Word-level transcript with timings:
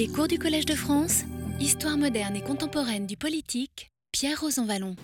Les 0.00 0.08
cours 0.08 0.28
du 0.28 0.38
Collège 0.38 0.64
de 0.64 0.72
France, 0.72 1.24
Histoire 1.60 1.98
moderne 1.98 2.34
et 2.34 2.40
contemporaine 2.40 3.04
du 3.04 3.18
politique, 3.18 3.90
Pierre 4.12 4.40
Rosanvallon. 4.40 4.96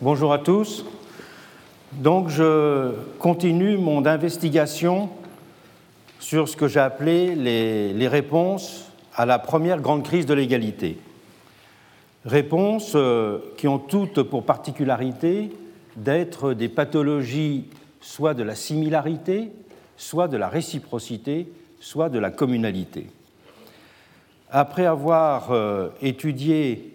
Bonjour 0.00 0.32
à 0.32 0.38
tous. 0.38 0.84
Donc 1.94 2.28
je 2.28 2.92
continue 3.18 3.76
mon 3.78 4.06
investigation 4.06 5.08
sur 6.20 6.48
ce 6.48 6.56
que 6.56 6.68
j'ai 6.68 6.78
appelé 6.78 7.34
les, 7.34 7.92
les, 7.92 8.06
réponses 8.06 8.92
à 9.16 9.26
la 9.26 9.40
première 9.40 9.80
grande 9.80 10.04
crise 10.04 10.24
de 10.24 10.34
l'égalité. 10.34 11.00
Réponses 12.24 12.92
euh, 12.94 13.40
qui 13.56 13.66
ont 13.66 13.80
toutes 13.80 14.22
pour 14.22 14.44
particularité 14.44 15.50
d'être 15.96 16.54
des 16.54 16.68
pathologies 16.68 17.64
soit 18.00 18.34
de 18.34 18.44
la 18.44 18.54
similarité, 18.54 19.50
soit 19.96 20.28
de 20.28 20.36
la 20.36 20.48
réciprocité, 20.48 21.48
soit 21.80 22.08
de 22.08 22.20
la 22.20 22.30
communalité. 22.30 23.08
Après 24.54 24.84
avoir 24.84 25.50
euh, 25.50 25.88
étudié 26.02 26.94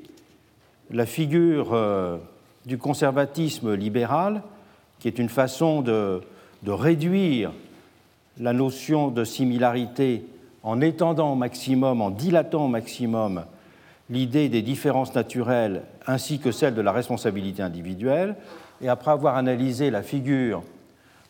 la 0.92 1.08
figure 1.08 1.74
euh, 1.74 2.18
du 2.68 2.78
conservatisme 2.78 3.74
libéral, 3.74 4.44
qui 5.00 5.08
est 5.08 5.18
une 5.18 5.28
façon 5.28 5.82
de, 5.82 6.22
de, 6.62 6.72
réduire 6.72 7.52
la 8.40 8.54
notion 8.54 9.08
de 9.08 9.24
similarité 9.24 10.24
en 10.62 10.82
étendant 10.82 11.34
au 11.34 11.36
maximum, 11.36 12.00
en 12.00 12.12
dilatant 12.12 12.66
au 12.66 12.68
maximum 12.68 13.44
l'idée 14.12 14.50
des 14.50 14.62
différences 14.62 15.16
naturelles 15.16 15.82
ainsi 16.06 16.38
que 16.38 16.52
celle 16.52 16.76
de 16.76 16.82
la 16.82 16.92
responsabilité 16.92 17.64
individuelle, 17.64 18.36
et 18.82 18.88
après 18.88 19.10
avoir 19.10 19.36
analysé 19.36 19.90
la 19.90 20.04
figure 20.04 20.62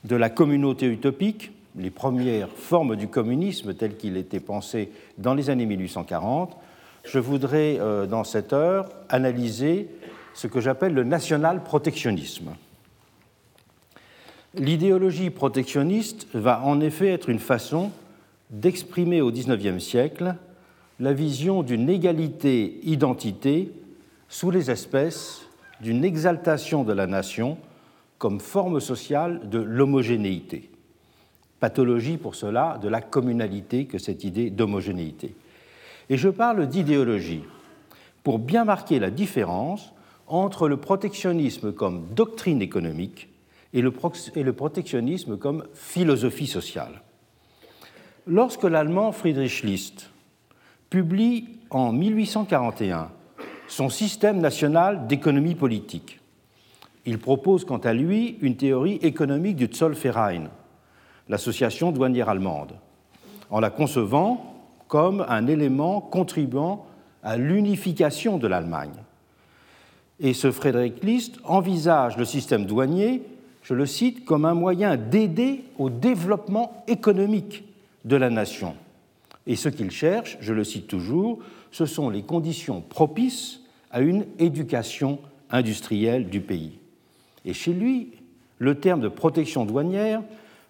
de 0.03 0.17
la 0.17 0.29
communauté 0.29 0.87
utopique, 0.87 1.51
les 1.77 1.91
premières 1.91 2.49
formes 2.49 2.95
du 2.95 3.07
communisme 3.07 3.73
tel 3.73 3.97
qu'il 3.97 4.17
était 4.17 4.39
pensé 4.39 4.91
dans 5.17 5.33
les 5.33 5.49
années 5.49 5.65
1840, 5.65 6.57
je 7.03 7.19
voudrais, 7.19 7.77
euh, 7.79 8.05
dans 8.05 8.23
cette 8.23 8.51
heure, 8.51 8.89
analyser 9.09 9.87
ce 10.33 10.47
que 10.47 10.59
j'appelle 10.59 10.93
le 10.93 11.03
national-protectionnisme. 11.03 12.55
L'idéologie 14.55 15.29
protectionniste 15.29 16.27
va 16.33 16.61
en 16.63 16.79
effet 16.79 17.09
être 17.09 17.29
une 17.29 17.39
façon 17.39 17.91
d'exprimer 18.49 19.21
au 19.21 19.31
XIXe 19.31 19.83
siècle 19.83 20.35
la 20.99 21.13
vision 21.13 21.61
d'une 21.61 21.89
égalité-identité 21.89 23.71
sous 24.29 24.49
les 24.49 24.71
espèces, 24.71 25.41
d'une 25.79 26.03
exaltation 26.03 26.83
de 26.83 26.93
la 26.93 27.05
nation 27.05 27.57
comme 28.17 28.39
forme 28.39 28.79
sociale 28.79 29.47
de 29.47 29.59
l'homogénéité 29.59 30.71
pathologie 31.59 32.17
pour 32.17 32.35
cela 32.35 32.79
de 32.81 32.87
la 32.87 33.01
communalité 33.01 33.85
que 33.85 33.97
cette 33.97 34.23
idée 34.23 34.49
d'homogénéité. 34.49 35.35
Et 36.09 36.17
je 36.17 36.29
parle 36.29 36.67
d'idéologie 36.67 37.43
pour 38.23 38.39
bien 38.39 38.65
marquer 38.65 38.99
la 38.99 39.09
différence 39.09 39.93
entre 40.27 40.67
le 40.67 40.77
protectionnisme 40.77 41.71
comme 41.71 42.07
doctrine 42.13 42.61
économique 42.61 43.29
et 43.73 43.81
le, 43.81 43.91
protectionnisme 44.53 45.37
comme 45.37 45.65
philosophie 45.73 46.47
sociale. 46.47 47.01
Lorsque 48.25 48.63
l'allemand 48.63 49.11
Friedrich 49.11 49.63
List 49.63 50.09
publie 50.89 51.47
en 51.69 51.91
1841 51.91 53.11
son 53.67 53.89
système 53.89 54.39
national 54.39 55.07
d'économie 55.07 55.55
politique, 55.55 56.19
il 57.05 57.19
propose 57.19 57.65
quant 57.65 57.77
à 57.77 57.93
lui 57.93 58.37
une 58.41 58.57
théorie 58.57 58.99
économique 59.01 59.55
du 59.55 59.69
Zollverein, 59.73 60.45
l'association 61.29 61.91
douanière 61.91 62.29
allemande, 62.29 62.73
en 63.49 63.59
la 63.59 63.69
concevant 63.69 64.55
comme 64.87 65.25
un 65.27 65.47
élément 65.47 66.01
contribuant 66.01 66.85
à 67.23 67.37
l'unification 67.37 68.37
de 68.37 68.47
l'Allemagne. 68.47 68.93
Et 70.19 70.33
ce 70.33 70.51
Frédéric 70.51 71.03
List 71.03 71.39
envisage 71.43 72.17
le 72.17 72.25
système 72.25 72.65
douanier, 72.65 73.21
je 73.63 73.73
le 73.73 73.85
cite, 73.85 74.25
comme 74.25 74.45
un 74.45 74.53
moyen 74.53 74.95
d'aider 74.95 75.63
au 75.77 75.89
développement 75.89 76.83
économique 76.87 77.65
de 78.05 78.15
la 78.15 78.29
nation. 78.29 78.75
Et 79.45 79.55
ce 79.55 79.69
qu'il 79.69 79.91
cherche, 79.91 80.37
je 80.39 80.53
le 80.53 80.63
cite 80.63 80.87
toujours, 80.87 81.39
ce 81.71 81.85
sont 81.85 82.09
les 82.09 82.23
conditions 82.23 82.81
propices 82.81 83.61
à 83.91 84.01
une 84.01 84.25
éducation 84.39 85.19
industrielle 85.49 86.29
du 86.29 86.41
pays. 86.41 86.79
Et 87.45 87.53
chez 87.53 87.73
lui, 87.73 88.13
le 88.59 88.75
terme 88.75 89.01
de 89.01 89.07
protection 89.07 89.65
douanière 89.65 90.21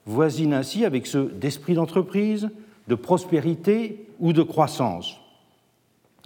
voisine 0.08 0.54
ainsi 0.54 0.86
avec 0.86 1.06
ceux 1.06 1.26
d'esprit 1.26 1.76
d'entreprise, 1.76 2.50
de 2.88 2.96
prospérité 2.96 4.08
ou 4.20 4.34
de 4.34 4.42
croissance. 4.42 5.18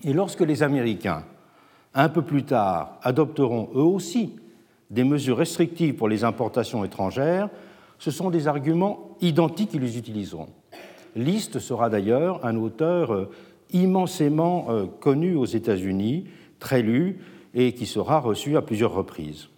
Et 0.04 0.14
lorsque 0.14 0.42
les 0.42 0.64
Américains, 0.64 1.24
un 1.94 2.08
peu 2.08 2.22
plus 2.22 2.44
tard, 2.44 3.00
adopteront 3.02 3.70
eux 3.76 3.82
aussi 3.82 4.36
des 4.90 5.04
mesures 5.04 5.38
restrictives 5.38 5.96
pour 5.96 6.08
les 6.08 6.24
importations 6.24 6.86
étrangères, 6.86 7.50
ce 8.00 8.12
sont 8.12 8.30
des 8.30 8.48
arguments 8.48 9.18
identiques 9.22 9.72
qu'ils 9.72 9.98
utiliseront. 9.98 10.50
List 11.16 11.60
sera 11.60 11.90
d'ailleurs 11.90 12.46
un 12.46 12.56
auteur 12.56 13.14
euh, 13.14 13.30
immensément 13.74 14.68
euh, 14.70 14.86
connu 14.86 15.36
aux 15.36 15.46
États-Unis, 15.46 16.26
très 16.60 16.82
lu, 16.82 17.20
et 17.54 17.74
qui 17.74 17.86
sera 17.86 18.20
reçu 18.20 18.56
à 18.58 18.62
plusieurs 18.62 18.94
reprises. 18.94 19.50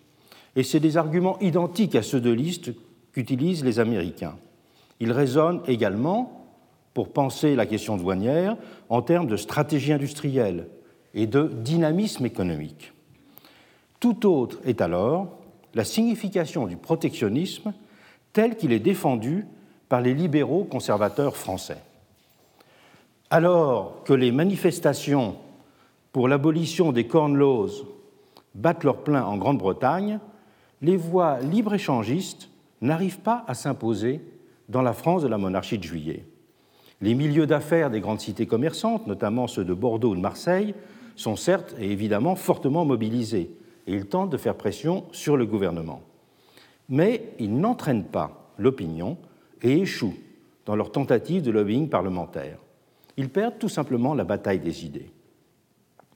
Et 0.55 0.63
c'est 0.63 0.79
des 0.79 0.97
arguments 0.97 1.39
identiques 1.39 1.95
à 1.95 2.01
ceux 2.01 2.21
de 2.21 2.31
List 2.31 2.71
qu'utilisent 3.13 3.63
les 3.63 3.79
Américains. 3.79 4.35
Il 4.99 5.11
résonne 5.11 5.61
également, 5.67 6.47
pour 6.93 7.09
penser 7.09 7.55
la 7.55 7.65
question 7.65 7.97
douanière, 7.97 8.57
en 8.89 9.01
termes 9.01 9.27
de 9.27 9.37
stratégie 9.37 9.93
industrielle 9.93 10.67
et 11.13 11.27
de 11.27 11.47
dynamisme 11.47 12.25
économique. 12.25 12.93
Tout 13.99 14.27
autre 14.27 14.59
est 14.65 14.81
alors 14.81 15.39
la 15.73 15.83
signification 15.83 16.67
du 16.67 16.75
protectionnisme 16.75 17.73
tel 18.33 18.57
qu'il 18.57 18.71
est 18.71 18.79
défendu 18.79 19.45
par 19.89 20.01
les 20.01 20.13
libéraux 20.13 20.63
conservateurs 20.63 21.37
français. 21.37 21.77
Alors 23.29 24.03
que 24.03 24.13
les 24.13 24.31
manifestations 24.31 25.35
pour 26.11 26.27
l'abolition 26.27 26.91
des 26.91 27.07
corn 27.07 27.35
laws 27.35 27.71
battent 28.55 28.83
leur 28.83 28.97
plein 28.97 29.23
en 29.23 29.37
Grande-Bretagne, 29.37 30.19
les 30.81 30.97
voix 30.97 31.39
libre-échangistes 31.39 32.49
n'arrive 32.83 33.19
pas 33.19 33.43
à 33.47 33.53
s'imposer 33.53 34.21
dans 34.69 34.81
la 34.81 34.93
France 34.93 35.23
de 35.23 35.27
la 35.27 35.37
monarchie 35.37 35.77
de 35.77 35.83
juillet. 35.83 36.25
Les 37.01 37.15
milieux 37.15 37.47
d'affaires 37.47 37.89
des 37.89 37.99
grandes 37.99 38.19
cités 38.19 38.45
commerçantes, 38.45 39.07
notamment 39.07 39.47
ceux 39.47 39.65
de 39.65 39.73
Bordeaux 39.73 40.11
ou 40.11 40.15
de 40.15 40.21
Marseille, 40.21 40.75
sont 41.15 41.35
certes 41.35 41.75
et 41.79 41.91
évidemment 41.91 42.35
fortement 42.35 42.85
mobilisés 42.85 43.51
et 43.87 43.93
ils 43.93 44.05
tentent 44.05 44.29
de 44.29 44.37
faire 44.37 44.55
pression 44.55 45.03
sur 45.11 45.37
le 45.37 45.45
gouvernement. 45.45 46.01
Mais 46.89 47.33
ils 47.39 47.55
n'entraînent 47.55 48.05
pas 48.05 48.51
l'opinion 48.57 49.17
et 49.61 49.79
échouent 49.79 50.15
dans 50.65 50.75
leur 50.75 50.91
tentative 50.91 51.41
de 51.41 51.51
lobbying 51.51 51.89
parlementaire. 51.89 52.57
Ils 53.17 53.29
perdent 53.29 53.59
tout 53.59 53.69
simplement 53.69 54.13
la 54.13 54.23
bataille 54.23 54.59
des 54.59 54.85
idées. 54.85 55.11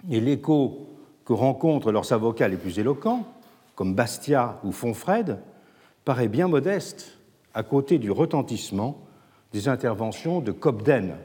Et 0.09 0.19
l'écho 0.19 0.87
que 1.25 1.33
rencontrent 1.33 1.91
leurs 1.91 2.11
avocats 2.13 2.47
les 2.47 2.57
plus 2.57 2.79
éloquents, 2.79 3.25
comme 3.75 3.93
Bastia 3.93 4.59
ou 4.63 4.71
Fonfred, 4.71 5.39
paraît 6.07 6.29
bien 6.29 6.47
modeste 6.47 7.17
à 7.53 7.63
côté 7.63 7.97
du 7.97 8.11
retentissement 8.11 9.05
des 9.51 9.67
interventions 9.67 10.39
de 10.39 10.53
Cobden, 10.53 11.17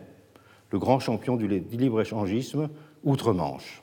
le 0.72 0.78
grand 0.80 0.98
champion 0.98 1.36
du 1.36 1.46
libre-échangisme 1.46 2.68
outre-Manche. 3.04 3.80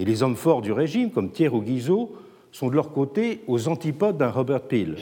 Et 0.00 0.04
les 0.04 0.24
hommes 0.24 0.34
forts 0.34 0.62
du 0.62 0.72
régime, 0.72 1.12
comme 1.12 1.30
Thiers 1.30 1.54
ou 1.54 1.62
Guizot, 1.62 2.10
sont 2.50 2.70
de 2.70 2.74
leur 2.74 2.90
côté 2.90 3.44
aux 3.46 3.68
antipodes 3.68 4.18
d'un 4.18 4.32
Robert 4.32 4.62
Peel. 4.62 4.96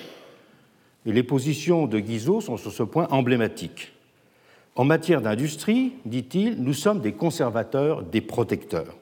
Et 1.06 1.12
les 1.12 1.22
positions 1.22 1.86
de 1.86 2.00
Guizot 2.00 2.42
sont 2.42 2.58
sur 2.58 2.72
ce 2.72 2.82
point 2.82 3.08
emblématiques. 3.10 3.94
En 4.76 4.84
matière 4.84 5.22
d'industrie, 5.22 5.94
dit-il, 6.04 6.62
nous 6.62 6.74
sommes 6.74 7.00
des 7.00 7.12
conservateurs, 7.12 8.02
des 8.02 8.20
protecteurs. 8.20 8.94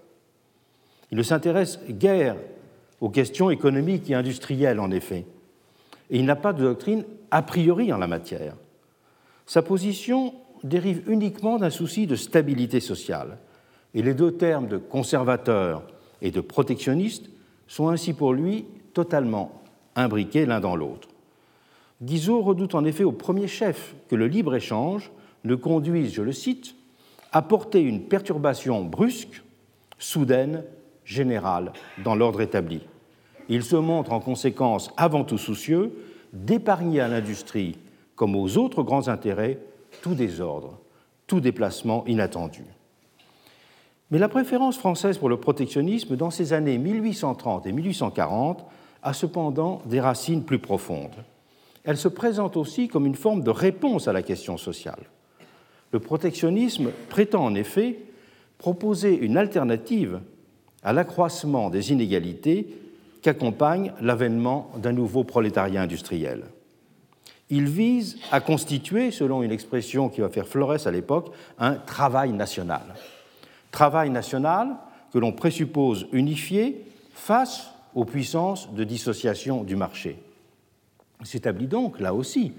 Il 1.11 1.19
ne 1.19 1.25
s'intéresse 1.25 1.81
guère 1.91 2.37
aux 3.01 3.11
questions 3.11 3.51
économiques 3.51 4.09
et 4.09 4.15
industrielles, 4.15 4.79
en 4.79 4.93
effet 4.93 5.25
et 6.11 6.19
il 6.19 6.25
n'a 6.25 6.37
pas 6.37 6.53
de 6.53 6.63
doctrine 6.63 7.05
a 7.31 7.43
priori 7.43 7.93
en 7.93 7.99
la 7.99 8.07
matière. 8.07 8.55
Sa 9.47 9.63
position 9.63 10.35
dérive 10.65 11.03
uniquement 11.09 11.59
d'un 11.59 11.71
souci 11.71 12.07
de 12.07 12.17
stabilité 12.17 12.81
sociale, 12.81 13.39
et 13.95 14.03
les 14.03 14.15
deux 14.15 14.33
termes 14.33 14.69
de 14.69 14.77
conservateur 14.77 15.83
et 16.23 16.31
de 16.31 16.41
protectionniste 16.41 17.31
sont 17.67 17.89
ainsi 17.89 18.13
pour 18.13 18.33
lui 18.33 18.67
totalement 18.93 19.63
imbriqués 19.95 20.47
l'un 20.47 20.61
dans 20.61 20.77
l'autre. 20.77 21.09
Guizot 22.03 22.43
redoute 22.43 22.75
en 22.75 22.85
effet 22.85 23.05
au 23.05 23.13
premier 23.13 23.49
chef 23.49 23.95
que 24.09 24.17
le 24.17 24.27
libre-échange 24.27 25.11
ne 25.45 25.55
conduise, 25.55 26.13
je 26.13 26.23
le 26.23 26.33
cite, 26.33 26.75
à 27.33 27.43
porter 27.43 27.81
une 27.81 28.03
perturbation 28.03 28.85
brusque, 28.85 29.43
soudaine, 29.99 30.65
générale 31.05 31.73
dans 32.05 32.15
l'ordre 32.15 32.41
établi. 32.41 32.83
Il 33.49 33.63
se 33.63 33.77
montre 33.77 34.13
en 34.13 34.21
conséquence 34.21 34.91
avant 34.97 35.25
tout 35.25 35.39
soucieux 35.39 35.93
d'épargner 36.33 37.01
à 37.01 37.09
l'industrie, 37.09 37.77
comme 38.15 38.35
aux 38.35 38.57
autres 38.59 38.83
grands 38.83 39.09
intérêts, 39.09 39.59
tout 40.03 40.15
désordre, 40.15 40.79
tout 41.27 41.41
déplacement 41.41 42.05
inattendu. 42.07 42.65
Mais 44.11 44.19
la 44.19 44.29
préférence 44.29 44.79
française 44.79 45.19
pour 45.19 45.29
le 45.29 45.39
protectionnisme 45.39 46.17
dans 46.17 46.31
ces 46.31 46.53
années 46.53 46.79
1830 46.79 47.67
et 47.67 47.73
1840 47.73 48.65
a 49.03 49.13
cependant 49.13 49.83
des 49.87 50.01
racines 50.01 50.45
plus 50.45 50.59
profondes. 50.59 51.25
Elle 51.85 51.97
se 51.97 52.09
présente 52.09 52.57
aussi 52.57 52.89
comme 52.89 53.07
une 53.07 53.15
forme 53.15 53.43
de 53.43 53.51
réponse 53.51 54.09
à 54.09 54.13
la 54.13 54.23
question 54.23 54.57
sociale. 54.57 55.05
Le 55.93 56.01
protectionnisme 56.01 56.91
prétend 57.09 57.45
en 57.45 57.55
effet 57.55 57.99
proposer 58.59 59.17
une 59.17 59.37
alternative 59.37 60.21
à 60.83 60.93
l'accroissement 60.93 61.71
des 61.71 61.93
inégalités 61.93 62.69
qu'accompagne 63.23 63.93
l'avènement 64.01 64.71
d'un 64.77 64.93
nouveau 64.93 65.25
prolétariat 65.25 65.83
industriel. 65.83 66.45
Il 67.49 67.69
vise 67.69 68.19
à 68.33 68.41
constituer, 68.41 69.11
selon 69.11 69.43
une 69.43 69.53
expression 69.53 70.09
qui 70.09 70.21
va 70.21 70.29
faire 70.29 70.49
florès 70.49 70.87
à 70.87 70.91
l'époque, 70.91 71.33
un 71.59 71.75
travail 71.75 72.33
national. 72.33 72.83
Travail 73.71 74.11
national 74.11 74.77
que 75.13 75.19
l'on 75.19 75.33
présuppose 75.33 76.09
unifié 76.13 76.85
face 77.13 77.71
aux 77.95 78.05
puissances 78.05 78.73
de 78.73 78.85
dissociation 78.85 79.63
du 79.63 79.77
marché. 79.77 80.19
S'établit 81.23 81.67
donc, 81.67 82.01
là 82.01 82.13
aussi, 82.15 82.53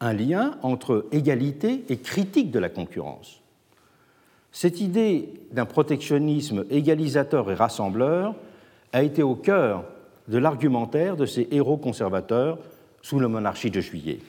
un 0.00 0.12
lien 0.14 0.56
entre 0.62 1.06
égalité 1.12 1.84
et 1.88 1.98
critique 1.98 2.50
de 2.50 2.58
la 2.58 2.70
concurrence. 2.70 3.40
Cette 4.52 4.80
idée 4.80 5.32
d'un 5.52 5.66
protectionnisme 5.66 6.64
égalisateur 6.70 7.50
et 7.50 7.54
rassembleur 7.54 8.34
a 8.92 9.02
été 9.02 9.22
au 9.22 9.36
cœur 9.36 9.84
de 10.30 10.38
l'argumentaire 10.38 11.16
de 11.16 11.26
ces 11.26 11.48
héros 11.50 11.76
conservateurs 11.76 12.58
sous 13.02 13.18
la 13.18 13.28
monarchie 13.28 13.70
de 13.70 13.80
juillet. 13.80 14.20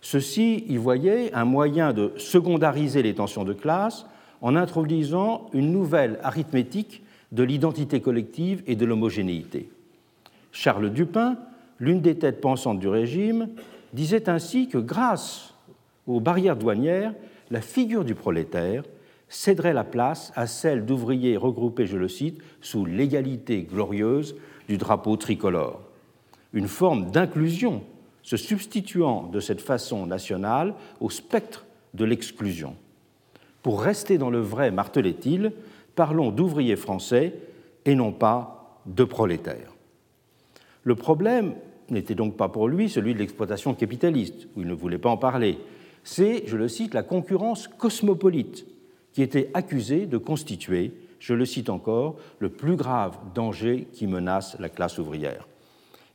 Ceux-ci 0.00 0.64
y 0.68 0.76
voyaient 0.76 1.34
un 1.34 1.44
moyen 1.44 1.92
de 1.92 2.12
secondariser 2.16 3.02
les 3.02 3.14
tensions 3.14 3.44
de 3.44 3.52
classe 3.52 4.06
en 4.40 4.56
introduisant 4.56 5.46
une 5.52 5.72
nouvelle 5.72 6.18
arithmétique 6.22 7.02
de 7.32 7.42
l'identité 7.42 8.00
collective 8.00 8.62
et 8.66 8.76
de 8.76 8.84
l'homogénéité. 8.84 9.68
Charles 10.52 10.90
Dupin, 10.90 11.36
l'une 11.80 12.00
des 12.00 12.16
têtes 12.16 12.40
pensantes 12.40 12.78
du 12.78 12.88
régime, 12.88 13.48
disait 13.92 14.28
ainsi 14.28 14.68
que 14.68 14.78
grâce 14.78 15.54
aux 16.06 16.20
barrières 16.20 16.56
douanières, 16.56 17.14
la 17.50 17.60
figure 17.60 18.04
du 18.04 18.14
prolétaire 18.14 18.84
céderait 19.28 19.72
la 19.72 19.84
place 19.84 20.32
à 20.36 20.46
celle 20.46 20.84
d'ouvriers 20.84 21.36
regroupés, 21.36 21.86
je 21.86 21.96
le 21.96 22.08
cite, 22.08 22.40
sous 22.60 22.84
l'égalité 22.84 23.62
glorieuse 23.62 24.36
du 24.72 24.78
drapeau 24.78 25.18
tricolore. 25.18 25.82
Une 26.54 26.66
forme 26.66 27.10
d'inclusion 27.10 27.82
se 28.22 28.38
substituant 28.38 29.24
de 29.24 29.38
cette 29.38 29.60
façon 29.60 30.06
nationale 30.06 30.72
au 30.98 31.10
spectre 31.10 31.66
de 31.92 32.06
l'exclusion. 32.06 32.74
Pour 33.62 33.82
rester 33.82 34.16
dans 34.16 34.30
le 34.30 34.40
vrai, 34.40 34.70
martelait-il, 34.70 35.52
parlons 35.94 36.30
d'ouvriers 36.30 36.76
français 36.76 37.34
et 37.84 37.94
non 37.94 38.12
pas 38.12 38.80
de 38.86 39.04
prolétaires. 39.04 39.74
Le 40.84 40.94
problème 40.94 41.52
n'était 41.90 42.14
donc 42.14 42.38
pas 42.38 42.48
pour 42.48 42.66
lui 42.66 42.88
celui 42.88 43.12
de 43.12 43.18
l'exploitation 43.18 43.74
capitaliste, 43.74 44.48
où 44.56 44.62
il 44.62 44.68
ne 44.68 44.72
voulait 44.72 44.96
pas 44.96 45.10
en 45.10 45.18
parler. 45.18 45.58
C'est, 46.02 46.44
je 46.46 46.56
le 46.56 46.68
cite, 46.68 46.94
la 46.94 47.02
concurrence 47.02 47.68
cosmopolite 47.68 48.66
qui 49.12 49.20
était 49.20 49.50
accusée 49.52 50.06
de 50.06 50.16
constituer, 50.16 50.94
je 51.22 51.34
le 51.34 51.46
cite 51.46 51.70
encore, 51.70 52.16
le 52.40 52.48
plus 52.48 52.74
grave 52.74 53.16
danger 53.32 53.86
qui 53.92 54.08
menace 54.08 54.56
la 54.58 54.68
classe 54.68 54.98
ouvrière. 54.98 55.46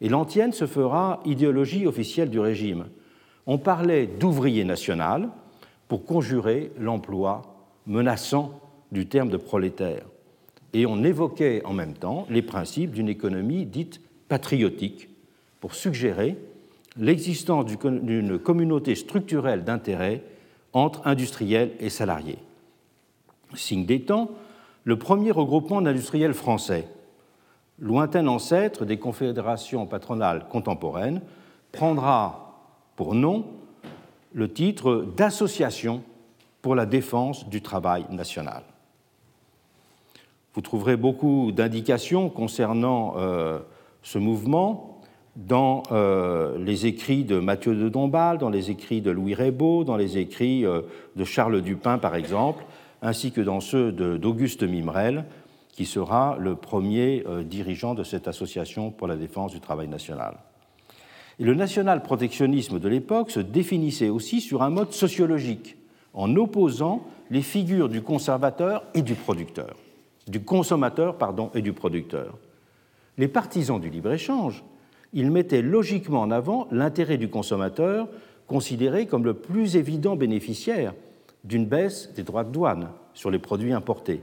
Et 0.01 0.09
l'antienne 0.09 0.51
se 0.51 0.68
fera 0.68 1.21
idéologie 1.24 1.88
officielle 1.88 2.30
du 2.30 2.42
régime. 2.42 2.88
On 3.45 3.57
parlait 3.57 4.06
d'ouvrier 4.06 4.65
national 4.65 5.30
pour 5.88 6.04
conjurer 6.04 6.74
l'emploi 6.77 7.42
menaçant 7.88 8.59
du 8.92 9.06
terme 9.07 9.30
de 9.30 9.38
prolétaire. 9.38 10.04
Et 10.74 10.86
on 10.86 11.01
évoquait 11.06 11.63
en 11.63 11.71
même 11.71 11.94
temps 11.94 12.27
les 12.30 12.42
principes 12.42 12.92
d'une 12.92 13.07
économie 13.07 13.65
dite 13.65 14.01
patriotique 14.27 15.07
pour 15.62 15.74
suggérer 15.74 16.36
l'existence 16.98 17.65
d'une 17.65 18.38
communauté 18.39 18.94
structurelle 18.94 19.63
d'intérêts 19.63 20.21
entre 20.74 21.07
industriels 21.07 21.71
et 21.80 21.89
salariés. 21.89 22.39
Signe 23.56 23.86
des 23.86 24.01
temps, 24.01 24.31
le 24.88 24.98
premier 24.98 25.31
regroupement 25.31 25.81
d'industriels 25.81 26.34
français, 26.34 26.88
lointain 27.78 28.25
ancêtre 28.28 28.86
des 28.86 28.98
confédérations 28.98 29.86
patronales 29.86 30.48
contemporaines, 30.48 31.19
prendra 31.74 32.62
pour 32.95 33.13
nom 33.13 33.48
le 34.31 34.50
titre 34.50 35.06
d'association 35.18 36.04
pour 36.62 36.74
la 36.74 36.86
défense 36.86 37.50
du 37.50 37.62
travail 37.62 38.06
national. 38.12 38.63
Vous 40.54 40.62
trouverez 40.62 40.95
beaucoup 40.95 41.51
d'indications 41.51 42.30
concernant 42.30 43.16
euh, 43.18 43.60
ce 44.04 44.18
mouvement 44.18 45.01
dans 45.36 45.84
euh, 45.92 46.57
les 46.60 46.86
écrits 46.86 47.25
de 47.25 47.39
Mathieu 47.39 47.75
de 47.75 47.89
Dombasle, 47.89 48.38
dans 48.38 48.50
les 48.50 48.72
écrits 48.72 49.01
de 49.01 49.12
Louis 49.12 49.34
Raybaud, 49.34 49.84
dans 49.84 49.98
les 49.98 50.18
écrits 50.18 50.66
euh, 50.66 50.84
de 51.18 51.25
Charles 51.25 51.62
Dupin, 51.62 51.98
par 51.98 52.16
exemple, 52.16 52.63
ainsi 53.01 53.31
que 53.31 53.41
dans 53.41 53.59
ceux 53.59 53.91
d'Auguste 53.91 54.63
Mimrel, 54.63 55.25
qui 55.71 55.85
sera 55.85 56.38
le 56.39 56.55
premier 56.55 57.23
euh, 57.27 57.44
dirigeant 57.44 57.94
de 57.94 58.03
cette 58.03 58.27
association 58.27 58.89
pour 58.89 59.07
la 59.07 59.15
défense 59.15 59.51
du 59.51 59.59
travail 59.59 59.88
national. 59.88 60.38
Le 61.39 61.53
national-protectionnisme 61.53 62.79
de 62.79 62.89
l'époque 62.89 63.29
se 63.29 63.39
définissait 63.39 64.09
aussi 64.09 64.41
sur 64.41 64.63
un 64.63 64.71
mode 64.71 64.91
sociologique, 64.91 65.77
en 66.15 66.35
opposant 66.35 67.05
les 67.29 67.44
figures 67.44 67.89
du 67.89 68.01
conservateur 68.01 68.83
et 68.95 69.03
du 69.03 69.13
producteur, 69.13 69.75
du 70.27 70.43
consommateur 70.43 71.17
pardon, 71.19 71.51
et 71.53 71.61
du 71.61 71.73
producteur. 71.73 72.35
Les 73.19 73.27
partisans 73.27 73.79
du 73.79 73.91
libre-échange, 73.91 74.63
ils 75.13 75.29
mettaient 75.29 75.61
logiquement 75.61 76.21
en 76.21 76.31
avant 76.31 76.67
l'intérêt 76.71 77.17
du 77.17 77.29
consommateur, 77.29 78.07
considéré 78.47 79.05
comme 79.05 79.25
le 79.25 79.35
plus 79.35 79.75
évident 79.75 80.15
bénéficiaire 80.15 80.95
d'une 81.47 81.65
baisse 81.65 82.11
des 82.13 82.23
droits 82.23 82.44
de 82.44 82.51
douane 82.51 82.89
sur 83.13 83.31
les 83.31 83.39
produits 83.39 83.73
importés. 83.73 84.21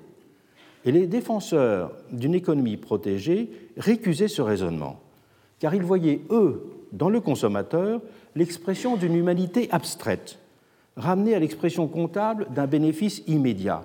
Et 0.84 0.92
les 0.92 1.06
défenseurs 1.06 1.92
d'une 2.12 2.34
économie 2.34 2.76
protégée 2.76 3.50
récusaient 3.78 4.28
ce 4.28 4.42
raisonnement, 4.42 5.00
car 5.58 5.74
ils 5.74 5.82
voyaient, 5.82 6.20
eux, 6.30 6.62
dans 6.92 7.08
le 7.08 7.20
consommateur, 7.20 8.02
l'expression 8.36 8.96
d'une 8.96 9.16
humanité 9.16 9.68
abstraite, 9.72 10.38
ramenée 10.96 11.34
à 11.34 11.38
l'expression 11.38 11.88
comptable 11.88 12.46
d'un 12.54 12.66
bénéfice 12.66 13.22
immédiat. 13.26 13.82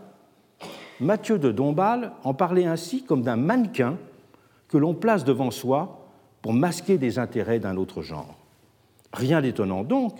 Mathieu 1.00 1.39
de 1.39 1.51
Dombasle 1.51 2.12
en 2.25 2.33
parlait 2.33 2.66
ainsi 2.66 3.04
comme 3.04 3.23
d'un 3.23 3.37
mannequin 3.37 3.97
que 4.68 4.78
l'on 4.78 4.94
place 4.94 5.23
devant 5.23 5.52
soi 5.52 6.09
pour 6.42 6.54
masquer 6.54 6.97
des 6.97 7.18
intérêts 7.18 7.59
d'un 7.59 7.78
autre 7.78 8.02
genre. 8.02 8.37
Rien 9.14 9.42
d'étonnant 9.42 9.83
donc 9.83 10.19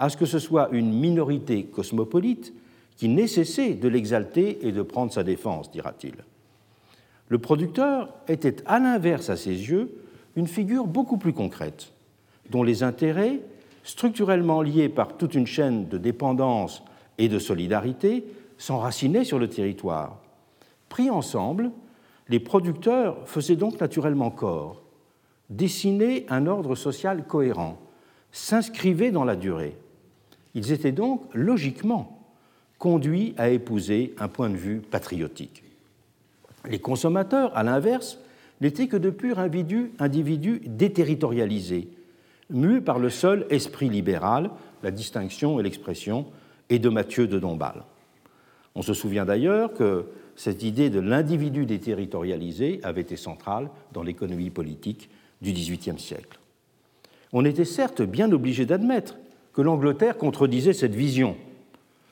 à 0.00 0.08
ce 0.08 0.16
que 0.16 0.26
ce 0.26 0.38
soit 0.38 0.70
une 0.72 0.92
minorité 0.92 1.64
cosmopolite 1.66 2.54
qui 2.96 3.08
n'ait 3.08 3.26
de 3.26 3.88
l'exalter 3.88 4.66
et 4.66 4.72
de 4.72 4.82
prendre 4.82 5.12
sa 5.12 5.22
défense, 5.22 5.70
dira-t-il. 5.70 6.14
Le 7.28 7.38
producteur 7.38 8.12
était, 8.26 8.56
à 8.66 8.78
l'inverse 8.78 9.30
à 9.30 9.36
ses 9.36 9.50
yeux, 9.50 9.92
une 10.36 10.46
figure 10.46 10.86
beaucoup 10.86 11.18
plus 11.18 11.34
concrète, 11.34 11.92
dont 12.48 12.62
les 12.62 12.82
intérêts, 12.82 13.40
structurellement 13.84 14.62
liés 14.62 14.88
par 14.88 15.16
toute 15.16 15.34
une 15.34 15.46
chaîne 15.46 15.86
de 15.88 15.98
dépendance 15.98 16.82
et 17.18 17.28
de 17.28 17.38
solidarité, 17.38 18.24
s'enracinaient 18.56 19.24
sur 19.24 19.38
le 19.38 19.48
territoire. 19.48 20.18
Pris 20.88 21.10
ensemble, 21.10 21.70
les 22.28 22.40
producteurs 22.40 23.28
faisaient 23.28 23.56
donc 23.56 23.78
naturellement 23.80 24.30
corps, 24.30 24.82
dessinaient 25.50 26.24
un 26.30 26.46
ordre 26.46 26.74
social 26.74 27.26
cohérent, 27.26 27.78
s'inscrivaient 28.32 29.10
dans 29.10 29.24
la 29.24 29.36
durée. 29.36 29.76
Ils 30.54 30.72
étaient 30.72 30.92
donc 30.92 31.22
logiquement 31.32 32.20
conduit 32.78 33.34
à 33.36 33.50
épouser 33.50 34.14
un 34.18 34.28
point 34.28 34.50
de 34.50 34.56
vue 34.56 34.80
patriotique. 34.80 35.62
Les 36.68 36.78
consommateurs, 36.78 37.56
à 37.56 37.62
l'inverse, 37.62 38.18
n'étaient 38.60 38.88
que 38.88 38.96
de 38.96 39.10
purs 39.10 39.38
individus, 39.38 40.60
déterritorialisés, 40.66 41.88
mus 42.50 42.80
par 42.80 42.98
le 42.98 43.10
seul 43.10 43.46
esprit 43.50 43.88
libéral, 43.88 44.50
la 44.82 44.90
distinction 44.90 45.60
et 45.60 45.62
l'expression, 45.62 46.26
et 46.68 46.78
de 46.78 46.88
Mathieu 46.88 47.26
de 47.26 47.38
Dombasle. 47.38 47.84
On 48.74 48.82
se 48.82 48.94
souvient 48.94 49.24
d'ailleurs 49.24 49.74
que 49.74 50.06
cette 50.36 50.62
idée 50.62 50.90
de 50.90 51.00
l'individu 51.00 51.66
déterritorialisé 51.66 52.80
avait 52.82 53.00
été 53.02 53.16
centrale 53.16 53.68
dans 53.92 54.02
l'économie 54.02 54.50
politique 54.50 55.10
du 55.42 55.52
XVIIIe 55.52 55.98
siècle. 55.98 56.38
On 57.32 57.44
était 57.44 57.64
certes 57.64 58.02
bien 58.02 58.30
obligé 58.32 58.64
d'admettre 58.64 59.16
que 59.52 59.62
l'Angleterre 59.62 60.16
contredisait 60.16 60.72
cette 60.72 60.94
vision 60.94 61.36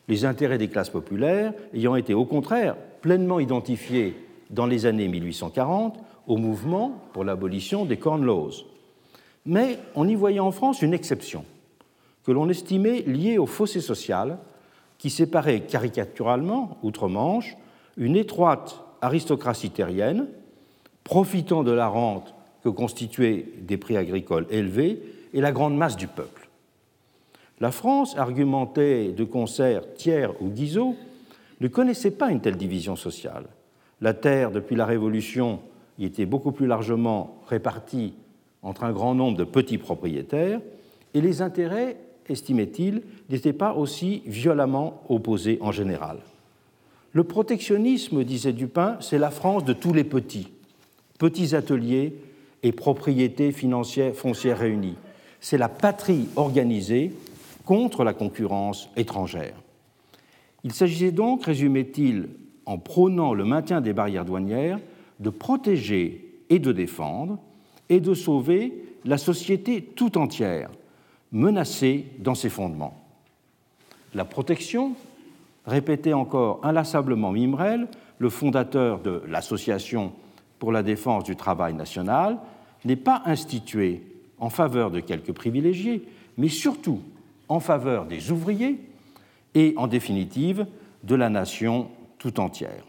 les 0.09 0.25
intérêts 0.25 0.59
des 0.59 0.69
classes 0.69 0.91
populaires 0.91 1.53
ayant 1.75 1.95
été 1.95 2.15
au 2.15 2.25
contraire 2.25 2.77
pleinement 3.03 3.41
identifiés 3.41 4.17
dans 4.51 4.67
les 4.67 4.87
années 4.87 5.09
1840 5.09 5.99
au 6.27 6.37
mouvement 6.37 7.03
pour 7.13 7.25
l'abolition 7.25 7.85
des 7.85 7.99
Corn 7.99 8.25
Laws. 8.25 8.65
Mais 9.47 9.79
on 9.95 10.09
y 10.09 10.15
voyait 10.15 10.41
en 10.41 10.51
France 10.51 10.83
une 10.83 10.95
exception, 10.95 11.45
que 12.25 12.33
l'on 12.33 12.49
estimait 12.49 13.03
liée 13.03 13.39
au 13.39 13.47
fossé 13.47 13.81
social 13.81 14.39
qui 14.99 15.11
séparait 15.11 15.61
caricaturalement, 15.61 16.77
outre-Manche, 16.83 17.57
une 17.97 18.17
étroite 18.17 18.85
aristocratie 19.01 19.71
terrienne, 19.71 20.27
profitant 21.05 21.63
de 21.63 21.71
la 21.71 21.87
rente 21.89 22.35
que 22.63 22.69
constituaient 22.69 23.47
des 23.61 23.77
prix 23.77 23.97
agricoles 23.97 24.47
élevés 24.51 25.01
et 25.33 25.41
la 25.41 25.53
grande 25.53 25.77
masse 25.77 25.97
du 25.97 26.09
peuple. 26.09 26.38
La 27.61 27.73
France, 27.73 28.17
argumentait 28.17 29.13
de 29.13 29.25
concert 29.25 29.83
Thiers 29.95 30.29
ou 30.41 30.49
Guizot, 30.49 30.95
ne 31.61 31.69
connaissait 31.69 32.13
pas 32.13 32.31
une 32.31 32.41
telle 32.41 32.57
division 32.57 32.95
sociale. 32.95 33.47
La 34.01 34.15
terre, 34.15 34.53
depuis 34.53 34.77
la 34.77 34.87
Révolution, 34.87 35.59
y 35.99 36.05
était 36.05 36.27
beaucoup 36.27 36.53
plus 36.53 36.67
largement 36.67 37.43
répartie 37.49 38.15
entre 38.63 38.85
un 38.85 38.93
grand 38.93 39.15
nombre 39.15 39.37
de 39.37 39.45
petits 39.45 39.79
propriétaires, 39.79 40.61
et 41.15 41.21
les 41.21 41.43
intérêts, 41.43 41.97
estimait-il, 42.29 43.03
n'étaient 43.29 43.53
pas 43.53 43.75
aussi 43.75 44.23
violemment 44.27 45.03
opposés 45.09 45.59
en 45.61 45.73
général. 45.73 46.19
Le 47.13 47.25
protectionnisme, 47.25 48.23
disait 48.23 48.53
Dupin, 48.53 48.99
c'est 49.01 49.19
la 49.19 49.31
France 49.31 49.65
de 49.65 49.73
tous 49.73 49.93
les 49.93 50.05
petits, 50.05 50.49
petits 51.19 51.57
ateliers 51.57 52.15
et 52.63 52.73
propriétés 52.73 53.51
financières 53.51 54.15
foncières 54.15 54.59
réunies. 54.59 54.97
C'est 55.41 55.59
la 55.59 55.69
patrie 55.69 56.29
organisée 56.37 57.13
contre 57.69 58.03
la 58.03 58.15
concurrence 58.15 58.89
étrangère. 58.97 59.53
Il 60.65 60.73
s'agissait 60.73 61.13
donc, 61.13 61.45
résumait-il, 61.45 62.31
en 62.65 62.79
prônant 62.79 63.35
le 63.35 63.45
maintien 63.45 63.83
des 63.83 63.93
barrières 63.93 64.25
douanières, 64.25 64.81
de 65.21 65.29
protéger 65.29 66.41
et 66.49 66.61
de 66.61 66.73
défendre 66.73 67.39
et 67.91 68.01
de 68.01 68.15
sauver 68.15 68.73
la 69.05 69.19
société 69.19 69.83
tout 69.83 70.17
entière, 70.17 70.71
menacée 71.31 72.07
dans 72.21 72.35
ses 72.35 72.49
fondements. 72.49 72.97
La 74.15 74.25
protection, 74.25 74.95
répétait 75.67 76.15
encore 76.15 76.61
inlassablement 76.63 77.33
Mimrel, 77.33 77.87
le 78.17 78.31
fondateur 78.31 79.01
de 79.01 79.23
l'Association 79.29 80.13
pour 80.59 80.73
la 80.73 80.83
défense 80.83 81.25
du 81.25 81.37
travail 81.37 81.75
national, 81.75 82.39
n'est 82.87 82.97
pas 82.97 83.21
instituée 83.27 84.01
en 84.39 84.49
faveur 84.49 84.91
de 84.91 85.01
quelques 85.01 85.33
privilégiés, 85.33 86.09
mais 86.39 86.49
surtout 86.49 87.03
en 87.49 87.61
faveur 87.61 88.07
des 88.07 88.31
ouvriers 88.31 88.81
et, 89.55 89.75
en 89.77 89.87
définitive, 89.87 90.67
de 91.05 91.15
la 91.15 91.31
nation 91.31 91.89
tout 92.19 92.41
entière. 92.41 92.85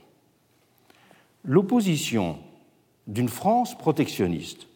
L'opposition 1.43 2.37
d'une 3.07 3.29
France 3.29 3.77
protectionniste 3.77 4.67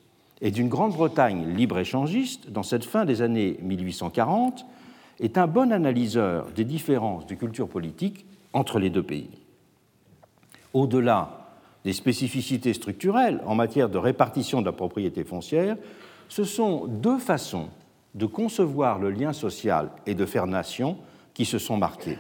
et 0.42 0.52
d'une 0.52 0.70
Grande-Bretagne 0.70 1.56
libre-échangiste 1.56 2.50
dans 2.50 2.64
cette 2.64 2.86
fin 2.86 3.06
des 3.06 3.22
années 3.22 3.58
1840 3.62 4.66
est 5.20 5.38
un 5.38 5.48
bon 5.48 5.72
analyseur 5.72 6.48
des 6.52 6.66
différences 6.66 7.26
de 7.28 7.36
culture 7.36 7.68
politique 7.68 8.26
entre 8.52 8.80
les 8.80 8.90
deux 8.90 9.04
pays. 9.04 9.30
Au-delà 10.74 11.44
des 11.86 11.94
spécificités 11.94 12.74
structurelles 12.74 13.42
en 13.46 13.56
matière 13.56 13.90
de 13.90 13.98
répartition 13.98 14.62
de 14.62 14.66
la 14.66 14.72
propriété 14.72 15.24
foncière, 15.24 15.78
ce 16.30 16.44
sont 16.44 16.88
deux 16.88 17.20
façons 17.20 17.70
de 18.16 18.26
concevoir 18.26 19.00
le 19.00 19.10
lien 19.10 19.34
social 19.34 19.90
et 20.06 20.16
de 20.16 20.26
faire 20.26 20.48
nation 20.48 20.98
qui 21.34 21.46
se 21.46 21.58
sont 21.58 21.78
marquées. 21.78 22.18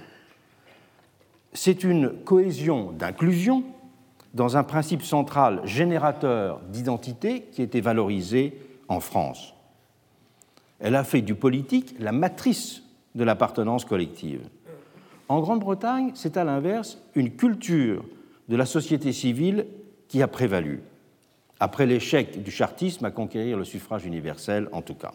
C'est 1.54 1.84
une 1.84 2.10
cohésion 2.10 2.92
d'inclusion 2.92 3.64
dans 4.34 4.58
un 4.58 4.64
principe 4.64 5.04
central 5.04 5.62
générateur 5.66 6.60
d'identité 6.70 7.44
qui 7.52 7.62
était 7.62 7.82
valorisé 7.82 8.58
en 8.88 9.00
France. 9.00 9.54
Elle 10.80 10.96
a 10.96 11.04
fait 11.04 11.22
du 11.22 11.36
politique 11.36 11.96
la 12.00 12.12
matrice 12.12 12.82
de 13.14 13.24
l'appartenance 13.24 13.86
collective. 13.86 14.42
En 15.30 15.40
Grande-Bretagne, 15.40 16.12
c'est 16.16 16.38
à 16.38 16.44
l'inverse 16.44 17.00
une 17.16 17.32
culture 17.32 18.04
de 18.50 18.56
la 18.56 18.66
société 18.66 19.14
civile 19.14 19.68
qui 20.08 20.22
a 20.22 20.28
prévalu, 20.28 20.82
après 21.60 21.86
l'échec 21.86 22.44
du 22.44 22.52
chartisme 22.52 23.06
à 23.06 23.12
conquérir 23.12 23.58
le 23.58 23.64
suffrage 23.64 24.06
universel 24.06 24.68
en 24.72 24.82
tout 24.82 24.96
cas. 24.96 25.14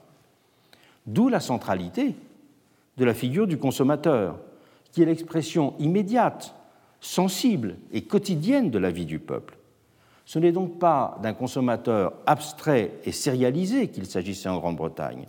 D'où 1.08 1.30
la 1.30 1.40
centralité 1.40 2.14
de 2.98 3.04
la 3.06 3.14
figure 3.14 3.46
du 3.46 3.56
consommateur, 3.56 4.38
qui 4.92 5.00
est 5.00 5.06
l'expression 5.06 5.72
immédiate, 5.78 6.54
sensible 7.00 7.76
et 7.92 8.02
quotidienne 8.02 8.70
de 8.70 8.78
la 8.78 8.90
vie 8.90 9.06
du 9.06 9.18
peuple. 9.18 9.56
Ce 10.26 10.38
n'est 10.38 10.52
donc 10.52 10.78
pas 10.78 11.18
d'un 11.22 11.32
consommateur 11.32 12.12
abstrait 12.26 12.92
et 13.04 13.12
sérialisé 13.12 13.88
qu'il 13.88 14.04
s'agissait 14.04 14.50
en 14.50 14.58
Grande-Bretagne. 14.58 15.24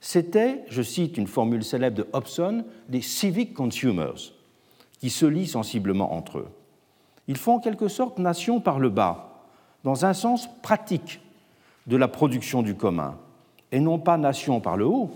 C'était, 0.00 0.64
je 0.68 0.82
cite 0.82 1.16
une 1.18 1.28
formule 1.28 1.62
célèbre 1.62 1.98
de 1.98 2.08
Hobson, 2.12 2.64
des 2.88 3.00
civic 3.00 3.54
consumers, 3.54 4.32
qui 4.98 5.10
se 5.10 5.26
lient 5.26 5.46
sensiblement 5.46 6.14
entre 6.14 6.38
eux. 6.38 6.48
Ils 7.28 7.36
font 7.36 7.54
en 7.54 7.60
quelque 7.60 7.86
sorte 7.86 8.18
nation 8.18 8.60
par 8.60 8.80
le 8.80 8.90
bas, 8.90 9.44
dans 9.84 10.04
un 10.04 10.14
sens 10.14 10.48
pratique 10.62 11.20
de 11.86 11.96
la 11.96 12.08
production 12.08 12.62
du 12.62 12.74
commun, 12.74 13.16
et 13.72 13.80
non 13.80 13.98
pas 13.98 14.16
nation 14.16 14.60
par 14.60 14.76
le 14.76 14.86
haut, 14.86 15.10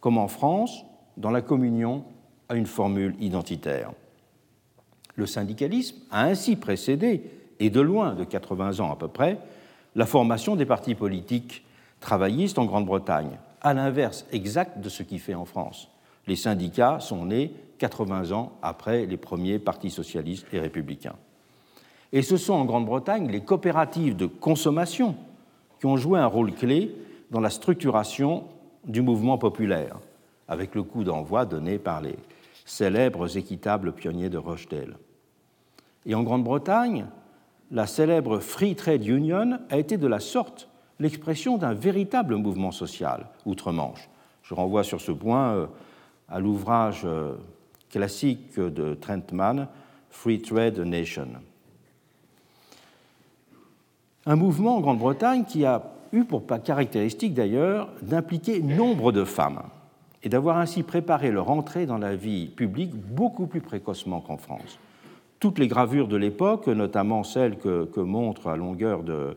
comme 0.00 0.18
en 0.18 0.28
France, 0.28 0.84
dans 1.16 1.30
la 1.30 1.42
communion 1.42 2.04
à 2.48 2.54
une 2.54 2.66
formule 2.66 3.16
identitaire. 3.20 3.92
Le 5.14 5.26
syndicalisme 5.26 5.96
a 6.10 6.24
ainsi 6.24 6.56
précédé, 6.56 7.30
et 7.58 7.70
de 7.70 7.80
loin 7.80 8.14
de 8.14 8.24
80 8.24 8.80
ans 8.80 8.92
à 8.92 8.96
peu 8.96 9.08
près, 9.08 9.38
la 9.94 10.04
formation 10.04 10.56
des 10.56 10.66
partis 10.66 10.94
politiques 10.94 11.64
travaillistes 12.00 12.58
en 12.58 12.66
Grande-Bretagne, 12.66 13.38
à 13.62 13.72
l'inverse 13.72 14.26
exact 14.30 14.80
de 14.80 14.88
ce 14.90 15.02
qui 15.02 15.18
fait 15.18 15.34
en 15.34 15.46
France. 15.46 15.88
Les 16.26 16.36
syndicats 16.36 17.00
sont 17.00 17.24
nés 17.24 17.52
80 17.78 18.32
ans 18.32 18.52
après 18.62 19.06
les 19.06 19.16
premiers 19.16 19.58
partis 19.58 19.90
socialistes 19.90 20.46
et 20.52 20.60
républicains. 20.60 21.16
Et 22.12 22.22
ce 22.22 22.36
sont 22.36 22.54
en 22.54 22.64
Grande-Bretagne 22.64 23.30
les 23.30 23.40
coopératives 23.40 24.16
de 24.16 24.26
consommation 24.26 25.16
qui 25.80 25.86
ont 25.86 25.96
joué 25.96 26.18
un 26.18 26.26
rôle 26.26 26.52
clé 26.52 26.94
dans 27.30 27.40
la 27.40 27.50
structuration 27.50 28.44
du 28.84 29.02
mouvement 29.02 29.38
populaire, 29.38 29.98
avec 30.48 30.74
le 30.74 30.82
coup 30.82 31.04
d'envoi 31.04 31.44
donné 31.44 31.78
par 31.78 32.00
les 32.00 32.16
célèbres 32.64 33.36
équitables 33.36 33.92
pionniers 33.92 34.28
de 34.28 34.38
Rochdale. 34.38 34.96
Et 36.04 36.14
en 36.14 36.22
Grande-Bretagne, 36.22 37.06
la 37.70 37.86
célèbre 37.86 38.38
Free 38.38 38.76
Trade 38.76 39.04
Union 39.06 39.58
a 39.70 39.78
été 39.78 39.96
de 39.96 40.06
la 40.06 40.20
sorte 40.20 40.68
l'expression 41.00 41.58
d'un 41.58 41.74
véritable 41.74 42.36
mouvement 42.36 42.70
social 42.70 43.26
outre-Manche. 43.44 44.08
Je 44.42 44.54
renvoie 44.54 44.84
sur 44.84 45.00
ce 45.00 45.12
point 45.12 45.52
euh, 45.52 45.66
à 46.28 46.38
l'ouvrage 46.38 47.02
euh, 47.04 47.34
classique 47.90 48.58
de 48.58 48.94
Trentman, 48.94 49.68
Free 50.10 50.40
Trade 50.40 50.78
Nation. 50.78 51.28
Un 54.24 54.36
mouvement 54.36 54.76
en 54.76 54.80
Grande-Bretagne 54.80 55.44
qui 55.44 55.64
a 55.64 55.95
eu 56.16 56.24
pour 56.24 56.44
caractéristique 56.46 57.34
d'ailleurs 57.34 57.88
d'impliquer 58.02 58.60
nombre 58.60 59.12
de 59.12 59.24
femmes 59.24 59.62
et 60.22 60.28
d'avoir 60.28 60.58
ainsi 60.58 60.82
préparé 60.82 61.30
leur 61.30 61.50
entrée 61.50 61.86
dans 61.86 61.98
la 61.98 62.16
vie 62.16 62.48
publique 62.48 62.94
beaucoup 62.94 63.46
plus 63.46 63.60
précocement 63.60 64.20
qu'en 64.20 64.36
France. 64.36 64.78
Toutes 65.38 65.58
les 65.58 65.68
gravures 65.68 66.08
de 66.08 66.16
l'époque, 66.16 66.66
notamment 66.66 67.22
celles 67.22 67.58
que, 67.58 68.00
montre 68.00 68.48
à 68.48 68.56
longueur 68.56 69.02
de, 69.02 69.36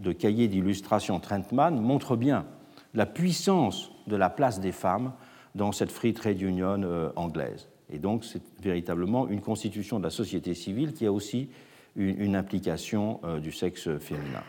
de 0.00 0.12
cahiers 0.12 0.48
d'illustration 0.48 1.20
Trentman, 1.20 1.80
montrent 1.80 2.16
bien 2.16 2.44
la 2.94 3.06
puissance 3.06 3.90
de 4.06 4.16
la 4.16 4.28
place 4.28 4.60
des 4.60 4.72
femmes 4.72 5.12
dans 5.54 5.72
cette 5.72 5.92
Free 5.92 6.12
Trade 6.12 6.40
Union 6.42 6.82
euh, 6.82 7.10
anglaise. 7.16 7.68
Et 7.90 7.98
donc, 7.98 8.24
c'est 8.24 8.42
véritablement 8.60 9.28
une 9.28 9.40
constitution 9.40 9.98
de 9.98 10.04
la 10.04 10.10
société 10.10 10.54
civile 10.54 10.92
qui 10.92 11.06
a 11.06 11.12
aussi 11.12 11.48
une, 11.94 12.36
implication 12.36 13.20
euh, 13.24 13.38
du 13.38 13.52
sexe 13.52 13.88
féminin. 13.98 14.42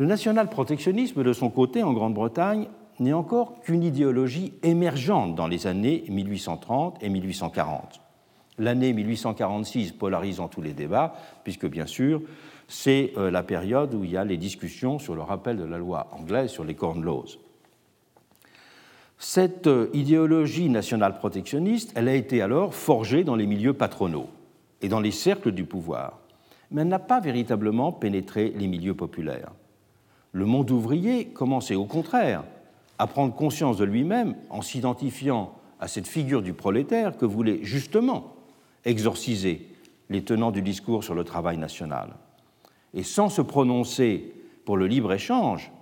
Le 0.00 0.06
national-protectionnisme, 0.06 1.22
de 1.22 1.32
son 1.34 1.50
côté, 1.50 1.82
en 1.82 1.92
Grande-Bretagne, 1.92 2.68
n'est 3.00 3.12
encore 3.12 3.60
qu'une 3.60 3.82
idéologie 3.82 4.54
émergente 4.62 5.34
dans 5.34 5.46
les 5.46 5.66
années 5.66 6.04
1830 6.08 6.96
et 7.02 7.10
1840. 7.10 8.00
L'année 8.56 8.94
1846 8.94 9.92
polarisant 9.92 10.48
tous 10.48 10.62
les 10.62 10.72
débats, 10.72 11.12
puisque 11.44 11.66
bien 11.66 11.84
sûr, 11.84 12.22
c'est 12.66 13.12
euh, 13.18 13.30
la 13.30 13.42
période 13.42 13.92
où 13.92 14.02
il 14.02 14.12
y 14.12 14.16
a 14.16 14.24
les 14.24 14.38
discussions 14.38 14.98
sur 14.98 15.14
le 15.14 15.20
rappel 15.20 15.58
de 15.58 15.64
la 15.64 15.76
loi 15.76 16.08
anglaise 16.12 16.48
sur 16.48 16.64
les 16.64 16.74
corn 16.74 17.04
laws. 17.04 17.36
Cette 19.18 19.66
euh, 19.66 19.90
idéologie 19.92 20.70
nationale 20.70 21.18
protectionniste, 21.18 21.92
elle 21.94 22.08
a 22.08 22.14
été 22.14 22.40
alors 22.40 22.72
forgée 22.72 23.22
dans 23.22 23.36
les 23.36 23.46
milieux 23.46 23.74
patronaux 23.74 24.30
et 24.80 24.88
dans 24.88 25.00
les 25.00 25.10
cercles 25.10 25.52
du 25.52 25.64
pouvoir, 25.64 26.20
mais 26.70 26.80
elle 26.80 26.88
n'a 26.88 26.98
pas 26.98 27.20
véritablement 27.20 27.92
pénétré 27.92 28.54
les 28.56 28.66
milieux 28.66 28.94
populaires. 28.94 29.52
Le 30.32 30.46
monde 30.46 30.70
ouvrier 30.70 31.26
commençait 31.26 31.74
au 31.74 31.86
contraire 31.86 32.44
à 32.98 33.06
prendre 33.06 33.34
conscience 33.34 33.76
de 33.76 33.84
lui-même 33.84 34.36
en 34.50 34.62
s'identifiant 34.62 35.52
à 35.80 35.88
cette 35.88 36.06
figure 36.06 36.42
du 36.42 36.52
prolétaire 36.52 37.16
que 37.16 37.24
voulait 37.24 37.60
justement 37.62 38.34
exorciser 38.84 39.66
les 40.10 40.22
tenants 40.22 40.50
du 40.50 40.62
discours 40.62 41.02
sur 41.02 41.14
le 41.14 41.24
travail 41.24 41.56
national. 41.56 42.10
Et 42.94 43.02
sans 43.02 43.28
se 43.28 43.42
prononcer 43.42 44.34
pour 44.64 44.76
le 44.76 44.86
libre-échange, 44.86 45.72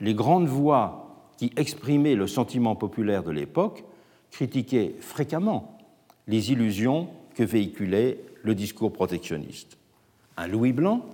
les 0.00 0.14
grandes 0.14 0.48
voix 0.48 1.30
qui 1.36 1.52
exprimaient 1.56 2.14
le 2.14 2.26
sentiment 2.26 2.74
populaire 2.74 3.22
de 3.22 3.30
l'époque 3.30 3.84
critiquaient 4.30 4.96
fréquemment 5.00 5.78
les 6.26 6.52
illusions 6.52 7.08
que 7.34 7.42
véhiculait 7.42 8.18
le 8.42 8.54
discours 8.54 8.92
protectionniste. 8.92 9.78
Un 10.36 10.48
Louis 10.48 10.72
Blanc 10.72 11.04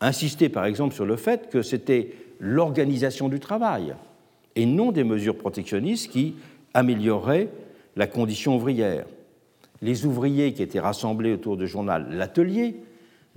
insistait 0.00 0.48
par 0.48 0.64
exemple 0.64 0.94
sur 0.94 1.06
le 1.06 1.16
fait 1.16 1.50
que 1.50 1.62
c'était 1.62 2.14
l'organisation 2.40 3.28
du 3.28 3.40
travail 3.40 3.94
et 4.56 4.66
non 4.66 4.92
des 4.92 5.04
mesures 5.04 5.36
protectionnistes 5.36 6.10
qui 6.10 6.34
amélioreraient 6.74 7.48
la 7.96 8.06
condition 8.06 8.56
ouvrière. 8.56 9.06
Les 9.82 10.06
ouvriers 10.06 10.52
qui 10.52 10.62
étaient 10.62 10.80
rassemblés 10.80 11.32
autour 11.32 11.56
du 11.56 11.66
journal 11.66 12.08
L'Atelier 12.10 12.76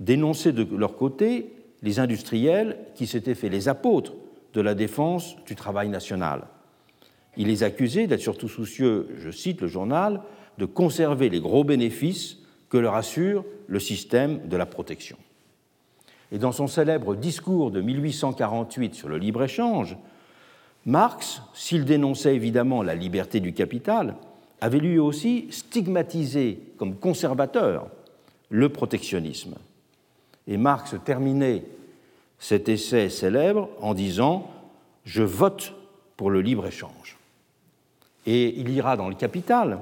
dénonçaient 0.00 0.52
de 0.52 0.66
leur 0.76 0.96
côté 0.96 1.52
les 1.82 1.98
industriels 1.98 2.78
qui 2.94 3.06
s'étaient 3.06 3.34
fait 3.34 3.48
les 3.48 3.68
apôtres 3.68 4.14
de 4.54 4.60
la 4.60 4.74
défense 4.74 5.36
du 5.46 5.54
travail 5.54 5.88
national. 5.88 6.44
Il 7.36 7.48
les 7.48 7.62
accusait 7.62 8.06
d'être 8.06 8.20
surtout 8.20 8.48
soucieux, 8.48 9.08
je 9.18 9.30
cite 9.30 9.60
le 9.60 9.68
journal, 9.68 10.20
de 10.58 10.66
conserver 10.66 11.28
les 11.28 11.40
gros 11.40 11.64
bénéfices 11.64 12.38
que 12.68 12.76
leur 12.76 12.94
assure 12.94 13.44
le 13.66 13.78
système 13.78 14.46
de 14.48 14.56
la 14.56 14.66
protection. 14.66 15.16
Et 16.32 16.38
dans 16.38 16.50
son 16.50 16.66
célèbre 16.66 17.14
discours 17.14 17.70
de 17.70 17.82
1848 17.82 18.94
sur 18.94 19.08
le 19.08 19.18
libre-échange, 19.18 19.98
Marx, 20.86 21.42
s'il 21.52 21.84
dénonçait 21.84 22.34
évidemment 22.34 22.82
la 22.82 22.94
liberté 22.94 23.38
du 23.38 23.52
capital, 23.52 24.16
avait 24.62 24.78
lui 24.78 24.98
aussi 24.98 25.46
stigmatisé 25.50 26.58
comme 26.78 26.96
conservateur 26.96 27.88
le 28.48 28.70
protectionnisme. 28.70 29.54
Et 30.46 30.56
Marx 30.56 30.94
terminait 31.04 31.64
cet 32.38 32.68
essai 32.68 33.10
célèbre 33.10 33.68
en 33.80 33.92
disant 33.92 34.50
Je 35.04 35.22
vote 35.22 35.74
pour 36.16 36.30
le 36.30 36.40
libre-échange. 36.40 37.18
Et 38.26 38.58
il 38.58 38.70
ira 38.70 38.96
dans 38.96 39.08
le 39.08 39.14
Capital 39.14 39.80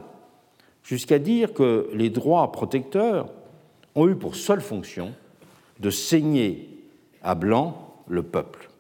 jusqu'à 0.83 1.19
dire 1.19 1.54
que 1.54 1.90
les 1.95 2.11
droits 2.11 2.50
protecteurs 2.52 3.28
ont 3.95 4.09
eu 4.09 4.16
pour 4.16 4.35
seule 4.35 4.61
fonction 4.61 5.14
de 5.80 5.90
saigner 5.90 6.68
à 7.22 7.34
blanc 7.34 7.94
le 8.06 8.22
peuple. 8.22 8.70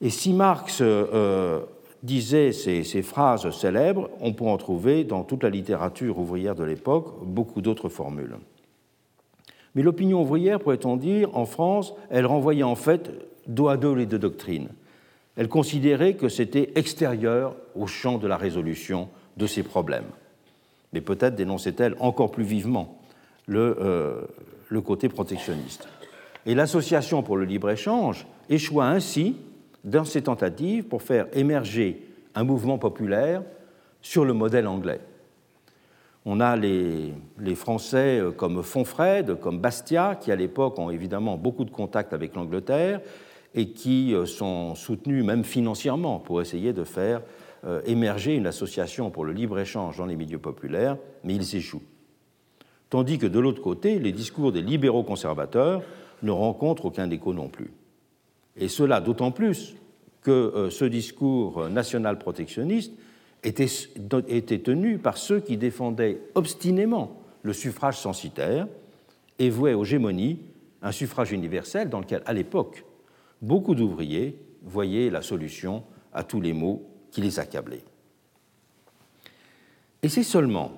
Et 0.00 0.10
si 0.10 0.32
Marx 0.32 0.78
euh, 0.80 1.60
disait 2.02 2.52
ces, 2.52 2.84
ces, 2.84 3.02
phrases 3.02 3.50
célèbres, 3.50 4.10
on 4.20 4.32
peut 4.32 4.44
en 4.44 4.56
trouver 4.56 5.04
dans 5.04 5.24
toute 5.24 5.42
la 5.42 5.50
littérature 5.50 6.18
ouvrière 6.18 6.54
de 6.54 6.64
l'époque 6.64 7.24
beaucoup 7.24 7.60
d'autres 7.60 7.88
formules. 7.88 8.36
Mais 9.74 9.82
l'opinion 9.82 10.22
ouvrière, 10.22 10.60
pourrait-on 10.60 10.96
dire, 10.96 11.36
en 11.36 11.46
France, 11.46 11.94
elle 12.10 12.26
renvoyait 12.26 12.62
en 12.62 12.76
fait 12.76 13.10
dos 13.46 13.68
à 13.68 13.76
dos 13.76 13.94
les 13.94 14.06
deux 14.06 14.18
doctrines. 14.18 14.68
Elle 15.36 15.48
considérait 15.48 16.14
que 16.14 16.28
c'était 16.28 16.72
extérieur 16.74 17.54
au 17.76 17.86
champ 17.86 18.18
de 18.18 18.26
la 18.26 18.36
résolution 18.36 19.08
de 19.36 19.46
ces 19.46 19.62
problèmes. 19.62 20.10
Mais 20.92 21.00
peut-être 21.00 21.36
dénonçait-elle 21.36 21.94
encore 22.00 22.30
plus 22.30 22.44
vivement 22.44 22.97
le, 23.48 23.76
euh, 23.80 24.20
le 24.68 24.80
côté 24.80 25.08
protectionniste. 25.08 25.88
Et 26.46 26.54
l'Association 26.54 27.22
pour 27.22 27.36
le 27.36 27.44
libre-échange 27.44 28.26
échoua 28.48 28.86
ainsi 28.86 29.36
dans 29.82 30.04
ses 30.04 30.22
tentatives 30.22 30.84
pour 30.84 31.02
faire 31.02 31.26
émerger 31.32 32.06
un 32.34 32.44
mouvement 32.44 32.78
populaire 32.78 33.42
sur 34.02 34.24
le 34.24 34.34
modèle 34.34 34.66
anglais. 34.66 35.00
On 36.24 36.40
a 36.40 36.56
les, 36.56 37.14
les, 37.38 37.54
Français 37.54 38.20
euh, 38.20 38.30
comme 38.30 38.62
Fonfred, 38.62 39.40
comme 39.40 39.58
Bastia, 39.58 40.14
qui 40.20 40.30
à 40.30 40.36
l'époque 40.36 40.78
ont 40.78 40.90
évidemment 40.90 41.38
beaucoup 41.38 41.64
de 41.64 41.70
contacts 41.70 42.12
avec 42.12 42.34
l'Angleterre 42.34 43.00
et 43.54 43.70
qui 43.70 44.14
euh, 44.14 44.26
sont 44.26 44.74
soutenus 44.74 45.24
même 45.24 45.42
financièrement 45.42 46.18
pour 46.20 46.40
essayer 46.40 46.72
de 46.72 46.84
faire 46.84 47.22
émerger 47.86 48.36
une 48.36 48.46
association 48.46 49.10
pour 49.10 49.24
le 49.24 49.32
libre-échange 49.32 49.96
dans 49.96 50.06
les 50.06 50.14
milieux 50.14 50.38
populaires, 50.38 50.96
mais 51.24 51.34
ils 51.34 51.56
échouent 51.56 51.82
tandis 52.90 53.18
que 53.18 53.26
de 53.26 53.38
l'autre 53.38 53.62
côté, 53.62 53.98
les 53.98 54.12
discours 54.12 54.52
des 54.52 54.62
libéraux 54.62 55.02
conservateurs 55.02 55.82
ne 56.22 56.30
rencontrent 56.30 56.86
aucun 56.86 57.10
écho 57.10 57.32
non 57.32 57.48
plus. 57.48 57.70
Et 58.56 58.68
cela 58.68 59.00
d'autant 59.00 59.30
plus 59.30 59.76
que 60.22 60.30
euh, 60.30 60.70
ce 60.70 60.84
discours 60.84 61.68
national 61.68 62.18
protectionniste 62.18 62.92
était, 63.44 63.68
était, 64.28 64.58
tenu 64.58 64.98
par 64.98 65.16
ceux 65.16 65.40
qui 65.40 65.56
défendaient 65.56 66.20
obstinément 66.34 67.20
le 67.42 67.52
suffrage 67.52 67.98
censitaire 67.98 68.66
et 69.38 69.48
vouaient 69.48 69.74
aux 69.74 69.84
gémonies 69.84 70.40
un 70.82 70.92
suffrage 70.92 71.32
universel 71.32 71.88
dans 71.88 72.00
lequel, 72.00 72.22
à 72.26 72.32
l'époque, 72.32 72.84
beaucoup 73.42 73.74
d'ouvriers 73.74 74.36
voyaient 74.62 75.10
la 75.10 75.22
solution 75.22 75.84
à 76.12 76.24
tous 76.24 76.40
les 76.40 76.52
maux 76.52 76.82
qui 77.10 77.20
les 77.20 77.38
accablaient. 77.38 77.84
Et 80.02 80.08
c'est 80.08 80.24
seulement 80.24 80.72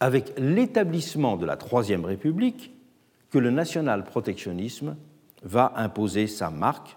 avec 0.00 0.32
l'établissement 0.38 1.36
de 1.36 1.46
la 1.46 1.56
Troisième 1.56 2.04
République 2.04 2.72
que 3.30 3.38
le 3.38 3.50
national-protectionnisme 3.50 4.96
va 5.42 5.72
imposer 5.76 6.26
sa 6.26 6.50
marque 6.50 6.96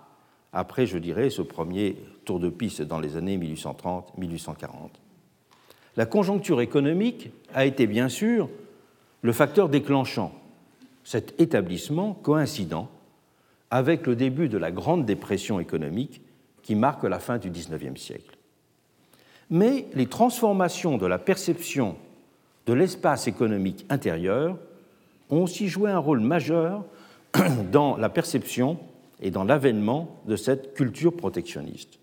après, 0.54 0.86
je 0.86 1.00
dirais, 1.00 1.32
ce 1.32 1.42
premier 1.42 1.98
tour 2.26 2.40
de 2.40 2.50
piste 2.50 2.84
dans 2.84 3.00
les 3.00 3.18
années 3.18 3.38
1830-1840. 3.38 4.66
La 5.98 6.06
conjoncture 6.06 6.62
économique 6.62 7.32
a 7.54 7.66
été 7.66 7.88
bien 7.88 8.08
sûr 8.08 8.50
le 9.24 9.34
facteur 9.34 9.68
déclenchant 9.68 10.32
cet 11.04 11.40
établissement 11.42 12.14
coïncident 12.14 12.90
avec 13.72 14.06
le 14.06 14.16
début 14.16 14.48
de 14.48 14.58
la 14.58 14.72
Grande 14.72 15.06
Dépression 15.06 15.60
économique 15.60 16.22
qui 16.62 16.76
marque 16.76 17.04
la 17.04 17.20
fin 17.20 17.40
du 17.40 17.50
XIXe 17.50 18.00
siècle. 18.00 18.38
Mais 19.50 19.88
les 19.94 20.08
transformations 20.08 20.98
de 20.98 21.06
la 21.08 21.18
perception 21.18 21.96
de 22.66 22.74
l'espace 22.74 23.28
économique 23.28 23.86
intérieur 23.90 24.58
ont 25.30 25.44
aussi 25.44 25.68
joué 25.68 25.92
un 25.92 26.00
rôle 26.00 26.20
majeur 26.20 26.86
dans 27.72 27.98
la 27.98 28.10
perception 28.10 28.78
et 29.22 29.32
dans 29.32 29.44
l'avènement 29.44 30.20
de 30.28 30.36
cette 30.36 30.74
culture 30.74 31.16
protectionniste. 31.16 32.00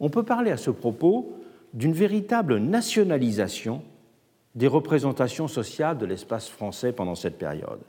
On 0.00 0.10
peut 0.10 0.24
parler 0.24 0.50
à 0.50 0.56
ce 0.56 0.70
propos 0.70 1.38
d'une 1.74 1.92
véritable 1.92 2.58
nationalisation 2.58 3.82
des 4.54 4.66
représentations 4.66 5.48
sociales 5.48 5.98
de 5.98 6.06
l'espace 6.06 6.48
français 6.48 6.92
pendant 6.92 7.14
cette 7.14 7.38
période. 7.38 7.80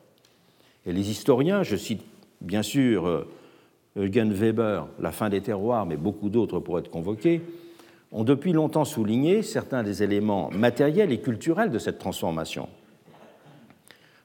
Et 0.86 0.94
les 0.94 1.10
historiens, 1.10 1.64
je 1.64 1.76
cite 1.76 2.04
bien 2.42 2.62
sûr 2.62 3.08
euh, 3.08 3.28
Eugen 3.98 4.32
Weber, 4.32 4.88
La 5.00 5.12
fin 5.12 5.30
des 5.30 5.42
terroirs, 5.42 5.86
mais 5.86 5.98
beaucoup 5.98 6.30
d'autres 6.30 6.60
pourraient 6.60 6.82
être 6.82 6.90
convoqués, 6.90 7.42
ont 8.14 8.24
depuis 8.24 8.54
longtemps 8.54 8.86
souligné 8.86 9.42
certains 9.42 9.82
des 9.82 10.04
éléments 10.04 10.50
matériels 10.52 11.12
et 11.12 11.20
culturels 11.20 11.72
de 11.72 11.80
cette 11.80 11.98
transformation. 11.98 12.70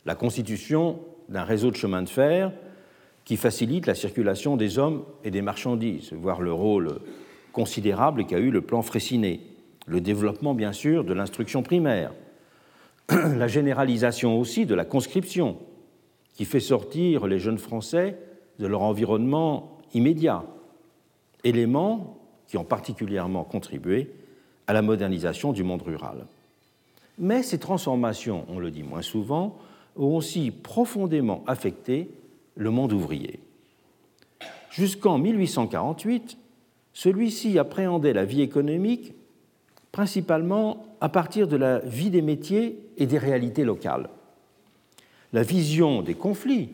La 0.05 0.15
constitution 0.15 1.01
d'un 1.29 1.43
réseau 1.43 1.71
de 1.71 1.77
chemin 1.77 2.03
de 2.03 2.09
fer 2.09 2.53
qui 3.25 3.37
facilite 3.37 3.87
la 3.87 3.95
circulation 3.95 4.57
des 4.57 4.79
hommes 4.79 5.05
et 5.25 5.31
des 5.31 5.43
marchandises, 5.43 6.13
voire 6.13 6.43
le 6.43 6.53
rôle 6.53 7.01
considérable 7.53 8.27
qu'a 8.27 8.39
eu 8.39 8.51
le 8.51 8.61
plan 8.61 8.83
Fraissinet, 8.83 9.41
le 9.87 10.01
développement 10.01 10.55
bien 10.55 10.73
sûr 10.73 11.03
de 11.03 11.15
l'instruction 11.15 11.63
primaire, 11.63 12.13
la 13.11 13.49
généralisation 13.49 14.39
aussi 14.39 14.67
de 14.67 14.75
la 14.75 14.85
conscription, 14.85 15.57
qui 16.35 16.45
fait 16.45 16.61
sortir 16.61 17.27
les 17.27 17.39
jeunes 17.39 17.59
Français 17.59 18.19
de 18.59 18.67
leur 18.67 18.83
environnement 18.83 19.79
immédiat, 19.95 20.45
élément 21.43 22.18
qui 22.49 22.57
ont 22.57 22.65
particulièrement 22.65 23.45
contribué 23.45 24.11
à 24.67 24.73
la 24.73 24.83
modernisation 24.83 25.53
du 25.53 25.63
monde 25.63 25.83
rural. 25.83 26.27
Mais 27.19 27.43
ces 27.43 27.59
transformations, 27.59 28.45
on 28.49 28.59
le 28.59 28.71
dit 28.71 28.83
moins 28.83 29.03
souvent, 29.03 29.59
ont 29.97 30.17
aussi 30.17 30.51
profondément 30.51 31.45
affecté 31.47 32.11
le 32.57 32.71
monde 32.71 32.93
ouvrier. 32.93 33.41
Jusqu'en 34.71 35.19
1848, 35.19 36.39
celui-ci 36.93 37.59
appréhendait 37.59 38.13
la 38.13 38.25
vie 38.25 38.43
économique 38.43 39.13
principalement 39.93 40.85
à 41.01 41.09
partir 41.09 41.49
de 41.49 41.57
la 41.57 41.79
vie 41.81 42.11
des 42.11 42.23
métiers 42.23 42.79
et 42.97 43.07
des 43.07 43.19
réalités 43.19 43.65
locales. 43.65 44.09
La 45.33 45.43
vision 45.43 46.03
des 46.03 46.15
conflits 46.15 46.71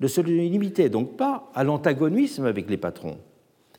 ne 0.00 0.08
se 0.08 0.20
limitait 0.20 0.88
donc 0.88 1.16
pas 1.16 1.50
à 1.54 1.64
l'antagonisme 1.64 2.44
avec 2.46 2.68
les 2.68 2.76
patrons, 2.76 3.18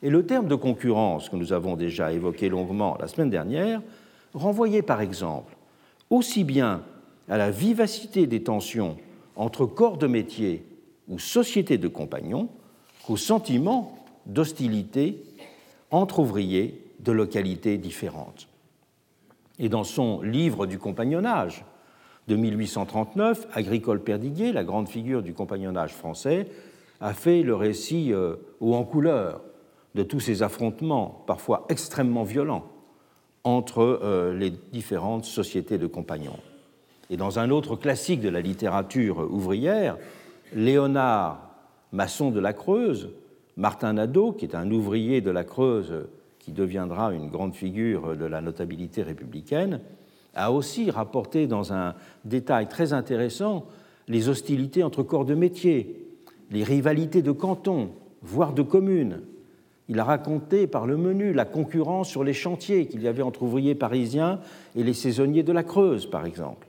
et 0.01 0.09
le 0.09 0.25
terme 0.25 0.47
de 0.47 0.55
concurrence 0.55 1.29
que 1.29 1.35
nous 1.35 1.53
avons 1.53 1.75
déjà 1.75 2.11
évoqué 2.11 2.49
longuement 2.49 2.97
la 2.99 3.07
semaine 3.07 3.29
dernière 3.29 3.81
renvoyait 4.33 4.81
par 4.81 5.01
exemple 5.01 5.55
aussi 6.09 6.43
bien 6.43 6.83
à 7.29 7.37
la 7.37 7.51
vivacité 7.51 8.27
des 8.27 8.43
tensions 8.43 8.97
entre 9.35 9.65
corps 9.65 9.97
de 9.97 10.07
métier 10.07 10.65
ou 11.07 11.19
sociétés 11.19 11.77
de 11.77 11.87
compagnons 11.87 12.49
qu'au 13.05 13.17
sentiment 13.17 13.95
d'hostilité 14.25 15.23
entre 15.89 16.19
ouvriers 16.19 16.81
de 16.99 17.11
localités 17.11 17.77
différentes. 17.77 18.47
Et 19.59 19.69
dans 19.69 19.83
son 19.83 20.21
livre 20.21 20.65
du 20.65 20.77
compagnonnage 20.77 21.65
de 22.27 22.35
1839, 22.35 23.47
Agricole 23.53 24.01
Perdiguet, 24.01 24.51
la 24.51 24.63
grande 24.63 24.87
figure 24.87 25.23
du 25.23 25.33
compagnonnage 25.33 25.93
français, 25.93 26.47
a 26.99 27.13
fait 27.13 27.41
le 27.41 27.55
récit 27.55 28.13
euh, 28.13 28.35
haut 28.59 28.75
en 28.75 28.83
couleur 28.83 29.41
de 29.95 30.03
tous 30.03 30.19
ces 30.19 30.43
affrontements, 30.43 31.23
parfois 31.27 31.65
extrêmement 31.69 32.23
violents, 32.23 32.65
entre 33.43 33.79
euh, 33.81 34.33
les 34.33 34.51
différentes 34.51 35.25
sociétés 35.25 35.77
de 35.77 35.87
compagnons. 35.87 36.39
Et 37.09 37.17
dans 37.17 37.39
un 37.39 37.49
autre 37.49 37.75
classique 37.75 38.21
de 38.21 38.29
la 38.29 38.41
littérature 38.41 39.27
ouvrière, 39.31 39.97
Léonard 40.53 41.49
Masson 41.91 42.31
de 42.31 42.39
la 42.39 42.53
Creuse, 42.53 43.09
Martin 43.57 43.93
Nadeau, 43.93 44.31
qui 44.31 44.45
est 44.45 44.55
un 44.55 44.71
ouvrier 44.71 45.19
de 45.21 45.31
la 45.31 45.43
Creuse 45.43 46.05
qui 46.39 46.51
deviendra 46.51 47.13
une 47.13 47.29
grande 47.29 47.53
figure 47.53 48.15
de 48.15 48.25
la 48.25 48.41
notabilité 48.41 49.03
républicaine, 49.03 49.81
a 50.33 50.51
aussi 50.51 50.89
rapporté 50.89 51.47
dans 51.47 51.73
un 51.73 51.95
détail 52.23 52.67
très 52.67 52.93
intéressant 52.93 53.65
les 54.07 54.29
hostilités 54.29 54.83
entre 54.83 55.03
corps 55.03 55.25
de 55.25 55.35
métier, 55.35 56.07
les 56.49 56.63
rivalités 56.63 57.21
de 57.21 57.31
cantons, 57.31 57.91
voire 58.21 58.53
de 58.53 58.61
communes. 58.61 59.21
Il 59.91 59.99
a 59.99 60.05
raconté 60.05 60.67
par 60.67 60.87
le 60.87 60.95
menu 60.95 61.33
la 61.33 61.43
concurrence 61.43 62.07
sur 62.07 62.23
les 62.23 62.31
chantiers 62.31 62.87
qu'il 62.87 63.01
y 63.01 63.09
avait 63.09 63.23
entre 63.23 63.43
ouvriers 63.43 63.75
parisiens 63.75 64.39
et 64.73 64.83
les 64.83 64.93
saisonniers 64.93 65.43
de 65.43 65.51
la 65.51 65.63
Creuse, 65.63 66.09
par 66.09 66.25
exemple. 66.25 66.65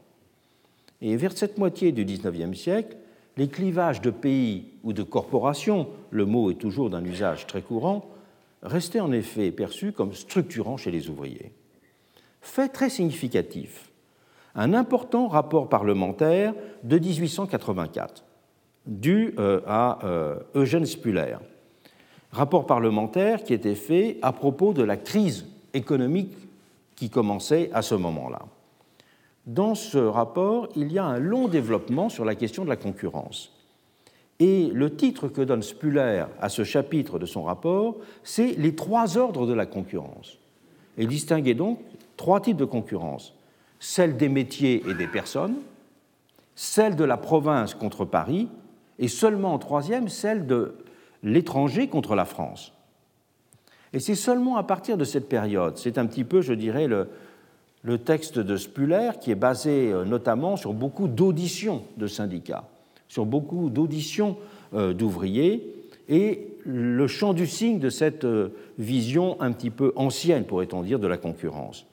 Et 1.01 1.17
vers 1.17 1.31
cette 1.31 1.57
moitié 1.57 1.93
du 1.93 2.05
XIXe 2.05 2.59
siècle, 2.59 2.97
les 3.37 3.47
clivages 3.47 4.01
de 4.01 4.11
pays 4.11 4.73
ou 4.83 4.93
de 4.93 5.05
corporations, 5.05 5.87
le 6.11 6.27
mot 6.27 6.51
est 6.51 6.57
toujours 6.57 6.91
d'un 6.91 7.05
usage 7.05 7.47
très 7.47 7.63
courant, 7.63 8.11
restaient 8.61 8.99
en 8.99 9.13
effet 9.13 9.53
perçus 9.53 9.93
comme 9.93 10.15
structurants 10.15 10.77
chez 10.77 10.91
les 10.91 11.09
ouvriers. 11.09 11.53
Fait 12.41 12.71
très 12.71 12.91
significatif, 12.91 13.93
un 14.57 14.75
important 14.75 15.29
rapport 15.29 15.69
parlementaire 15.69 16.55
de 16.83 16.99
1884, 16.99 18.25
dû 18.87 19.33
euh, 19.39 19.61
à 19.65 20.05
euh, 20.05 20.41
Eugène 20.57 20.87
Spuller. 20.87 21.37
Rapport 22.33 22.67
parlementaire 22.67 23.45
qui 23.45 23.55
était 23.55 23.75
fait 23.75 24.19
à 24.23 24.33
propos 24.33 24.73
de 24.73 24.83
la 24.83 24.97
crise 24.97 25.47
économique 25.75 26.35
qui 26.97 27.11
commençait 27.11 27.71
à 27.73 27.83
ce 27.83 27.95
moment-là. 27.95 28.41
Dans 29.47 29.75
ce 29.75 29.99
rapport, 29.99 30.69
il 30.77 30.93
y 30.93 30.99
a 30.99 31.05
un 31.05 31.19
long 31.19 31.49
développement 31.49 32.09
sur 32.09 32.25
la 32.25 32.35
question 32.35 32.65
de 32.65 32.69
la 32.69 32.77
concurrence. 32.77 33.53
Et 34.39 34.69
le 34.73 34.95
titre 34.97 35.29
que 35.29 35.43
donne 35.43 35.63
Spuller 35.63 36.25
à 36.41 36.49
ce 36.49 36.65
chapitre 36.65 37.19
de 37.19 37.27
son 37.27 37.43
rapport, 37.43 37.97
c'est 38.25 38.53
Les 38.59 38.75
trois 38.75 39.19
ordres 39.19 39.47
de 39.47 39.53
la 39.53 39.67
concurrence. 39.67 40.39
Il 40.99 41.09
distinguait 41.09 41.55
donc 41.55 41.81
trois 42.17 42.41
types 42.41 42.57
de 42.57 42.65
concurrence 42.65 43.35
celle 43.83 44.17
des 44.17 44.29
métiers 44.29 44.81
et 44.89 44.95
des 44.95 45.09
personnes, 45.09 45.57
celle 46.55 46.95
de 46.95 47.03
la 47.03 47.17
province 47.17 47.75
contre 47.75 48.05
Paris, 48.05 48.49
et 49.01 49.09
seulement 49.09 49.53
en 49.55 49.59
troisième, 49.59 50.09
celle 50.09 50.47
de 50.47 50.77
l'étranger 51.23 51.89
contre 51.89 52.15
la 52.15 52.25
France. 52.25 52.73
Et 53.93 54.01
c'est 54.01 54.15
seulement 54.15 54.57
à 54.57 54.63
partir 54.63 54.97
de 54.97 55.05
cette 55.05 55.29
période, 55.29 55.77
c'est 55.77 55.99
un 55.99 56.07
petit 56.07 56.25
peu, 56.25 56.41
je 56.41 56.55
dirais, 56.55 56.89
le, 56.89 57.09
texte 57.99 58.39
de 58.39 58.57
Spuller, 58.57 59.11
qui 59.21 59.31
est 59.31 59.37
basé 59.37 59.93
euh, 59.93 60.05
notamment 60.05 60.57
sur 60.57 60.73
beaucoup 60.73 61.09
d'auditions 61.09 61.83
de 61.97 62.07
syndicats, 62.07 62.65
sur 63.09 63.27
beaucoup 63.27 63.71
d'auditions 63.71 64.37
euh, 64.73 64.95
d'ouvriers, 64.95 65.75
et 66.09 66.49
le 66.65 67.07
champ 67.07 67.35
du 67.35 67.47
signe 67.47 67.79
de 67.79 67.91
cette 67.91 68.25
euh, 68.25 68.51
vision 68.79 69.37
un 69.41 69.53
petit 69.53 69.71
peu 69.71 69.93
ancienne, 69.97 70.45
pourrait-on 70.45 70.83
dire, 70.83 70.99
de 70.99 71.07
la 71.07 71.19
concurrence. 71.19 71.87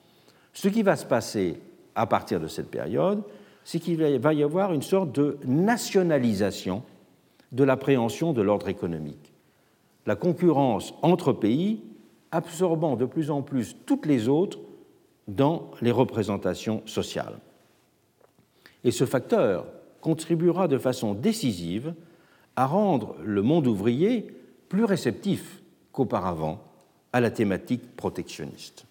Ce 0.54 0.68
qui 0.68 0.84
va 0.84 0.96
se 0.96 1.06
passer 1.06 1.60
à 1.96 2.06
partir 2.06 2.40
de 2.40 2.48
cette 2.48 2.70
période, 2.70 3.24
c'est 3.64 3.80
qu'il 3.80 3.98
va 4.20 4.34
y 4.34 4.44
avoir 4.44 4.74
une 4.74 4.82
sorte 4.82 5.12
de 5.14 5.38
nationalisation 5.46 6.82
de 7.52 7.64
l'appréhension 7.64 8.34
de 8.34 8.42
l'ordre 8.42 8.68
économique. 8.68 9.34
La 10.06 10.16
concurrence 10.16 10.94
entre 11.02 11.34
pays 11.34 11.84
absorbant 12.32 12.96
de 12.96 13.06
plus 13.06 13.32
en 13.32 13.42
plus 13.42 13.76
toutes 13.86 14.06
les 14.06 14.28
autres 14.28 14.60
dans 15.28 15.72
les 15.82 15.92
représentations 15.92 16.82
sociales. 16.86 17.40
Et 18.84 18.92
ce 18.92 19.06
facteur 19.06 19.66
contribuera 20.02 20.68
de 20.68 20.78
façon 20.78 21.14
décisive 21.14 21.94
à 22.56 22.66
rendre 22.66 23.16
le 23.24 23.42
monde 23.42 23.68
ouvrier 23.68 24.28
plus 24.70 24.86
réceptif 24.86 25.62
qu'auparavant 25.92 26.62
à 27.14 27.20
la 27.20 27.32
thématique 27.32 27.96
protectionniste. 27.96 28.86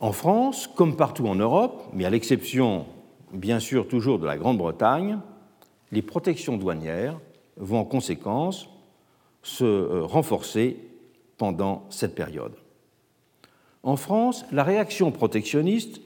En 0.00 0.12
France, 0.12 0.66
comme 0.66 0.96
partout 0.96 1.26
en 1.26 1.34
Europe, 1.34 1.84
mais 1.92 2.04
à 2.04 2.10
l'exception 2.10 2.86
bien 3.32 3.58
sûr 3.58 3.88
toujours 3.88 4.18
de 4.18 4.26
la 4.26 4.36
Grande-Bretagne, 4.36 5.18
les 5.94 6.02
protections 6.02 6.56
douanières 6.56 7.18
vont 7.56 7.78
en 7.78 7.84
conséquence 7.84 8.68
se 9.42 9.64
euh, 9.64 10.02
renforcer 10.02 10.76
pendant 11.38 11.84
cette 11.88 12.14
période. 12.14 12.52
En 13.82 13.96
France, 13.96 14.44
la 14.50 14.64
réaction 14.64 15.12
protectionniste 15.12 16.00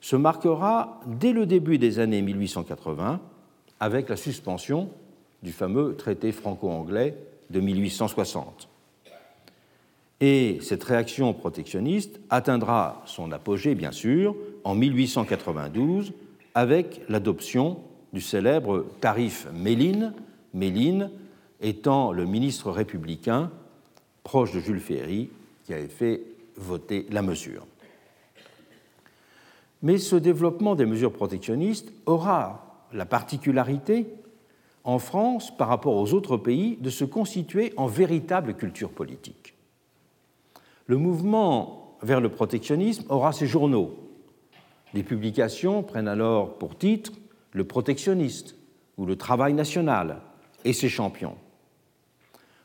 se 0.00 0.16
marquera 0.16 1.00
dès 1.06 1.32
le 1.32 1.46
début 1.46 1.78
des 1.78 1.98
années 1.98 2.22
1880 2.22 3.20
avec 3.80 4.08
la 4.08 4.16
suspension 4.16 4.90
du 5.42 5.52
fameux 5.52 5.96
traité 5.96 6.30
franco-anglais 6.30 7.16
de 7.50 7.60
1860. 7.60 8.68
Et 10.20 10.58
cette 10.60 10.84
réaction 10.84 11.32
protectionniste 11.34 12.20
atteindra 12.30 13.02
son 13.06 13.32
apogée, 13.32 13.74
bien 13.74 13.90
sûr, 13.90 14.36
en 14.62 14.76
1892 14.76 16.12
avec 16.54 17.00
l'adoption 17.08 17.78
du 18.12 18.20
célèbre 18.20 18.86
tarif 19.00 19.46
Méline, 19.52 20.12
Méline 20.54 21.10
étant 21.60 22.12
le 22.12 22.26
ministre 22.26 22.70
républicain 22.70 23.50
proche 24.22 24.52
de 24.52 24.60
Jules 24.60 24.80
Ferry 24.80 25.30
qui 25.64 25.72
avait 25.72 25.88
fait 25.88 26.22
voter 26.56 27.06
la 27.10 27.22
mesure. 27.22 27.66
Mais 29.82 29.98
ce 29.98 30.16
développement 30.16 30.74
des 30.74 30.86
mesures 30.86 31.12
protectionnistes 31.12 31.92
aura 32.06 32.86
la 32.92 33.06
particularité, 33.06 34.06
en 34.84 34.98
France, 34.98 35.56
par 35.56 35.68
rapport 35.68 35.96
aux 35.96 36.12
autres 36.12 36.36
pays, 36.36 36.76
de 36.76 36.90
se 36.90 37.04
constituer 37.04 37.72
en 37.76 37.86
véritable 37.86 38.54
culture 38.54 38.90
politique. 38.90 39.54
Le 40.86 40.96
mouvement 40.96 41.96
vers 42.02 42.20
le 42.20 42.28
protectionnisme 42.28 43.04
aura 43.08 43.32
ses 43.32 43.46
journaux. 43.46 43.96
Les 44.94 45.02
publications 45.02 45.82
prennent 45.82 46.08
alors 46.08 46.58
pour 46.58 46.76
titre 46.76 47.12
Le 47.52 47.64
protectionniste 47.64 48.56
ou 48.98 49.06
Le 49.06 49.16
travail 49.16 49.54
national 49.54 50.20
et 50.64 50.72
ses 50.72 50.88
champions. 50.88 51.36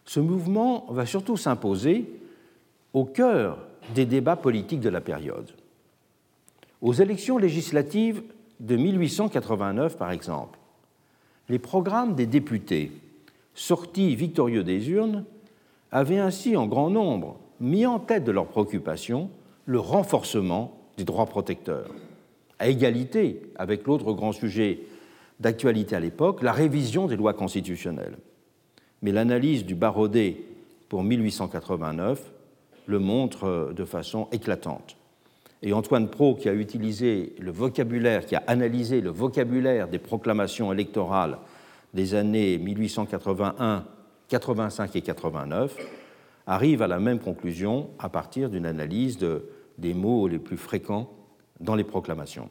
Ce 0.05 0.19
mouvement 0.19 0.85
va 0.89 1.05
surtout 1.05 1.37
s'imposer 1.37 2.05
au 2.93 3.05
cœur 3.05 3.59
des 3.93 4.05
débats 4.05 4.35
politiques 4.35 4.79
de 4.79 4.89
la 4.89 5.01
période. 5.01 5.51
Aux 6.81 6.93
élections 6.93 7.37
législatives 7.37 8.23
de 8.59 8.75
1889, 8.75 9.97
par 9.97 10.11
exemple, 10.11 10.59
les 11.49 11.59
programmes 11.59 12.15
des 12.15 12.25
députés 12.25 12.91
sortis 13.53 14.15
victorieux 14.15 14.63
des 14.63 14.89
urnes 14.89 15.25
avaient 15.91 16.19
ainsi 16.19 16.55
en 16.55 16.67
grand 16.67 16.89
nombre 16.89 17.39
mis 17.59 17.85
en 17.85 17.99
tête 17.99 18.23
de 18.23 18.31
leurs 18.31 18.47
préoccupations 18.47 19.29
le 19.65 19.79
renforcement 19.79 20.77
des 20.97 21.03
droits 21.03 21.25
protecteurs, 21.25 21.89
à 22.59 22.67
égalité 22.67 23.41
avec 23.55 23.85
l'autre 23.85 24.13
grand 24.13 24.31
sujet 24.31 24.79
d'actualité 25.39 25.95
à 25.95 25.99
l'époque, 25.99 26.41
la 26.41 26.51
révision 26.51 27.07
des 27.07 27.15
lois 27.15 27.33
constitutionnelles. 27.33 28.17
Mais 29.01 29.11
l'analyse 29.11 29.65
du 29.65 29.75
Barodet 29.75 30.37
pour 30.89 31.03
1889 31.03 32.31
le 32.87 32.99
montre 32.99 33.73
de 33.75 33.85
façon 33.85 34.27
éclatante. 34.31 34.95
Et 35.61 35.73
Antoine 35.73 36.09
Pro, 36.09 36.35
qui 36.35 36.49
a 36.49 36.53
utilisé 36.53 37.35
le 37.39 37.51
vocabulaire, 37.51 38.25
qui 38.25 38.35
a 38.35 38.43
analysé 38.47 39.01
le 39.01 39.09
vocabulaire 39.09 39.87
des 39.87 39.99
proclamations 39.99 40.71
électorales 40.71 41.37
des 41.93 42.15
années 42.15 42.57
1881, 42.57 43.85
85 44.29 44.95
et 44.95 45.01
89, 45.01 45.75
arrive 46.45 46.81
à 46.81 46.87
la 46.87 46.99
même 46.99 47.19
conclusion 47.19 47.89
à 47.99 48.09
partir 48.09 48.49
d'une 48.49 48.65
analyse 48.65 49.17
de, 49.17 49.49
des 49.77 49.93
mots 49.93 50.27
les 50.27 50.39
plus 50.39 50.57
fréquents 50.57 51.09
dans 51.59 51.75
les 51.75 51.83
proclamations. 51.83 52.49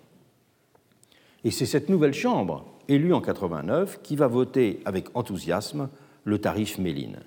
Et 1.44 1.50
c'est 1.50 1.66
cette 1.66 1.88
nouvelle 1.88 2.14
Chambre, 2.14 2.64
élue 2.88 3.14
en 3.14 3.20
89, 3.20 4.00
qui 4.02 4.16
va 4.16 4.26
voter 4.26 4.80
avec 4.84 5.08
enthousiasme 5.14 5.88
le 6.24 6.38
tarif 6.38 6.78
Méline. 6.78 7.20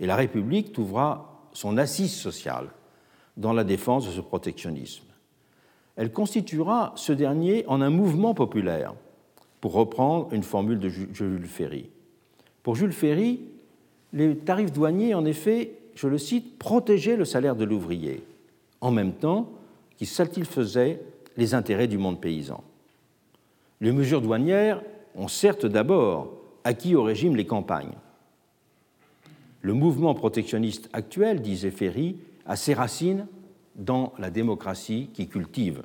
Et 0.00 0.06
la 0.06 0.16
République 0.16 0.72
trouvera 0.72 1.48
son 1.52 1.78
assise 1.78 2.14
sociale 2.14 2.68
dans 3.36 3.52
la 3.52 3.64
défense 3.64 4.06
de 4.06 4.12
ce 4.12 4.20
protectionnisme. 4.20 5.04
Elle 5.96 6.12
constituera 6.12 6.92
ce 6.96 7.12
dernier 7.12 7.64
en 7.68 7.80
un 7.80 7.90
mouvement 7.90 8.34
populaire, 8.34 8.94
pour 9.60 9.72
reprendre 9.72 10.28
une 10.32 10.42
formule 10.42 10.78
de 10.78 10.88
Jules 10.88 11.46
Ferry. 11.46 11.90
Pour 12.62 12.76
Jules 12.76 12.92
Ferry, 12.92 13.40
les 14.12 14.36
tarifs 14.36 14.72
douaniers, 14.72 15.14
en 15.14 15.24
effet, 15.24 15.72
je 15.94 16.08
le 16.08 16.18
cite, 16.18 16.58
protégeaient 16.58 17.16
le 17.16 17.24
salaire 17.24 17.56
de 17.56 17.64
l'ouvrier, 17.64 18.22
en 18.80 18.90
même 18.90 19.12
temps 19.12 19.50
qu'ils 19.96 20.06
satisfaisaient 20.06 21.00
les 21.36 21.54
intérêts 21.54 21.88
du 21.88 21.98
monde 21.98 22.20
paysan. 22.20 22.62
Les 23.80 23.92
mesures 23.92 24.22
douanières 24.22 24.82
ont 25.14 25.28
certes 25.28 25.66
d'abord 25.66 26.32
acquis 26.64 26.94
au 26.94 27.02
régime 27.02 27.36
les 27.36 27.46
campagnes, 27.46 27.94
le 29.62 29.74
mouvement 29.74 30.14
protectionniste 30.14 30.88
actuel, 30.92 31.42
disait 31.42 31.70
Ferry, 31.70 32.16
a 32.46 32.54
ses 32.54 32.74
racines 32.74 33.26
dans 33.74 34.12
la 34.18 34.30
démocratie 34.30 35.10
qui 35.12 35.26
cultive 35.26 35.82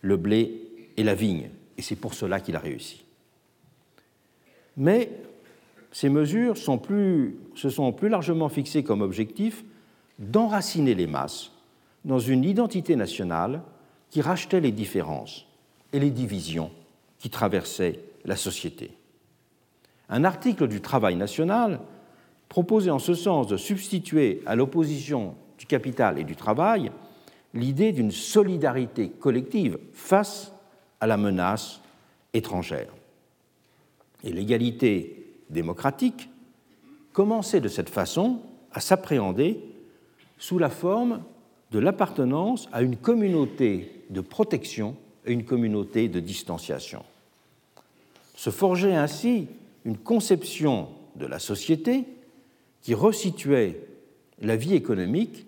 le 0.00 0.16
blé 0.16 0.62
et 0.96 1.04
la 1.04 1.14
vigne, 1.14 1.50
et 1.76 1.82
c'est 1.82 1.96
pour 1.96 2.14
cela 2.14 2.40
qu'il 2.40 2.56
a 2.56 2.58
réussi. 2.58 3.04
Mais 4.76 5.10
ces 5.92 6.08
mesures 6.08 6.56
se 6.56 7.70
sont 7.70 7.92
plus 7.92 8.08
largement 8.08 8.48
fixées 8.48 8.82
comme 8.82 9.02
objectif 9.02 9.64
d'enraciner 10.18 10.94
les 10.94 11.06
masses 11.06 11.52
dans 12.06 12.20
une 12.20 12.44
identité 12.44 12.96
nationale 12.96 13.60
qui 14.10 14.22
rachetait 14.22 14.60
les 14.60 14.72
différences 14.72 15.44
et 15.92 15.98
les 15.98 16.10
divisions 16.10 16.70
qui 17.18 17.28
traversaient 17.28 18.00
la 18.24 18.36
société. 18.36 18.92
Un 20.08 20.24
article 20.24 20.68
du 20.68 20.80
Travail 20.80 21.16
national 21.16 21.80
proposait 22.48 22.92
en 22.92 23.00
ce 23.00 23.14
sens 23.14 23.48
de 23.48 23.56
substituer 23.56 24.40
à 24.46 24.54
l'opposition 24.54 25.34
du 25.58 25.66
capital 25.66 26.18
et 26.18 26.24
du 26.24 26.36
travail 26.36 26.92
l'idée 27.54 27.90
d'une 27.90 28.12
solidarité 28.12 29.10
collective 29.10 29.78
face 29.92 30.52
à 31.00 31.08
la 31.08 31.16
menace 31.16 31.80
étrangère. 32.34 32.92
Et 34.22 34.32
l'égalité 34.32 35.40
démocratique 35.50 36.28
commençait 37.12 37.60
de 37.60 37.68
cette 37.68 37.90
façon 37.90 38.42
à 38.72 38.80
s'appréhender 38.80 39.60
sous 40.38 40.58
la 40.58 40.70
forme 40.70 41.22
de 41.70 41.78
l'appartenance 41.78 42.68
à 42.72 42.82
une 42.82 42.96
communauté 42.96 44.02
de 44.10 44.20
protection 44.20 44.96
et 45.24 45.32
une 45.32 45.44
communauté 45.44 46.08
de 46.08 46.20
distanciation. 46.20 47.04
Se 48.34 48.50
forgeait 48.50 48.94
ainsi 48.94 49.48
une 49.84 49.96
conception 49.96 50.88
de 51.16 51.26
la 51.26 51.38
société 51.38 52.04
qui 52.82 52.94
resituait 52.94 53.80
la 54.40 54.56
vie 54.56 54.74
économique 54.74 55.46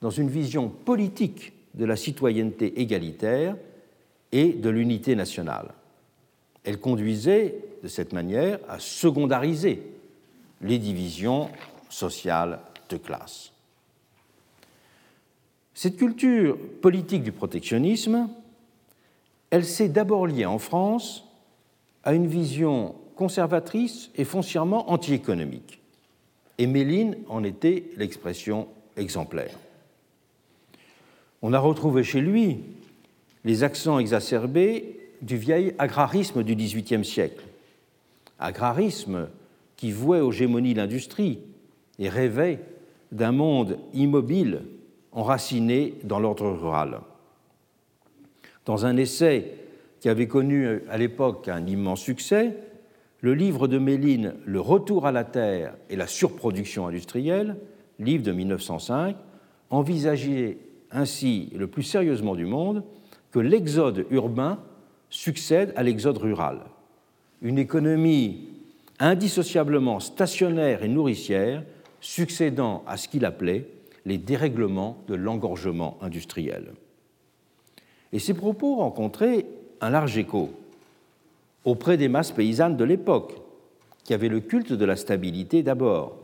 dans 0.00 0.10
une 0.10 0.28
vision 0.28 0.68
politique 0.68 1.52
de 1.74 1.84
la 1.84 1.96
citoyenneté 1.96 2.80
égalitaire 2.80 3.56
et 4.32 4.52
de 4.52 4.68
l'unité 4.68 5.16
nationale. 5.16 5.74
Elle 6.64 6.78
conduisait 6.78 7.56
de 7.82 7.88
cette 7.88 8.12
manière 8.12 8.58
à 8.68 8.78
secondariser 8.78 9.82
les 10.60 10.78
divisions 10.78 11.48
sociales 11.88 12.60
de 12.90 12.96
classe. 12.96 13.52
Cette 15.80 15.96
culture 15.96 16.58
politique 16.82 17.22
du 17.22 17.30
protectionnisme, 17.30 18.28
elle 19.50 19.64
s'est 19.64 19.88
d'abord 19.88 20.26
liée 20.26 20.44
en 20.44 20.58
France 20.58 21.24
à 22.02 22.14
une 22.14 22.26
vision 22.26 22.96
conservatrice 23.14 24.10
et 24.16 24.24
foncièrement 24.24 24.90
anti-économique. 24.90 25.78
Et 26.58 26.66
Méline 26.66 27.16
en 27.28 27.44
était 27.44 27.84
l'expression 27.96 28.66
exemplaire. 28.96 29.56
On 31.42 31.52
a 31.52 31.60
retrouvé 31.60 32.02
chez 32.02 32.22
lui 32.22 32.58
les 33.44 33.62
accents 33.62 34.00
exacerbés 34.00 34.98
du 35.22 35.36
vieil 35.36 35.76
agrarisme 35.78 36.42
du 36.42 36.56
XVIIIe 36.56 37.04
siècle. 37.04 37.44
Agrarisme 38.40 39.28
qui 39.76 39.92
vouait 39.92 40.22
aux 40.22 40.32
gémonies 40.32 40.74
l'industrie 40.74 41.38
et 42.00 42.08
rêvait 42.08 42.58
d'un 43.12 43.30
monde 43.30 43.78
immobile 43.94 44.62
enraciné 45.18 45.94
dans 46.04 46.20
l'ordre 46.20 46.48
rural. 46.48 47.00
Dans 48.64 48.86
un 48.86 48.96
essai 48.96 49.52
qui 49.98 50.08
avait 50.08 50.28
connu 50.28 50.80
à 50.88 50.96
l'époque 50.96 51.48
un 51.48 51.66
immense 51.66 52.00
succès, 52.00 52.56
le 53.20 53.34
livre 53.34 53.66
de 53.66 53.78
Méline 53.78 54.34
Le 54.44 54.60
retour 54.60 55.06
à 55.06 55.12
la 55.12 55.24
terre 55.24 55.74
et 55.90 55.96
la 55.96 56.06
surproduction 56.06 56.86
industrielle, 56.86 57.56
livre 57.98 58.22
de 58.22 58.30
1905, 58.30 59.16
envisageait 59.70 60.58
ainsi 60.92 61.50
le 61.56 61.66
plus 61.66 61.82
sérieusement 61.82 62.36
du 62.36 62.46
monde 62.46 62.84
que 63.32 63.40
l'exode 63.40 64.06
urbain 64.10 64.60
succède 65.10 65.72
à 65.74 65.82
l'exode 65.82 66.18
rural. 66.18 66.60
Une 67.42 67.58
économie 67.58 68.50
indissociablement 69.00 69.98
stationnaire 69.98 70.84
et 70.84 70.88
nourricière 70.88 71.64
succédant 72.00 72.84
à 72.86 72.96
ce 72.96 73.08
qu'il 73.08 73.24
appelait 73.24 73.66
les 74.08 74.18
dérèglements 74.18 75.04
de 75.06 75.14
l'engorgement 75.14 75.98
industriel. 76.00 76.72
Et 78.12 78.18
ces 78.18 78.32
propos 78.32 78.76
rencontraient 78.76 79.46
un 79.82 79.90
large 79.90 80.16
écho 80.16 80.50
auprès 81.64 81.98
des 81.98 82.08
masses 82.08 82.32
paysannes 82.32 82.78
de 82.78 82.84
l'époque, 82.84 83.34
qui 84.04 84.14
avaient 84.14 84.30
le 84.30 84.40
culte 84.40 84.72
de 84.72 84.84
la 84.86 84.96
stabilité 84.96 85.62
d'abord, 85.62 86.16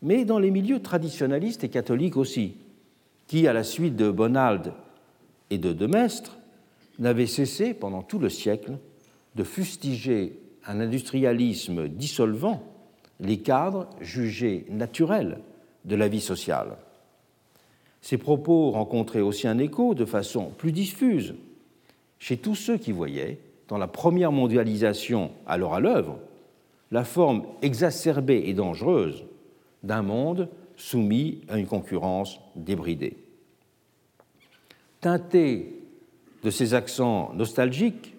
mais 0.00 0.24
dans 0.24 0.38
les 0.38 0.52
milieux 0.52 0.80
traditionnalistes 0.80 1.64
et 1.64 1.68
catholiques 1.68 2.16
aussi, 2.16 2.54
qui, 3.26 3.48
à 3.48 3.52
la 3.52 3.64
suite 3.64 3.96
de 3.96 4.08
Bonald 4.08 4.72
et 5.50 5.58
de 5.58 5.72
Demestre, 5.72 6.38
n'avaient 7.00 7.26
cessé 7.26 7.74
pendant 7.74 8.02
tout 8.02 8.20
le 8.20 8.28
siècle 8.28 8.78
de 9.34 9.42
fustiger 9.42 10.38
un 10.64 10.78
industrialisme 10.78 11.88
dissolvant 11.88 12.62
les 13.18 13.38
cadres 13.38 13.88
jugés 14.00 14.66
naturels 14.70 15.38
de 15.86 15.96
la 15.96 16.08
vie 16.08 16.20
sociale. 16.20 16.76
Ces 18.02 18.18
propos 18.18 18.70
rencontraient 18.70 19.20
aussi 19.20 19.48
un 19.48 19.58
écho 19.58 19.94
de 19.94 20.04
façon 20.04 20.50
plus 20.58 20.72
diffuse 20.72 21.34
chez 22.18 22.36
tous 22.36 22.54
ceux 22.54 22.76
qui 22.76 22.92
voyaient, 22.92 23.38
dans 23.68 23.78
la 23.78 23.88
première 23.88 24.32
mondialisation 24.32 25.32
alors 25.46 25.74
à 25.74 25.80
l'œuvre, 25.80 26.18
la 26.92 27.04
forme 27.04 27.44
exacerbée 27.62 28.44
et 28.46 28.54
dangereuse 28.54 29.24
d'un 29.82 30.02
monde 30.02 30.48
soumis 30.76 31.40
à 31.48 31.58
une 31.58 31.66
concurrence 31.66 32.38
débridée. 32.54 33.16
Teintée 35.00 35.80
de 36.42 36.50
ces 36.50 36.74
accents 36.74 37.32
nostalgiques, 37.34 38.14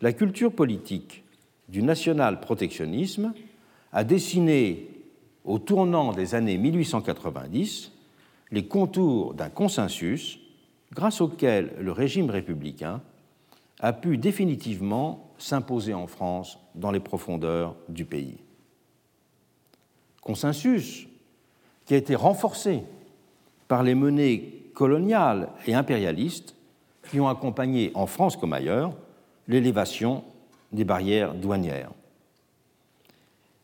la 0.00 0.12
culture 0.12 0.52
politique 0.52 1.22
du 1.68 1.82
national-protectionnisme 1.82 3.32
a 3.92 4.04
dessiné, 4.04 4.88
au 5.48 5.58
tournant 5.58 6.12
des 6.12 6.34
années 6.34 6.58
1890, 6.58 7.90
les 8.50 8.66
contours 8.66 9.32
d'un 9.32 9.48
consensus 9.48 10.38
grâce 10.92 11.22
auquel 11.22 11.72
le 11.80 11.90
régime 11.90 12.28
républicain 12.28 13.00
a 13.80 13.94
pu 13.94 14.18
définitivement 14.18 15.32
s'imposer 15.38 15.94
en 15.94 16.06
France 16.06 16.58
dans 16.74 16.90
les 16.90 17.00
profondeurs 17.00 17.74
du 17.88 18.04
pays. 18.04 18.36
Consensus 20.20 21.08
qui 21.86 21.94
a 21.94 21.96
été 21.96 22.14
renforcé 22.14 22.82
par 23.68 23.82
les 23.82 23.94
menées 23.94 24.70
coloniales 24.74 25.48
et 25.66 25.74
impérialistes 25.74 26.54
qui 27.10 27.20
ont 27.20 27.28
accompagné, 27.28 27.90
en 27.94 28.06
France 28.06 28.36
comme 28.36 28.52
ailleurs, 28.52 28.92
l'élévation 29.46 30.24
des 30.72 30.84
barrières 30.84 31.32
douanières. 31.32 31.92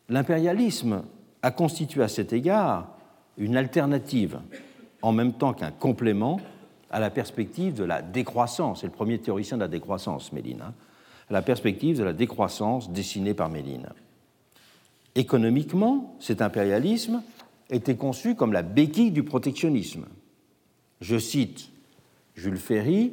L'impérialisme 0.08 1.02
a 1.44 1.50
constitué 1.50 2.02
à 2.02 2.08
cet 2.08 2.32
égard 2.32 2.88
une 3.36 3.58
alternative 3.58 4.40
en 5.02 5.12
même 5.12 5.34
temps 5.34 5.52
qu'un 5.52 5.70
complément 5.70 6.40
à 6.90 6.98
la 6.98 7.10
perspective 7.10 7.74
de 7.74 7.84
la 7.84 8.00
décroissance. 8.00 8.80
C'est 8.80 8.86
le 8.86 8.92
premier 8.92 9.18
théoricien 9.18 9.58
de 9.58 9.62
la 9.62 9.68
décroissance, 9.68 10.32
Méline. 10.32 10.62
Hein, 10.62 10.72
la 11.28 11.42
perspective 11.42 11.98
de 11.98 12.02
la 12.02 12.14
décroissance 12.14 12.90
dessinée 12.90 13.34
par 13.34 13.50
Méline. 13.50 13.88
Économiquement, 15.16 16.16
cet 16.18 16.40
impérialisme 16.40 17.22
était 17.68 17.96
conçu 17.96 18.36
comme 18.36 18.54
la 18.54 18.62
béquille 18.62 19.10
du 19.10 19.22
protectionnisme. 19.22 20.06
Je 21.02 21.18
cite 21.18 21.68
Jules 22.36 22.56
Ferry, 22.56 23.12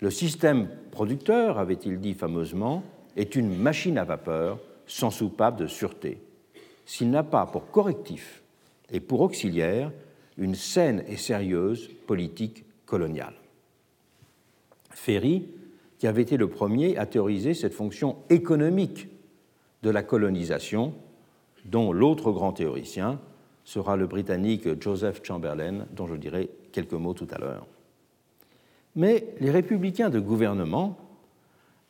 le 0.00 0.10
système 0.10 0.68
producteur, 0.90 1.58
avait-il 1.58 1.98
dit 1.98 2.12
fameusement, 2.12 2.82
est 3.16 3.36
une 3.36 3.56
machine 3.56 3.96
à 3.96 4.04
vapeur 4.04 4.58
sans 4.86 5.10
soupape 5.10 5.56
de 5.56 5.66
sûreté. 5.66 6.18
S'il 6.84 7.10
n'a 7.10 7.22
pas 7.22 7.46
pour 7.46 7.70
correctif 7.70 8.42
et 8.90 9.00
pour 9.00 9.20
auxiliaire 9.20 9.92
une 10.36 10.54
saine 10.54 11.04
et 11.08 11.16
sérieuse 11.16 11.90
politique 12.06 12.64
coloniale. 12.86 13.34
Ferry, 14.90 15.48
qui 15.98 16.06
avait 16.06 16.22
été 16.22 16.36
le 16.36 16.48
premier 16.48 16.96
à 16.96 17.06
théoriser 17.06 17.54
cette 17.54 17.74
fonction 17.74 18.16
économique 18.28 19.08
de 19.82 19.90
la 19.90 20.02
colonisation, 20.02 20.94
dont 21.64 21.92
l'autre 21.92 22.32
grand 22.32 22.52
théoricien 22.52 23.20
sera 23.64 23.96
le 23.96 24.06
Britannique 24.06 24.80
Joseph 24.80 25.20
Chamberlain, 25.22 25.86
dont 25.92 26.06
je 26.06 26.16
dirai 26.16 26.50
quelques 26.72 26.92
mots 26.92 27.14
tout 27.14 27.28
à 27.30 27.38
l'heure. 27.38 27.66
Mais 28.96 29.34
les 29.40 29.50
républicains 29.50 30.10
de 30.10 30.20
gouvernement 30.20 30.98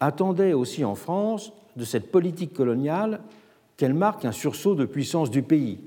attendaient 0.01 0.53
aussi 0.53 0.85
en 0.85 0.95
France 0.95 1.53
de 1.77 1.85
cette 1.85 2.11
politique 2.11 2.53
coloniale 2.53 3.21
qu'elle 3.77 3.95
marque 3.95 4.25
un 4.25 4.33
sursaut 4.33 4.75
de 4.75 4.85
puissance 4.85 5.31
du 5.31 5.43
pays, 5.43 5.81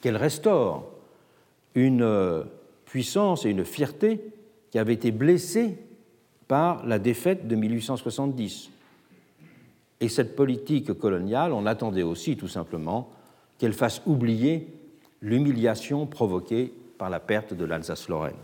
qu'elle 0.00 0.16
restaure 0.16 0.88
une 1.74 2.02
euh, 2.02 2.44
puissance 2.84 3.44
et 3.44 3.50
une 3.50 3.64
fierté 3.64 4.20
qui 4.70 4.78
avaient 4.78 4.94
été 4.94 5.10
blessées 5.10 5.78
par 6.48 6.86
la 6.86 6.98
défaite 6.98 7.48
de 7.48 7.56
1870. 7.56 8.70
Et 10.00 10.08
cette 10.08 10.36
politique 10.36 10.92
coloniale, 10.92 11.52
on 11.52 11.66
attendait 11.66 12.02
aussi 12.02 12.36
tout 12.36 12.48
simplement 12.48 13.10
qu'elle 13.58 13.72
fasse 13.72 14.02
oublier 14.06 14.68
l'humiliation 15.22 16.06
provoquée 16.06 16.72
par 16.98 17.10
la 17.10 17.20
perte 17.20 17.54
de 17.54 17.64
l'Alsace-Lorraine. 17.64 18.36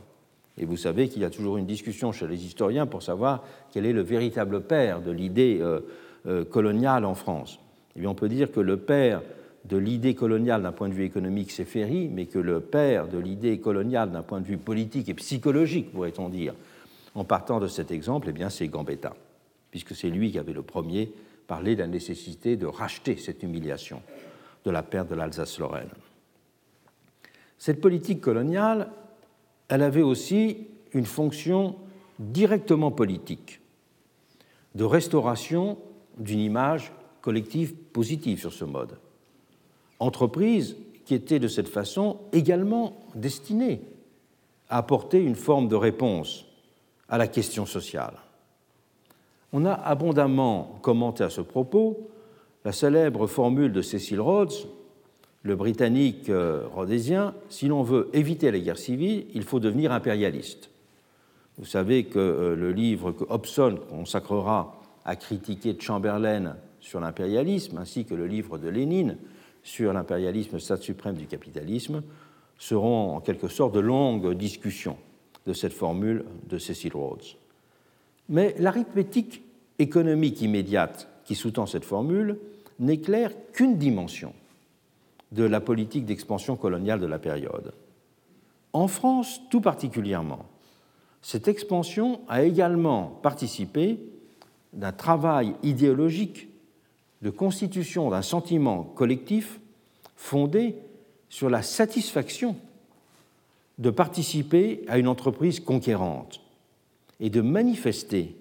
Et 0.59 0.65
vous 0.65 0.77
savez 0.77 1.09
qu'il 1.09 1.23
y 1.23 1.25
a 1.25 1.31
toujours 1.31 1.57
une 1.57 1.67
discussion 1.67 2.13
chez 2.13 2.27
les 2.27 2.45
historiens 2.45 2.87
pour 2.87 3.03
savoir 3.03 3.43
quel 3.73 3.87
est 3.87 3.93
le 3.93 4.03
véritable 4.03 4.63
père 4.63 5.01
de 5.01 5.11
l'idée 5.11 5.59
euh, 5.61 5.81
euh, 6.27 6.45
coloniale 6.45 7.05
en 7.05 7.15
France. 7.15 7.59
Eh 7.97 8.07
on 8.07 8.15
peut 8.15 8.29
dire 8.29 8.51
que 8.51 8.61
le 8.61 8.77
père 8.77 9.23
de 9.65 9.77
l'idée 9.77 10.15
coloniale 10.15 10.63
d'un 10.63 10.73
point 10.73 10.89
de 10.89 10.95
vue 10.95 11.05
économique, 11.05 11.51
c'est 11.51 11.65
Ferry, 11.65 12.09
mais 12.09 12.27
que 12.27 12.39
le 12.39 12.61
père 12.61 13.07
de 13.07 13.19
l'idée 13.19 13.59
coloniale 13.59 14.11
d'un 14.11 14.23
point 14.23 14.41
de 14.41 14.47
vue 14.47 14.59
politique 14.59 15.09
et 15.09 15.15
psychologique, 15.15 15.93
pourrait-on 15.93 16.29
dire, 16.29 16.55
en 17.15 17.25
partant 17.25 17.61
de 17.61 17.69
cet 17.69 17.91
exemple, 17.91 18.29
eh 18.31 18.33
bien, 18.33 18.51
c'est 18.51 18.69
Gambetta, 18.69 19.15
puisque 19.71 19.95
c'est 19.95 20.09
lui 20.09 20.33
qui 20.33 20.39
avait 20.39 20.53
le 20.53 20.63
premier 20.63 21.13
parlé 21.47 21.77
de 21.77 21.81
la 21.81 21.87
nécessité 21.87 22.57
de 22.57 22.67
racheter 22.67 23.17
cette 23.17 23.43
humiliation 23.43 24.03
de 24.65 24.71
la 24.71 24.83
perte 24.83 25.11
de 25.11 25.15
l'Alsace-Lorraine. 25.15 25.91
Cette 27.59 27.81
politique 27.81 28.21
coloniale, 28.21 28.91
elle 29.69 29.83
avait 29.83 30.03
aussi 30.03 30.67
une 30.93 31.07
fonction 31.07 31.77
directement 32.19 32.91
politique, 32.91 33.61
de 34.75 34.85
restauration 34.85 35.79
d'une 36.19 36.41
image 36.41 36.93
collective 37.23 37.75
positive 37.75 38.41
sur 38.41 38.53
ce 38.53 38.65
mode. 38.65 38.99
Entreprise 39.99 40.77
qui 41.07 41.15
était 41.15 41.39
de 41.39 41.49
cette 41.49 41.69
façon 41.69 42.19
également 42.33 43.01
destinée 43.15 43.81
à 44.69 44.79
apporter 44.79 45.21
une 45.23 45.35
forme 45.35 45.69
de 45.69 45.77
réponse 45.77 46.45
à 47.09 47.19
la 47.19 47.29
question 47.29 47.67
sociale. 47.67 48.19
On 49.53 49.65
a 49.65 49.73
abondamment 49.73 50.79
commenté 50.83 51.25
à 51.25 51.31
ce 51.31 51.41
propos 51.41 52.11
la 52.65 52.73
célèbre 52.73 53.27
formule 53.27 53.73
de 53.73 53.83
Cecil 53.83 54.21
Rhodes, 54.21 54.53
le 55.43 55.57
Britannique 55.57 56.29
euh, 56.29 56.67
rhodésien, 56.73 57.35
si 57.49 57.67
l'on 57.67 57.83
veut 57.83 58.09
éviter 58.13 58.53
les 58.53 58.63
guerres 58.63 58.79
civiles, 58.79 59.27
il 59.35 59.43
faut 59.43 59.59
devenir 59.59 59.91
impérialiste. 59.91 60.71
Vous 61.59 61.65
savez 61.65 62.05
que 62.05 62.19
euh, 62.19 62.55
le 62.55 62.73
livre 62.73 63.11
que 63.11 63.25
Hobson 63.29 63.81
consacrera 63.91 64.81
à 65.05 65.17
critiquer 65.17 65.77
Chamberlain 65.79 66.57
sur 66.83 67.01
l'impérialisme, 67.01 67.79
ainsi 67.79 68.05
que 68.05 68.15
le 68.15 68.27
livre 68.27 68.59
de 68.59 68.69
Lénine 68.69 69.17
sur 69.63 69.93
l'impérialisme, 69.93 70.59
stade 70.59 70.83
suprême 70.83 71.17
du 71.17 71.27
capitalisme, 71.27 72.03
seront 72.59 73.17
en 73.17 73.21
quelque 73.21 73.49
sorte 73.49 73.75
de 73.75 73.81
longues 73.81 74.35
discussions 74.35 74.99
de 75.47 75.53
cette 75.53 75.73
formule 75.73 76.25
de 76.49 76.59
Cecil 76.59 76.93
Rhodes. 76.93 77.23
Mais 78.29 78.55
l'arithmétique 78.59 79.43
économique 79.79 80.43
immédiate 80.43 81.09
qui 81.25 81.35
sous-tend 81.35 81.67
cette 81.67 81.85
formule 81.85 82.39
n'éclaire 82.79 83.31
qu'une 83.53 83.79
dimension 83.79 84.35
de 85.31 85.45
la 85.45 85.61
politique 85.61 86.05
d'expansion 86.05 86.57
coloniale 86.57 87.01
de 87.01 87.07
la 87.07 87.19
période. 87.19 87.73
En 88.73 88.89
France, 88.89 89.41
tout 89.51 89.61
particulièrement, 89.61 90.47
cette 91.21 91.47
expansion 91.47 92.21
a 92.29 92.43
également 92.43 93.07
participé 93.23 94.01
d'un 94.73 94.93
travail 94.93 95.55
idéologique 95.63 96.49
de 97.23 97.31
constitution 97.31 98.11
d'un 98.11 98.23
sentiment 98.23 98.83
collectif 98.83 99.61
fondé 100.17 100.77
sur 101.29 101.49
la 101.49 101.63
satisfaction 101.63 102.57
de 103.79 103.91
participer 103.91 104.85
à 104.89 104.99
une 104.99 105.09
entreprise 105.09 105.61
conquérante 105.61 106.41
et 107.21 107.31
de 107.31 107.41
manifester 107.41 108.37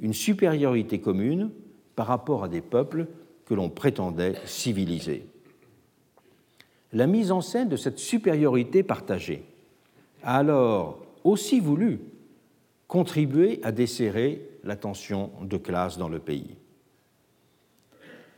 une 0.00 0.12
supériorité 0.12 1.00
commune 1.00 1.50
par 1.94 2.08
rapport 2.08 2.44
à 2.44 2.48
des 2.48 2.60
peuples 2.60 3.06
que 3.46 3.54
l'on 3.54 3.70
prétendait 3.70 4.34
civilisés. 4.44 5.26
La 6.92 7.06
mise 7.06 7.32
en 7.32 7.40
scène 7.40 7.68
de 7.68 7.76
cette 7.76 7.98
supériorité 7.98 8.82
partagée 8.82 9.44
a 10.22 10.38
alors 10.38 10.98
aussi 11.24 11.60
voulu 11.60 12.00
contribuer 12.88 13.60
à 13.62 13.72
desserrer 13.72 14.42
la 14.64 14.76
tension 14.76 15.30
de 15.42 15.56
classe 15.56 15.98
dans 15.98 16.08
le 16.08 16.18
pays. 16.18 16.56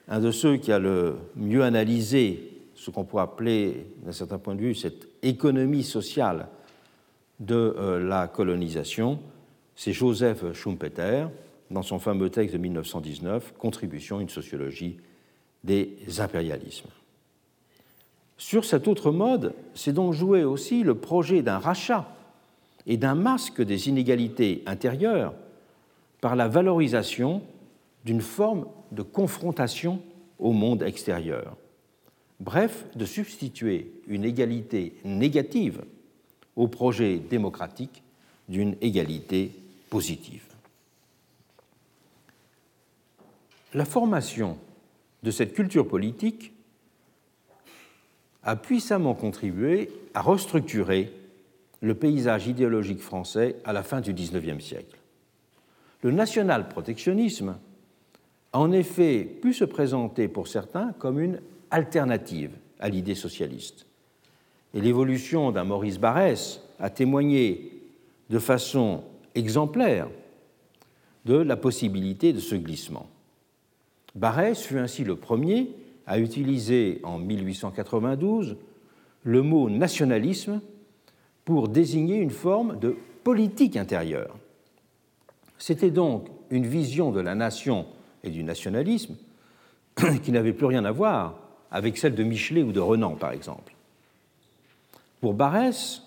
Un 0.08 0.20
de 0.20 0.30
ceux 0.30 0.56
qui 0.56 0.72
a 0.72 0.78
le 0.78 1.16
mieux 1.36 1.62
analysé 1.62 2.58
ce 2.74 2.90
qu'on 2.90 3.04
pourrait 3.04 3.24
appeler, 3.24 3.86
d'un 4.04 4.12
certain 4.12 4.38
point 4.38 4.54
de 4.54 4.60
vue, 4.60 4.74
cette 4.74 5.08
économie 5.22 5.82
sociale 5.82 6.48
de 7.40 7.54
euh, 7.54 7.98
la 8.08 8.28
colonisation, 8.28 9.20
c'est 9.76 9.92
Joseph 9.92 10.52
Schumpeter, 10.54 11.26
dans 11.70 11.82
son 11.82 11.98
fameux 11.98 12.30
texte 12.30 12.54
de 12.54 12.58
1919, 12.58 13.54
Contribution 13.58 14.18
à 14.18 14.22
une 14.22 14.28
sociologie 14.28 14.96
des 15.64 15.98
impérialismes. 16.18 16.88
Sur 18.38 18.64
cet 18.64 18.88
autre 18.88 19.10
mode, 19.10 19.52
c'est 19.74 19.92
donc 19.92 20.14
joué 20.14 20.44
aussi 20.44 20.84
le 20.84 20.94
projet 20.94 21.42
d'un 21.42 21.58
rachat 21.58 22.08
et 22.86 22.96
d'un 22.96 23.14
masque 23.14 23.60
des 23.60 23.88
inégalités 23.88 24.62
intérieures 24.66 25.34
par 26.20 26.36
la 26.36 26.48
valorisation 26.48 27.42
d'une 28.04 28.20
forme 28.20 28.66
de 28.92 29.02
confrontation 29.02 30.02
au 30.38 30.52
monde 30.52 30.82
extérieur. 30.82 31.56
Bref, 32.40 32.86
de 32.94 33.04
substituer 33.04 33.92
une 34.06 34.24
égalité 34.24 34.94
négative 35.04 35.84
au 36.56 36.68
projet 36.68 37.18
démocratique 37.18 38.02
d'une 38.48 38.76
égalité 38.80 39.52
positive. 39.90 40.44
La 43.74 43.84
formation 43.84 44.58
de 45.22 45.30
cette 45.30 45.52
culture 45.52 45.86
politique 45.86 46.52
a 48.42 48.56
puissamment 48.56 49.14
contribué 49.14 49.90
à 50.14 50.22
restructurer 50.22 51.12
le 51.80 51.94
paysage 51.94 52.46
idéologique 52.46 53.00
français 53.00 53.56
à 53.64 53.72
la 53.72 53.82
fin 53.82 54.00
du 54.00 54.12
XIXe 54.12 54.64
siècle. 54.64 54.96
Le 56.02 56.12
national-protectionnisme 56.12 57.58
en 58.52 58.72
effet 58.72 59.24
pu 59.24 59.52
se 59.52 59.64
présenter 59.64 60.28
pour 60.28 60.48
certains 60.48 60.92
comme 60.98 61.20
une 61.20 61.40
alternative 61.70 62.52
à 62.80 62.88
l'idée 62.88 63.14
socialiste. 63.14 63.86
Et 64.74 64.80
l'évolution 64.80 65.50
d'un 65.52 65.64
Maurice 65.64 65.98
Barrès 65.98 66.60
a 66.78 66.90
témoigné 66.90 67.72
de 68.30 68.38
façon 68.38 69.02
exemplaire 69.34 70.08
de 71.24 71.36
la 71.36 71.56
possibilité 71.56 72.32
de 72.32 72.40
ce 72.40 72.54
glissement. 72.54 73.08
Barrès 74.14 74.54
fut 74.54 74.78
ainsi 74.78 75.04
le 75.04 75.16
premier 75.16 75.70
à 76.06 76.18
utiliser 76.18 77.00
en 77.02 77.18
1892 77.18 78.56
le 79.24 79.42
mot 79.42 79.68
nationalisme 79.68 80.60
pour 81.44 81.68
désigner 81.68 82.16
une 82.16 82.30
forme 82.30 82.78
de 82.78 82.96
politique 83.24 83.76
intérieure. 83.76 84.36
C'était 85.58 85.90
donc 85.90 86.28
une 86.50 86.66
vision 86.66 87.10
de 87.10 87.20
la 87.20 87.34
nation 87.34 87.86
et 88.22 88.30
du 88.30 88.42
nationalisme 88.42 89.16
qui 90.22 90.32
n'avait 90.32 90.52
plus 90.52 90.66
rien 90.66 90.84
à 90.84 90.92
voir 90.92 91.34
avec 91.70 91.98
celle 91.98 92.14
de 92.14 92.22
Michelet 92.22 92.62
ou 92.62 92.72
de 92.72 92.80
Renan, 92.80 93.16
par 93.16 93.32
exemple. 93.32 93.74
Pour 95.20 95.34
Barrès, 95.34 96.02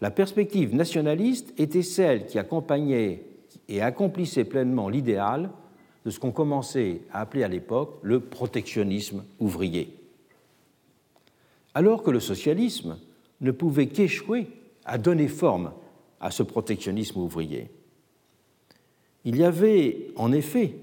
la 0.00 0.10
perspective 0.10 0.74
nationaliste 0.74 1.54
était 1.58 1.82
celle 1.82 2.26
qui 2.26 2.38
accompagnait 2.38 3.24
et 3.68 3.80
accomplissait 3.80 4.44
pleinement 4.44 4.88
l'idéal 4.88 5.50
de 6.04 6.10
ce 6.10 6.18
qu'on 6.18 6.32
commençait 6.32 7.02
à 7.12 7.20
appeler 7.20 7.44
à 7.44 7.48
l'époque 7.48 7.98
le 8.02 8.20
protectionnisme 8.20 9.24
ouvrier. 9.38 9.96
Alors 11.74 12.02
que 12.02 12.10
le 12.10 12.20
socialisme 12.20 12.98
ne 13.40 13.50
pouvait 13.50 13.86
qu'échouer 13.86 14.48
à 14.84 14.98
donner 14.98 15.28
forme 15.28 15.72
à 16.20 16.30
ce 16.30 16.42
protectionnisme 16.42 17.20
ouvrier. 17.20 17.70
Il 19.24 19.36
y 19.36 19.44
avait 19.44 20.08
en 20.16 20.32
effet 20.32 20.74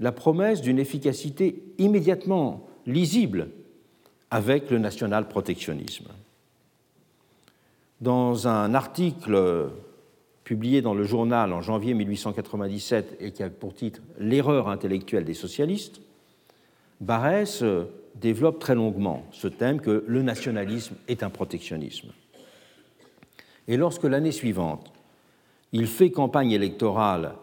la 0.00 0.12
promesse 0.12 0.62
d'une 0.62 0.78
efficacité 0.78 1.62
immédiatement 1.78 2.66
lisible 2.86 3.50
avec 4.30 4.70
le 4.70 4.78
national-protectionnisme. 4.78 6.08
Dans 8.00 8.48
un 8.48 8.72
article 8.74 9.70
publié 10.42 10.80
dans 10.80 10.94
le 10.94 11.04
journal 11.04 11.52
en 11.52 11.60
janvier 11.60 11.92
1897 11.94 13.18
et 13.20 13.30
qui 13.30 13.42
a 13.42 13.50
pour 13.50 13.74
titre 13.74 14.00
L'erreur 14.18 14.68
intellectuelle 14.68 15.24
des 15.24 15.34
socialistes, 15.34 16.00
Barrès 17.00 17.62
développe 18.14 18.58
très 18.58 18.74
longuement 18.74 19.26
ce 19.32 19.48
thème 19.48 19.80
que 19.80 20.04
le 20.06 20.22
nationalisme 20.22 20.96
est 21.08 21.22
un 21.22 21.30
protectionnisme. 21.30 22.08
Et 23.68 23.76
lorsque 23.76 24.04
l'année 24.04 24.32
suivante, 24.32 24.92
il 25.72 25.86
fait 25.86 26.10
campagne 26.10 26.50
électorale 26.50 27.34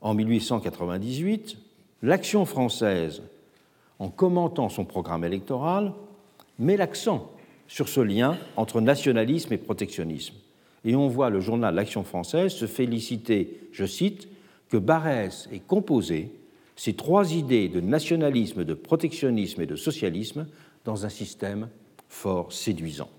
en 0.00 0.14
1898, 0.14 1.56
l'action 2.02 2.44
française, 2.44 3.22
en 3.98 4.08
commentant 4.08 4.68
son 4.68 4.84
programme 4.84 5.24
électoral, 5.24 5.92
met 6.58 6.76
l'accent 6.76 7.30
sur 7.68 7.88
ce 7.88 8.00
lien 8.00 8.36
entre 8.56 8.80
nationalisme 8.80 9.52
et 9.52 9.58
protectionnisme 9.58 10.34
et 10.84 10.96
on 10.96 11.08
voit 11.08 11.30
le 11.30 11.40
journal 11.40 11.74
L'Action 11.74 12.04
française 12.04 12.52
se 12.52 12.66
féliciter, 12.66 13.60
je 13.72 13.84
cite, 13.84 14.28
que 14.68 14.76
Barrès 14.76 15.48
ait 15.52 15.60
composé 15.60 16.32
ces 16.76 16.94
trois 16.94 17.34
idées 17.34 17.68
de 17.68 17.80
nationalisme, 17.80 18.64
de 18.64 18.74
protectionnisme 18.74 19.60
et 19.60 19.66
de 19.66 19.76
socialisme 19.76 20.46
dans 20.84 21.04
un 21.04 21.10
système 21.10 21.68
fort 22.08 22.52
séduisant. 22.52 23.10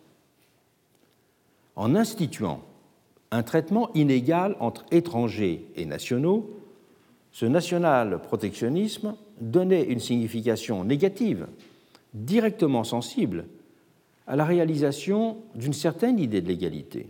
En 1.76 1.96
instituant 1.96 2.62
un 3.30 3.44
traitement 3.44 3.94
inégal 3.94 4.56
entre 4.60 4.86
étrangers 4.92 5.66
et 5.76 5.86
nationaux, 5.86 6.50
ce 7.32 7.46
national-protectionnisme 7.46 9.16
donnait 9.40 9.84
une 9.84 10.00
signification 10.00 10.84
négative, 10.84 11.48
directement 12.14 12.84
sensible, 12.84 13.46
à 14.28 14.36
la 14.36 14.46
réalisation 14.46 15.38
d'une 15.56 15.74
certaine 15.74 16.20
idée 16.20 16.42
de 16.42 16.48
l'égalité, 16.48 17.08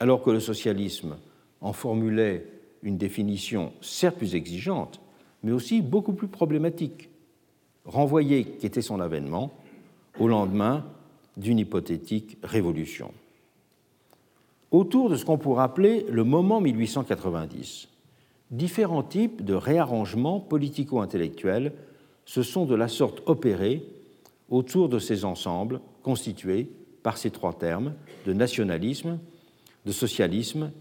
alors 0.00 0.22
que 0.22 0.30
le 0.30 0.40
socialisme 0.40 1.16
en 1.60 1.72
formulait 1.72 2.46
une 2.82 2.98
définition 2.98 3.72
certes 3.80 4.16
plus 4.16 4.34
exigeante, 4.34 5.00
mais 5.42 5.52
aussi 5.52 5.82
beaucoup 5.82 6.12
plus 6.12 6.28
problématique, 6.28 7.10
renvoyée, 7.84 8.44
qu'était 8.44 8.82
son 8.82 9.00
avènement, 9.00 9.52
au 10.18 10.28
lendemain 10.28 10.84
d'une 11.36 11.58
hypothétique 11.58 12.38
révolution. 12.42 13.12
Autour 14.70 15.10
de 15.10 15.16
ce 15.16 15.24
qu'on 15.24 15.38
pourrait 15.38 15.64
appeler 15.64 16.06
le 16.10 16.24
moment 16.24 16.60
1890, 16.60 17.88
différents 18.50 19.02
types 19.02 19.44
de 19.44 19.54
réarrangements 19.54 20.40
politico-intellectuels 20.40 21.72
se 22.24 22.42
sont 22.42 22.66
de 22.66 22.74
la 22.74 22.88
sorte 22.88 23.22
opérés 23.26 23.84
autour 24.50 24.88
de 24.88 24.98
ces 24.98 25.24
ensembles 25.24 25.80
constitués 26.02 26.68
par 27.02 27.18
ces 27.18 27.30
trois 27.30 27.52
termes 27.52 27.94
de 28.26 28.32
nationalisme, 28.32 29.18
de 29.84 29.92
socialisme 29.92 30.72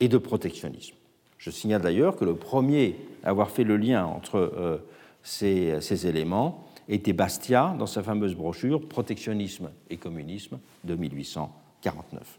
et 0.00 0.08
de 0.08 0.18
protectionnisme. 0.18 0.94
Je 1.38 1.50
signale 1.50 1.82
d'ailleurs 1.82 2.16
que 2.16 2.24
le 2.24 2.34
premier 2.34 2.96
à 3.22 3.30
avoir 3.30 3.50
fait 3.50 3.64
le 3.64 3.76
lien 3.76 4.04
entre 4.04 4.36
euh, 4.36 4.78
ces, 5.22 5.80
ces, 5.80 6.06
éléments 6.06 6.64
était 6.88 7.12
Bastia 7.12 7.76
dans 7.78 7.86
sa 7.86 8.02
fameuse 8.02 8.34
brochure 8.34 8.80
Protectionnisme 8.80 9.70
et 9.90 9.96
communisme 9.96 10.58
de 10.84 10.96
1849. 10.96 12.38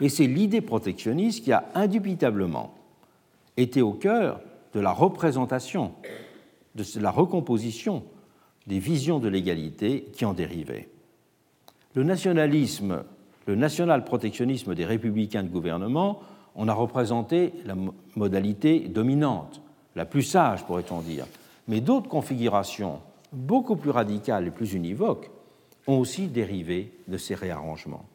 Et 0.00 0.08
c'est 0.08 0.26
l'idée 0.26 0.60
protectionniste 0.60 1.44
qui 1.44 1.52
a 1.52 1.68
indubitablement 1.74 2.74
été 3.56 3.82
au 3.82 3.92
cœur 3.92 4.40
de 4.72 4.80
la 4.80 4.92
représentation, 4.92 5.92
de 6.74 6.84
la 7.00 7.10
recomposition 7.10 8.04
des 8.66 8.78
visions 8.78 9.18
de 9.18 9.28
l'égalité 9.28 10.06
qui 10.12 10.24
en 10.24 10.32
dérivaient. 10.32 10.88
Le 11.94 12.02
nationalisme, 12.02 13.04
le 13.46 13.54
national-protectionnisme 13.54 14.74
des 14.74 14.84
républicains 14.84 15.42
de 15.42 15.48
gouvernement, 15.48 16.20
on 16.56 16.68
a 16.68 16.72
représenté 16.72 17.52
la 17.64 17.76
modalité 18.16 18.80
dominante, 18.80 19.60
la 19.96 20.04
plus 20.04 20.22
sage, 20.22 20.64
pourrait-on 20.64 21.00
dire. 21.00 21.26
Mais 21.68 21.80
d'autres 21.80 22.08
configurations, 22.08 23.00
beaucoup 23.32 23.76
plus 23.76 23.90
radicales 23.90 24.46
et 24.46 24.50
plus 24.50 24.72
univoques, 24.72 25.30
ont 25.86 25.98
aussi 25.98 26.26
dérivé 26.26 26.92
de 27.08 27.18
ces 27.18 27.34
réarrangements. 27.34 28.06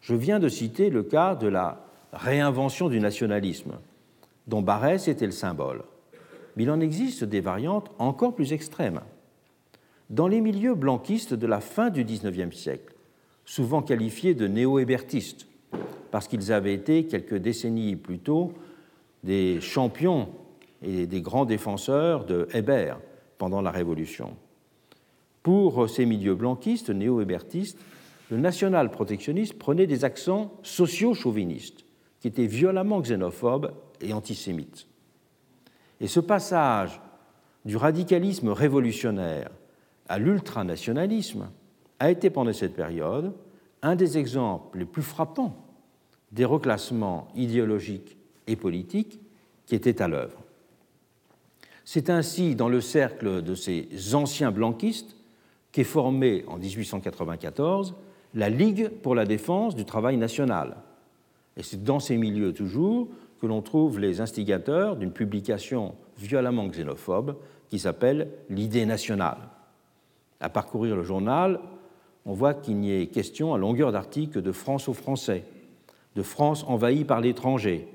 Je 0.00 0.14
viens 0.14 0.40
de 0.40 0.48
citer 0.48 0.90
le 0.90 1.02
cas 1.02 1.34
de 1.34 1.46
la 1.46 1.80
réinvention 2.12 2.88
du 2.88 3.00
nationalisme, 3.00 3.72
dont 4.46 4.62
Barès 4.62 5.08
était 5.08 5.26
le 5.26 5.32
symbole. 5.32 5.84
Mais 6.56 6.64
il 6.64 6.70
en 6.70 6.80
existe 6.80 7.24
des 7.24 7.40
variantes 7.40 7.90
encore 7.98 8.34
plus 8.34 8.52
extrêmes. 8.52 9.00
Dans 10.10 10.28
les 10.28 10.40
milieux 10.40 10.74
blanquistes 10.74 11.34
de 11.34 11.46
la 11.46 11.60
fin 11.60 11.90
du 11.90 12.04
XIXe 12.04 12.56
siècle, 12.56 12.94
souvent 13.44 13.82
qualifiés 13.82 14.34
de 14.34 14.46
néo-hébertistes, 14.46 15.46
parce 16.10 16.28
qu'ils 16.28 16.52
avaient 16.52 16.74
été, 16.74 17.06
quelques 17.06 17.36
décennies 17.36 17.96
plus 17.96 18.18
tôt, 18.18 18.52
des 19.24 19.60
champions 19.60 20.28
et 20.82 21.06
des 21.06 21.22
grands 21.22 21.46
défenseurs 21.46 22.24
de 22.24 22.46
Hébert 22.52 23.00
pendant 23.38 23.62
la 23.62 23.70
Révolution. 23.70 24.36
Pour 25.42 25.88
ces 25.90 26.06
milieux 26.06 26.34
blanquistes, 26.34 26.90
néo-hébertistes, 26.90 27.78
le 28.30 28.36
national-protectionnisme 28.38 29.58
prenait 29.58 29.86
des 29.86 30.04
accents 30.04 30.52
socio-chauvinistes, 30.62 31.84
qui 32.20 32.28
étaient 32.28 32.46
violemment 32.46 33.00
xénophobes 33.00 33.72
et 34.00 34.12
antisémites. 34.12 34.86
Et 36.00 36.06
ce 36.06 36.20
passage 36.20 37.00
du 37.64 37.76
radicalisme 37.76 38.48
révolutionnaire 38.48 39.50
à 40.08 40.18
l'ultranationalisme 40.18 41.48
a 41.98 42.10
été 42.10 42.30
pendant 42.30 42.52
cette 42.52 42.74
période 42.74 43.32
un 43.82 43.96
des 43.96 44.18
exemples 44.18 44.78
les 44.78 44.84
plus 44.84 45.02
frappants 45.02 45.56
des 46.32 46.44
reclassements 46.44 47.28
idéologiques 47.36 48.16
et 48.46 48.56
politiques 48.56 49.20
qui 49.66 49.74
étaient 49.74 50.02
à 50.02 50.08
l'œuvre. 50.08 50.42
C'est 51.84 52.10
ainsi 52.10 52.54
dans 52.54 52.68
le 52.68 52.80
cercle 52.80 53.42
de 53.42 53.54
ces 53.54 54.14
anciens 54.14 54.50
blanquistes 54.50 55.16
qu'est 55.70 55.84
formée 55.84 56.44
en 56.48 56.58
1894 56.58 57.94
la 58.34 58.50
Ligue 58.50 58.88
pour 58.88 59.14
la 59.14 59.26
défense 59.26 59.76
du 59.76 59.84
travail 59.84 60.16
national. 60.16 60.76
Et 61.56 61.62
c'est 61.62 61.82
dans 61.84 62.00
ces 62.00 62.16
milieux 62.16 62.52
toujours 62.52 63.08
que 63.40 63.46
l'on 63.46 63.62
trouve 63.62 63.98
les 63.98 64.20
instigateurs 64.20 64.96
d'une 64.96 65.12
publication 65.12 65.94
violemment 66.18 66.68
xénophobe 66.68 67.36
qui 67.68 67.78
s'appelle 67.78 68.28
L'idée 68.48 68.86
nationale. 68.86 69.38
À 70.40 70.48
parcourir 70.48 70.96
le 70.96 71.02
journal, 71.02 71.60
on 72.26 72.32
voit 72.32 72.54
qu'il 72.54 72.76
n'y 72.78 72.92
est 72.92 73.06
question 73.08 73.54
à 73.54 73.58
longueur 73.58 73.92
d'article 73.92 74.42
de 74.42 74.52
France 74.52 74.88
aux 74.88 74.94
Français, 74.94 75.44
de 76.16 76.22
France 76.22 76.64
envahie 76.68 77.04
par 77.04 77.20
l'étranger, 77.20 77.88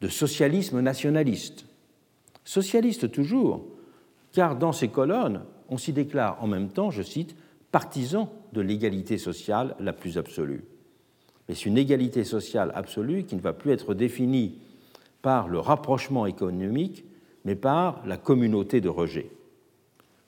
de 0.00 0.08
socialisme 0.08 0.80
nationaliste. 0.80 1.66
Socialiste 2.44 3.10
toujours, 3.10 3.64
car 4.32 4.56
dans 4.56 4.72
ces 4.72 4.88
colonnes, 4.88 5.42
on 5.68 5.78
s'y 5.78 5.92
déclare 5.92 6.42
en 6.42 6.46
même 6.46 6.68
temps, 6.68 6.90
je 6.90 7.02
cite, 7.02 7.36
partisan 7.70 8.30
de 8.52 8.60
l'égalité 8.60 9.16
sociale 9.16 9.74
la 9.80 9.92
plus 9.92 10.18
absolue. 10.18 10.64
Mais 11.48 11.54
c'est 11.54 11.66
une 11.66 11.78
égalité 11.78 12.24
sociale 12.24 12.72
absolue 12.74 13.24
qui 13.24 13.36
ne 13.36 13.40
va 13.40 13.52
plus 13.52 13.70
être 13.70 13.94
définie 13.94 14.58
par 15.22 15.48
le 15.48 15.58
rapprochement 15.60 16.26
économique, 16.26 17.04
mais 17.44 17.54
par 17.54 18.02
la 18.06 18.16
communauté 18.16 18.80
de 18.80 18.88
rejet. 18.88 19.30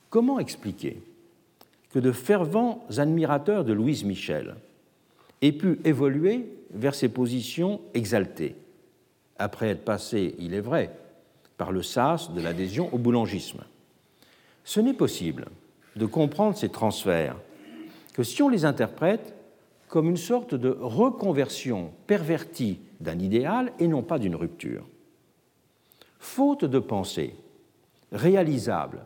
Comment 0.09 0.38
expliquer 0.38 1.03
que 1.90 1.99
de 1.99 2.12
fervents 2.12 2.84
admirateurs 2.97 3.64
de 3.64 3.72
Louise 3.72 4.05
Michel 4.05 4.55
aient 5.42 5.53
pu 5.53 5.78
évoluer 5.84 6.49
vers 6.72 6.95
ces 6.95 7.09
positions 7.09 7.80
exaltées, 7.92 8.57
après 9.38 9.68
être 9.68 9.84
passés, 9.84 10.34
il 10.38 10.55
est 10.55 10.61
vrai, 10.61 10.90
par 11.57 11.72
le 11.72 11.82
sas 11.82 12.32
de 12.32 12.40
l'adhésion 12.40 12.92
au 12.92 12.99
boulangisme. 12.99 13.62
Ce 14.64 14.80
n'est 14.80 14.95
possible 14.95 15.47
de 15.97 16.07
comprendre 16.07 16.57
ces 16.57 16.68
transferts 16.68 17.36
que 18.12 18.22
si 18.22 18.42
on 18.42 18.49
les 18.49 18.64
interprète 18.64 19.34
comme 19.88 20.09
une 20.09 20.16
sorte 20.16 20.55
de 20.55 20.76
reconversion 20.80 21.92
pervertie 22.07 22.80
d'un 23.01 23.18
idéal 23.18 23.72
et 23.78 23.88
non 23.88 24.03
pas 24.03 24.18
d'une 24.18 24.36
rupture. 24.36 24.86
Faute 26.18 26.64
de 26.64 26.78
pensée 26.78 27.34
réalisable 28.12 29.05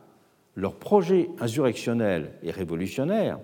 leur 0.54 0.74
projet 0.74 1.30
insurrectionnel 1.38 2.32
et 2.42 2.50
révolutionnaire, 2.50 3.38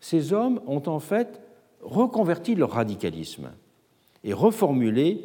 ces 0.00 0.32
hommes 0.32 0.60
ont 0.66 0.82
en 0.86 0.98
fait 0.98 1.40
reconverti 1.80 2.54
leur 2.54 2.72
radicalisme 2.72 3.52
et 4.24 4.32
reformulé 4.32 5.20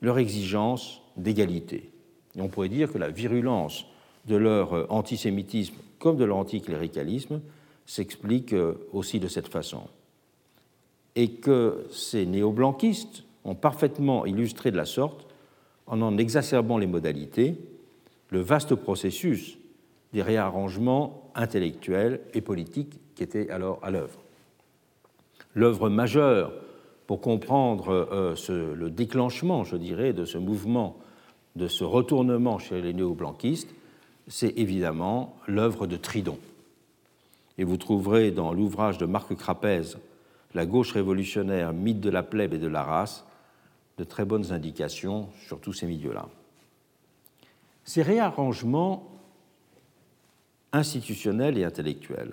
leur 0.00 0.18
exigence 0.18 1.02
d'égalité. 1.16 1.90
Et 2.36 2.40
on 2.40 2.48
pourrait 2.48 2.68
dire 2.68 2.92
que 2.92 2.98
la 2.98 3.10
virulence 3.10 3.86
de 4.26 4.36
leur 4.36 4.92
antisémitisme 4.92 5.76
comme 5.98 6.16
de 6.16 6.24
leur 6.24 6.36
anticléricalisme 6.36 7.40
s'explique 7.86 8.52
euh, 8.52 8.88
aussi 8.92 9.20
de 9.20 9.28
cette 9.28 9.48
façon. 9.48 9.82
Et 11.14 11.30
que 11.30 11.86
ces 11.90 12.26
néo-blanquistes 12.26 13.24
ont 13.46 13.54
parfaitement 13.54 14.26
illustré 14.26 14.70
de 14.70 14.76
la 14.76 14.84
sorte, 14.84 15.26
en 15.86 16.02
en 16.02 16.18
exacerbant 16.18 16.78
les 16.78 16.86
modalités, 16.86 17.56
le 18.30 18.40
vaste 18.40 18.74
processus 18.74 19.56
des 20.12 20.22
réarrangements 20.22 21.30
intellectuels 21.34 22.20
et 22.34 22.40
politiques 22.40 22.98
qui 23.14 23.22
étaient 23.22 23.50
alors 23.50 23.78
à 23.82 23.90
l'œuvre. 23.90 24.18
L'œuvre 25.54 25.88
majeure 25.88 26.52
pour 27.06 27.20
comprendre 27.20 28.08
euh, 28.12 28.74
le 28.74 28.90
déclenchement, 28.90 29.62
je 29.62 29.76
dirais, 29.76 30.12
de 30.12 30.24
ce 30.24 30.38
mouvement, 30.38 30.98
de 31.54 31.68
ce 31.68 31.84
retournement 31.84 32.58
chez 32.58 32.82
les 32.82 32.92
néo-blanquistes, 32.92 33.74
c'est 34.26 34.58
évidemment 34.58 35.36
l'œuvre 35.46 35.86
de 35.86 35.96
Tridon. 35.96 36.38
Et 37.58 37.64
vous 37.64 37.76
trouverez 37.76 38.32
dans 38.32 38.52
l'ouvrage 38.52 38.98
de 38.98 39.06
Marc 39.06 39.34
Crapez, 39.36 39.82
La 40.54 40.66
gauche 40.66 40.92
révolutionnaire, 40.92 41.72
mythe 41.72 42.00
de 42.00 42.10
la 42.10 42.22
plèbe 42.22 42.54
et 42.54 42.58
de 42.58 42.66
la 42.66 42.82
race, 42.82 43.25
de 43.98 44.04
très 44.04 44.24
bonnes 44.24 44.52
indications 44.52 45.28
sur 45.46 45.60
tous 45.60 45.72
ces 45.72 45.86
milieux-là. 45.86 46.28
Ces 47.84 48.02
réarrangements 48.02 49.08
institutionnels 50.72 51.56
et 51.56 51.64
intellectuels 51.64 52.32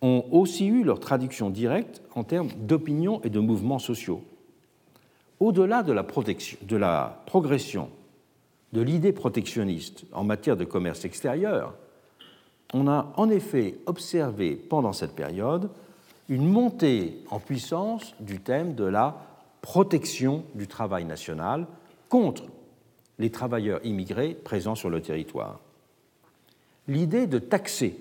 ont 0.00 0.24
aussi 0.30 0.66
eu 0.66 0.84
leur 0.84 1.00
traduction 1.00 1.50
directe 1.50 2.02
en 2.14 2.22
termes 2.22 2.50
d'opinion 2.56 3.20
et 3.24 3.30
de 3.30 3.40
mouvements 3.40 3.80
sociaux. 3.80 4.22
Au-delà 5.40 5.82
de, 5.82 5.94
de 6.64 6.76
la 6.76 7.22
progression 7.26 7.90
de 8.72 8.80
l'idée 8.80 9.12
protectionniste 9.12 10.04
en 10.12 10.24
matière 10.24 10.56
de 10.56 10.64
commerce 10.64 11.04
extérieur, 11.04 11.74
on 12.74 12.86
a 12.86 13.12
en 13.16 13.30
effet 13.30 13.78
observé 13.86 14.54
pendant 14.54 14.92
cette 14.92 15.14
période 15.14 15.70
une 16.28 16.46
montée 16.46 17.22
en 17.30 17.40
puissance 17.40 18.14
du 18.20 18.40
thème 18.40 18.74
de 18.74 18.84
la 18.84 19.27
protection 19.62 20.44
du 20.54 20.66
travail 20.66 21.04
national 21.04 21.66
contre 22.08 22.44
les 23.18 23.30
travailleurs 23.30 23.84
immigrés 23.84 24.34
présents 24.34 24.74
sur 24.74 24.90
le 24.90 25.00
territoire. 25.00 25.60
L'idée 26.86 27.26
de 27.26 27.38
taxer 27.38 27.98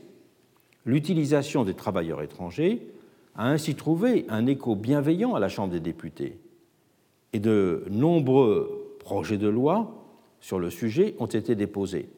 l'utilisation 0.85 1.63
des 1.63 1.73
travailleurs 1.73 2.21
étrangers 2.21 2.87
a 3.35 3.49
ainsi 3.49 3.75
trouvé 3.75 4.25
un 4.29 4.45
écho 4.47 4.75
bienveillant 4.75 5.35
à 5.35 5.39
la 5.39 5.49
Chambre 5.49 5.73
des 5.73 5.79
députés, 5.79 6.39
et 7.33 7.39
de 7.39 7.85
nombreux 7.89 8.95
projets 8.99 9.37
de 9.37 9.47
loi 9.47 10.05
sur 10.39 10.59
le 10.59 10.69
sujet 10.69 11.15
ont 11.19 11.27
été 11.27 11.55
déposés. 11.55 12.09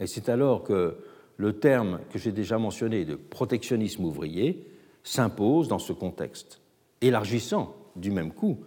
Et 0.00 0.06
c'est 0.06 0.28
alors 0.28 0.62
que 0.62 0.96
le 1.36 1.52
terme 1.54 2.00
que 2.12 2.18
j'ai 2.18 2.32
déjà 2.32 2.58
mentionné 2.58 3.04
de 3.04 3.16
protectionnisme 3.16 4.04
ouvrier 4.04 4.64
s'impose 5.02 5.68
dans 5.68 5.78
ce 5.78 5.92
contexte, 5.92 6.60
élargissant 7.00 7.74
du 7.96 8.10
même 8.10 8.32
coup 8.32 8.58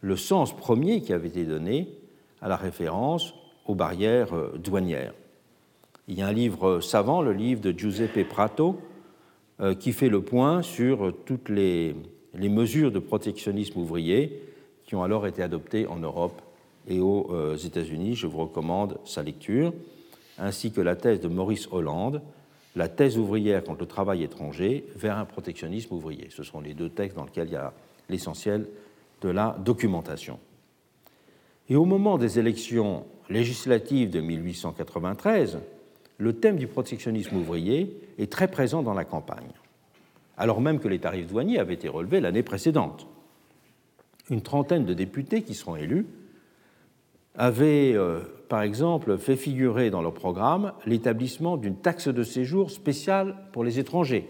le 0.00 0.16
sens 0.16 0.56
premier 0.56 1.00
qui 1.00 1.12
avait 1.12 1.28
été 1.28 1.44
donné 1.44 1.88
à 2.40 2.48
la 2.48 2.56
référence 2.56 3.34
aux 3.66 3.74
barrières 3.74 4.34
euh, 4.34 4.56
douanières. 4.56 5.14
Il 6.08 6.16
y 6.16 6.22
a 6.22 6.28
un 6.28 6.32
livre 6.32 6.80
savant, 6.80 7.22
le 7.22 7.32
livre 7.32 7.60
de 7.60 7.76
Giuseppe 7.76 8.28
Prato, 8.28 8.80
euh, 9.60 9.74
qui 9.74 9.92
fait 9.92 10.08
le 10.08 10.22
point 10.22 10.62
sur 10.62 11.12
toutes 11.24 11.48
les, 11.48 11.96
mesures 12.34 12.92
de 12.92 12.98
protectionnisme 12.98 13.80
ouvrier 13.80 14.42
qui 14.84 14.94
ont 14.94 15.02
alors 15.02 15.26
été 15.26 15.42
adoptées 15.42 15.86
en 15.88 15.96
Europe 15.96 16.40
et 16.86 17.00
aux 17.00 17.26
euh, 17.32 17.56
États-Unis. 17.56 18.14
Je 18.14 18.28
vous 18.28 18.38
recommande 18.38 18.98
sa 19.04 19.22
lecture, 19.22 19.72
ainsi 20.38 20.70
que 20.70 20.80
la 20.80 20.94
thèse 20.94 21.20
de 21.20 21.28
Maurice 21.28 21.68
Hollande, 21.72 22.22
La 22.76 22.88
thèse 22.88 23.16
ouvrière 23.16 23.64
contre 23.64 23.80
le 23.80 23.86
travail 23.86 24.22
étranger 24.22 24.84
vers 24.94 25.16
un 25.16 25.24
protectionnisme 25.24 25.94
ouvrier. 25.94 26.28
Ce 26.28 26.42
sont 26.42 26.60
les 26.60 26.74
deux 26.74 26.90
textes 26.90 27.16
dans 27.16 27.24
lesquels 27.24 27.48
il 27.48 27.54
y 27.54 27.56
a 27.56 27.72
l'essentiel 28.08 28.66
de 29.22 29.28
la 29.28 29.56
documentation. 29.64 30.38
Et 31.68 31.76
au 31.76 31.84
moment 31.84 32.18
des 32.18 32.38
élections 32.38 33.04
législatives 33.28 34.10
de 34.10 34.20
1893, 34.20 35.58
le 36.18 36.32
thème 36.32 36.56
du 36.56 36.66
protectionnisme 36.66 37.36
ouvrier 37.36 38.00
est 38.18 38.30
très 38.30 38.48
présent 38.48 38.82
dans 38.82 38.94
la 38.94 39.04
campagne, 39.04 39.50
alors 40.36 40.60
même 40.60 40.78
que 40.78 40.88
les 40.88 40.98
tarifs 40.98 41.26
douaniers 41.26 41.58
avaient 41.58 41.74
été 41.74 41.88
relevés 41.88 42.20
l'année 42.20 42.42
précédente. 42.42 43.06
Une 44.30 44.42
trentaine 44.42 44.84
de 44.84 44.94
députés 44.94 45.42
qui 45.42 45.54
seront 45.54 45.76
élus 45.76 46.06
avaient, 47.34 47.92
euh, 47.94 48.20
par 48.48 48.62
exemple, 48.62 49.18
fait 49.18 49.36
figurer 49.36 49.90
dans 49.90 50.02
leur 50.02 50.14
programme 50.14 50.72
l'établissement 50.86 51.56
d'une 51.56 51.76
taxe 51.76 52.08
de 52.08 52.22
séjour 52.22 52.70
spéciale 52.70 53.36
pour 53.52 53.62
les 53.62 53.78
étrangers, 53.78 54.28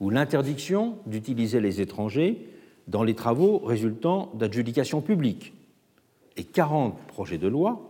ou 0.00 0.10
l'interdiction 0.10 0.96
d'utiliser 1.06 1.60
les 1.60 1.80
étrangers 1.80 2.48
dans 2.90 3.04
les 3.04 3.14
travaux 3.14 3.58
résultant 3.58 4.30
d'adjudication 4.34 5.00
publique. 5.00 5.54
Et 6.36 6.42
40 6.42 6.98
projets 7.06 7.38
de 7.38 7.46
loi 7.46 7.80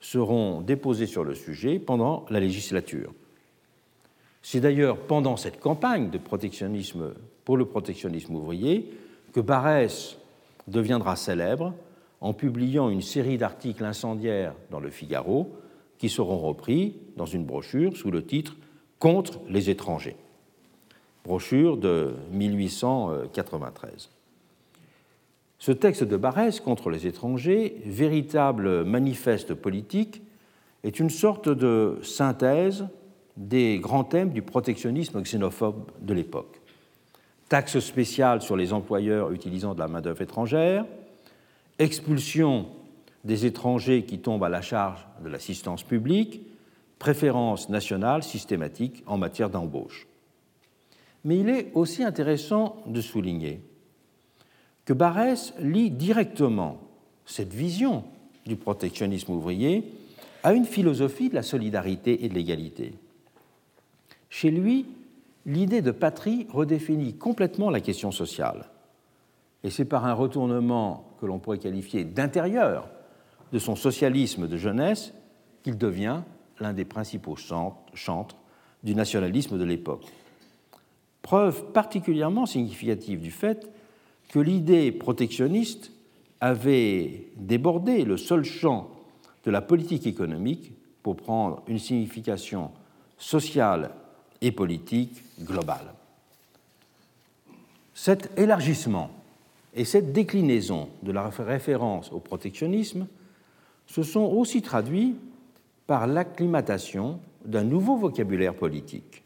seront 0.00 0.62
déposés 0.62 1.06
sur 1.06 1.22
le 1.22 1.34
sujet 1.34 1.78
pendant 1.78 2.24
la 2.30 2.40
législature. 2.40 3.12
C'est 4.40 4.60
d'ailleurs 4.60 4.96
pendant 4.96 5.36
cette 5.36 5.60
campagne 5.60 6.10
de 6.10 6.18
protectionnisme 6.18 7.12
pour 7.44 7.58
le 7.58 7.66
protectionnisme 7.66 8.34
ouvrier 8.34 8.90
que 9.32 9.40
Barès 9.40 10.16
deviendra 10.66 11.14
célèbre 11.16 11.74
en 12.20 12.32
publiant 12.32 12.88
une 12.88 13.02
série 13.02 13.36
d'articles 13.36 13.84
incendiaires 13.84 14.54
dans 14.70 14.80
le 14.80 14.90
Figaro 14.90 15.50
qui 15.98 16.08
seront 16.08 16.38
repris 16.38 16.96
dans 17.16 17.26
une 17.26 17.44
brochure 17.44 17.96
sous 17.96 18.10
le 18.10 18.24
titre 18.24 18.56
Contre 18.98 19.40
les 19.48 19.68
étrangers. 19.68 20.16
Brochure 21.24 21.76
de 21.76 22.14
1893. 22.30 24.10
Ce 25.62 25.70
texte 25.70 26.02
de 26.02 26.16
Barès 26.16 26.58
contre 26.58 26.90
les 26.90 27.06
étrangers, 27.06 27.80
véritable 27.86 28.82
manifeste 28.82 29.54
politique, 29.54 30.20
est 30.82 30.98
une 30.98 31.08
sorte 31.08 31.48
de 31.48 32.00
synthèse 32.02 32.88
des 33.36 33.78
grands 33.78 34.02
thèmes 34.02 34.30
du 34.30 34.42
protectionnisme 34.42 35.22
xénophobe 35.22 35.92
de 36.00 36.14
l'époque. 36.14 36.60
Taxe 37.48 37.78
spéciale 37.78 38.42
sur 38.42 38.56
les 38.56 38.72
employeurs 38.72 39.30
utilisant 39.30 39.74
de 39.74 39.78
la 39.78 39.86
main-d'œuvre 39.86 40.22
étrangère, 40.22 40.84
expulsion 41.78 42.66
des 43.22 43.46
étrangers 43.46 44.02
qui 44.02 44.18
tombent 44.18 44.42
à 44.42 44.48
la 44.48 44.62
charge 44.62 45.06
de 45.22 45.28
l'assistance 45.28 45.84
publique, 45.84 46.40
préférence 46.98 47.68
nationale 47.68 48.24
systématique 48.24 49.04
en 49.06 49.16
matière 49.16 49.48
d'embauche. 49.48 50.08
Mais 51.22 51.38
il 51.38 51.48
est 51.48 51.70
aussi 51.74 52.02
intéressant 52.02 52.82
de 52.88 53.00
souligner 53.00 53.60
que 54.84 54.92
Barès 54.92 55.54
lie 55.58 55.90
directement 55.90 56.78
cette 57.24 57.52
vision 57.52 58.04
du 58.46 58.56
protectionnisme 58.56 59.32
ouvrier 59.32 59.92
à 60.42 60.52
une 60.52 60.64
philosophie 60.64 61.28
de 61.28 61.34
la 61.34 61.42
solidarité 61.42 62.24
et 62.24 62.28
de 62.28 62.34
l'égalité. 62.34 62.94
Chez 64.28 64.50
lui, 64.50 64.86
l'idée 65.46 65.82
de 65.82 65.90
patrie 65.92 66.46
redéfinit 66.50 67.14
complètement 67.14 67.70
la 67.70 67.80
question 67.80 68.10
sociale. 68.10 68.66
Et 69.62 69.70
c'est 69.70 69.84
par 69.84 70.06
un 70.06 70.14
retournement 70.14 71.04
que 71.20 71.26
l'on 71.26 71.38
pourrait 71.38 71.58
qualifier 71.58 72.04
d'intérieur 72.04 72.88
de 73.52 73.58
son 73.58 73.76
socialisme 73.76 74.48
de 74.48 74.56
jeunesse 74.56 75.12
qu'il 75.62 75.78
devient 75.78 76.22
l'un 76.58 76.72
des 76.72 76.84
principaux 76.84 77.36
chantres 77.36 78.36
du 78.82 78.94
nationalisme 78.94 79.58
de 79.58 79.64
l'époque. 79.64 80.06
Preuve 81.20 81.70
particulièrement 81.72 82.46
significative 82.46 83.20
du 83.20 83.30
fait 83.30 83.70
que 84.32 84.40
l'idée 84.40 84.92
protectionniste 84.92 85.92
avait 86.40 87.26
débordé 87.36 88.04
le 88.04 88.16
seul 88.16 88.44
champ 88.44 88.90
de 89.44 89.50
la 89.50 89.60
politique 89.60 90.06
économique 90.06 90.72
pour 91.02 91.16
prendre 91.16 91.62
une 91.68 91.78
signification 91.78 92.70
sociale 93.18 93.90
et 94.40 94.50
politique 94.50 95.22
globale. 95.42 95.92
Cet 97.92 98.36
élargissement 98.38 99.10
et 99.74 99.84
cette 99.84 100.12
déclinaison 100.12 100.88
de 101.02 101.12
la 101.12 101.28
référence 101.28 102.10
au 102.10 102.18
protectionnisme 102.18 103.06
se 103.86 104.02
sont 104.02 104.24
aussi 104.24 104.62
traduits 104.62 105.14
par 105.86 106.06
l'acclimatation 106.06 107.20
d'un 107.44 107.64
nouveau 107.64 107.96
vocabulaire 107.96 108.54
politique, 108.54 109.24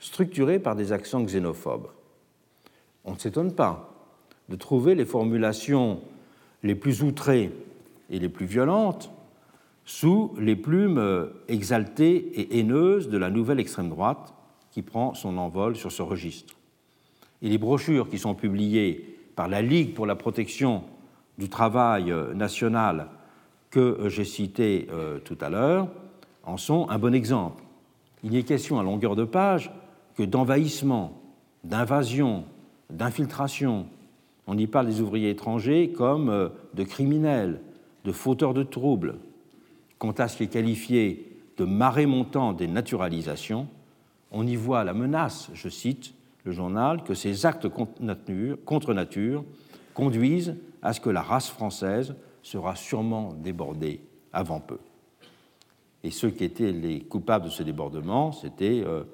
structuré 0.00 0.58
par 0.58 0.74
des 0.74 0.90
accents 0.90 1.22
xénophobes. 1.22 1.88
On 3.04 3.12
ne 3.12 3.18
s'étonne 3.18 3.54
pas 3.54 3.89
de 4.50 4.56
trouver 4.56 4.94
les 4.94 5.04
formulations 5.04 6.00
les 6.62 6.74
plus 6.74 7.02
outrées 7.02 7.52
et 8.10 8.18
les 8.18 8.28
plus 8.28 8.46
violentes 8.46 9.10
sous 9.84 10.34
les 10.38 10.56
plumes 10.56 10.98
euh, 10.98 11.26
exaltées 11.48 12.16
et 12.40 12.58
haineuses 12.58 13.08
de 13.08 13.16
la 13.16 13.30
nouvelle 13.30 13.60
extrême 13.60 13.88
droite 13.88 14.34
qui 14.70 14.82
prend 14.82 15.14
son 15.14 15.38
envol 15.38 15.76
sur 15.76 15.90
ce 15.90 16.02
registre. 16.02 16.54
Et 17.42 17.48
les 17.48 17.58
brochures 17.58 18.08
qui 18.08 18.18
sont 18.18 18.34
publiées 18.34 19.16
par 19.36 19.48
la 19.48 19.62
Ligue 19.62 19.94
pour 19.94 20.06
la 20.06 20.16
protection 20.16 20.84
du 21.38 21.48
travail 21.48 22.10
euh, 22.10 22.34
national 22.34 23.08
que 23.70 23.80
euh, 23.80 24.08
j'ai 24.08 24.24
cité 24.24 24.88
tout 25.24 25.38
à 25.40 25.48
l'heure 25.48 25.88
en 26.42 26.56
sont 26.56 26.88
un 26.90 26.98
bon 26.98 27.14
exemple. 27.14 27.62
Il 28.22 28.32
n'est 28.32 28.42
question 28.42 28.78
à 28.78 28.82
longueur 28.82 29.16
de 29.16 29.24
page 29.24 29.70
que 30.16 30.22
d'envahissement, 30.22 31.20
d'invasion, 31.64 32.44
d'infiltration, 32.90 33.86
on 34.50 34.58
y 34.58 34.66
parle 34.66 34.86
des 34.86 35.00
ouvriers 35.00 35.30
étrangers 35.30 35.92
comme 35.92 36.28
euh, 36.28 36.48
de 36.74 36.82
criminels, 36.82 37.60
de 38.04 38.10
fauteurs 38.10 38.52
de 38.52 38.64
troubles. 38.64 39.14
Quant 39.98 40.10
à 40.10 40.26
ce 40.26 40.38
qui 40.38 40.42
est 40.42 40.48
qualifié 40.48 41.38
de 41.56 41.64
marée 41.64 42.06
montante 42.06 42.56
des 42.56 42.66
naturalisations, 42.66 43.68
on 44.32 44.44
y 44.44 44.56
voit 44.56 44.82
la 44.82 44.92
menace, 44.92 45.50
je 45.54 45.68
cite 45.68 46.14
le 46.42 46.50
journal, 46.50 47.04
que 47.04 47.14
ces 47.14 47.46
actes 47.46 47.68
contre 47.68 48.92
nature 48.92 49.44
conduisent 49.94 50.56
à 50.82 50.94
ce 50.94 51.00
que 51.00 51.10
la 51.10 51.22
race 51.22 51.48
française 51.48 52.16
sera 52.42 52.74
sûrement 52.74 53.34
débordée 53.34 54.00
avant 54.32 54.58
peu. 54.58 54.78
Et 56.02 56.10
ceux 56.10 56.30
qui 56.30 56.42
étaient 56.42 56.72
les 56.72 57.02
coupables 57.02 57.44
de 57.44 57.50
ce 57.50 57.62
débordement, 57.62 58.32
c'était 58.32 58.82
euh, 58.84 59.04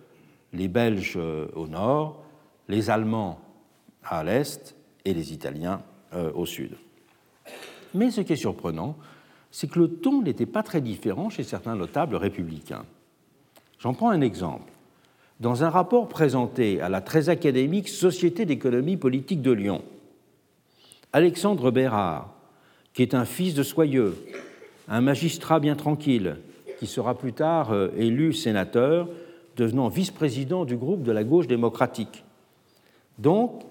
les 0.55 0.69
Belges 0.69 1.17
euh, 1.17 1.49
au 1.55 1.69
nord, 1.69 2.23
les 2.69 2.89
Allemands 2.89 3.39
à 4.03 4.25
l'est 4.25 4.76
et 5.07 5.15
les 5.15 5.33
Italiens 5.33 5.81
euh, 6.13 6.31
au 6.35 6.45
sud. 6.45 6.73
Mais 7.95 8.11
ce 8.11 8.21
qui 8.21 8.35
est 8.35 8.37
surprenant, 8.37 8.97
c'est 9.51 9.71
que 9.71 9.79
le 9.79 9.89
ton 9.89 10.21
n'était 10.21 10.45
pas 10.45 10.63
très 10.63 10.83
différent 10.83 11.31
chez 11.31 11.45
certains 11.45 11.77
notables 11.77 12.17
républicains. 12.17 12.85
J'en 13.79 13.95
prends 13.95 14.11
un 14.11 14.21
exemple. 14.21 14.71
Dans 15.41 15.65
un 15.65 15.71
rapport 15.71 16.09
présenté 16.09 16.81
à 16.81 16.89
la 16.89 17.01
très 17.01 17.29
académique 17.29 17.89
Société 17.89 18.45
d'économie 18.45 18.97
politique 18.97 19.43
de 19.43 19.53
Lyon, 19.53 19.83
Alexandre 21.13 21.71
Bérard, 21.71 22.35
qui 22.93 23.03
est 23.03 23.15
un 23.15 23.25
fils 23.25 23.55
de 23.55 23.63
Soyeux, 23.63 24.17
un 24.89 25.01
magistrat 25.01 25.61
bien 25.61 25.77
tranquille, 25.77 26.39
qui 26.79 26.87
sera 26.87 27.17
plus 27.17 27.33
tard 27.33 27.73
euh, 27.73 27.89
élu 27.97 28.33
sénateur, 28.33 29.09
devenant 29.57 29.89
vice-président 29.89 30.65
du 30.65 30.77
groupe 30.77 31.03
de 31.03 31.13
la 31.13 31.25
gauche 31.25 31.47
démocratique. 31.47 32.25
Donc, 33.19 33.63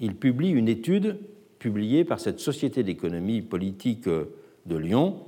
il 0.00 0.14
publie 0.14 0.50
une 0.50 0.68
étude 0.68 1.18
publié 1.58 2.04
par 2.04 2.20
cette 2.20 2.40
Société 2.40 2.82
d'économie 2.82 3.42
politique 3.42 4.08
de 4.08 4.76
Lyon, 4.76 5.20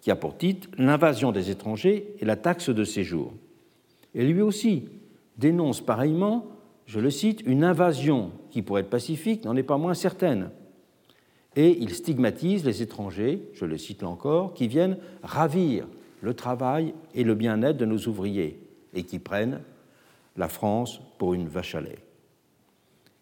qui 0.00 0.10
a 0.10 0.16
pour 0.16 0.36
titre 0.36 0.68
L'invasion 0.78 1.32
des 1.32 1.50
étrangers 1.50 2.14
et 2.20 2.24
la 2.24 2.36
taxe 2.36 2.70
de 2.70 2.84
séjour. 2.84 3.32
Et 4.14 4.24
lui 4.24 4.42
aussi 4.42 4.84
dénonce 5.38 5.80
pareillement, 5.80 6.46
je 6.86 7.00
le 7.00 7.10
cite, 7.10 7.42
une 7.46 7.64
invasion 7.64 8.30
qui, 8.50 8.62
pour 8.62 8.78
être 8.78 8.90
pacifique, 8.90 9.44
n'en 9.44 9.56
est 9.56 9.62
pas 9.62 9.78
moins 9.78 9.94
certaine. 9.94 10.50
Et 11.56 11.76
il 11.80 11.94
stigmatise 11.94 12.64
les 12.64 12.82
étrangers, 12.82 13.42
je 13.54 13.64
le 13.64 13.78
cite 13.78 14.02
là 14.02 14.08
encore, 14.08 14.54
qui 14.54 14.68
viennent 14.68 14.98
ravir 15.22 15.86
le 16.20 16.34
travail 16.34 16.94
et 17.14 17.24
le 17.24 17.34
bien-être 17.34 17.76
de 17.76 17.86
nos 17.86 17.98
ouvriers 18.06 18.60
et 18.94 19.02
qui 19.02 19.18
prennent 19.18 19.60
la 20.36 20.48
France 20.48 21.00
pour 21.18 21.34
une 21.34 21.48
vache 21.48 21.74
à 21.74 21.80
lait. 21.80 22.05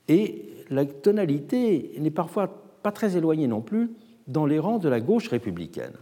Et 0.09 0.51
la 0.71 0.85
tonalité 0.85 1.93
n'est 1.99 2.11
parfois 2.11 2.49
pas 2.83 2.93
très 2.93 3.17
éloignée 3.17 3.47
non 3.47 3.61
plus 3.61 3.91
dans 4.27 4.47
les 4.47 4.59
rangs 4.59 4.79
de 4.79 4.89
la 4.89 5.01
gauche 5.01 5.29
républicaine. 5.29 5.95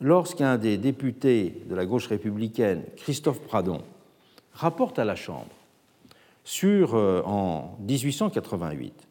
Lorsqu'un 0.00 0.56
des 0.56 0.78
députés 0.78 1.62
de 1.68 1.74
la 1.74 1.84
gauche 1.84 2.06
républicaine, 2.06 2.82
Christophe 2.96 3.40
Pradon, 3.42 3.82
rapporte 4.52 4.98
à 4.98 5.04
la 5.04 5.14
Chambre 5.14 5.50
sur, 6.44 6.94
euh, 6.94 7.22
en 7.24 7.76
1888 7.86 9.06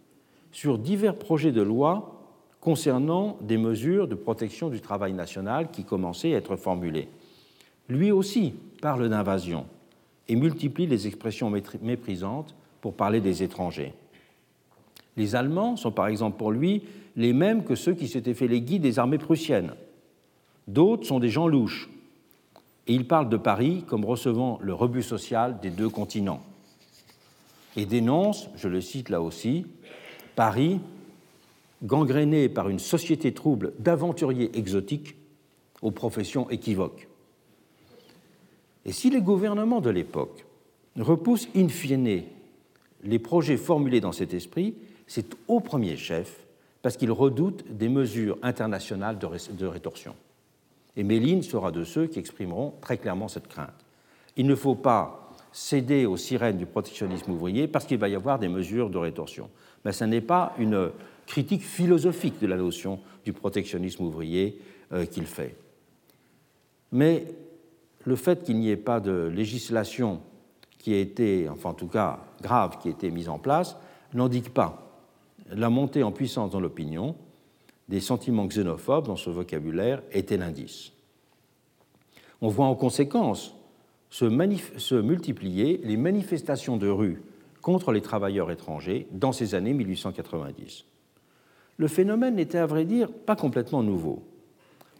sur 0.51 0.77
divers 0.77 1.15
projets 1.15 1.51
de 1.51 1.61
loi 1.61 2.15
concernant 2.59 3.37
des 3.41 3.57
mesures 3.57 4.07
de 4.07 4.15
protection 4.15 4.69
du 4.69 4.81
travail 4.81 5.13
national 5.13 5.71
qui 5.71 5.83
commençaient 5.83 6.33
à 6.33 6.37
être 6.37 6.55
formulées. 6.55 7.07
Lui 7.87 8.11
aussi 8.11 8.53
parle 8.81 9.09
d'invasion 9.09 9.65
et 10.27 10.35
multiplie 10.35 10.87
les 10.87 11.07
expressions 11.07 11.51
méprisantes 11.81 12.55
pour 12.81 12.93
parler 12.93 13.21
des 13.21 13.43
étrangers. 13.43 13.93
Les 15.17 15.35
Allemands 15.35 15.75
sont 15.75 15.91
par 15.91 16.07
exemple 16.07 16.37
pour 16.37 16.51
lui 16.51 16.83
les 17.15 17.33
mêmes 17.33 17.63
que 17.63 17.75
ceux 17.75 17.93
qui 17.93 18.07
s'étaient 18.07 18.33
fait 18.33 18.47
les 18.47 18.61
guides 18.61 18.81
des 18.81 18.99
armées 18.99 19.17
prussiennes. 19.17 19.73
D'autres 20.67 21.05
sont 21.05 21.19
des 21.19 21.29
gens 21.29 21.47
louches. 21.47 21.89
Et 22.87 22.93
il 22.93 23.05
parle 23.05 23.29
de 23.29 23.37
Paris 23.37 23.83
comme 23.87 24.05
recevant 24.05 24.59
le 24.61 24.73
rebut 24.73 25.03
social 25.03 25.59
des 25.59 25.69
deux 25.69 25.89
continents. 25.89 26.41
Et 27.75 27.85
dénonce, 27.85 28.49
je 28.55 28.67
le 28.67 28.81
cite 28.81 29.09
là 29.09 29.21
aussi, 29.21 29.65
Paris 30.35 30.79
gangréné 31.83 32.49
par 32.49 32.69
une 32.69 32.79
société 32.79 33.33
trouble 33.33 33.73
d'aventuriers 33.79 34.57
exotiques 34.57 35.15
aux 35.81 35.91
professions 35.91 36.49
équivoques. 36.49 37.07
Et 38.85 38.91
si 38.91 39.09
les 39.09 39.21
gouvernements 39.21 39.81
de 39.81 39.89
l'époque 39.89 40.45
repoussent 40.97 41.49
in 41.55 41.67
fine 41.67 42.23
les 43.03 43.19
projets 43.19 43.57
formulés 43.57 44.01
dans 44.01 44.11
cet 44.11 44.33
esprit, 44.33 44.75
c'est 45.07 45.35
au 45.47 45.59
premier 45.59 45.97
chef 45.97 46.45
parce 46.81 46.97
qu'ils 46.97 47.11
redoutent 47.11 47.65
des 47.69 47.89
mesures 47.89 48.37
internationales 48.41 49.17
de 49.19 49.65
rétorsion. 49.65 50.15
Et 50.95 51.03
Méline 51.03 51.43
sera 51.43 51.71
de 51.71 51.83
ceux 51.83 52.07
qui 52.07 52.19
exprimeront 52.19 52.73
très 52.81 52.97
clairement 52.97 53.27
cette 53.27 53.47
crainte. 53.47 53.85
Il 54.37 54.47
ne 54.47 54.55
faut 54.55 54.75
pas 54.75 55.33
céder 55.51 56.05
aux 56.05 56.17
sirènes 56.17 56.57
du 56.57 56.65
protectionnisme 56.65 57.31
ouvrier 57.31 57.67
parce 57.67 57.85
qu'il 57.85 57.97
va 57.97 58.09
y 58.09 58.15
avoir 58.15 58.39
des 58.39 58.49
mesures 58.49 58.89
de 58.89 58.97
rétorsion. 58.97 59.49
Mais 59.85 59.91
ce 59.91 60.03
n'est 60.03 60.21
pas 60.21 60.53
une 60.57 60.91
critique 61.25 61.63
philosophique 61.63 62.39
de 62.41 62.47
la 62.47 62.57
notion 62.57 62.99
du 63.25 63.33
protectionnisme 63.33 64.03
ouvrier 64.03 64.59
euh, 64.91 65.05
qu'il 65.05 65.25
fait. 65.25 65.55
Mais 66.91 67.25
le 68.05 68.15
fait 68.15 68.43
qu'il 68.43 68.57
n'y 68.57 68.69
ait 68.69 68.77
pas 68.77 68.99
de 68.99 69.31
législation 69.33 70.21
qui 70.79 70.93
ait 70.93 71.01
été, 71.01 71.47
enfin 71.47 71.69
en 71.69 71.73
tout 71.73 71.87
cas 71.87 72.19
grave, 72.41 72.79
qui 72.79 72.87
ait 72.87 72.91
été 72.91 73.11
mise 73.11 73.29
en 73.29 73.37
place, 73.37 73.77
n'indique 74.13 74.51
pas 74.51 75.03
la 75.51 75.69
montée 75.69 76.01
en 76.01 76.11
puissance 76.11 76.51
dans 76.51 76.59
l'opinion 76.59 77.15
des 77.87 77.99
sentiments 77.99 78.47
xénophobes 78.47 79.05
dans 79.05 79.15
ce 79.15 79.29
vocabulaire 79.29 80.01
était 80.11 80.37
l'indice. 80.37 80.91
On 82.41 82.47
voit 82.47 82.65
en 82.65 82.75
conséquence 82.75 83.55
se, 84.09 84.25
se, 84.77 84.95
multiplier 84.95 85.81
les 85.83 85.97
manifestations 85.97 86.77
de 86.77 86.87
rue 86.87 87.21
contre 87.61 87.91
les 87.91 88.01
travailleurs 88.01 88.49
étrangers 88.49 89.07
dans 89.11 89.31
ces 89.31 89.53
années 89.53 89.73
1890 89.73 90.85
le 91.79 91.87
phénomène 91.87 92.35
n'était 92.35 92.57
à 92.57 92.65
vrai 92.65 92.85
dire 92.85 93.09
pas 93.09 93.37
complètement 93.37 93.81
nouveau. 93.81 94.21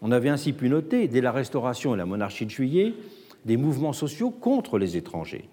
On 0.02 0.12
avait 0.12 0.30
ainsi 0.30 0.54
pu 0.54 0.70
noter, 0.70 1.10
dès 1.10 1.20
la 1.20 1.34
Restauration 1.34 1.94
et 1.94 1.98
la 1.98 2.06
monarchie 2.06 2.46
de 2.46 2.52
juillet, 2.52 2.94
des 3.44 3.58
mouvements 3.58 3.94
sociaux 3.94 4.32
contre 4.32 4.78
les 4.78 4.96
étrangers, 4.96 5.50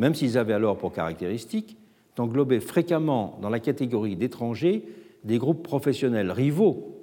même 0.00 0.14
s'ils 0.14 0.38
avaient 0.38 0.54
alors 0.54 0.78
pour 0.78 0.92
caractéristique 0.92 1.76
d'englober 2.16 2.58
fréquemment 2.58 3.38
dans 3.40 3.50
la 3.50 3.60
catégorie 3.60 4.16
d'étrangers 4.16 4.82
des 5.22 5.38
groupes 5.38 5.62
professionnels 5.62 6.32
rivaux, 6.32 6.96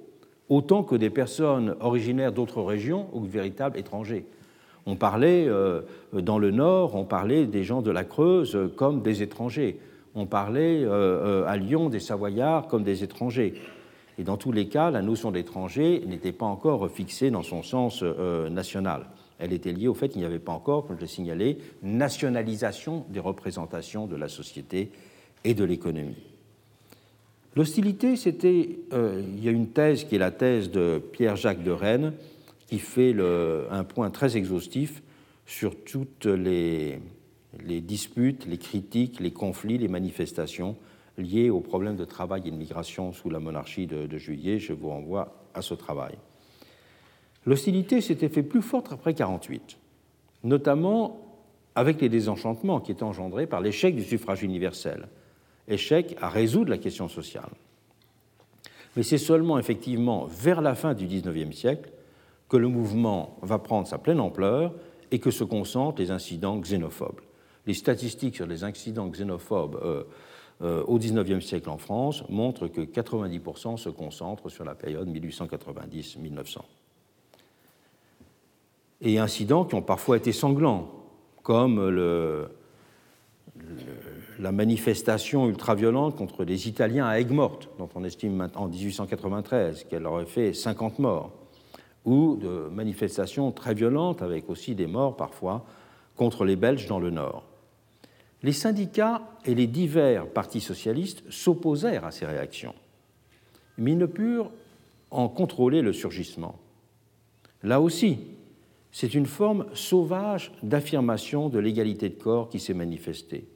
autant 0.48 0.82
que 0.82 0.96
des 0.96 1.08
personnes 1.08 1.76
originaires 1.80 2.32
d'autres 2.32 2.60
régions 2.60 3.06
ou 3.12 3.20
de 3.20 3.30
véritables 3.30 3.78
étrangers. 3.78 4.26
On 4.84 4.96
parlait, 4.96 5.46
euh, 5.48 5.82
dans 6.12 6.38
le 6.38 6.50
Nord, 6.50 6.96
on 6.96 7.04
parlait 7.04 7.46
des 7.46 7.62
gens 7.62 7.82
de 7.82 7.90
la 7.90 8.04
Creuse 8.04 8.58
comme 8.76 9.00
des 9.00 9.22
étrangers 9.22 9.78
on 10.14 10.26
parlait 10.26 10.82
euh, 10.82 11.42
euh, 11.44 11.46
à 11.46 11.56
Lyon 11.56 11.90
des 11.90 12.00
Savoyards 12.00 12.66
comme 12.66 12.82
des 12.82 13.04
étrangers. 13.04 13.54
Et 14.18 14.24
dans 14.24 14.36
tous 14.36 14.50
les 14.50 14.66
cas, 14.66 14.90
la 14.90 15.00
notion 15.00 15.30
d'étranger 15.30 16.02
n'était 16.08 16.32
pas 16.32 16.46
encore 16.46 16.90
fixée 16.90 17.30
dans 17.30 17.44
son 17.44 17.62
sens 17.62 18.02
national. 18.50 19.06
Elle 19.38 19.52
était 19.52 19.72
liée 19.72 19.88
au 19.88 19.94
fait 19.94 20.08
qu'il 20.08 20.20
n'y 20.20 20.26
avait 20.26 20.38
pas 20.38 20.52
encore, 20.52 20.86
comme 20.86 20.96
je 20.96 21.02
l'ai 21.02 21.06
signalé, 21.06 21.58
nationalisation 21.82 23.06
des 23.08 23.20
représentations 23.20 24.06
de 24.06 24.16
la 24.16 24.28
société 24.28 24.90
et 25.44 25.54
de 25.54 25.64
l'économie. 25.64 26.16
L'hostilité, 27.56 28.16
c'était. 28.16 28.78
il 28.92 29.44
y 29.44 29.48
a 29.48 29.52
une 29.52 29.68
thèse 29.68 30.04
qui 30.04 30.16
est 30.16 30.18
la 30.18 30.30
thèse 30.30 30.70
de 30.70 31.00
Pierre-Jacques 31.12 31.62
de 31.62 31.70
Rennes, 31.70 32.12
qui 32.66 32.78
fait 32.78 33.14
un 33.70 33.84
point 33.84 34.10
très 34.10 34.36
exhaustif 34.36 35.02
sur 35.46 35.74
toutes 35.82 36.26
les, 36.26 37.00
les 37.64 37.80
disputes, 37.80 38.46
les 38.46 38.58
critiques, 38.58 39.20
les 39.20 39.30
conflits, 39.30 39.78
les 39.78 39.88
manifestations 39.88 40.76
liées 41.16 41.50
aux 41.50 41.60
problèmes 41.60 41.96
de 41.96 42.04
travail 42.04 42.42
et 42.46 42.50
de 42.50 42.56
migration 42.56 43.12
sous 43.12 43.30
la 43.30 43.40
monarchie 43.40 43.86
de, 43.86 44.18
juillet. 44.18 44.58
Je 44.58 44.72
vous 44.72 44.88
renvoie 44.88 45.34
à 45.54 45.62
ce 45.62 45.74
travail. 45.74 46.14
L'hostilité 47.46 48.00
s'était 48.00 48.28
fait 48.28 48.42
plus 48.42 48.62
forte 48.62 48.92
après 48.92 49.12
1948, 49.12 49.78
notamment 50.44 51.20
avec 51.74 52.00
les 52.00 52.08
désenchantements 52.08 52.80
qui 52.80 52.92
étaient 52.92 53.02
engendrés 53.02 53.46
par 53.46 53.60
l'échec 53.60 53.94
du 53.94 54.04
suffrage 54.04 54.42
universel, 54.42 55.08
échec 55.68 56.16
à 56.20 56.28
résoudre 56.28 56.70
la 56.70 56.78
question 56.78 57.08
sociale. 57.08 57.50
Mais 58.96 59.02
c'est 59.02 59.18
seulement 59.18 59.58
effectivement 59.58 60.26
vers 60.26 60.60
la 60.60 60.74
fin 60.74 60.94
du 60.94 61.06
XIXe 61.06 61.56
siècle 61.56 61.90
que 62.48 62.56
le 62.56 62.68
mouvement 62.68 63.38
va 63.42 63.58
prendre 63.58 63.86
sa 63.86 63.98
pleine 63.98 64.20
ampleur 64.20 64.74
et 65.10 65.18
que 65.18 65.30
se 65.30 65.44
concentrent 65.44 66.00
les 66.00 66.10
incidents 66.10 66.58
xénophobes 66.58 67.20
les 67.68 67.74
statistiques 67.74 68.34
sur 68.34 68.46
les 68.46 68.64
incidents 68.64 69.08
xénophobes 69.08 69.78
euh, 69.84 70.04
euh, 70.62 70.82
au 70.84 70.98
XIXe 70.98 71.44
siècle 71.44 71.68
en 71.68 71.76
France 71.76 72.24
montrent 72.30 72.66
que 72.66 72.80
90% 72.80 73.76
se 73.76 73.90
concentrent 73.90 74.48
sur 74.48 74.64
la 74.64 74.74
période 74.74 75.08
1890-1900. 75.08 76.60
Et 79.00 79.18
incidents 79.18 79.64
qui 79.64 79.74
ont 79.74 79.82
parfois 79.82 80.16
été 80.16 80.32
sanglants, 80.32 80.90
comme 81.42 82.48
la 84.38 84.52
manifestation 84.52 85.48
ultra-violente 85.48 86.16
contre 86.16 86.44
les 86.44 86.68
Italiens 86.68 87.06
à 87.06 87.18
Aigues-Mortes, 87.20 87.68
dont 87.78 87.88
on 87.94 88.04
estime 88.04 88.48
en 88.54 88.68
1893 88.68 89.84
qu'elle 89.84 90.06
aurait 90.06 90.26
fait 90.26 90.52
50 90.52 90.98
morts, 90.98 91.32
ou 92.04 92.36
de 92.36 92.68
manifestations 92.72 93.52
très 93.52 93.74
violentes, 93.74 94.22
avec 94.22 94.48
aussi 94.50 94.74
des 94.74 94.86
morts 94.86 95.16
parfois, 95.16 95.64
contre 96.16 96.44
les 96.44 96.56
Belges 96.56 96.86
dans 96.86 96.98
le 96.98 97.10
Nord. 97.10 97.44
Les 98.42 98.52
syndicats 98.52 99.22
et 99.44 99.54
les 99.54 99.66
divers 99.66 100.28
partis 100.28 100.60
socialistes 100.60 101.22
s'opposèrent 101.30 102.04
à 102.04 102.10
ces 102.10 102.26
réactions, 102.26 102.74
mais 103.76 103.92
ils 103.92 103.98
ne 103.98 104.06
purent 104.06 104.50
en 105.10 105.28
contrôler 105.28 105.82
le 105.82 105.92
surgissement. 105.92 106.56
Là 107.62 107.80
aussi, 107.80 108.18
c'est 108.92 109.14
une 109.14 109.26
forme 109.26 109.66
sauvage 109.74 110.52
d'affirmation 110.62 111.48
de 111.48 111.58
l'égalité 111.58 112.08
de 112.08 112.14
corps 112.14 112.48
qui 112.48 112.58
s'est 112.58 112.74
manifestée. 112.74 113.46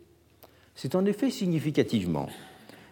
C'est 0.75 0.95
en 0.95 1.05
effet 1.05 1.31
significativement 1.31 2.29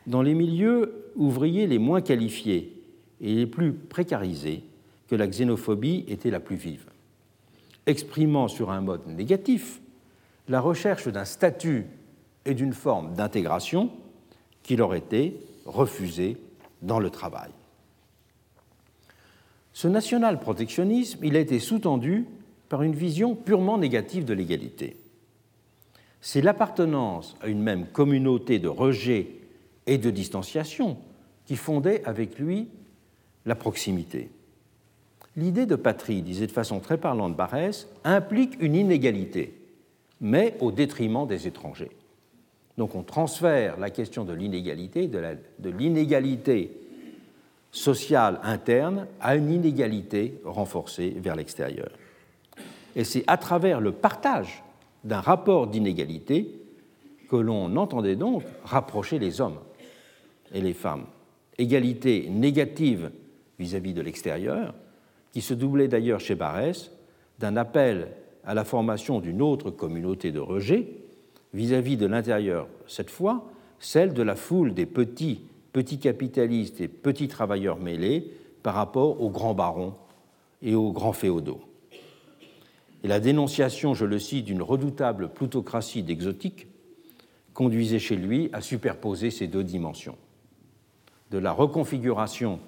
dans 0.07 0.23
les 0.23 0.35
milieux 0.35 1.13
ouvriers 1.17 1.67
les 1.67 1.79
moins 1.79 2.01
qualifiés 2.01 2.83
et 3.21 3.35
les 3.35 3.47
plus 3.47 3.73
précarisés 3.73 4.65
que 5.09 5.15
la 5.15 5.27
xénophobie 5.27 6.05
était 6.09 6.31
la 6.31 6.41
plus 6.41 6.57
vive, 6.57 6.87
exprimant 7.87 8.49
sur 8.49 8.71
un 8.71 8.81
mode 8.81 9.07
négatif 9.07 9.81
la 10.49 10.61
recherche 10.61 11.09
d'un 11.09 11.25
statut 11.25 11.87
et 12.45 12.55
d'une 12.55 12.73
forme 12.73 13.15
d'intégration 13.15 13.91
qui 14.63 14.77
leur 14.77 14.95
était 14.95 15.35
refusée 15.67 16.37
dans 16.83 16.99
le 16.99 17.11
travail. 17.11 17.51
Ce 19.73 19.89
national-protectionnisme, 19.89 21.25
il 21.25 21.37
a 21.37 21.41
été 21.41 21.59
sous-tendu 21.59 22.27
par 22.69 22.83
une 22.83 22.95
vision 22.95 23.35
purement 23.35 23.79
négative 23.79 24.25
de 24.25 24.35
l'égalité. 24.35 24.97
C'est 26.21 26.43
l'appartenance 26.43 27.37
à 27.41 27.49
une 27.49 27.63
même 27.63 27.87
communauté 27.87 28.59
de 28.59 28.69
rejet 28.69 29.29
et 29.87 29.99
de 29.99 30.11
distanciation 30.11 30.99
qui 31.47 31.57
fondait 31.57 32.05
avec 32.05 32.39
lui 32.39 32.69
la 33.47 33.55
proximité. 33.55 34.31
L'idée 35.37 35.67
de 35.67 35.77
patrie, 35.77 36.23
disait 36.23 36.47
de 36.47 36.53
façon 36.53 36.81
très 36.81 36.99
parlante 36.99 37.37
Barès, 37.37 37.89
implique 38.05 38.61
une 38.61 38.75
inégalité, 38.75 39.55
mais 40.21 40.57
au 40.61 40.73
détriment 40.73 41.27
des 41.27 41.47
étrangers. 41.47 41.91
Donc 42.77 42.95
on 42.95 43.03
transfère 43.03 43.79
la 43.79 43.91
question 43.91 44.25
de 44.25 44.33
l'inégalité, 44.33 45.07
de 45.09 45.71
l'inégalité 45.71 46.80
sociale 47.73 48.41
interne, 48.43 49.07
à 49.21 49.37
une 49.37 49.51
inégalité 49.51 50.41
renforcée 50.45 51.11
vers 51.19 51.37
l'extérieur. 51.37 51.91
Et 52.97 53.05
c'est 53.05 53.25
à 53.27 53.37
travers 53.37 53.81
le 53.81 53.93
partage 53.93 54.63
d'un 55.05 55.21
rapport 55.21 55.67
d'inégalité 55.67 56.61
que 57.29 57.37
l'on 57.37 57.77
entendait 57.77 58.17
donc 58.17 58.43
rapprocher 58.65 59.19
les 59.19 59.41
hommes 59.41 59.59
et 60.53 60.61
les 60.61 60.75
femmes. 60.75 61.07
Égalité 61.59 62.29
négative 62.29 63.13
vis-à-vis 63.59 63.95
de 63.95 64.03
l'extérieur, 64.03 64.75
qui 65.33 65.41
se 65.41 65.55
doublait 65.55 65.89
d'ailleurs 65.89 66.21
chez 66.21 66.35
Barès 66.35 66.91
d'un 67.39 67.57
appel 67.57 68.09
à 68.45 68.55
la 68.55 68.65
formation 68.65 69.21
d'une 69.21 69.43
autre 69.43 69.71
communauté 69.71 70.33
de 70.33 70.41
rejet, 70.41 70.89
vis-à-vis 71.55 71.97
de 71.97 72.07
l'intérieur, 72.07 72.69
cette 72.87 73.11
fois, 73.11 73.49
celle 73.79 74.13
de 74.13 74.23
la 74.23 74.35
foule 74.35 74.75
des 74.75 74.87
petits, 74.87 75.43
petits 75.73 75.99
capitalistes 75.99 76.81
et 76.81 76.89
petits 76.89 77.29
travailleurs 77.29 77.79
mêlés 77.79 78.33
par 78.63 78.75
rapport 78.75 79.21
aux 79.21 79.31
grands 79.31 79.55
barons 79.55 79.95
et 80.63 80.75
aux 80.75 80.93
grands 80.93 81.13
féodaux. 81.13 81.61
Et 83.03 83.09
la 83.09 83.21
dénonciation, 83.21 83.95
je 83.95 84.05
le 84.05 84.19
cite, 84.19 84.45
d'une 84.45 84.63
redoutable 84.63 85.31
plutocratie 85.31 86.03
d'exotique 86.03 86.67
conduisait 87.55 87.99
chez 87.99 88.17
lui 88.17 88.51
à 88.53 88.61
superposer 88.61 89.31
ces 89.31 89.47
deux 89.47 89.65
dimensions. 89.65 90.19
De 91.31 91.39
la 91.39 91.53
reconfiguration 91.53 92.61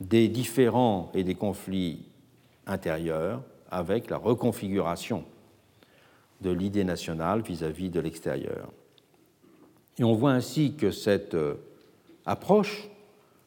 des 0.00 0.28
différents 0.28 1.10
et 1.14 1.24
des 1.24 1.34
conflits 1.34 2.06
intérieurs 2.66 3.42
avec 3.70 4.10
la 4.10 4.16
reconfiguration 4.16 5.24
de 6.40 6.50
l'idée 6.50 6.84
nationale 6.84 7.40
vis-à-vis 7.40 7.88
de 7.88 8.00
l'extérieur. 8.00 8.72
Et 9.98 10.04
on 10.04 10.14
voit 10.14 10.32
ainsi 10.32 10.74
que 10.74 10.90
cette 10.90 11.34
euh, 11.34 11.54
approche 12.24 12.88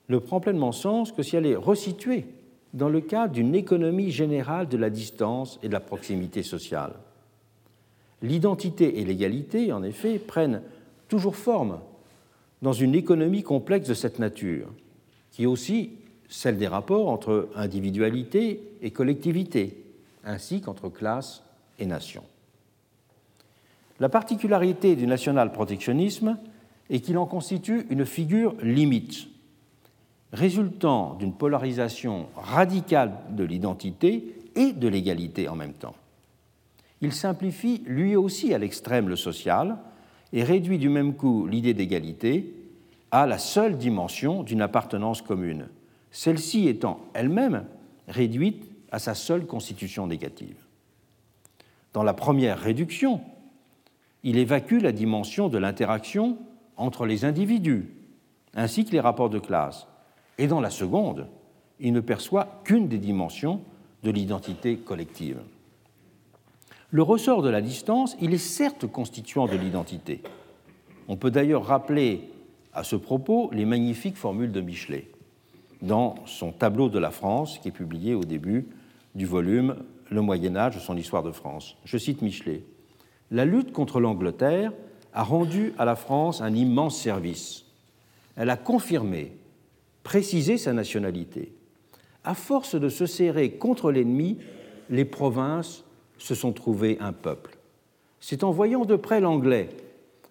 ne 0.10 0.18
prend 0.18 0.40
pleinement 0.40 0.72
sens 0.72 1.12
que 1.12 1.24
si 1.24 1.36
elle 1.36 1.46
est 1.46 1.56
resituée 1.56 2.26
dans 2.74 2.90
le 2.90 3.02
cadre 3.02 3.34
d'une 3.34 3.56
économie 3.56 4.12
générale 4.12 4.68
de 4.68 4.78
la 4.78 4.90
distance 4.90 5.60
et 5.64 5.68
de 5.68 5.74
la 5.74 5.80
proximité 5.80 6.44
sociale. 6.44 6.94
L'identité 8.22 9.00
et 9.00 9.06
l'égalité, 9.06 9.72
en 9.72 9.82
effet, 9.84 10.20
prennent 10.20 10.62
toujours 11.08 11.36
forme 11.36 11.80
dans 12.62 12.74
une 12.74 12.96
économie 12.96 13.44
complexe 13.44 13.88
de 13.88 13.94
cette 13.94 14.20
nature, 14.20 14.68
qui 15.32 15.44
est 15.44 15.48
aussi 15.48 15.92
celle 16.28 16.58
des 16.58 16.68
rapports 16.68 17.10
entre 17.10 17.50
individualité 17.56 18.62
et 18.82 18.92
collectivité, 18.92 19.84
ainsi 20.24 20.62
qu'entre 20.62 20.90
classe 20.90 21.44
et 21.80 21.86
nation. 21.86 22.24
La 24.00 24.10
particularité 24.10 24.96
du 24.96 25.08
national-protectionnisme 25.08 26.38
est 26.90 27.00
qu'il 27.00 27.18
en 27.18 27.26
constitue 27.26 27.88
une 27.90 28.06
figure 28.06 28.56
limite, 28.62 29.28
résultant 30.34 31.16
d'une 31.16 31.34
polarisation 31.34 32.28
radicale 32.36 33.14
de 33.32 33.44
l'identité 33.44 34.36
et 34.56 34.74
de 34.74 34.88
l'égalité 34.88 35.48
en 35.48 35.56
même 35.56 35.74
temps 35.74 35.96
il 37.02 37.14
simplifie 37.14 37.84
lui 37.86 38.16
aussi 38.16 38.54
à 38.54 38.58
l'extrême 38.58 39.10
le 39.10 39.16
social 39.16 39.78
et 40.34 40.44
réduit 40.44 40.78
du 40.78 40.90
même 40.90 41.14
coup 41.14 41.48
l'idée 41.48 41.74
d'égalité 41.74 42.54
à 43.12 43.26
la 43.26 43.38
seule 43.38 43.78
dimension 43.78 44.44
d'une 44.44 44.62
appartenance 44.62 45.22
commune, 45.22 45.68
celle-ci 46.12 46.68
étant 46.68 47.00
elle-même 47.14 47.66
réduite 48.08 48.70
à 48.92 49.00
sa 49.00 49.14
seule 49.14 49.46
constitution 49.46 50.08
négative. 50.08 50.58
Dans 51.94 52.04
la 52.04 52.14
première 52.14 52.60
réduction, 52.60 53.22
il 54.26 54.40
évacue 54.40 54.82
la 54.82 54.92
dimension 54.92 55.50
de 55.50 55.60
l'interaction 55.60 56.40
entre 56.78 57.06
les 57.06 57.26
individus, 57.26 57.92
ainsi 58.56 58.84
que 58.84 58.92
les 58.92 59.00
rapports 59.00 59.30
de 59.30 59.38
classe, 59.38 59.88
et 60.40 60.48
dans 60.48 60.60
la 60.60 60.72
seconde, 60.72 61.28
il 61.80 61.94
ne 61.94 62.00
perçoit 62.00 62.60
qu'une 62.64 62.88
des 62.88 62.98
dimensions 62.98 63.62
de 64.04 64.10
l'identité 64.10 64.78
collective. 64.78 65.40
Le 66.90 67.04
ressort 67.04 67.44
de 67.44 67.50
la 67.50 67.62
distance, 67.62 68.18
il 68.20 68.34
est 68.34 68.40
certes 68.40 68.88
constituant 68.88 69.46
de 69.46 69.58
l'identité. 69.58 70.24
On 71.08 71.18
peut 71.18 71.32
d'ailleurs 71.32 71.66
rappeler 71.66 72.32
à 72.74 72.84
ce 72.84 72.96
propos 72.96 73.52
les 73.54 73.66
magnifiques 73.66 74.18
formules 74.18 74.52
de 74.52 74.62
Michelet 74.62 75.08
dans 75.84 76.16
son 76.26 76.52
tableau 76.52 76.90
de 76.90 76.98
la 76.98 77.12
France 77.12 77.60
qui 77.60 77.68
est 77.68 77.72
publié 77.72 78.16
au 78.16 78.24
début 78.24 78.68
du 79.14 79.28
volume 79.28 79.76
Le 80.10 80.22
Moyen 80.22 80.56
Âge, 80.56 80.80
son 80.80 80.98
histoire 80.98 81.22
de 81.22 81.32
France. 81.32 81.78
Je 81.86 81.98
cite 82.00 82.24
Michelet. 82.24 82.64
La 83.32 83.46
lutte 83.46 83.72
contre 83.72 84.00
l'Angleterre 84.00 84.72
a 85.14 85.24
rendu 85.24 85.74
à 85.78 85.86
la 85.86 85.96
France 85.96 86.42
un 86.42 86.54
immense 86.54 87.00
service. 87.00 87.66
Elle 88.36 88.50
a 88.50 88.58
confirmé, 88.58 89.36
précisé 90.04 90.58
sa 90.58 90.74
nationalité. 90.74 91.54
À 92.24 92.34
force 92.34 92.76
de 92.76 92.90
se 92.90 93.06
serrer 93.06 93.52
contre 93.52 93.92
l'ennemi, 93.92 94.38
les 94.90 95.06
provinces 95.06 95.84
se 96.18 96.36
sont 96.36 96.54
trouvées 96.54 96.98
un 97.00 97.14
peuple. 97.14 97.58
C'est 98.20 98.44
en 98.44 98.52
voyant 98.52 98.86
de 98.86 98.96
près 98.96 99.22
l'anglais 99.22 99.70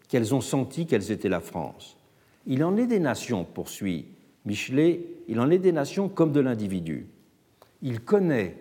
qu'elles 0.09 0.35
ont 0.35 0.41
senti 0.41 0.87
qu'elles 0.87 1.11
étaient 1.11 1.29
la 1.29 1.41
France. 1.41 1.97
Il 2.47 2.63
en 2.63 2.77
est 2.77 2.87
des 2.87 3.01
nations, 3.01 3.45
poursuit 3.45 4.07
Michelet, 4.45 5.07
il 5.27 5.41
en 5.41 5.51
est 5.51 5.59
des 5.59 5.73
nations 5.73 6.09
comme 6.09 6.33
de 6.33 6.41
l'individu. 6.41 7.07
Il 7.83 8.01
connaît 8.01 8.57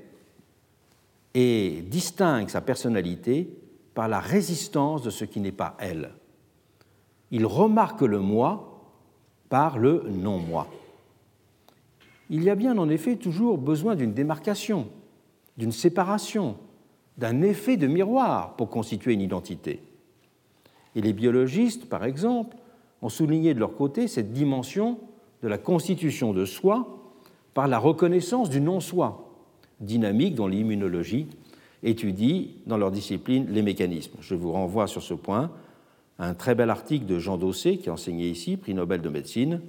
et 1.34 1.84
distingue 1.88 2.50
sa 2.50 2.62
personnalité 2.62 3.50
par 3.94 4.08
la 4.08 4.20
résistance 4.20 5.04
de 5.04 5.10
ce 5.10 5.26
qui 5.26 5.40
n'est 5.40 5.52
pas 5.52 5.76
elle. 5.80 6.12
Il 7.32 7.46
remarque 7.46 8.02
le 8.02 8.20
moi 8.20 8.82
par 9.50 9.78
le 9.78 10.04
non-moi. 10.10 10.68
Il 12.30 12.44
y 12.44 12.50
a 12.50 12.56
bien 12.56 12.78
en 12.78 12.90
effet 12.90 13.16
toujours 13.16 13.58
besoin 13.58 13.96
d'une 13.96 14.14
démarcation, 14.14 14.88
d'une 15.58 15.72
séparation, 15.72 16.58
d'un 17.18 17.42
effet 17.42 17.78
de 17.78 17.88
miroir 17.88 18.56
pour 18.56 18.70
constituer 18.70 19.14
une 19.14 19.22
identité. 19.22 19.82
Et 20.96 21.02
les 21.02 21.14
biologistes, 21.14 21.90
par 21.90 22.06
exemple, 22.06 22.58
ont 23.02 23.10
souligné 23.10 23.54
de 23.54 23.60
leur 23.60 23.76
côté 23.76 24.08
cette 24.08 24.32
dimension 24.32 25.00
de 25.42 25.48
la 25.48 25.58
constitution 25.58 26.34
de 26.34 26.46
soi 26.46 26.88
par 27.54 27.68
la 27.68 27.78
reconnaissance 27.78 28.50
du 28.50 28.62
non-soi, 28.62 29.30
dynamique 29.80 30.36
dont 30.36 30.48
l'immunologie 30.48 31.28
étudie 31.84 32.56
dans 32.66 32.78
leur 32.78 32.92
discipline 32.92 33.48
les 33.50 33.62
mécanismes. 33.62 34.18
Je 34.22 34.36
vous 34.36 34.52
renvoie 34.52 34.88
sur 34.88 35.04
ce 35.04 35.14
point 35.14 35.52
à 36.18 36.28
un 36.28 36.34
très 36.34 36.56
bel 36.56 36.70
article 36.70 37.06
de 37.06 37.20
Jean 37.20 37.38
Dossé, 37.38 37.78
qui 37.78 37.90
enseignait 37.90 38.30
ici, 38.30 38.58
prix 38.58 38.74
Nobel 38.74 39.02
de 39.02 39.10
médecine, 39.10 39.62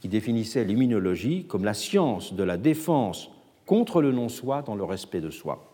qui 0.00 0.08
définissait 0.08 0.64
l'immunologie 0.64 1.44
comme 1.44 1.64
la 1.64 1.74
science 1.74 2.32
de 2.34 2.42
la 2.42 2.56
défense 2.56 3.30
contre 3.66 4.00
le 4.00 4.12
non-soi 4.12 4.62
dans 4.62 4.74
le 4.74 4.84
respect 4.84 5.20
de 5.20 5.30
soi. 5.30 5.66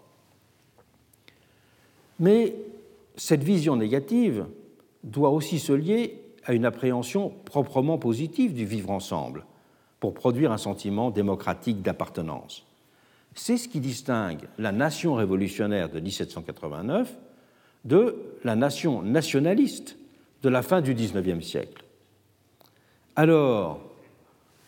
Mais 2.19 2.55
cette 3.17 3.43
vision 3.43 3.77
négative 3.77 4.47
doit 5.05 5.31
aussi 5.31 5.59
se 5.59 5.73
lier 5.73 6.21
à 6.45 6.55
une 6.55 6.65
appréhension 6.65 7.33
proprement 7.45 7.99
positive 7.99 8.55
du 8.55 8.65
vivre 8.65 8.91
ensemble 8.91 9.45
pour 10.01 10.15
produire 10.15 10.53
un 10.53 10.59
sentiment 10.59 11.11
démocratique 11.11 11.83
d'appartenance. 11.83 12.67
C'est 13.37 13.59
ce 13.59 13.69
qui 13.69 13.81
distingue 13.81 14.49
la 14.59 14.73
nation 14.73 15.15
révolutionnaire 15.15 15.91
de 15.91 16.01
1789 16.01 17.17
de 17.85 18.17
la 18.43 18.57
nation 18.57 19.03
nationaliste 19.03 19.97
de 20.43 20.49
la 20.49 20.63
fin 20.63 20.81
du 20.81 20.95
XIXe 20.95 21.47
siècle. 21.47 21.85
Alors 23.15 23.81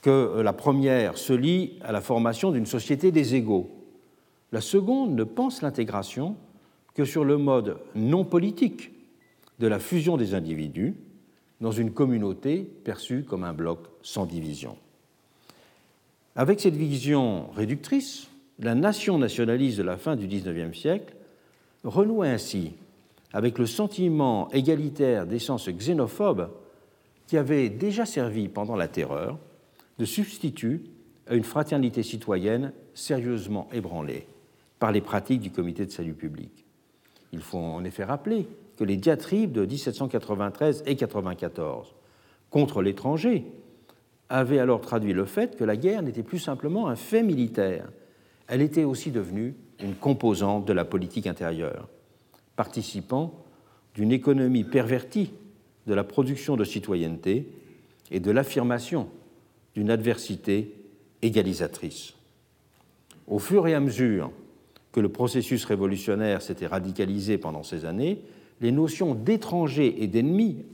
que 0.03 0.41
la 0.41 0.53
première 0.53 1.17
se 1.17 1.33
lie 1.33 1.79
à 1.83 1.93
la 1.93 2.03
formation 2.03 2.53
d'une 2.53 2.67
société 2.67 3.11
des 3.11 3.35
égaux, 3.35 3.71
la 4.53 4.61
seconde 4.61 5.15
ne 5.15 5.25
pense 5.25 5.63
l'intégration 5.63 6.37
que 6.95 7.05
sur 7.05 7.25
le 7.25 7.39
mode 7.39 7.79
non 7.95 8.25
politique 8.25 8.93
de 9.59 9.67
la 9.67 9.79
fusion 9.79 10.17
des 10.17 10.35
individus 10.35 10.95
dans 11.61 11.73
une 11.73 11.93
communauté 11.93 12.59
perçue 12.85 13.25
comme 13.25 13.45
un 13.45 13.55
bloc 13.55 13.81
sans 14.03 14.27
division. 14.27 14.77
Avec 16.37 16.61
cette 16.61 16.77
vision 16.77 17.49
réductrice, 17.51 18.29
la 18.59 18.75
nation 18.75 19.19
nationaliste 19.19 19.79
de 19.79 19.83
la 19.83 19.97
fin 19.97 20.17
du 20.17 20.27
XIXe 20.27 20.77
siècle 20.77 21.15
renoue 21.85 22.23
ainsi 22.23 22.73
avec 23.33 23.59
le 23.59 23.67
sentiment 23.67 24.51
égalitaire 24.51 25.27
d'essence 25.27 25.69
xénophobe 25.69 26.51
qui 27.27 27.37
avait 27.37 27.69
déjà 27.69 28.07
servi 28.07 28.49
pendant 28.49 28.75
la 28.75 28.89
terreur 28.89 29.39
de 29.99 30.05
substitut 30.05 30.83
à 31.27 31.35
une 31.35 31.45
fraternité 31.45 32.03
citoyenne 32.03 32.73
sérieusement 32.95 33.69
ébranlée 33.73 34.27
par 34.79 34.93
les 34.93 35.01
pratiques 35.01 35.41
du 35.41 35.51
comité 35.51 35.85
de 35.85 35.91
salut 35.91 36.15
public. 36.15 36.65
Il 37.33 37.41
faut 37.41 37.59
en 37.59 37.85
effet 37.85 38.05
rappeler 38.05 38.49
que 38.79 38.85
les 38.85 38.97
diatribes 38.97 39.53
de 39.53 39.67
1793 39.67 40.85
et 40.87 40.97
94 40.97 41.95
contre 42.51 42.81
l'étranger 42.81 43.45
avait 44.31 44.59
alors 44.59 44.81
traduit 44.81 45.13
le 45.13 45.25
fait 45.27 45.57
que 45.57 45.65
la 45.65 45.77
guerre 45.77 46.03
n'était 46.03 46.23
plus 46.23 46.39
simplement 46.39 46.89
un 46.89 46.97
fait 46.97 47.23
militaire, 47.23 47.89
elle 48.49 48.63
était 48.63 48.85
aussi 48.85 49.11
devenue 49.11 49.55
une 49.81 49.95
composante 49.95 50.65
de 50.65 50.73
la 50.73 50.85
politique 50.85 51.27
intérieure, 51.27 51.89
participant 52.57 53.45
d'une 53.95 54.11
économie 54.11 54.65
pervertie 54.65 55.33
de 55.87 55.95
la 55.95 56.05
production 56.05 56.57
de 56.57 56.65
citoyenneté 56.65 57.47
et 58.11 58.21
de 58.21 58.31
l'affirmation 58.31 59.09
d'une 59.75 59.91
adversité 59.91 60.75
égalisatrice. 61.23 62.15
Au 63.27 63.39
fur 63.39 63.67
et 63.67 63.75
à 63.75 63.81
mesure 63.81 64.33
que 64.93 65.01
le 65.01 65.11
processus 65.11 65.65
révolutionnaire 65.67 66.41
s'était 66.41 66.67
radicalisé 66.67 67.37
pendant 67.37 67.63
ces 67.63 67.85
années, 67.85 68.23
les 68.61 68.73
notions 68.73 69.15
d'étranger 69.15 70.03
et 70.03 70.07
d'ennemi 70.07 70.65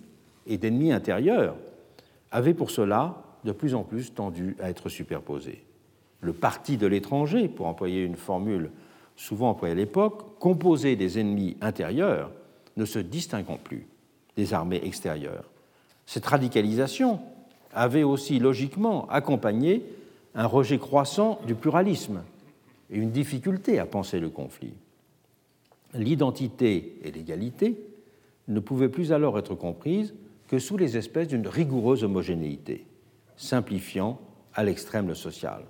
et 0.46 0.58
d'ennemi 0.58 0.92
intérieur 0.92 1.56
avaient 2.30 2.54
pour 2.54 2.70
cela 2.70 3.22
de 3.44 3.52
plus 3.52 3.74
en 3.74 3.82
plus 3.82 4.14
tendu 4.14 4.56
à 4.60 4.70
être 4.70 4.88
superposées. 4.88 5.64
Le 6.24 6.32
parti 6.32 6.78
de 6.78 6.86
l'étranger, 6.86 7.48
pour 7.48 7.66
employer 7.66 8.02
une 8.02 8.16
formule 8.16 8.70
souvent 9.14 9.50
employée 9.50 9.72
à 9.72 9.76
l'époque, 9.76 10.38
composé 10.38 10.96
des 10.96 11.18
ennemis 11.18 11.58
intérieurs, 11.60 12.30
ne 12.78 12.86
se 12.86 12.98
distinguant 12.98 13.58
plus 13.62 13.86
des 14.34 14.54
armées 14.54 14.80
extérieures. 14.82 15.44
Cette 16.06 16.24
radicalisation 16.24 17.20
avait 17.74 18.04
aussi 18.04 18.38
logiquement 18.38 19.06
accompagné 19.10 19.84
un 20.34 20.46
rejet 20.46 20.78
croissant 20.78 21.40
du 21.46 21.54
pluralisme 21.54 22.22
et 22.90 22.96
une 22.96 23.10
difficulté 23.10 23.78
à 23.78 23.84
penser 23.84 24.18
le 24.18 24.30
conflit. 24.30 24.72
L'identité 25.92 26.98
et 27.04 27.12
l'égalité 27.12 27.78
ne 28.48 28.60
pouvaient 28.60 28.88
plus 28.88 29.12
alors 29.12 29.38
être 29.38 29.54
comprises 29.54 30.14
que 30.48 30.58
sous 30.58 30.78
les 30.78 30.96
espèces 30.96 31.28
d'une 31.28 31.46
rigoureuse 31.46 32.02
homogénéité, 32.02 32.86
simplifiant 33.36 34.18
à 34.54 34.64
l'extrême 34.64 35.08
le 35.08 35.14
social. 35.14 35.64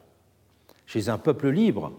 Chez 0.87 1.09
un 1.09 1.19
peuple 1.19 1.49
libre, 1.49 1.93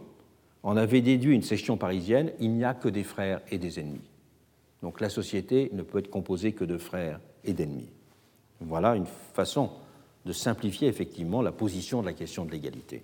on 0.63 0.77
avait 0.77 1.01
déduit 1.01 1.35
une 1.35 1.43
section 1.43 1.77
parisienne, 1.77 2.31
il 2.39 2.51
n'y 2.51 2.63
a 2.63 2.73
que 2.73 2.89
des 2.89 3.03
frères 3.03 3.41
et 3.51 3.57
des 3.57 3.79
ennemis. 3.79 4.09
Donc 4.81 5.01
la 5.01 5.09
société 5.09 5.69
ne 5.73 5.83
peut 5.83 5.99
être 5.99 6.09
composée 6.09 6.53
que 6.53 6.65
de 6.65 6.77
frères 6.77 7.19
et 7.43 7.53
d'ennemis. 7.53 7.89
Voilà 8.61 8.95
une 8.95 9.05
façon 9.33 9.69
de 10.25 10.33
simplifier 10.33 10.87
effectivement 10.87 11.41
la 11.41 11.51
position 11.51 12.01
de 12.01 12.07
la 12.07 12.13
question 12.13 12.45
de 12.45 12.51
l'égalité. 12.51 13.03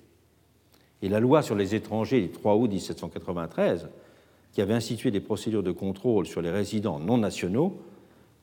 Et 1.02 1.10
la 1.10 1.20
loi 1.20 1.42
sur 1.42 1.56
les 1.56 1.76
étrangers 1.76 2.22
du 2.22 2.30
3 2.30 2.56
août 2.56 2.70
1793, 2.70 3.90
qui 4.54 4.62
avait 4.62 4.74
institué 4.74 5.12
des 5.12 5.22
procédures 5.22 5.64
de 5.64 5.72
contrôle 5.72 6.26
sur 6.26 6.42
les 6.42 6.52
résidents 6.52 7.00
non 7.00 7.18
nationaux, 7.18 7.80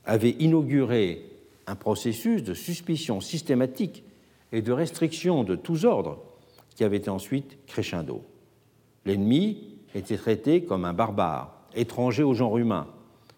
avait 0.05 0.36
inauguré 0.39 1.24
un 1.66 1.76
processus 1.76 2.43
de 2.43 2.55
suspicion 2.55 3.20
systématique 3.20 4.03
et 4.53 4.62
de 4.62 4.72
restriction 4.72 5.45
de 5.45 5.55
tous 5.55 5.84
ordres 5.84 6.22
qui 6.79 6.85
avait 6.85 6.99
été 6.99 7.11
ensuite 7.11 7.59
crescendo. 7.66 8.22
L'ennemi 9.05 9.74
était 9.97 10.16
traité 10.16 10.62
comme 10.62 10.85
un 10.85 10.93
barbare, 10.93 11.53
étranger 11.74 12.22
au 12.22 12.35
genre 12.35 12.57
humain, 12.57 12.87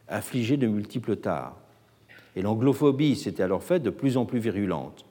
affligé 0.09 0.59
de 0.59 0.67
multiples 0.67 1.17
tares. 1.17 1.57
Et 2.37 2.43
l'anglophobie 2.43 3.17
s'était 3.17 3.43
alors 3.43 3.63
faite 3.63 3.83
de 3.83 3.89
plus 3.89 4.19
en 4.19 4.27
plus 4.27 4.41
virulente, 4.41 5.07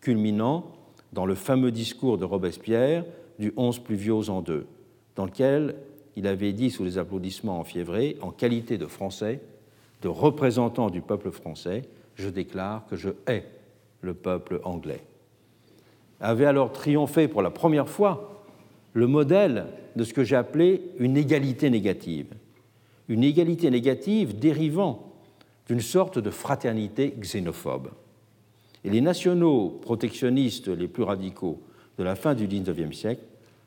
culminant 0.00 0.72
dans 1.12 1.26
le 1.26 1.34
fameux 1.34 1.70
discours 1.70 2.16
de 2.16 2.24
Robespierre 2.24 3.04
du 3.38 3.52
11 3.58 3.80
pluviose 3.80 4.30
en 4.30 4.40
deux, 4.40 4.66
dans 5.14 5.26
lequel 5.26 5.74
il 6.16 6.26
avait 6.26 6.54
dit 6.54 6.70
sous 6.70 6.84
les 6.84 6.96
applaudissements 6.96 7.60
enfiévrés, 7.60 8.16
en 8.22 8.30
qualité 8.30 8.78
de 8.78 8.86
Français, 8.86 9.42
de 10.00 10.08
représentant 10.08 10.88
du 10.88 11.02
peuple 11.02 11.30
français, 11.30 11.82
je 12.14 12.30
déclare 12.30 12.86
que 12.86 12.96
je 12.96 13.10
hais 13.26 13.44
le 14.00 14.14
peuple 14.14 14.62
anglais. 14.64 15.02
Avait 16.20 16.46
alors 16.46 16.72
triomphé 16.72 17.28
pour 17.28 17.42
la 17.42 17.50
première 17.50 17.88
fois 17.88 18.44
le 18.92 19.06
modèle 19.06 19.66
de 19.96 20.04
ce 20.04 20.12
que 20.12 20.24
j'ai 20.24 20.36
appelé 20.36 20.82
une 20.98 21.16
égalité 21.16 21.70
négative. 21.70 22.26
Une 23.08 23.24
égalité 23.24 23.70
négative 23.70 24.38
dérivant 24.38 25.12
d'une 25.68 25.80
sorte 25.80 26.18
de 26.18 26.30
fraternité 26.30 27.14
xénophobe. 27.20 27.90
Et 28.84 28.90
les 28.90 29.00
nationaux 29.00 29.78
protectionnistes 29.82 30.68
les 30.68 30.88
plus 30.88 31.02
radicaux 31.02 31.60
de 31.98 32.04
la 32.04 32.16
fin 32.16 32.34
du 32.34 32.46
XIXe 32.46 32.96
siècle 32.96 33.22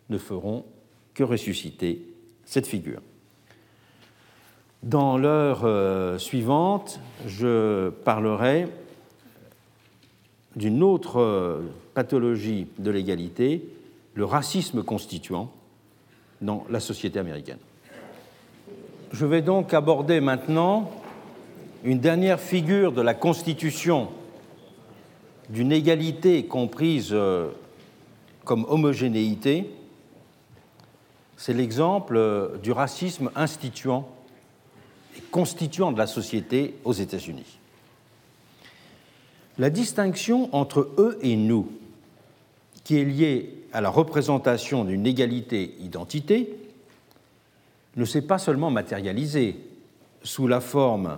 ne 0.09 0.17
feront 0.17 0.65
que 1.13 1.23
ressusciter 1.23 2.05
cette 2.45 2.67
figure. 2.67 3.01
Dans 4.83 5.17
l'heure 5.17 5.61
euh, 5.63 6.17
suivante, 6.17 6.99
je 7.27 7.89
parlerai 7.89 8.67
d'une 10.55 10.83
autre 10.83 11.19
euh, 11.19 11.61
pathologie 11.93 12.67
de 12.77 12.91
l'égalité, 12.91 13.63
le 14.15 14.25
racisme 14.25 14.83
constituant 14.83 15.51
dans 16.41 16.65
la 16.69 16.79
société 16.79 17.19
américaine. 17.19 17.59
Je 19.11 19.25
vais 19.25 19.41
donc 19.41 19.73
aborder 19.73 20.19
maintenant 20.21 20.91
une 21.83 21.99
dernière 21.99 22.39
figure 22.39 22.91
de 22.91 23.01
la 23.01 23.13
constitution 23.13 24.09
d'une 25.49 25.71
égalité 25.71 26.45
comprise 26.45 27.09
euh, 27.11 27.49
comme 28.43 28.65
homogénéité, 28.69 29.69
c'est 31.37 31.53
l'exemple 31.53 32.59
du 32.61 32.71
racisme 32.71 33.31
instituant 33.35 34.07
et 35.17 35.21
constituant 35.31 35.91
de 35.91 35.97
la 35.97 36.07
société 36.07 36.75
aux 36.83 36.93
États-Unis. 36.93 37.60
La 39.57 39.69
distinction 39.69 40.53
entre 40.55 40.91
eux 40.97 41.19
et 41.21 41.35
nous, 41.35 41.69
qui 42.83 42.97
est 42.97 43.05
liée 43.05 43.53
à 43.73 43.81
la 43.81 43.89
représentation 43.89 44.85
d'une 44.85 45.05
égalité 45.05 45.75
identité, 45.79 46.55
ne 47.95 48.05
s'est 48.05 48.21
pas 48.21 48.37
seulement 48.37 48.71
matérialisée 48.71 49.57
sous 50.23 50.47
la 50.47 50.61
forme 50.61 51.17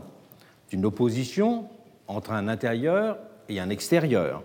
d'une 0.69 0.86
opposition 0.86 1.65
entre 2.07 2.31
un 2.31 2.47
intérieur 2.47 3.17
et 3.49 3.59
un 3.59 3.69
extérieur, 3.69 4.41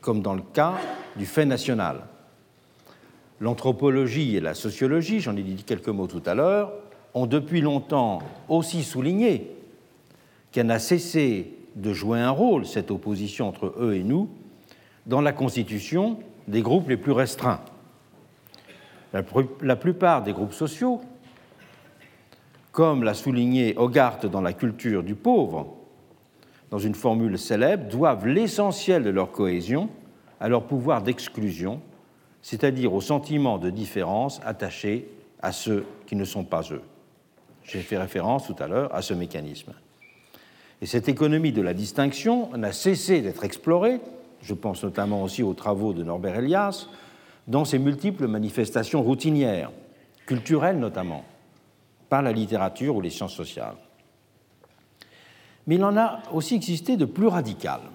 comme 0.00 0.22
dans 0.22 0.34
le 0.34 0.42
cas 0.52 0.74
du 1.16 1.26
fait 1.26 1.46
national. 1.46 2.06
L'anthropologie 3.40 4.36
et 4.36 4.40
la 4.40 4.54
sociologie, 4.54 5.20
j'en 5.20 5.36
ai 5.36 5.42
dit 5.42 5.64
quelques 5.64 5.88
mots 5.88 6.06
tout 6.06 6.22
à 6.24 6.34
l'heure, 6.34 6.72
ont 7.14 7.26
depuis 7.26 7.60
longtemps 7.60 8.20
aussi 8.48 8.84
souligné 8.84 9.50
qu'elle 10.52 10.66
n'a 10.66 10.78
cessé 10.78 11.52
de 11.76 11.92
jouer 11.92 12.20
un 12.20 12.30
rôle, 12.30 12.66
cette 12.66 12.90
opposition 12.90 13.48
entre 13.48 13.74
eux 13.78 13.94
et 13.94 14.02
nous, 14.02 14.28
dans 15.06 15.20
la 15.20 15.32
constitution 15.32 16.18
des 16.48 16.62
groupes 16.62 16.88
les 16.88 16.96
plus 16.96 17.12
restreints. 17.12 17.60
La 19.12 19.76
plupart 19.76 20.22
des 20.22 20.32
groupes 20.32 20.52
sociaux, 20.52 21.00
comme 22.72 23.04
l'a 23.04 23.14
souligné 23.14 23.74
Hogarth 23.76 24.26
dans 24.26 24.40
La 24.40 24.52
culture 24.52 25.04
du 25.04 25.14
pauvre, 25.14 25.76
dans 26.70 26.78
une 26.78 26.94
formule 26.94 27.38
célèbre, 27.38 27.88
doivent 27.88 28.26
l'essentiel 28.26 29.04
de 29.04 29.10
leur 29.10 29.30
cohésion 29.30 29.88
à 30.40 30.48
leur 30.48 30.64
pouvoir 30.64 31.02
d'exclusion, 31.02 31.80
c'est-à-dire 32.42 32.92
au 32.92 33.00
sentiment 33.00 33.58
de 33.58 33.70
différence 33.70 34.40
attaché 34.44 35.08
à 35.40 35.52
ceux 35.52 35.86
qui 36.06 36.16
ne 36.16 36.24
sont 36.24 36.44
pas 36.44 36.62
eux. 36.72 36.82
J'ai 37.62 37.80
fait 37.80 37.96
référence 37.96 38.46
tout 38.46 38.56
à 38.58 38.66
l'heure 38.66 38.92
à 38.92 39.02
ce 39.02 39.14
mécanisme. 39.14 39.72
Et 40.82 40.86
cette 40.86 41.08
économie 41.08 41.52
de 41.52 41.62
la 41.62 41.74
distinction 41.74 42.54
n'a 42.56 42.72
cessé 42.72 43.20
d'être 43.20 43.44
explorée, 43.44 44.00
je 44.42 44.54
pense 44.54 44.82
notamment 44.84 45.22
aussi 45.22 45.42
aux 45.42 45.54
travaux 45.54 45.92
de 45.92 46.02
Norbert 46.02 46.36
Elias, 46.36 46.88
dans 47.46 47.64
ses 47.64 47.78
multiples 47.78 48.26
manifestations 48.26 49.02
routinières, 49.02 49.70
culturelles 50.26 50.78
notamment, 50.78 51.24
par 52.08 52.22
la 52.22 52.32
littérature 52.32 52.96
ou 52.96 53.00
les 53.00 53.10
sciences 53.10 53.34
sociales. 53.34 53.76
Mais 55.66 55.76
il 55.76 55.84
en 55.84 55.96
a 55.96 56.22
aussi 56.32 56.54
existé 56.54 56.96
de 56.96 57.04
plus 57.04 57.26
radicales, 57.26 57.90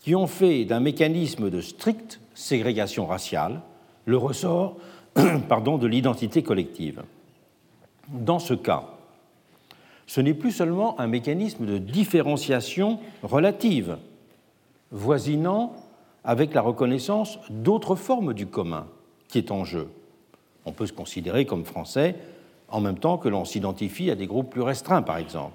qui 0.00 0.14
ont 0.14 0.26
fait 0.26 0.64
d'un 0.64 0.80
mécanisme 0.80 1.50
de 1.50 1.60
stricte 1.60 2.20
ségrégation 2.34 3.06
raciale 3.06 3.60
le 4.04 4.16
ressort 4.16 4.76
pardon, 5.48 5.78
de 5.78 5.86
l'identité 5.86 6.42
collective. 6.42 7.02
Dans 8.08 8.38
ce 8.38 8.54
cas, 8.54 8.97
ce 10.08 10.20
n'est 10.20 10.34
plus 10.34 10.50
seulement 10.50 10.98
un 10.98 11.06
mécanisme 11.06 11.64
de 11.66 11.78
différenciation 11.78 12.98
relative, 13.22 13.98
voisinant 14.90 15.76
avec 16.24 16.54
la 16.54 16.62
reconnaissance 16.62 17.38
d'autres 17.50 17.94
formes 17.94 18.34
du 18.34 18.46
commun 18.46 18.88
qui 19.28 19.38
est 19.38 19.52
en 19.52 19.64
jeu. 19.64 19.88
On 20.64 20.72
peut 20.72 20.86
se 20.86 20.92
considérer 20.92 21.44
comme 21.44 21.64
français 21.64 22.16
en 22.68 22.80
même 22.80 22.98
temps 22.98 23.18
que 23.18 23.28
l'on 23.28 23.44
s'identifie 23.44 24.10
à 24.10 24.16
des 24.16 24.26
groupes 24.26 24.50
plus 24.50 24.62
restreints, 24.62 25.02
par 25.02 25.18
exemple. 25.18 25.54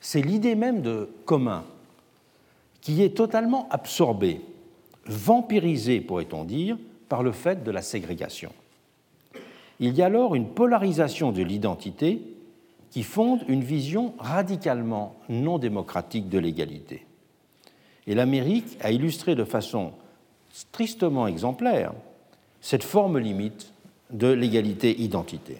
C'est 0.00 0.22
l'idée 0.22 0.56
même 0.56 0.82
de 0.82 1.08
commun 1.24 1.62
qui 2.80 3.02
est 3.02 3.16
totalement 3.16 3.68
absorbée, 3.70 4.40
vampirisée, 5.06 6.00
pourrait-on 6.00 6.42
dire, 6.42 6.76
par 7.08 7.22
le 7.22 7.30
fait 7.30 7.62
de 7.62 7.70
la 7.70 7.82
ségrégation 7.82 8.52
il 9.80 9.94
y 9.94 10.02
a 10.02 10.06
alors 10.06 10.34
une 10.34 10.48
polarisation 10.48 11.32
de 11.32 11.42
l'identité 11.42 12.20
qui 12.96 13.02
fonde 13.02 13.44
une 13.46 13.62
vision 13.62 14.14
radicalement 14.18 15.16
non 15.28 15.58
démocratique 15.58 16.30
de 16.30 16.38
l'égalité. 16.38 17.04
Et 18.06 18.14
l'Amérique 18.14 18.78
a 18.80 18.90
illustré 18.90 19.34
de 19.34 19.44
façon 19.44 19.92
tristement 20.72 21.26
exemplaire 21.26 21.92
cette 22.62 22.82
forme 22.82 23.18
limite 23.18 23.70
de 24.08 24.28
l'égalité-identité. 24.28 25.58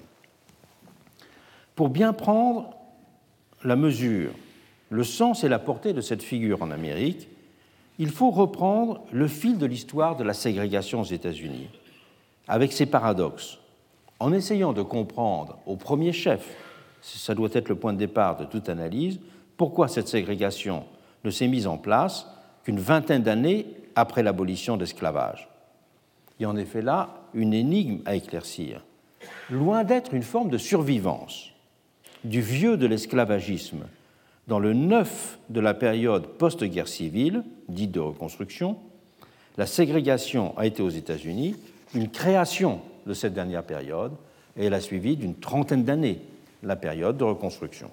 Pour 1.74 1.91
bien 1.91 2.14
prendre 2.14 2.70
la 3.62 3.76
mesure, 3.76 4.30
le 4.89 5.05
sens 5.05 5.45
et 5.45 5.51
la 5.51 5.59
portée 5.59 5.93
de 5.93 6.01
cette 6.01 6.22
figure 6.22 6.62
en 6.62 6.70
Amérique, 6.70 7.28
il 7.99 8.09
faut 8.09 8.30
reprendre 8.30 9.03
le 9.12 9.28
fil 9.28 9.59
de 9.59 9.66
l'histoire 9.66 10.16
de 10.16 10.24
la 10.24 10.32
ségrégation 10.32 11.03
aux 11.03 11.05
États-Unis, 11.05 11.68
avec 12.49 12.72
ses 12.72 12.87
paradoxes, 12.87 13.59
en 14.20 14.32
essayant 14.32 14.72
de 14.72 14.80
comprendre 14.80 15.59
au 15.66 15.76
premier 15.76 16.14
chef, 16.14 16.49
ça 17.07 17.34
doit 17.34 17.48
être 17.52 17.68
le 17.68 17.76
point 17.76 17.92
de 17.92 17.98
départ 17.98 18.36
de 18.36 18.44
toute 18.44 18.68
analyse, 18.68 19.20
pourquoi 19.57 19.88
cette 19.88 20.09
ségrégation 20.09 20.84
ne 21.24 21.30
s'est 21.30 21.46
mise 21.46 21.66
en 21.66 21.78
place 21.78 22.26
qu'une 22.64 22.80
vingtaine 22.80 23.22
d'années 23.22 23.66
après 23.94 24.22
l'abolition 24.22 24.76
de 24.76 24.80
l'esclavage? 24.80 25.48
Il 26.38 26.42
y 26.42 26.46
a 26.46 26.50
en 26.50 26.57
effet 26.57 26.82
là 26.82 27.11
une 27.32 27.54
énigme 27.54 28.00
à 28.04 28.16
éclaircir. 28.16 28.84
Loin 29.50 29.84
d'être 29.84 30.14
une 30.14 30.22
forme 30.22 30.50
de 30.50 30.59
survivance 30.59 31.52
du 32.24 32.40
vieux 32.40 32.76
de 32.76 32.86
l'esclavagisme 32.86 33.84
dans 34.48 34.59
le 34.59 34.72
neuf 34.72 35.38
de 35.48 35.61
la 35.61 35.74
période 35.74 36.26
post-guerre 36.26 36.88
civile, 36.88 37.44
dite 37.68 37.92
de 37.92 38.00
reconstruction, 38.00 38.76
la 39.57 39.66
ségrégation 39.66 40.57
a 40.59 40.66
été 40.66 40.82
aux 40.82 40.90
États-Unis 40.90 41.57
une 41.94 42.11
création 42.11 42.80
de 43.07 43.14
cette 43.14 43.32
dernière 43.32 43.62
période 43.62 44.12
et 44.57 44.66
elle 44.66 44.74
a 44.74 44.80
suivi 44.80 45.16
d'une 45.16 45.34
trentaine 45.34 45.84
d'années 45.84 46.20
la 46.66 46.76
période 46.76 47.16
de 47.16 47.24
reconstruction. 47.24 47.90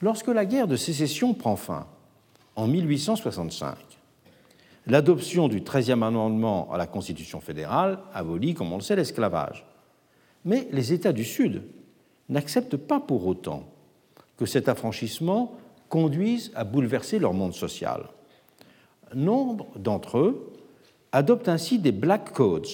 Lorsque 0.00 0.28
la 0.28 0.46
guerre 0.46 0.68
de 0.68 0.76
sécession 0.76 1.34
prend 1.34 1.56
fin 1.56 1.86
en 2.56 2.66
1865, 2.66 3.76
l'adoption 4.86 5.48
du 5.48 5.60
13e 5.60 6.02
amendement 6.02 6.72
à 6.72 6.78
la 6.78 6.86
Constitution 6.86 7.40
fédérale 7.40 7.98
abolit, 8.14 8.54
comme 8.54 8.72
on 8.72 8.76
le 8.76 8.82
sait, 8.82 8.96
l'esclavage. 8.96 9.66
Mais 10.44 10.68
les 10.70 10.92
États 10.92 11.12
du 11.12 11.24
Sud 11.24 11.62
n'acceptent 12.28 12.76
pas 12.76 13.00
pour 13.00 13.26
autant 13.26 13.64
que 14.36 14.46
cet 14.46 14.68
affranchissement 14.68 15.56
conduise 15.88 16.50
à 16.54 16.64
bouleverser 16.64 17.18
leur 17.18 17.34
monde 17.34 17.52
social. 17.52 18.04
Nombre 19.14 19.66
d'entre 19.76 20.18
eux 20.18 20.52
adoptent 21.12 21.48
ainsi 21.48 21.78
des 21.78 21.92
Black 21.92 22.32
Codes 22.32 22.68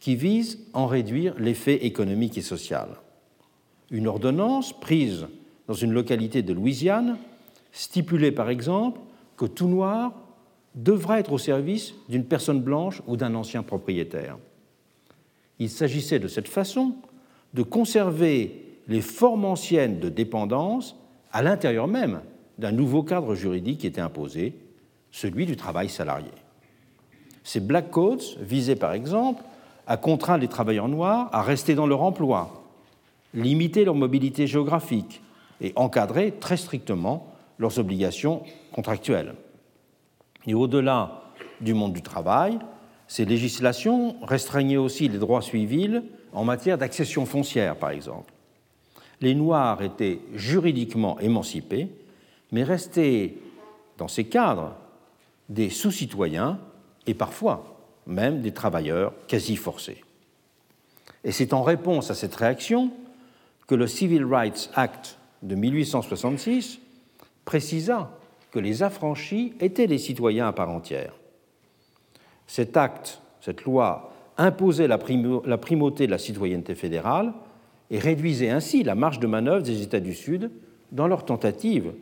qui 0.00 0.16
visent 0.16 0.58
à 0.72 0.80
en 0.80 0.86
réduire 0.86 1.34
l'effet 1.38 1.84
économique 1.84 2.36
et 2.36 2.42
social. 2.42 2.88
Une 3.92 4.08
ordonnance 4.08 4.72
prise 4.72 5.28
dans 5.68 5.74
une 5.74 5.92
localité 5.92 6.42
de 6.42 6.54
Louisiane 6.54 7.18
stipulait 7.72 8.32
par 8.32 8.48
exemple 8.48 9.00
que 9.36 9.44
tout 9.44 9.68
noir 9.68 10.12
devra 10.74 11.20
être 11.20 11.32
au 11.32 11.38
service 11.38 11.94
d'une 12.08 12.24
personne 12.24 12.62
blanche 12.62 13.02
ou 13.06 13.16
d'un 13.18 13.34
ancien 13.34 13.62
propriétaire. 13.62 14.38
Il 15.58 15.68
s'agissait 15.68 16.18
de 16.18 16.26
cette 16.26 16.48
façon 16.48 16.94
de 17.52 17.62
conserver 17.62 18.80
les 18.88 19.02
formes 19.02 19.44
anciennes 19.44 20.00
de 20.00 20.08
dépendance 20.08 20.96
à 21.30 21.42
l'intérieur 21.42 21.86
même 21.86 22.22
d'un 22.58 22.72
nouveau 22.72 23.02
cadre 23.02 23.34
juridique 23.34 23.80
qui 23.80 23.86
était 23.86 24.00
imposé, 24.00 24.54
celui 25.10 25.44
du 25.44 25.56
travail 25.56 25.90
salarié. 25.90 26.30
Ces 27.44 27.60
Black 27.60 27.90
Codes 27.90 28.22
visaient 28.40 28.76
par 28.76 28.94
exemple 28.94 29.42
à 29.86 29.98
contraindre 29.98 30.40
les 30.40 30.48
travailleurs 30.48 30.88
noirs 30.88 31.28
à 31.32 31.42
rester 31.42 31.74
dans 31.74 31.86
leur 31.86 32.02
emploi, 32.02 32.61
limiter 33.34 33.84
leur 33.84 33.94
mobilité 33.94 34.46
géographique 34.46 35.22
et 35.60 35.72
encadrer 35.76 36.32
très 36.32 36.56
strictement 36.56 37.34
leurs 37.58 37.78
obligations 37.78 38.42
contractuelles. 38.72 39.34
Et 40.46 40.54
au-delà 40.54 41.22
du 41.60 41.74
monde 41.74 41.92
du 41.92 42.02
travail, 42.02 42.58
ces 43.06 43.24
législations 43.24 44.16
restreignaient 44.22 44.76
aussi 44.76 45.08
les 45.08 45.18
droits 45.18 45.42
civils 45.42 46.02
en 46.32 46.44
matière 46.44 46.78
d'accession 46.78 47.26
foncière, 47.26 47.76
par 47.76 47.90
exemple. 47.90 48.32
Les 49.20 49.34
Noirs 49.34 49.82
étaient 49.82 50.18
juridiquement 50.34 51.20
émancipés, 51.20 51.88
mais 52.50 52.64
restaient, 52.64 53.34
dans 53.98 54.08
ces 54.08 54.24
cadres, 54.24 54.74
des 55.48 55.70
sous-citoyens 55.70 56.58
et 57.06 57.14
parfois 57.14 57.76
même 58.06 58.40
des 58.40 58.52
travailleurs 58.52 59.12
quasi 59.28 59.56
forcés. 59.56 60.02
Et 61.24 61.30
c'est 61.30 61.52
en 61.52 61.62
réponse 61.62 62.10
à 62.10 62.14
cette 62.14 62.34
réaction 62.34 62.90
que 63.66 63.74
le 63.74 63.86
Civil 63.86 64.24
Rights 64.24 64.70
Act 64.74 65.18
de 65.42 65.54
1866 65.54 66.80
précisa 67.44 68.10
que 68.50 68.58
les 68.58 68.82
affranchis 68.82 69.54
étaient 69.60 69.86
des 69.86 69.98
citoyens 69.98 70.46
à 70.46 70.52
part 70.52 70.70
entière. 70.70 71.14
Cet 72.46 72.76
acte, 72.76 73.20
cette 73.40 73.64
loi, 73.64 74.12
imposait 74.36 74.88
la, 74.88 74.98
primauté 74.98 76.06
de 76.06 76.10
la 76.10 76.18
citoyenneté 76.18 76.74
fédérale 76.74 77.32
et 77.90 77.98
réduisait 77.98 78.50
ainsi 78.50 78.82
la 78.82 78.94
marge 78.94 79.20
de 79.20 79.26
manœuvre 79.26 79.62
des 79.62 79.82
États 79.82 80.00
du 80.00 80.14
Sud 80.14 80.50
dans 80.90 81.06
leur 81.06 81.24
tentative 81.24 81.92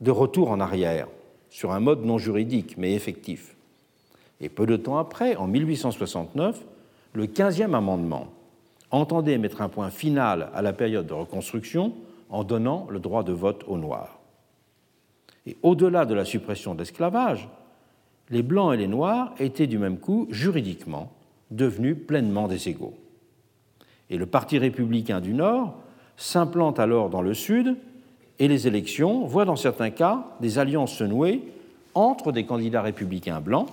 de 0.00 0.10
retour 0.10 0.50
en 0.50 0.60
arrière 0.60 1.08
sur 1.50 1.72
un 1.72 1.80
mode 1.80 2.04
non 2.04 2.18
juridique 2.18 2.76
mais 2.76 2.94
effectif. 2.94 3.56
Et 4.40 4.48
peu 4.48 4.66
de 4.66 4.76
temps 4.76 4.98
après, 4.98 5.36
en 5.36 5.46
1869, 5.46 6.60
le 7.14 7.26
15e 7.26 7.74
amendement 7.74 8.28
entendait 8.90 9.38
mettre 9.38 9.62
un 9.62 9.68
point 9.68 9.90
final 9.90 10.50
à 10.54 10.62
la 10.62 10.72
période 10.72 11.06
de 11.06 11.14
reconstruction 11.14 11.92
en 12.30 12.44
donnant 12.44 12.86
le 12.90 12.98
droit 12.98 13.22
de 13.22 13.32
vote 13.32 13.64
aux 13.66 13.78
Noirs. 13.78 14.18
Et 15.46 15.56
au-delà 15.62 16.06
de 16.06 16.14
la 16.14 16.24
suppression 16.24 16.74
de 16.74 16.80
l'esclavage, 16.80 17.48
les 18.30 18.42
Blancs 18.42 18.74
et 18.74 18.76
les 18.76 18.88
Noirs 18.88 19.34
étaient 19.38 19.68
du 19.68 19.78
même 19.78 19.98
coup 19.98 20.26
juridiquement 20.30 21.12
devenus 21.50 21.96
pleinement 22.06 22.48
des 22.48 22.68
égaux. 22.68 22.94
Et 24.10 24.16
le 24.16 24.26
Parti 24.26 24.58
républicain 24.58 25.20
du 25.20 25.32
Nord 25.32 25.74
s'implante 26.16 26.78
alors 26.78 27.10
dans 27.10 27.22
le 27.22 27.34
Sud 27.34 27.76
et 28.38 28.48
les 28.48 28.66
élections 28.66 29.24
voient 29.24 29.44
dans 29.44 29.56
certains 29.56 29.90
cas 29.90 30.26
des 30.40 30.58
alliances 30.58 30.92
se 30.92 31.04
nouer 31.04 31.42
entre 31.94 32.32
des 32.32 32.44
candidats 32.44 32.82
républicains 32.82 33.40
blancs 33.40 33.68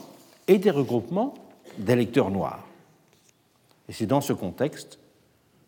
et 0.47 0.57
des 0.57 0.71
regroupements 0.71 1.33
d'électeurs 1.77 2.31
noirs. 2.31 2.65
Et 3.89 3.93
c'est 3.93 4.05
dans 4.05 4.21
ce 4.21 4.33
contexte 4.33 4.99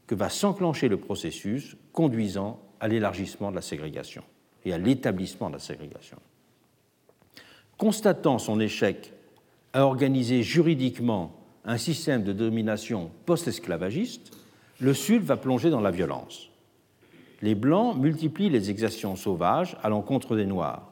que 0.07 0.15
va 0.15 0.29
s'enclencher 0.29 0.87
le 0.87 0.97
processus 0.97 1.77
conduisant 1.93 2.59
à 2.79 2.87
l'élargissement 2.87 3.49
de 3.49 3.55
la 3.55 3.61
ségrégation 3.61 4.23
et 4.65 4.73
à 4.73 4.77
l'établissement 4.77 5.49
de 5.49 5.55
la 5.55 5.59
ségrégation. 5.59 6.17
Constatant 7.77 8.39
son 8.39 8.59
échec 8.59 9.13
à 9.73 9.85
organiser 9.85 10.43
juridiquement 10.43 11.35
un 11.65 11.77
système 11.77 12.23
de 12.23 12.31
domination 12.31 13.11
post-esclavagiste, 13.25 14.31
le 14.79 14.93
Sud 14.93 15.23
va 15.23 15.37
plonger 15.37 15.69
dans 15.69 15.81
la 15.81 15.91
violence. 15.91 16.49
Les 17.41 17.55
Blancs 17.55 17.97
multiplient 17.97 18.49
les 18.49 18.69
exactions 18.69 19.15
sauvages 19.15 19.75
à 19.83 19.89
l'encontre 19.89 20.35
des 20.35 20.45
Noirs. 20.45 20.91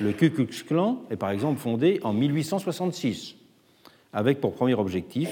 Le 0.00 0.12
Ku 0.12 0.30
Klux 0.30 0.64
Klan 0.66 1.02
est 1.10 1.16
par 1.16 1.30
exemple 1.30 1.60
fondé 1.60 2.00
en 2.02 2.12
1866, 2.12 3.36
avec 4.12 4.40
pour 4.40 4.54
premier 4.54 4.74
objectif 4.74 5.30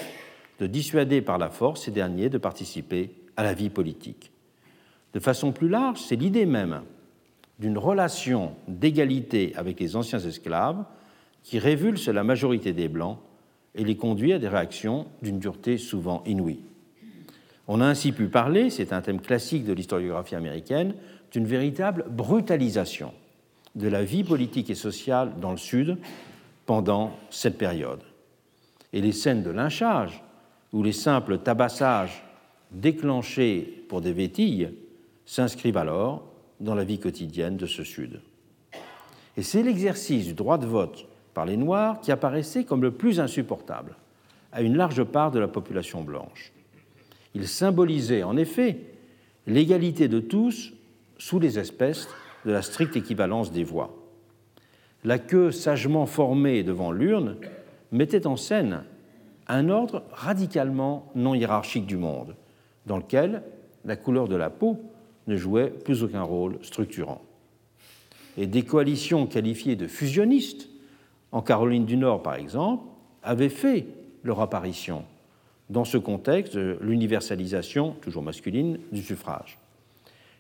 de 0.59 0.67
dissuader 0.67 1.23
par 1.23 1.39
la 1.39 1.51
force 1.51 1.85
ces 1.85 1.91
derniers 1.91 2.29
de 2.29 2.39
participer 2.39 3.11
à 3.37 3.43
la 3.43 3.55
vie 3.55 3.71
politique. 3.71 4.33
De 5.15 5.21
façon 5.21 5.53
plus 5.53 5.69
large, 5.69 6.01
c'est 6.01 6.17
l'idée 6.17 6.47
même 6.47 6.83
d'une 7.59 7.79
relation 7.79 8.55
d'égalité 8.67 9.53
avec 9.57 9.81
les 9.81 9.97
anciens 9.97 10.19
esclaves 10.19 10.85
qui 11.43 11.59
révulse 11.59 12.09
la 12.09 12.25
majorité 12.25 12.73
des 12.73 12.89
Blancs 12.89 13.19
et 13.75 13.85
les 13.85 13.97
conduit 13.97 14.33
à 14.33 14.39
des 14.39 14.49
réactions 14.49 15.07
d'une 15.23 15.39
dureté 15.39 15.79
souvent 15.79 16.23
inouïe. 16.27 16.61
On 17.69 17.81
a 17.81 17.87
ainsi 17.87 18.13
pu 18.13 18.29
parler, 18.29 18.71
c'est 18.71 18.93
un 18.93 19.03
thème 19.03 19.21
classique 19.21 19.65
de 19.65 19.73
l'historiographie 19.73 20.35
américaine, 20.35 20.95
d'une 21.33 21.47
véritable 21.47 22.07
brutalisation 22.09 23.13
de 23.75 23.89
la 23.89 24.03
vie 24.03 24.25
politique 24.25 24.71
et 24.71 24.75
sociale 24.75 25.33
dans 25.41 25.51
le 25.51 25.59
Sud 25.59 25.99
pendant 26.67 27.13
cette 27.31 27.59
période. 27.59 28.01
Et 28.93 29.01
les 29.01 29.13
scènes 29.13 29.43
de 29.43 29.51
lynchage 29.51 30.23
ou 30.73 30.83
les 30.83 30.93
simples 30.93 31.39
tabassages 31.39 32.25
déclenchés 32.71 33.85
pour 33.89 34.01
des 34.01 34.12
vétilles 34.12 34.71
s'inscrivent 35.25 35.77
alors 35.77 36.25
dans 36.61 36.75
la 36.75 36.85
vie 36.85 36.99
quotidienne 36.99 37.57
de 37.57 37.66
ce 37.66 37.85
Sud. 37.85 38.21
Et 39.37 39.43
c'est 39.43 39.62
l'exercice 39.62 40.27
du 40.27 40.35
droit 40.35 40.59
de 40.59 40.66
vote 40.66 41.07
par 41.33 41.47
les 41.47 41.57
Noirs 41.57 42.01
qui 42.01 42.11
apparaissait 42.11 42.64
comme 42.64 42.83
le 42.83 42.91
plus 42.91 43.21
insupportable 43.21 43.95
à 44.53 44.62
une 44.62 44.77
large 44.77 45.05
part 45.05 45.31
de 45.31 45.39
la 45.39 45.49
population 45.49 46.03
blanche. 46.03 46.53
Il 47.35 47.47
symbolisait 47.47 48.23
en 48.23 48.37
effet 48.37 48.79
l'égalité 49.47 50.09
de 50.09 50.21
tous 50.21 50.73
sous 51.19 51.39
les 51.39 51.59
espèces 51.59 52.09
de 52.45 52.53
la 52.53 52.62
stricte 52.62 52.97
équivalence 52.97 53.53
des 53.53 53.64
voix. 53.64 53.95
La 55.05 55.19
queue 55.19 55.53
sagement 55.53 56.07
formée 56.07 56.62
devant 56.62 56.91
l'urne 56.91 57.37
mettait 57.93 58.27
en 58.27 58.37
scène 58.37 58.83
un 59.49 59.68
ordre 59.68 60.05
radicalement 60.12 61.11
non 61.14 61.34
hiérarchique 61.34 61.86
du 61.86 61.96
monde, 61.96 62.36
dans 62.86 62.96
lequel 62.99 63.42
la 63.84 63.96
couleur 63.96 64.28
de 64.28 64.36
la 64.36 64.51
peau 64.51 64.78
ne 65.26 65.36
jouait 65.36 65.70
plus 65.70 66.03
aucun 66.03 66.22
rôle 66.22 66.59
structurant. 66.62 67.22
Et 68.36 68.46
des 68.46 68.62
coalitions 68.62 69.26
qualifiées 69.26 69.76
de 69.76 69.86
fusionnistes 69.86 70.68
en 71.32 71.42
Caroline 71.42 71.84
du 71.84 71.96
Nord 71.96 72.22
par 72.22 72.34
exemple, 72.34 72.84
avaient 73.22 73.49
fait 73.49 73.86
leur 74.24 74.40
apparition 74.40 75.05
dans 75.70 75.84
ce 75.84 75.99
contexte 75.99 76.57
de 76.57 76.78
l'universalisation, 76.80 77.94
toujours 78.01 78.22
masculine, 78.22 78.78
du 78.90 79.03
suffrage. 79.03 79.59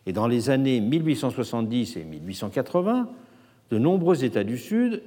Et 0.06 0.12
dans 0.12 0.26
les 0.26 0.48
années 0.48 0.80
1870 0.80 1.96
et 1.98 2.04
1880, 2.04 3.10
de 3.70 3.78
nombreux 3.78 4.24
États 4.24 4.44
du 4.44 4.56
Sud 4.56 5.02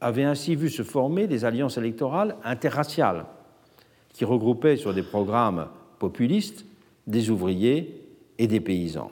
avaient 0.00 0.24
ainsi 0.24 0.54
vu 0.54 0.70
se 0.70 0.84
former 0.84 1.26
des 1.26 1.44
alliances 1.44 1.76
électorales 1.76 2.36
interraciales 2.44 3.24
qui 4.14 4.24
regroupaient 4.24 4.78
sur 4.78 4.94
des 4.94 5.02
programmes 5.02 5.66
populistes 5.98 6.64
des 7.06 7.28
ouvriers 7.28 8.00
et 8.38 8.46
des 8.46 8.60
paysans. 8.60 9.10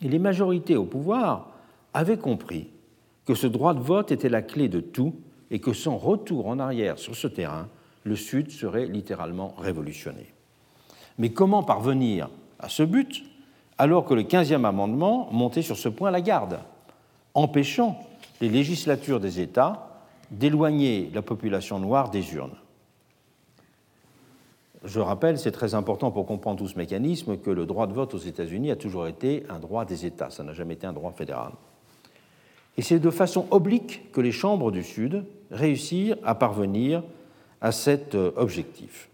Et 0.00 0.08
les 0.08 0.18
majorités 0.18 0.76
au 0.76 0.84
pouvoir 0.84 1.50
avaient 1.92 2.16
compris 2.16 2.68
que 3.26 3.34
ce 3.34 3.46
droit 3.46 3.74
de 3.74 3.80
vote 3.80 4.10
était 4.10 4.30
la 4.30 4.40
clé 4.40 4.68
de 4.68 4.80
tout 4.80 5.14
et 5.50 5.58
que 5.58 5.72
sans 5.72 5.98
retour 5.98 6.46
en 6.46 6.58
arrière 6.58 6.98
sur 6.98 7.14
ce 7.14 7.26
terrain, 7.26 7.68
le 8.04 8.16
Sud 8.16 8.50
serait 8.50 8.86
littéralement 8.86 9.54
révolutionné. 9.58 10.32
Mais 11.18 11.30
comment 11.30 11.62
parvenir 11.62 12.30
à 12.58 12.68
ce 12.68 12.82
but 12.82 13.22
alors 13.78 14.06
que 14.06 14.14
le 14.14 14.22
15e 14.22 14.64
amendement 14.64 15.28
montait 15.32 15.62
sur 15.62 15.76
ce 15.76 15.88
point 15.88 16.10
la 16.10 16.20
garde, 16.20 16.60
empêchant 17.34 17.98
les 18.40 18.48
législatures 18.48 19.20
des 19.20 19.40
États 19.40 19.88
d'éloigner 20.30 21.10
la 21.12 21.22
population 21.22 21.78
noire 21.78 22.10
des 22.10 22.34
urnes? 22.34 22.56
Je 24.84 25.00
rappelle, 25.00 25.38
c'est 25.38 25.52
très 25.52 25.74
important 25.74 26.10
pour 26.10 26.26
comprendre 26.26 26.58
tout 26.58 26.68
ce 26.68 26.76
mécanisme, 26.76 27.36
que 27.36 27.50
le 27.50 27.66
droit 27.66 27.86
de 27.86 27.92
vote 27.92 28.14
aux 28.14 28.18
États-Unis 28.18 28.70
a 28.70 28.76
toujours 28.76 29.06
été 29.06 29.44
un 29.48 29.58
droit 29.58 29.84
des 29.84 30.06
États, 30.06 30.30
ça 30.30 30.42
n'a 30.42 30.52
jamais 30.52 30.74
été 30.74 30.86
un 30.86 30.92
droit 30.92 31.12
fédéral. 31.12 31.52
Et 32.76 32.82
c'est 32.82 32.98
de 32.98 33.10
façon 33.10 33.46
oblique 33.50 34.10
que 34.12 34.20
les 34.20 34.32
chambres 34.32 34.72
du 34.72 34.82
Sud 34.82 35.24
réussirent 35.50 36.16
à 36.24 36.34
parvenir 36.34 37.02
à 37.60 37.70
cet 37.70 38.14
euh, 38.14 38.32
objectif. 38.36 39.08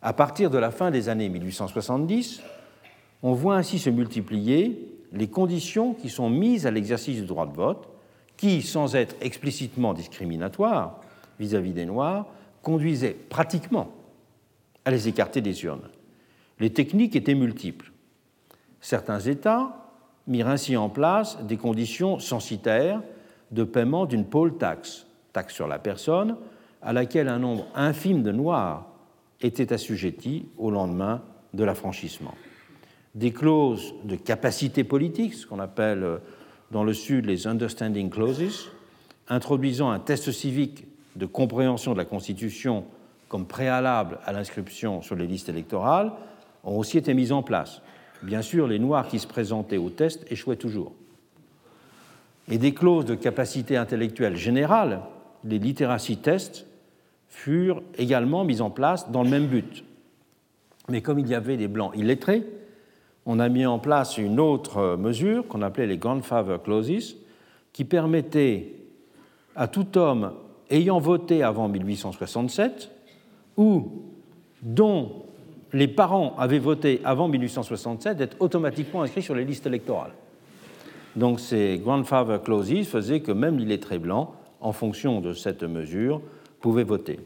À 0.00 0.12
partir 0.12 0.50
de 0.50 0.58
la 0.58 0.70
fin 0.70 0.90
des 0.90 1.08
années 1.08 1.28
1870, 1.28 2.40
on 3.22 3.32
voit 3.32 3.56
ainsi 3.56 3.78
se 3.78 3.90
multiplier 3.90 4.94
les 5.12 5.28
conditions 5.28 5.94
qui 5.94 6.08
sont 6.08 6.30
mises 6.30 6.66
à 6.66 6.70
l'exercice 6.70 7.20
du 7.20 7.26
droit 7.26 7.46
de 7.46 7.54
vote, 7.54 7.88
qui, 8.36 8.62
sans 8.62 8.94
être 8.94 9.16
explicitement 9.20 9.94
discriminatoires 9.94 11.00
vis-à-vis 11.40 11.72
des 11.72 11.86
Noirs, 11.86 12.26
conduisaient 12.62 13.16
pratiquement 13.28 13.90
à 14.88 14.90
les 14.90 15.06
écarter 15.06 15.42
des 15.42 15.64
urnes. 15.64 15.86
Les 16.60 16.70
techniques 16.70 17.14
étaient 17.14 17.34
multiples. 17.34 17.92
Certains 18.80 19.20
États 19.20 19.92
mirent 20.26 20.48
ainsi 20.48 20.78
en 20.78 20.88
place 20.88 21.36
des 21.44 21.58
conditions 21.58 22.18
censitaires 22.18 23.02
de 23.50 23.64
paiement 23.64 24.06
d'une 24.06 24.24
poll 24.24 24.56
tax, 24.56 25.06
taxe 25.34 25.52
sur 25.52 25.68
la 25.68 25.78
personne, 25.78 26.38
à 26.80 26.94
laquelle 26.94 27.28
un 27.28 27.38
nombre 27.38 27.66
infime 27.74 28.22
de 28.22 28.32
Noirs 28.32 28.86
était 29.42 29.74
assujetti 29.74 30.48
au 30.56 30.70
lendemain 30.70 31.22
de 31.52 31.64
l'affranchissement. 31.64 32.34
Des 33.14 33.32
clauses 33.32 33.92
de 34.04 34.16
capacité 34.16 34.84
politique, 34.84 35.34
ce 35.34 35.46
qu'on 35.46 35.58
appelle 35.58 36.02
euh, 36.02 36.16
dans 36.70 36.82
le 36.82 36.94
Sud 36.94 37.26
les 37.26 37.46
Understanding 37.46 38.08
Clauses, 38.08 38.70
introduisant 39.28 39.90
un 39.90 39.98
test 39.98 40.32
civique 40.32 40.86
de 41.14 41.26
compréhension 41.26 41.92
de 41.92 41.98
la 41.98 42.06
Constitution 42.06 42.86
comme 43.28 43.46
préalable 43.46 44.18
à 44.24 44.32
l'inscription 44.32 45.02
sur 45.02 45.16
les 45.16 45.26
listes 45.26 45.48
électorales, 45.48 46.12
ont 46.64 46.78
aussi 46.78 46.98
été 46.98 47.14
mises 47.14 47.32
en 47.32 47.42
place. 47.42 47.82
Bien 48.22 48.42
sûr, 48.42 48.66
les 48.66 48.78
Noirs 48.78 49.06
qui 49.06 49.18
se 49.18 49.26
présentaient 49.26 49.76
au 49.76 49.90
test 49.90 50.26
échouaient 50.30 50.56
toujours. 50.56 50.92
Et 52.50 52.58
des 52.58 52.72
clauses 52.72 53.04
de 53.04 53.14
capacité 53.14 53.76
intellectuelle 53.76 54.36
générale, 54.36 55.02
les 55.44 55.58
literacy 55.58 56.16
tests, 56.16 56.66
furent 57.28 57.82
également 57.96 58.44
mises 58.44 58.62
en 58.62 58.70
place 58.70 59.10
dans 59.10 59.22
le 59.22 59.30
même 59.30 59.46
but. 59.46 59.84
Mais 60.88 61.02
comme 61.02 61.18
il 61.18 61.28
y 61.28 61.34
avait 61.34 61.58
des 61.58 61.68
blancs 61.68 61.92
illettrés, 61.94 62.44
on 63.26 63.38
a 63.38 63.50
mis 63.50 63.66
en 63.66 63.78
place 63.78 64.16
une 64.16 64.40
autre 64.40 64.96
mesure 64.96 65.46
qu'on 65.46 65.60
appelait 65.60 65.86
les 65.86 65.98
grandfather 65.98 66.62
clauses, 66.62 67.16
qui 67.74 67.84
permettait 67.84 68.74
à 69.54 69.68
tout 69.68 69.98
homme 69.98 70.32
ayant 70.70 70.98
voté 70.98 71.42
avant 71.42 71.68
1867 71.68 72.90
ou 73.58 73.90
dont 74.62 75.24
les 75.74 75.88
parents 75.88 76.34
avaient 76.38 76.58
voté 76.58 77.02
avant 77.04 77.28
1867 77.28 78.16
d'être 78.16 78.36
automatiquement 78.40 79.02
inscrits 79.02 79.22
sur 79.22 79.34
les 79.34 79.44
listes 79.44 79.66
électorales. 79.66 80.12
Donc 81.16 81.40
ces 81.40 81.78
grandfather 81.78 82.42
clauses 82.42 82.86
faisaient 82.86 83.20
que 83.20 83.32
même 83.32 83.58
l'illettré 83.58 83.98
blanc, 83.98 84.32
en 84.60 84.72
fonction 84.72 85.20
de 85.20 85.34
cette 85.34 85.62
mesure, 85.62 86.22
pouvait 86.60 86.84
voter. 86.84 87.20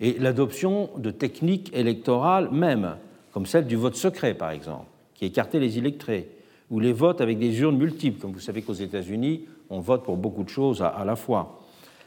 Et 0.00 0.18
l'adoption 0.18 0.90
de 0.98 1.10
techniques 1.10 1.74
électorales 1.74 2.50
même, 2.52 2.96
comme 3.32 3.46
celle 3.46 3.66
du 3.66 3.76
vote 3.76 3.96
secret 3.96 4.34
par 4.34 4.50
exemple, 4.50 4.86
qui 5.14 5.24
écartait 5.24 5.58
les 5.58 5.78
illettrés, 5.78 6.28
ou 6.70 6.80
les 6.80 6.92
votes 6.92 7.20
avec 7.20 7.38
des 7.38 7.60
urnes 7.60 7.76
multiples, 7.76 8.20
comme 8.20 8.32
vous 8.32 8.40
savez 8.40 8.62
qu'aux 8.62 8.72
États-Unis, 8.72 9.42
on 9.70 9.80
vote 9.80 10.04
pour 10.04 10.16
beaucoup 10.16 10.44
de 10.44 10.48
choses 10.48 10.82
à, 10.82 11.04
la 11.04 11.16
fois, 11.16 11.60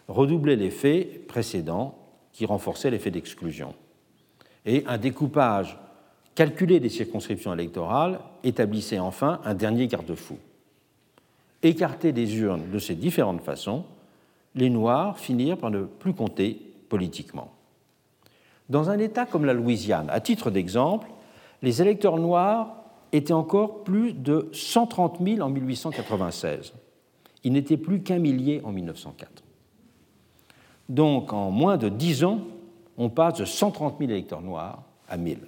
redoublait 0.07 0.55
l'effet 0.55 1.21
précédent 1.27 1.95
qui 2.39 2.45
renforçait 2.45 2.89
l'effet 2.89 3.11
d'exclusion. 3.11 3.75
Et 4.65 4.85
un 4.87 4.97
découpage 4.97 5.77
calculé 6.35 6.79
des 6.79 6.87
circonscriptions 6.87 7.53
électorales 7.53 8.21
établissait 8.45 8.97
enfin 8.97 9.41
un 9.43 9.53
dernier 9.53 9.87
garde-fou. 9.87 10.37
Écartés 11.63 12.13
des 12.13 12.37
urnes 12.37 12.71
de 12.71 12.79
ces 12.79 12.95
différentes 12.95 13.41
façons, 13.41 13.83
les 14.55 14.69
Noirs 14.69 15.19
finirent 15.19 15.57
par 15.57 15.69
ne 15.69 15.83
plus 15.83 16.13
compter 16.13 16.61
politiquement. 16.87 17.51
Dans 18.69 18.89
un 18.89 18.99
État 18.99 19.25
comme 19.25 19.43
la 19.43 19.51
Louisiane, 19.51 20.09
à 20.09 20.21
titre 20.21 20.49
d'exemple, 20.49 21.09
les 21.61 21.81
électeurs 21.81 22.15
noirs 22.15 22.85
étaient 23.11 23.33
encore 23.33 23.83
plus 23.83 24.13
de 24.13 24.47
130 24.53 25.19
000 25.21 25.41
en 25.41 25.49
1896. 25.49 26.71
Ils 27.43 27.51
n'étaient 27.51 27.75
plus 27.75 28.01
qu'un 28.01 28.19
millier 28.19 28.61
en 28.63 28.71
1904. 28.71 29.43
Donc 30.89 31.31
en 31.31 31.51
moins 31.51 31.77
de 31.77 31.87
dix 31.87 32.23
ans, 32.23 32.41
on 32.97 33.09
passe 33.09 33.35
de 33.35 33.45
130 33.45 33.99
000 33.99 34.11
électeurs 34.11 34.41
noirs 34.41 34.83
à 35.07 35.15
1000. 35.15 35.39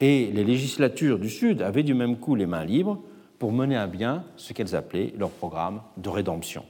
Et 0.00 0.30
les 0.32 0.44
législatures 0.44 1.18
du 1.18 1.28
Sud 1.28 1.60
avaient 1.60 1.82
du 1.82 1.94
même 1.94 2.16
coup 2.16 2.36
les 2.36 2.46
mains 2.46 2.64
libres 2.64 3.00
pour 3.38 3.52
mener 3.52 3.76
à 3.76 3.88
bien 3.88 4.24
ce 4.36 4.52
qu'elles 4.52 4.76
appelaient 4.76 5.12
leur 5.18 5.30
programme 5.30 5.82
de 5.96 6.08
rédemption. 6.08 6.64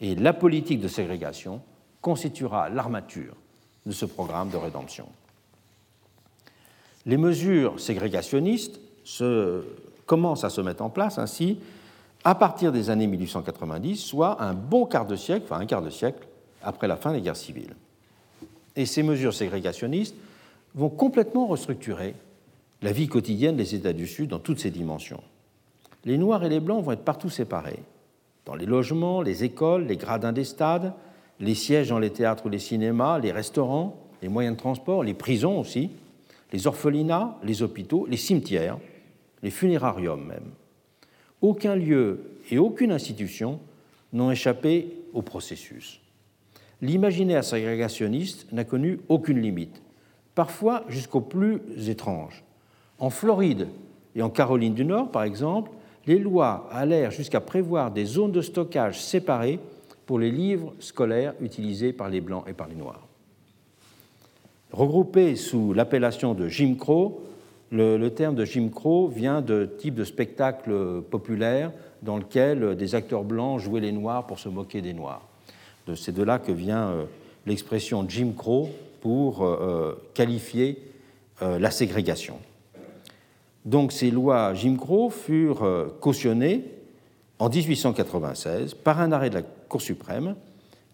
Et 0.00 0.14
la 0.14 0.32
politique 0.32 0.80
de 0.80 0.88
ségrégation 0.88 1.60
constituera 2.00 2.68
l'armature 2.70 3.34
de 3.86 3.92
ce 3.92 4.06
programme 4.06 4.50
de 4.50 4.56
rédemption. 4.56 5.06
Les 7.06 7.18
mesures 7.18 7.78
ségrégationnistes 7.78 8.80
commencent 10.06 10.44
à 10.44 10.50
se 10.50 10.60
mettre 10.62 10.82
en 10.82 10.90
place 10.90 11.18
ainsi 11.18 11.58
à 12.24 12.34
partir 12.34 12.72
des 12.72 12.88
années 12.88 13.06
1890, 13.06 13.96
soit 13.96 14.42
un 14.42 14.54
bon 14.54 14.86
quart 14.86 15.06
de 15.06 15.14
siècle, 15.14 15.44
enfin 15.44 15.60
un 15.60 15.66
quart 15.66 15.82
de 15.82 15.90
siècle 15.90 16.26
après 16.62 16.88
la 16.88 16.96
fin 16.96 17.12
des 17.12 17.20
guerres 17.20 17.36
civiles. 17.36 17.76
Et 18.76 18.86
ces 18.86 19.02
mesures 19.02 19.34
ségrégationnistes 19.34 20.16
vont 20.74 20.88
complètement 20.88 21.46
restructurer 21.46 22.14
la 22.80 22.92
vie 22.92 23.08
quotidienne 23.08 23.56
des 23.56 23.74
États 23.74 23.92
du 23.92 24.06
Sud 24.06 24.30
dans 24.30 24.38
toutes 24.38 24.58
ses 24.58 24.70
dimensions. 24.70 25.22
Les 26.04 26.18
Noirs 26.18 26.44
et 26.44 26.48
les 26.48 26.60
Blancs 26.60 26.82
vont 26.82 26.92
être 26.92 27.04
partout 27.04 27.30
séparés, 27.30 27.82
dans 28.46 28.54
les 28.54 28.66
logements, 28.66 29.22
les 29.22 29.44
écoles, 29.44 29.86
les 29.86 29.96
gradins 29.96 30.32
des 30.32 30.44
stades, 30.44 30.92
les 31.40 31.54
sièges 31.54 31.88
dans 31.88 31.98
les 31.98 32.10
théâtres 32.10 32.46
ou 32.46 32.48
les 32.48 32.58
cinémas, 32.58 33.18
les 33.18 33.32
restaurants, 33.32 33.96
les 34.22 34.28
moyens 34.28 34.56
de 34.56 34.60
transport, 34.60 35.02
les 35.02 35.14
prisons 35.14 35.60
aussi, 35.60 35.90
les 36.52 36.66
orphelinats, 36.66 37.36
les 37.42 37.62
hôpitaux, 37.62 38.06
les 38.08 38.16
cimetières, 38.16 38.78
les 39.42 39.50
funérariums 39.50 40.24
même 40.24 40.50
aucun 41.44 41.76
lieu 41.76 42.20
et 42.50 42.56
aucune 42.56 42.90
institution 42.90 43.60
n'ont 44.14 44.30
échappé 44.30 44.96
au 45.12 45.20
processus. 45.20 46.00
L'imaginaire 46.80 47.44
ségrégationniste 47.44 48.50
n'a 48.50 48.64
connu 48.64 49.00
aucune 49.08 49.42
limite, 49.42 49.82
parfois 50.34 50.84
jusqu'au 50.88 51.20
plus 51.20 51.60
étrange. 51.88 52.42
En 52.98 53.10
Floride 53.10 53.68
et 54.16 54.22
en 54.22 54.30
Caroline 54.30 54.74
du 54.74 54.86
Nord, 54.86 55.10
par 55.10 55.24
exemple, 55.24 55.70
les 56.06 56.18
lois 56.18 56.66
allèrent 56.72 57.10
jusqu'à 57.10 57.40
prévoir 57.40 57.90
des 57.90 58.06
zones 58.06 58.32
de 58.32 58.40
stockage 58.40 59.00
séparées 59.00 59.60
pour 60.06 60.18
les 60.18 60.30
livres 60.30 60.72
scolaires 60.78 61.34
utilisés 61.40 61.92
par 61.92 62.08
les 62.08 62.22
Blancs 62.22 62.44
et 62.48 62.54
par 62.54 62.68
les 62.68 62.74
Noirs. 62.74 63.06
Regroupés 64.72 65.36
sous 65.36 65.74
l'appellation 65.74 66.34
de 66.34 66.48
Jim 66.48 66.74
Crow, 66.78 67.22
le, 67.74 68.08
terme 68.10 68.36
de 68.36 68.44
Jim 68.44 68.68
Crow 68.72 69.08
vient 69.08 69.42
de 69.42 69.64
type 69.64 69.94
de 69.94 70.04
spectacle 70.04 71.02
populaire 71.10 71.72
dans 72.02 72.18
lequel 72.18 72.76
des 72.76 72.94
acteurs 72.94 73.24
blancs 73.24 73.58
jouaient 73.60 73.80
les 73.80 73.92
noirs 73.92 74.26
pour 74.26 74.38
se 74.38 74.48
moquer 74.48 74.80
des 74.80 74.92
noirs. 74.92 75.22
C'est 75.96 76.14
de 76.14 76.22
là 76.22 76.38
que 76.38 76.52
vient 76.52 76.88
euh, 76.88 77.04
l'expression 77.46 78.06
Jim 78.08 78.32
Crow 78.36 78.70
pour 79.00 79.42
euh, 79.42 79.58
euh, 79.60 79.94
qualifier 80.14 80.78
la 81.40 81.72
ségrégation. 81.72 82.38
Donc 83.64 83.90
ces 83.90 84.12
lois 84.12 84.54
Jim 84.54 84.76
Crow 84.76 85.10
furent 85.10 85.90
cautionnées 86.00 86.64
en 87.40 87.48
1896 87.48 88.74
par 88.74 89.00
un 89.00 89.10
arrêt 89.10 89.30
de 89.30 89.34
la 89.34 89.42
Cour 89.42 89.82
suprême, 89.82 90.36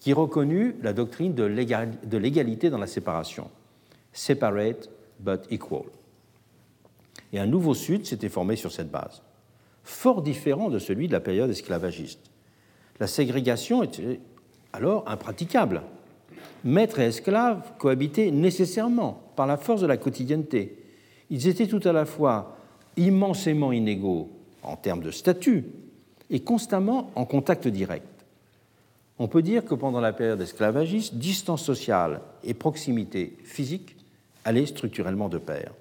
qui 0.01 0.15
reconnut 0.15 0.77
la 0.83 0.95
doctrine 0.95 1.35
de 1.35 1.45
l'égalité 2.17 2.71
dans 2.71 2.79
la 2.79 2.87
séparation, 2.87 3.51
separate 4.15 4.89
but 5.21 5.43
equal. 5.51 5.85
Et 7.33 7.39
un 7.39 7.47
nouveau 7.47 7.75
Sud 7.75 8.07
s'était 8.07 8.29
formé 8.29 8.57
sur 8.57 8.73
cette 8.73 8.91
base, 8.91 9.23
fort 9.85 10.23
différent 10.23 10.69
de 10.69 10.79
celui 10.79 11.07
de 11.07 11.13
la 11.13 11.21
période 11.21 11.51
esclavagiste. 11.51 12.31
La 12.99 13.07
ségrégation 13.07 13.83
était 13.83 14.21
alors 14.73 15.05
impraticable. 15.09 15.83
Maître 16.65 16.99
et 16.99 17.07
esclaves 17.07 17.73
cohabitaient 17.79 18.31
nécessairement 18.31 19.23
par 19.37 19.47
la 19.47 19.57
force 19.57 19.81
de 19.81 19.87
la 19.87 19.97
quotidienneté. 19.97 20.77
Ils 21.31 21.49
étaient 21.49 21.67
tout 21.67 21.87
à 21.89 21.93
la 21.93 22.05
fois 22.05 22.57
immensément 22.97 23.73
inégaux 23.73 24.31
en 24.63 24.77
termes 24.77 25.03
de 25.03 25.11
statut 25.11 25.65
et 26.29 26.41
constamment 26.41 27.11
en 27.15 27.25
contact 27.25 27.67
direct. 27.69 28.07
On 29.19 29.29
peut 29.29 29.43
dire 29.43 29.65
que 29.65 29.75
pendant 29.75 30.01
la 30.01 30.13
période 30.13 30.41
esclavagiste, 30.41 31.15
distance 31.15 31.63
sociale 31.63 32.21
et 32.45 32.55
proximité 32.55 33.37
physique 33.45 33.97
allaient 34.45 34.67
structurellement 34.67 35.29
de 35.29 35.39
pair. 35.39 35.73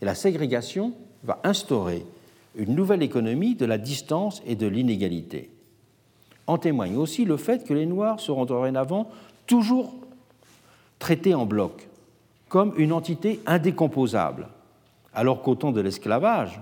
Et 0.00 0.04
la 0.04 0.14
ségrégation 0.14 0.92
va 1.22 1.40
instaurer 1.44 2.04
une 2.56 2.74
nouvelle 2.74 3.02
économie 3.02 3.54
de 3.54 3.66
la 3.66 3.78
distance 3.78 4.42
et 4.46 4.56
de 4.56 4.66
l'inégalité. 4.66 5.50
En 6.46 6.58
témoigne 6.58 6.96
aussi 6.96 7.24
le 7.24 7.36
fait 7.36 7.64
que 7.64 7.74
les 7.74 7.86
Noirs 7.86 8.20
seront 8.20 8.44
dorénavant 8.44 9.08
toujours 9.46 9.94
traités 10.98 11.34
en 11.34 11.46
bloc, 11.46 11.88
comme 12.48 12.72
une 12.76 12.92
entité 12.92 13.40
indécomposable, 13.46 14.48
alors 15.14 15.42
qu'au 15.42 15.54
temps 15.54 15.72
de 15.72 15.80
l'esclavage, 15.80 16.60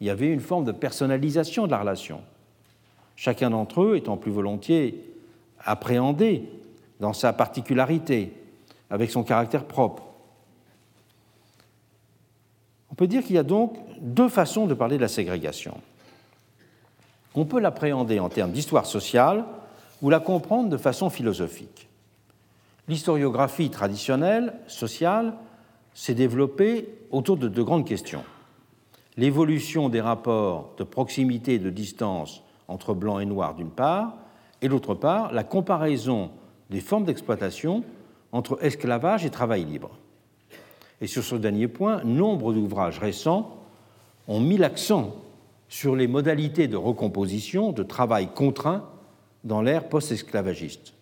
il 0.00 0.06
y 0.06 0.10
avait 0.10 0.28
une 0.28 0.40
forme 0.40 0.64
de 0.64 0.72
personnalisation 0.72 1.66
de 1.66 1.70
la 1.70 1.80
relation, 1.80 2.20
chacun 3.16 3.50
d'entre 3.50 3.82
eux 3.82 3.96
étant 3.96 4.16
plus 4.16 4.32
volontiers 4.32 5.04
appréhendé 5.64 6.44
dans 7.00 7.12
sa 7.12 7.32
particularité, 7.32 8.32
avec 8.90 9.10
son 9.10 9.22
caractère 9.22 9.64
propre. 9.64 10.09
Peut 13.00 13.06
dire 13.06 13.24
qu'il 13.24 13.36
y 13.36 13.38
a 13.38 13.42
donc 13.42 13.78
deux 14.02 14.28
façons 14.28 14.66
de 14.66 14.74
parler 14.74 14.98
de 14.98 15.00
la 15.00 15.08
ségrégation. 15.08 15.80
On 17.34 17.46
peut 17.46 17.58
l'appréhender 17.58 18.20
en 18.20 18.28
termes 18.28 18.52
d'histoire 18.52 18.84
sociale 18.84 19.46
ou 20.02 20.10
la 20.10 20.20
comprendre 20.20 20.68
de 20.68 20.76
façon 20.76 21.08
philosophique. 21.08 21.88
L'historiographie 22.88 23.70
traditionnelle, 23.70 24.52
sociale, 24.66 25.32
s'est 25.94 26.12
développée 26.12 26.90
autour 27.10 27.38
de 27.38 27.48
deux 27.48 27.64
grandes 27.64 27.86
questions. 27.86 28.22
L'évolution 29.16 29.88
des 29.88 30.02
rapports 30.02 30.74
de 30.76 30.84
proximité 30.84 31.54
et 31.54 31.58
de 31.58 31.70
distance 31.70 32.42
entre 32.68 32.92
blanc 32.92 33.18
et 33.18 33.24
noir 33.24 33.54
d'une 33.54 33.70
part, 33.70 34.18
et 34.60 34.68
d'autre 34.68 34.94
part 34.94 35.32
la 35.32 35.42
comparaison 35.42 36.32
des 36.68 36.82
formes 36.82 37.06
d'exploitation 37.06 37.82
entre 38.30 38.62
esclavage 38.62 39.24
et 39.24 39.30
travail 39.30 39.64
libre. 39.64 39.90
Et 41.00 41.06
sur 41.06 41.24
ce 41.24 41.34
dernier 41.34 41.68
point, 41.68 42.04
nombre 42.04 42.52
d'ouvrages 42.52 42.98
récents 42.98 43.56
ont 44.28 44.40
mis 44.40 44.56
l'accent 44.56 45.14
sur 45.68 45.96
les 45.96 46.08
modalités 46.08 46.68
de 46.68 46.76
recomposition 46.76 47.72
de 47.72 47.82
travail 47.82 48.28
contraint 48.34 48.84
dans 49.44 49.62
l'ère 49.62 49.88
post-esclavagiste, 49.88 50.92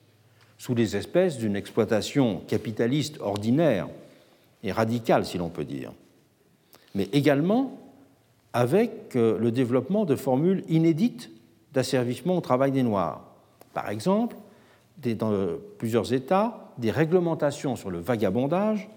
sous 0.58 0.74
les 0.74 0.96
espèces 0.96 1.38
d'une 1.38 1.56
exploitation 1.56 2.42
capitaliste 2.46 3.18
ordinaire 3.20 3.88
et 4.62 4.70
radicale, 4.70 5.24
si 5.24 5.38
l'on 5.38 5.48
peut 5.48 5.64
dire, 5.64 5.92
mais 6.94 7.08
également 7.12 7.78
avec 8.52 9.16
euh, 9.16 9.38
le 9.38 9.50
développement 9.50 10.04
de 10.04 10.16
formules 10.16 10.64
inédites 10.68 11.30
d'asservissement 11.72 12.36
au 12.38 12.40
travail 12.40 12.72
des 12.72 12.82
Noirs, 12.82 13.24
par 13.74 13.90
exemple, 13.90 14.36
dans 15.16 15.32
plusieurs 15.78 16.12
États, 16.12 16.72
des 16.78 16.90
réglementations 16.90 17.76
sur 17.76 17.90
le 17.90 17.98
vagabondage 17.98 18.88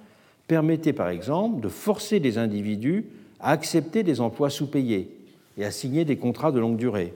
permettaient 0.52 0.92
par 0.92 1.08
exemple 1.08 1.62
de 1.62 1.70
forcer 1.70 2.20
les 2.20 2.38
individus 2.38 3.06
à 3.40 3.52
accepter 3.52 4.04
des 4.04 4.20
emplois 4.20 4.50
sous-payés 4.50 5.10
et 5.58 5.64
à 5.64 5.72
signer 5.72 6.04
des 6.04 6.18
contrats 6.18 6.52
de 6.52 6.60
longue 6.60 6.76
durée. 6.76 7.14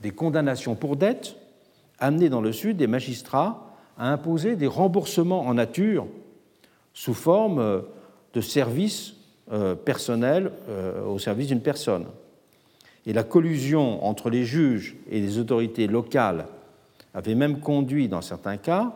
Des 0.00 0.12
condamnations 0.12 0.74
pour 0.74 0.96
dette 0.96 1.36
amenaient 1.98 2.30
dans 2.30 2.40
le 2.40 2.52
Sud 2.52 2.78
des 2.78 2.86
magistrats 2.86 3.76
à 3.98 4.10
imposer 4.10 4.56
des 4.56 4.66
remboursements 4.66 5.42
en 5.42 5.52
nature 5.52 6.06
sous 6.94 7.12
forme 7.12 7.58
euh, 7.58 7.80
de 8.32 8.40
services 8.40 9.12
euh, 9.52 9.74
personnels 9.74 10.50
euh, 10.70 11.04
au 11.04 11.18
service 11.18 11.48
d'une 11.48 11.60
personne. 11.60 12.06
Et 13.04 13.12
la 13.12 13.24
collusion 13.24 14.02
entre 14.06 14.30
les 14.30 14.46
juges 14.46 14.96
et 15.10 15.20
les 15.20 15.36
autorités 15.36 15.86
locales 15.86 16.46
avait 17.12 17.34
même 17.34 17.60
conduit, 17.60 18.08
dans 18.08 18.22
certains 18.22 18.56
cas, 18.56 18.94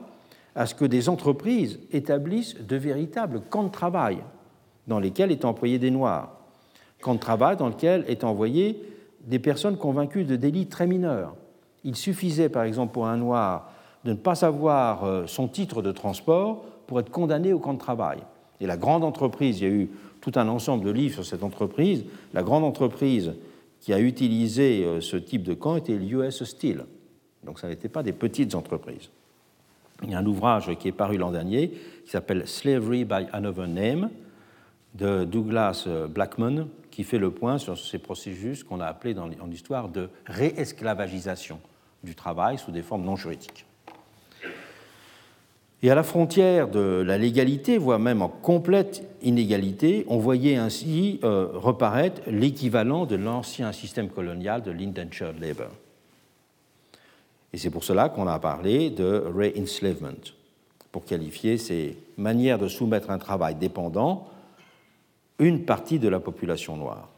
à 0.54 0.66
ce 0.66 0.74
que 0.74 0.84
des 0.84 1.08
entreprises 1.08 1.80
établissent 1.92 2.56
de 2.60 2.76
véritables 2.76 3.42
camps 3.48 3.64
de 3.64 3.70
travail 3.70 4.18
dans 4.86 4.98
lesquels 4.98 5.30
étaient 5.30 5.44
employés 5.44 5.78
des 5.78 5.90
Noirs, 5.90 6.36
camps 7.00 7.14
de 7.14 7.20
travail 7.20 7.56
dans 7.56 7.68
lesquels 7.68 8.04
étaient 8.08 8.24
envoyés 8.24 8.82
des 9.24 9.38
personnes 9.38 9.76
convaincues 9.76 10.24
de 10.24 10.36
délits 10.36 10.66
très 10.66 10.86
mineurs. 10.86 11.34
Il 11.84 11.96
suffisait, 11.96 12.48
par 12.48 12.64
exemple, 12.64 12.92
pour 12.92 13.06
un 13.06 13.16
Noir 13.16 13.70
de 14.04 14.10
ne 14.10 14.16
pas 14.16 14.44
avoir 14.44 15.04
euh, 15.04 15.26
son 15.26 15.48
titre 15.48 15.80
de 15.80 15.92
transport 15.92 16.64
pour 16.86 16.98
être 17.00 17.10
condamné 17.10 17.52
au 17.52 17.58
camp 17.58 17.74
de 17.74 17.78
travail. 17.78 18.18
Et 18.60 18.66
la 18.66 18.76
grande 18.76 19.04
entreprise, 19.04 19.60
il 19.60 19.64
y 19.64 19.70
a 19.70 19.72
eu 19.72 19.90
tout 20.20 20.32
un 20.36 20.48
ensemble 20.48 20.84
de 20.84 20.90
livres 20.90 21.14
sur 21.14 21.24
cette 21.24 21.42
entreprise, 21.42 22.04
la 22.32 22.42
grande 22.42 22.64
entreprise 22.64 23.32
qui 23.80 23.92
a 23.92 24.00
utilisé 24.00 24.84
euh, 24.84 25.00
ce 25.00 25.16
type 25.16 25.42
de 25.42 25.54
camp 25.54 25.76
était 25.76 25.96
l'US 25.96 26.44
Steel, 26.44 26.84
donc 27.44 27.58
ça 27.58 27.68
n'était 27.68 27.88
pas 27.88 28.02
des 28.02 28.12
petites 28.12 28.54
entreprises. 28.54 29.10
Il 30.02 30.10
y 30.10 30.14
a 30.14 30.18
un 30.18 30.26
ouvrage 30.26 30.74
qui 30.78 30.88
est 30.88 30.92
paru 30.92 31.16
l'an 31.16 31.30
dernier 31.30 31.70
qui 32.04 32.10
s'appelle 32.10 32.46
Slavery 32.46 33.04
by 33.04 33.26
Another 33.32 33.68
Name 33.68 34.10
de 34.94 35.24
Douglas 35.24 35.86
Blackman 36.08 36.66
qui 36.90 37.04
fait 37.04 37.18
le 37.18 37.30
point 37.30 37.58
sur 37.58 37.76
ces 37.78 37.98
processus 37.98 38.62
qu'on 38.62 38.80
a 38.80 38.86
appelés 38.86 39.14
dans, 39.14 39.28
en 39.40 39.50
histoire 39.50 39.88
de 39.88 40.10
réesclavagisation 40.26 41.58
du 42.04 42.14
travail 42.14 42.58
sous 42.58 42.70
des 42.70 42.82
formes 42.82 43.04
non 43.04 43.16
juridiques. 43.16 43.64
Et 45.84 45.90
à 45.90 45.96
la 45.96 46.04
frontière 46.04 46.68
de 46.68 47.02
la 47.04 47.18
légalité, 47.18 47.76
voire 47.76 47.98
même 47.98 48.22
en 48.22 48.28
complète 48.28 49.02
inégalité, 49.20 50.04
on 50.06 50.18
voyait 50.18 50.54
ainsi 50.54 51.18
euh, 51.24 51.48
reparaître 51.54 52.22
l'équivalent 52.28 53.04
de 53.04 53.16
l'ancien 53.16 53.72
système 53.72 54.08
colonial 54.08 54.62
de 54.62 54.70
l'indentured 54.70 55.40
labor. 55.40 55.70
Et 57.52 57.58
c'est 57.58 57.70
pour 57.70 57.84
cela 57.84 58.08
qu'on 58.08 58.26
a 58.26 58.38
parlé 58.38 58.90
de 58.90 59.24
re-enslavement, 59.34 60.32
pour 60.90 61.04
qualifier 61.04 61.58
ces 61.58 61.96
manières 62.16 62.58
de 62.58 62.68
soumettre 62.68 63.10
un 63.10 63.18
travail 63.18 63.54
dépendant 63.54 64.28
une 65.38 65.64
partie 65.64 65.98
de 65.98 66.08
la 66.08 66.20
population 66.20 66.76
noire. 66.76 67.08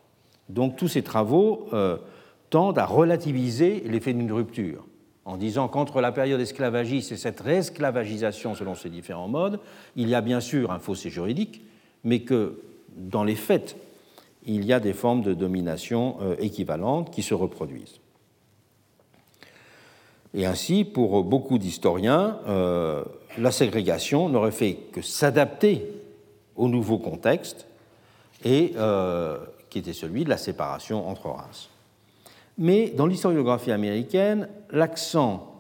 Donc 0.49 0.77
tous 0.77 0.89
ces 0.89 1.03
travaux 1.03 1.69
euh, 1.73 1.99
tendent 2.51 2.79
à 2.79 2.87
relativiser 2.87 3.83
l'effet 3.87 4.13
d'une 4.13 4.33
rupture, 4.33 4.85
en 5.25 5.37
disant 5.37 5.69
qu'entre 5.69 6.01
la 6.01 6.13
période 6.13 6.41
esclavagiste 6.41 7.13
et 7.13 7.17
cette 7.17 7.41
réesclavagisation 7.41 8.55
selon 8.55 8.75
ces 8.75 8.91
différents 8.91 9.29
modes, 9.29 9.61
il 9.97 10.09
y 10.09 10.15
a 10.15 10.21
bien 10.21 10.41
sûr 10.41 10.71
un 10.71 10.79
fossé 10.79 11.11
juridique, 11.11 11.63
mais 12.03 12.21
que 12.21 12.61
dans 12.97 13.25
les 13.25 13.35
faits, 13.35 13.77
il 14.47 14.65
y 14.65 14.73
a 14.73 14.81
des 14.81 14.93
formes 14.93 15.23
de 15.23 15.35
domination 15.35 16.17
euh, 16.21 16.37
équivalentes 16.39 17.11
qui 17.11 17.23
se 17.23 17.35
reproduisent. 17.35 18.01
Et 20.35 20.47
ainsi, 20.47 20.85
pour 20.85 21.23
beaucoup 21.23 21.59
d'historiens, 21.59 22.39
euh, 22.49 23.05
la 23.39 23.53
ségrégation 23.53 24.29
n'aurait 24.29 24.51
fait 24.51 24.75
que 24.93 25.01
s'adapter 25.01 25.87
au 26.57 26.69
nouveau 26.69 26.99
contexte, 26.99 27.67
et 28.45 28.73
euh, 28.77 29.39
qui 29.71 29.79
était 29.79 29.93
celui 29.93 30.25
de 30.25 30.29
la 30.29 30.37
séparation 30.37 31.09
entre 31.09 31.29
races. 31.31 31.69
Mais 32.59 32.91
dans 32.91 33.07
l'historiographie 33.07 33.73
américaine, 33.73 34.49
l'accent 34.71 35.53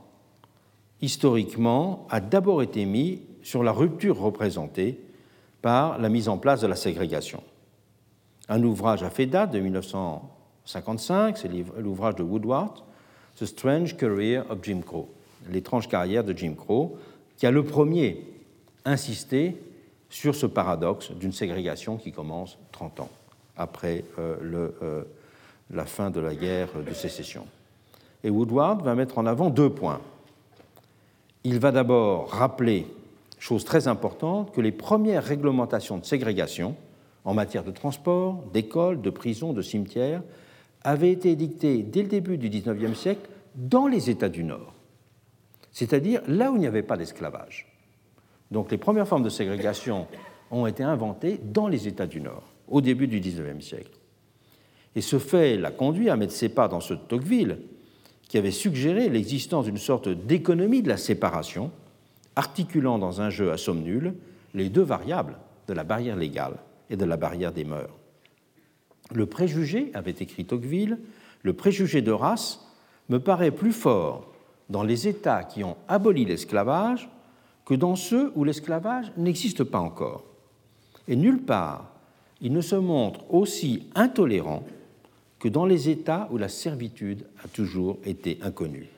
historiquement 1.00 2.06
a 2.10 2.20
d'abord 2.20 2.62
été 2.62 2.84
mis 2.84 3.22
sur 3.42 3.64
la 3.64 3.72
rupture 3.72 4.18
représentée 4.18 5.00
par 5.62 5.98
la 5.98 6.08
mise 6.08 6.28
en 6.28 6.38
place 6.38 6.60
de 6.60 6.66
la 6.66 6.76
ségrégation. 6.76 7.42
Un 8.48 8.62
ouvrage 8.62 9.02
a 9.02 9.10
fait 9.10 9.26
date 9.26 9.50
de 9.50 9.60
1955, 9.60 11.38
c'est 11.38 11.50
l'ouvrage 11.78 12.16
de 12.16 12.22
Woodward, 12.22 12.82
The 13.38 13.46
Strange 13.46 13.96
Career 13.96 14.44
of 14.50 14.58
Jim 14.62 14.80
Crow, 14.80 15.08
l'étrange 15.50 15.88
carrière 15.88 16.24
de 16.24 16.32
Jim 16.36 16.54
Crow, 16.56 16.98
qui 17.36 17.46
a 17.46 17.50
le 17.50 17.64
premier 17.64 18.24
insisté 18.84 19.56
sur 20.08 20.34
ce 20.34 20.46
paradoxe 20.46 21.10
d'une 21.10 21.32
ségrégation 21.32 21.96
qui 21.96 22.12
commence 22.12 22.58
30 22.72 23.00
ans 23.00 23.10
après 23.56 24.04
euh, 24.18 24.70
euh, 24.82 25.04
la 25.70 25.84
fin 25.84 26.10
de 26.10 26.20
la 26.20 26.34
guerre 26.34 26.68
de 26.86 26.94
sécession. 26.94 27.46
Et 28.22 28.30
Woodward 28.30 28.82
va 28.82 28.94
mettre 28.94 29.18
en 29.18 29.26
avant 29.26 29.50
deux 29.50 29.70
points. 29.70 30.00
Il 31.42 31.58
va 31.58 31.72
d'abord 31.72 32.30
rappeler, 32.30 32.86
chose 33.38 33.64
très 33.64 33.88
importante, 33.88 34.52
que 34.52 34.60
les 34.60 34.72
premières 34.72 35.24
réglementations 35.24 35.98
de 35.98 36.04
ségrégation 36.04 36.76
en 37.24 37.34
matière 37.34 37.64
de 37.64 37.70
transport, 37.70 38.42
d'école, 38.52 39.00
de 39.00 39.10
prison, 39.10 39.52
de 39.52 39.62
cimetière, 39.62 40.22
avait 40.84 41.10
été 41.10 41.30
édicté 41.30 41.82
dès 41.82 42.02
le 42.02 42.08
début 42.08 42.38
du 42.38 42.48
XIXe 42.50 42.96
siècle 42.96 43.28
dans 43.54 43.86
les 43.86 44.10
États 44.10 44.28
du 44.28 44.44
Nord, 44.44 44.74
c'est-à-dire 45.72 46.20
là 46.28 46.52
où 46.52 46.56
il 46.56 46.60
n'y 46.60 46.66
avait 46.66 46.82
pas 46.82 46.96
d'esclavage. 46.96 47.66
Donc 48.50 48.70
les 48.70 48.78
premières 48.78 49.08
formes 49.08 49.22
de 49.22 49.30
ségrégation 49.30 50.06
ont 50.50 50.66
été 50.66 50.82
inventées 50.82 51.40
dans 51.42 51.68
les 51.68 51.88
États 51.88 52.06
du 52.06 52.20
Nord, 52.20 52.44
au 52.68 52.80
début 52.80 53.08
du 53.08 53.20
XIXe 53.20 53.64
siècle. 53.64 53.98
Et 54.94 55.00
ce 55.00 55.18
fait 55.18 55.56
l'a 55.56 55.70
conduit 55.70 56.10
à 56.10 56.16
mettre 56.16 56.32
ses 56.32 56.50
pas 56.50 56.68
dans 56.68 56.80
ce 56.80 56.94
Tocqueville, 56.94 57.58
qui 58.28 58.38
avait 58.38 58.50
suggéré 58.50 59.08
l'existence 59.08 59.66
d'une 59.66 59.78
sorte 59.78 60.08
d'économie 60.08 60.82
de 60.82 60.88
la 60.88 60.96
séparation, 60.96 61.70
articulant 62.36 62.98
dans 62.98 63.20
un 63.20 63.30
jeu 63.30 63.52
à 63.52 63.56
somme 63.56 63.82
nulle 63.82 64.14
les 64.54 64.68
deux 64.68 64.82
variables 64.82 65.38
de 65.66 65.72
la 65.72 65.84
barrière 65.84 66.16
légale 66.16 66.56
et 66.90 66.96
de 66.96 67.04
la 67.04 67.16
barrière 67.16 67.52
des 67.52 67.64
mœurs. 67.64 67.90
Le 69.14 69.26
préjugé, 69.26 69.90
avait 69.94 70.10
écrit 70.10 70.44
Tocqueville, 70.44 70.98
le 71.42 71.52
préjugé 71.52 72.02
de 72.02 72.12
race 72.12 72.60
me 73.08 73.18
paraît 73.18 73.50
plus 73.50 73.72
fort 73.72 74.26
dans 74.68 74.82
les 74.82 75.08
États 75.08 75.44
qui 75.44 75.64
ont 75.64 75.76
aboli 75.88 76.24
l'esclavage 76.24 77.08
que 77.64 77.74
dans 77.74 77.96
ceux 77.96 78.32
où 78.34 78.44
l'esclavage 78.44 79.12
n'existe 79.16 79.64
pas 79.64 79.78
encore. 79.78 80.24
Et 81.08 81.16
nulle 81.16 81.42
part 81.42 81.94
il 82.40 82.52
ne 82.52 82.60
se 82.60 82.76
montre 82.76 83.20
aussi 83.32 83.84
intolérant 83.94 84.64
que 85.38 85.48
dans 85.48 85.64
les 85.64 85.88
États 85.88 86.28
où 86.30 86.36
la 86.36 86.48
servitude 86.48 87.24
a 87.42 87.48
toujours 87.48 87.98
été 88.04 88.38
inconnue. 88.42 88.88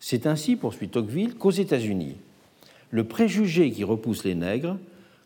C'est 0.00 0.26
ainsi, 0.26 0.56
poursuit 0.56 0.88
Tocqueville, 0.88 1.36
qu'aux 1.36 1.50
États-Unis, 1.50 2.16
le 2.90 3.04
préjugé 3.04 3.70
qui 3.70 3.84
repousse 3.84 4.24
les 4.24 4.34
nègres 4.34 4.76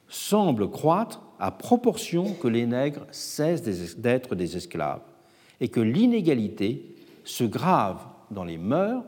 semble 0.09 0.69
croître 0.69 1.23
à 1.39 1.51
proportion 1.51 2.35
que 2.35 2.48
les 2.48 2.66
nègres 2.66 3.06
cessent 3.11 3.97
d'être 3.97 4.35
des 4.35 4.56
esclaves 4.56 5.02
et 5.61 5.69
que 5.69 5.81
l'inégalité 5.81 6.94
se 7.24 7.44
grave 7.44 8.01
dans 8.31 8.44
les 8.44 8.59
mœurs 8.59 9.02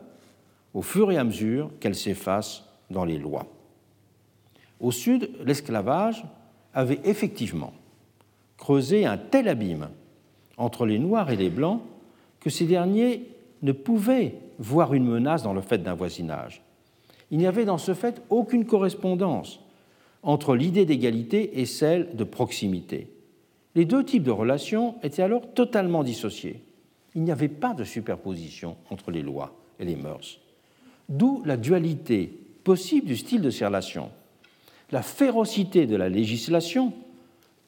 au 0.73 0.81
fur 0.81 1.11
et 1.11 1.17
à 1.17 1.23
mesure 1.23 1.71
qu'elle 1.79 1.95
s'efface 1.95 2.63
dans 2.89 3.05
les 3.05 3.17
lois. 3.17 3.45
Au 4.79 4.91
sud, 4.91 5.29
l'esclavage 5.43 6.23
avait 6.73 6.99
effectivement 7.03 7.73
creusé 8.57 9.05
un 9.05 9.17
tel 9.17 9.47
abîme 9.47 9.89
entre 10.57 10.85
les 10.85 10.99
Noirs 10.99 11.29
et 11.29 11.35
les 11.35 11.49
Blancs 11.49 11.81
que 12.39 12.49
ces 12.49 12.65
derniers 12.65 13.29
ne 13.61 13.71
pouvaient 13.71 14.35
voir 14.59 14.93
une 14.93 15.05
menace 15.05 15.43
dans 15.43 15.53
le 15.53 15.61
fait 15.61 15.79
d'un 15.79 15.93
voisinage. 15.93 16.61
Il 17.31 17.37
n'y 17.37 17.47
avait 17.47 17.65
dans 17.65 17.77
ce 17.77 17.93
fait 17.93 18.21
aucune 18.29 18.65
correspondance 18.65 19.59
entre 20.23 20.55
l'idée 20.55 20.85
d'égalité 20.85 21.59
et 21.59 21.65
celle 21.65 22.15
de 22.15 22.23
proximité. 22.23 23.07
Les 23.75 23.85
deux 23.85 24.03
types 24.03 24.23
de 24.23 24.31
relations 24.31 24.95
étaient 25.03 25.21
alors 25.21 25.53
totalement 25.53 26.03
dissociés. 26.03 26.61
Il 27.15 27.23
n'y 27.23 27.31
avait 27.31 27.47
pas 27.47 27.73
de 27.73 27.83
superposition 27.83 28.75
entre 28.89 29.11
les 29.11 29.21
lois 29.21 29.53
et 29.79 29.85
les 29.85 29.95
mœurs. 29.95 30.39
D'où 31.09 31.41
la 31.45 31.57
dualité 31.57 32.31
possible 32.63 33.07
du 33.07 33.15
style 33.15 33.41
de 33.41 33.49
ces 33.49 33.65
relations. 33.65 34.09
La 34.91 35.01
férocité 35.01 35.85
de 35.85 35.95
la 35.95 36.09
législation 36.09 36.93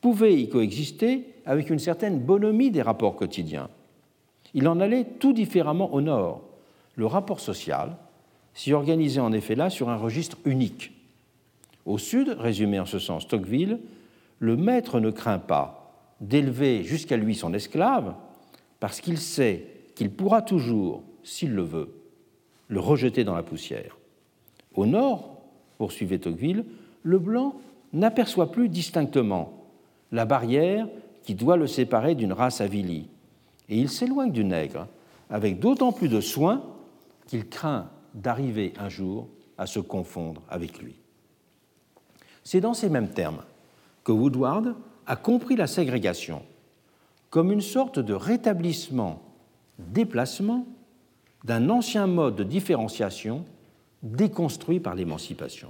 pouvait 0.01 0.35
y 0.35 0.49
coexister 0.49 1.25
avec 1.45 1.69
une 1.69 1.79
certaine 1.79 2.19
bonhomie 2.19 2.71
des 2.71 2.81
rapports 2.81 3.15
quotidiens. 3.15 3.69
Il 4.53 4.67
en 4.67 4.79
allait 4.79 5.05
tout 5.05 5.33
différemment 5.33 5.93
au 5.93 6.01
nord. 6.01 6.41
Le 6.95 7.05
rapport 7.05 7.39
social 7.39 7.95
s'y 8.53 8.73
organisait 8.73 9.21
en 9.21 9.31
effet 9.31 9.55
là 9.55 9.69
sur 9.69 9.89
un 9.89 9.95
registre 9.95 10.37
unique. 10.43 10.91
Au 11.89 11.97
sud, 11.97 12.29
résumé 12.37 12.79
en 12.79 12.85
ce 12.85 12.99
sens 12.99 13.27
Tocqueville, 13.27 13.79
le 14.37 14.55
maître 14.55 14.99
ne 14.99 15.09
craint 15.09 15.39
pas 15.39 15.91
d'élever 16.21 16.83
jusqu'à 16.83 17.17
lui 17.17 17.33
son 17.33 17.51
esclave 17.51 18.13
parce 18.79 19.01
qu'il 19.01 19.17
sait 19.17 19.65
qu'il 19.95 20.11
pourra 20.11 20.43
toujours, 20.43 21.01
s'il 21.23 21.51
le 21.55 21.63
veut, 21.63 21.89
le 22.67 22.79
rejeter 22.79 23.23
dans 23.23 23.33
la 23.33 23.41
poussière. 23.41 23.97
Au 24.75 24.85
nord, 24.85 25.41
poursuivait 25.79 26.19
Tocqueville, 26.19 26.63
le 27.01 27.17
blanc 27.17 27.55
n'aperçoit 27.91 28.51
plus 28.51 28.69
distinctement 28.69 29.65
la 30.11 30.25
barrière 30.25 30.87
qui 31.23 31.33
doit 31.33 31.57
le 31.57 31.65
séparer 31.65 32.13
d'une 32.13 32.33
race 32.33 32.61
avilie, 32.61 33.09
et 33.67 33.79
il 33.79 33.89
s'éloigne 33.89 34.31
du 34.31 34.45
nègre 34.45 34.85
avec 35.31 35.57
d'autant 35.57 35.91
plus 35.91 36.07
de 36.07 36.21
soin 36.21 36.61
qu'il 37.25 37.49
craint 37.49 37.89
d'arriver 38.13 38.73
un 38.77 38.89
jour 38.89 39.27
à 39.57 39.65
se 39.65 39.79
confondre 39.79 40.43
avec 40.51 40.79
lui. 40.83 40.98
C'est 42.43 42.61
dans 42.61 42.73
ces 42.73 42.89
mêmes 42.89 43.09
termes 43.09 43.43
que 44.03 44.11
Woodward 44.11 44.75
a 45.05 45.15
compris 45.15 45.55
la 45.55 45.67
ségrégation 45.67 46.41
comme 47.29 47.51
une 47.51 47.61
sorte 47.61 47.99
de 47.99 48.13
rétablissement, 48.13 49.21
déplacement 49.77 50.65
d'un 51.43 51.69
ancien 51.69 52.07
mode 52.07 52.35
de 52.35 52.43
différenciation 52.43 53.45
déconstruit 54.01 54.79
par 54.79 54.95
l'émancipation. 54.95 55.69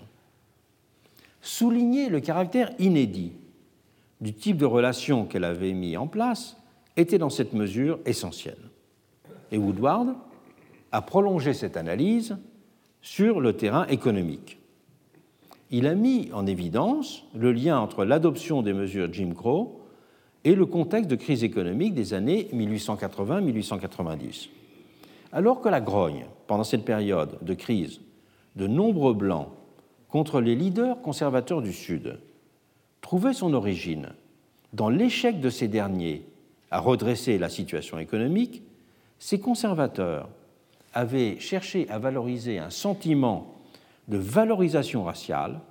Souligner 1.41 2.09
le 2.09 2.19
caractère 2.19 2.71
inédit 2.79 3.33
du 4.21 4.33
type 4.33 4.57
de 4.57 4.65
relation 4.65 5.25
qu'elle 5.25 5.43
avait 5.43 5.73
mis 5.73 5.97
en 5.97 6.07
place 6.07 6.57
était 6.97 7.17
dans 7.17 7.29
cette 7.29 7.53
mesure 7.53 7.99
essentiel. 8.05 8.57
Et 9.51 9.57
Woodward 9.57 10.15
a 10.91 11.01
prolongé 11.01 11.53
cette 11.53 11.77
analyse 11.77 12.37
sur 13.01 13.39
le 13.39 13.53
terrain 13.53 13.85
économique. 13.87 14.58
Il 15.71 15.85
a 15.87 15.95
mis 15.95 16.29
en 16.33 16.47
évidence 16.47 17.23
le 17.35 17.51
lien 17.51 17.79
entre 17.79 18.03
l'adoption 18.03 18.61
des 18.61 18.73
mesures 18.73 19.11
Jim 19.11 19.33
Crow 19.35 19.81
et 20.43 20.55
le 20.55 20.65
contexte 20.65 21.09
de 21.09 21.15
crise 21.15 21.43
économique 21.43 21.93
des 21.93 22.13
années 22.13 22.47
1880-1890. 22.53 24.49
Alors 25.31 25.61
que 25.61 25.69
la 25.69 25.81
grogne, 25.81 26.25
pendant 26.47 26.63
cette 26.63 26.85
période 26.85 27.37
de 27.41 27.53
crise, 27.53 28.01
de 28.55 28.65
nombreux 28.65 29.13
Blancs 29.13 29.49
contre 30.09 30.41
les 30.41 30.55
leaders 30.55 31.01
conservateurs 31.01 31.61
du 31.61 31.73
Sud 31.73 32.19
trouvait 33.01 33.33
son 33.33 33.53
origine 33.53 34.09
dans 34.73 34.89
l'échec 34.89 35.39
de 35.39 35.49
ces 35.49 35.67
derniers 35.67 36.25
à 36.71 36.79
redresser 36.79 37.37
la 37.37 37.49
situation 37.49 37.99
économique, 37.99 38.63
ces 39.17 39.39
conservateurs 39.39 40.29
avaient 40.93 41.39
cherché 41.39 41.87
à 41.89 41.99
valoriser 41.99 42.59
un 42.59 42.69
sentiment 42.69 43.58
de 44.09 44.17
valorisation 44.17 45.03
raciale 45.03 45.61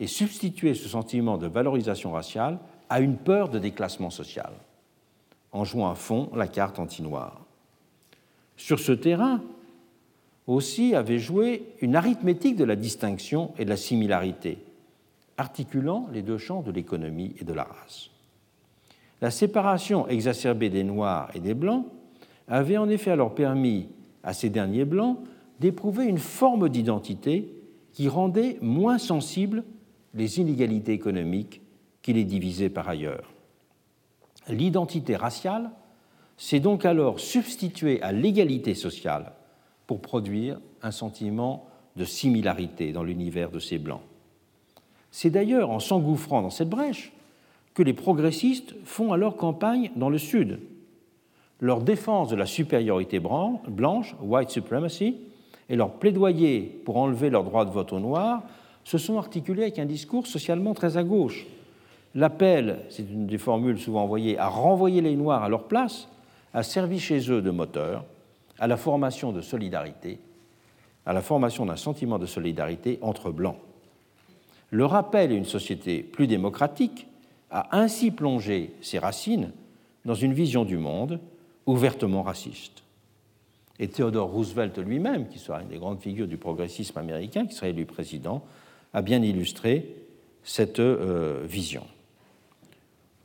et 0.00 0.06
substituer 0.06 0.74
ce 0.74 0.88
sentiment 0.88 1.38
de 1.38 1.46
valorisation 1.46 2.12
raciale 2.12 2.58
à 2.90 3.00
une 3.00 3.16
peur 3.16 3.48
de 3.48 3.58
déclassement 3.58 4.10
social, 4.10 4.52
en 5.52 5.64
jouant 5.64 5.88
à 5.88 5.94
fond 5.94 6.30
la 6.34 6.48
carte 6.48 6.78
anti-noire. 6.78 7.40
Sur 8.56 8.80
ce 8.80 8.92
terrain 8.92 9.40
aussi 10.46 10.94
avait 10.94 11.20
joué 11.20 11.64
une 11.80 11.94
arithmétique 11.94 12.56
de 12.56 12.64
la 12.64 12.76
distinction 12.76 13.54
et 13.58 13.64
de 13.64 13.70
la 13.70 13.76
similarité, 13.76 14.58
articulant 15.36 16.08
les 16.12 16.22
deux 16.22 16.38
champs 16.38 16.62
de 16.62 16.72
l'économie 16.72 17.34
et 17.40 17.44
de 17.44 17.52
la 17.52 17.64
race. 17.64 18.10
La 19.20 19.30
séparation 19.30 20.08
exacerbée 20.08 20.68
des 20.68 20.82
Noirs 20.82 21.30
et 21.34 21.40
des 21.40 21.54
Blancs 21.54 21.86
avait 22.48 22.76
en 22.76 22.88
effet 22.88 23.12
alors 23.12 23.36
permis 23.36 23.88
à 24.24 24.32
ces 24.32 24.50
derniers 24.50 24.84
Blancs 24.84 25.18
d'éprouver 25.60 26.06
une 26.06 26.18
forme 26.18 26.68
d'identité 26.68 27.52
qui 27.92 28.08
rendait 28.08 28.58
moins 28.60 28.98
sensibles 28.98 29.64
les 30.14 30.40
inégalités 30.40 30.92
économiques 30.92 31.60
qui 32.02 32.12
les 32.12 32.24
divisaient 32.24 32.70
par 32.70 32.88
ailleurs. 32.88 33.32
L'identité 34.48 35.16
raciale 35.16 35.70
s'est 36.36 36.60
donc 36.60 36.84
alors 36.84 37.20
substituée 37.20 38.02
à 38.02 38.12
l'égalité 38.12 38.74
sociale 38.74 39.32
pour 39.86 40.00
produire 40.00 40.58
un 40.82 40.90
sentiment 40.90 41.66
de 41.96 42.04
similarité 42.04 42.92
dans 42.92 43.04
l'univers 43.04 43.50
de 43.50 43.58
ces 43.58 43.78
Blancs. 43.78 44.00
C'est 45.10 45.30
d'ailleurs 45.30 45.70
en 45.70 45.78
s'engouffrant 45.78 46.42
dans 46.42 46.50
cette 46.50 46.70
brèche 46.70 47.12
que 47.74 47.82
les 47.82 47.92
progressistes 47.92 48.74
font 48.84 49.12
alors 49.12 49.36
campagne 49.36 49.90
dans 49.96 50.10
le 50.10 50.18
Sud. 50.18 50.60
Leur 51.60 51.82
défense 51.82 52.28
de 52.28 52.36
la 52.36 52.46
supériorité 52.46 53.20
blanche, 53.20 54.16
white 54.20 54.50
supremacy, 54.50 55.16
et 55.72 55.76
leur 55.76 55.90
plaidoyer 55.94 56.60
pour 56.84 56.98
enlever 56.98 57.30
leur 57.30 57.44
droit 57.44 57.64
de 57.64 57.70
vote 57.70 57.94
aux 57.94 57.98
Noirs 57.98 58.42
se 58.84 58.98
sont 58.98 59.16
articulés 59.16 59.62
avec 59.62 59.78
un 59.78 59.86
discours 59.86 60.26
socialement 60.26 60.74
très 60.74 60.98
à 60.98 61.02
gauche. 61.02 61.46
L'appel, 62.14 62.80
c'est 62.90 63.10
une 63.10 63.26
des 63.26 63.38
formules 63.38 63.80
souvent 63.80 64.02
envoyées, 64.02 64.38
à 64.38 64.48
renvoyer 64.48 65.00
les 65.00 65.16
Noirs 65.16 65.42
à 65.42 65.48
leur 65.48 65.64
place, 65.64 66.08
a 66.52 66.62
servi 66.62 67.00
chez 67.00 67.30
eux 67.30 67.40
de 67.40 67.50
moteur 67.50 68.04
à 68.58 68.66
la 68.66 68.76
formation 68.76 69.32
de 69.32 69.40
solidarité, 69.40 70.18
à 71.06 71.14
la 71.14 71.22
formation 71.22 71.64
d'un 71.64 71.76
sentiment 71.76 72.18
de 72.18 72.26
solidarité 72.26 72.98
entre 73.00 73.30
Blancs. 73.30 73.56
Le 74.70 74.84
rappel 74.84 75.32
à 75.32 75.34
une 75.34 75.46
société 75.46 76.02
plus 76.02 76.26
démocratique 76.26 77.06
a 77.50 77.78
ainsi 77.78 78.10
plongé 78.10 78.74
ses 78.82 78.98
racines 78.98 79.52
dans 80.04 80.14
une 80.14 80.34
vision 80.34 80.66
du 80.66 80.76
monde 80.76 81.18
ouvertement 81.64 82.22
raciste. 82.22 82.82
Et 83.82 83.88
Theodore 83.88 84.30
Roosevelt 84.30 84.78
lui-même, 84.78 85.26
qui 85.26 85.40
sera 85.40 85.60
une 85.60 85.66
des 85.66 85.78
grandes 85.78 85.98
figures 85.98 86.28
du 86.28 86.36
progressisme 86.36 86.96
américain, 87.00 87.46
qui 87.46 87.54
serait 87.56 87.70
élu 87.70 87.84
président, 87.84 88.44
a 88.94 89.02
bien 89.02 89.20
illustré 89.20 89.96
cette 90.44 90.78
euh, 90.78 91.42
vision. 91.44 91.82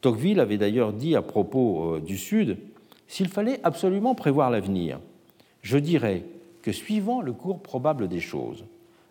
Tocqueville 0.01 0.39
avait 0.39 0.57
d'ailleurs 0.57 0.93
dit 0.93 1.15
à 1.15 1.21
propos 1.21 1.97
euh, 1.97 1.99
du 1.99 2.17
Sud, 2.17 2.57
s'il 3.05 3.27
fallait 3.27 3.59
absolument 3.63 4.15
prévoir 4.15 4.49
l'avenir, 4.49 4.99
je 5.61 5.77
dirais 5.77 6.23
que 6.63 6.71
suivant 6.71 7.21
le 7.21 7.33
cours 7.33 7.61
probable 7.61 8.07
des 8.07 8.19
choses, 8.19 8.65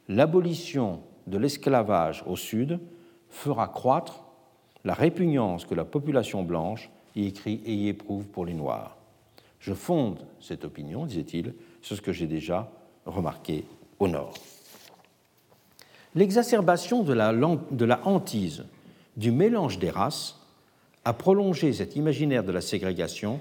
l'abolition 0.09 0.99
de 1.29 1.39
l'esclavage 1.39 2.25
au 2.27 2.35
Sud 2.35 2.81
fera 3.31 3.69
croître 3.69 4.25
la 4.85 4.95
répugnance 4.95 5.65
que 5.65 5.77
la 5.77 5.85
population 5.85 6.43
blanche 6.43 6.91
y 7.15 7.27
écrit 7.27 7.61
et 7.65 7.73
y 7.73 7.87
éprouve 7.87 8.27
pour 8.27 8.47
les 8.47 8.55
Noirs. 8.55 8.96
Je 9.61 9.75
fonde 9.75 10.19
cette 10.41 10.65
opinion, 10.65 11.07
disait-il, 11.07 11.55
sur 11.83 11.97
ce 11.97 12.03
que 12.03 12.13
j'ai 12.13 12.27
déjà 12.27 12.71
remarqué 13.05 13.65
au 13.99 14.09
Nord. 14.09 14.35
L'exacerbation 16.15 17.03
de 17.03 17.13
la, 17.13 18.01
hantise 18.05 18.65
du 19.17 19.31
mélange 19.31 19.79
des 19.79 19.91
races 19.91 20.37
a 21.05 21.13
prolongé 21.13 21.73
cet 21.73 21.95
imaginaire 21.97 22.43
de 22.43 22.53
la 22.53 22.61
ségrégation 22.61 23.39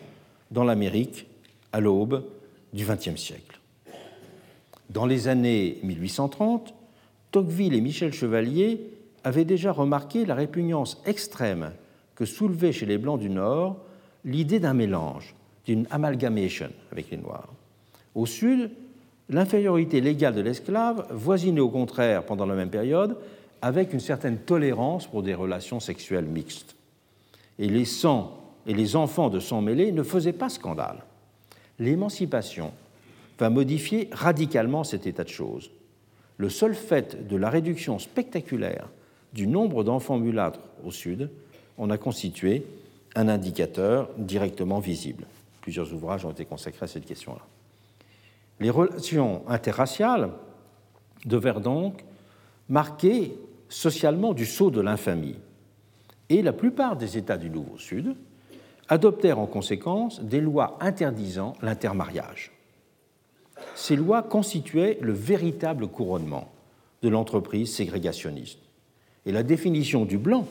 dans 0.52 0.64
l'Amérique 0.64 1.26
à 1.72 1.80
l'aube 1.80 2.26
du 2.74 2.86
XXe 2.86 3.16
siècle. 3.16 3.60
Dans 4.90 5.06
les 5.06 5.28
années 5.28 5.80
1830, 5.84 6.74
Tocqueville 7.32 7.74
et 7.74 7.82
Michel 7.82 8.14
Chevalier 8.14 8.82
avaient 9.24 9.46
déjà 9.46 9.72
remarqué 9.72 10.26
la 10.26 10.36
répugnance 10.36 11.02
extrême 11.06 11.72
que 12.14 12.26
soulevait 12.26 12.72
chez 12.72 12.86
les 12.86 12.98
Blancs 12.98 13.20
du 13.20 13.30
Nord 13.30 13.78
l'idée 14.24 14.60
d'un 14.60 14.74
mélange, 14.74 15.36
d'une 15.66 15.88
amalgamation 15.92 16.70
avec 16.92 17.10
les 17.12 17.18
Noirs. 17.18 17.50
Au 18.14 18.26
Sud, 18.26 18.72
l'infériorité 19.30 20.02
légale 20.02 20.36
de 20.36 20.42
l'esclave 20.42 21.08
voisinait 21.12 21.60
au 21.60 21.70
contraire, 21.70 22.24
pendant 22.24 22.46
la 22.46 22.56
même 22.56 22.70
période, 22.70 23.18
avec 23.62 23.94
une 23.94 24.00
certaine 24.00 24.38
tolérance 24.38 25.08
pour 25.08 25.24
des 25.24 25.34
relations 25.34 25.80
sexuelles 25.80 26.26
mixtes. 26.26 26.76
Et 27.58 27.68
les 27.68 27.86
sangs 27.86 28.38
et 28.68 28.74
les 28.74 28.96
enfants 28.96 29.30
de 29.30 29.40
sang 29.40 29.62
mêlé 29.62 29.92
ne 29.92 30.04
faisaient 30.04 30.34
pas 30.34 30.50
scandale. 30.50 31.04
L'émancipation 31.80 32.72
va 33.40 33.50
modifier 33.50 34.10
radicalement 34.12 34.84
cet 34.84 35.08
état 35.08 35.24
de 35.24 35.30
choses. 35.30 35.72
Le 36.38 36.50
seul 36.50 36.76
fait 36.76 37.28
de 37.28 37.36
la 37.36 37.50
réduction 37.50 38.00
spectaculaire 38.00 38.88
du 39.34 39.48
nombre 39.48 39.84
d'enfants 39.84 40.18
mulâtres 40.18 40.60
au 40.86 40.92
Sud 40.92 41.30
en 41.78 41.90
a 41.90 41.98
constitué 41.98 42.66
un 43.16 43.28
indicateur 43.28 44.10
directement 44.18 44.80
visible. 44.80 45.26
Plusieurs 45.66 45.92
ouvrages 45.96 46.24
ont 46.24 46.30
été 46.30 46.46
consacrés 46.46 46.84
à 46.84 46.88
cette 46.88 47.08
question-là. 47.08 47.42
Les 48.60 48.70
relations 48.70 49.42
interraciales 49.48 50.30
devinrent 51.26 51.60
donc 51.60 52.06
marquer 52.70 53.36
socialement 53.68 54.36
du 54.36 54.46
sceau 54.46 54.70
de 54.70 54.80
l'infamie. 54.80 55.40
Et 56.30 56.44
la 56.44 56.54
plupart 56.54 56.98
des 56.98 57.18
États 57.18 57.40
du 57.40 57.50
Nouveau 57.50 57.80
Sud 57.80 58.16
adoptèrent 58.90 59.40
en 59.40 59.48
conséquence 59.48 60.22
des 60.22 60.40
lois 60.40 60.78
interdisant 60.82 61.54
l'intermariage. 61.64 62.52
Ces 63.74 63.96
lois 63.96 64.22
constituaient 64.22 65.00
le 65.02 65.14
véritable 65.14 65.88
couronnement 65.88 66.52
de 67.02 67.10
l'entreprise 67.10 67.74
ségrégationniste. 67.74 68.60
Et 69.26 69.32
la 69.32 69.42
définition 69.42 70.06
du 70.06 70.20
blanc 70.20 70.46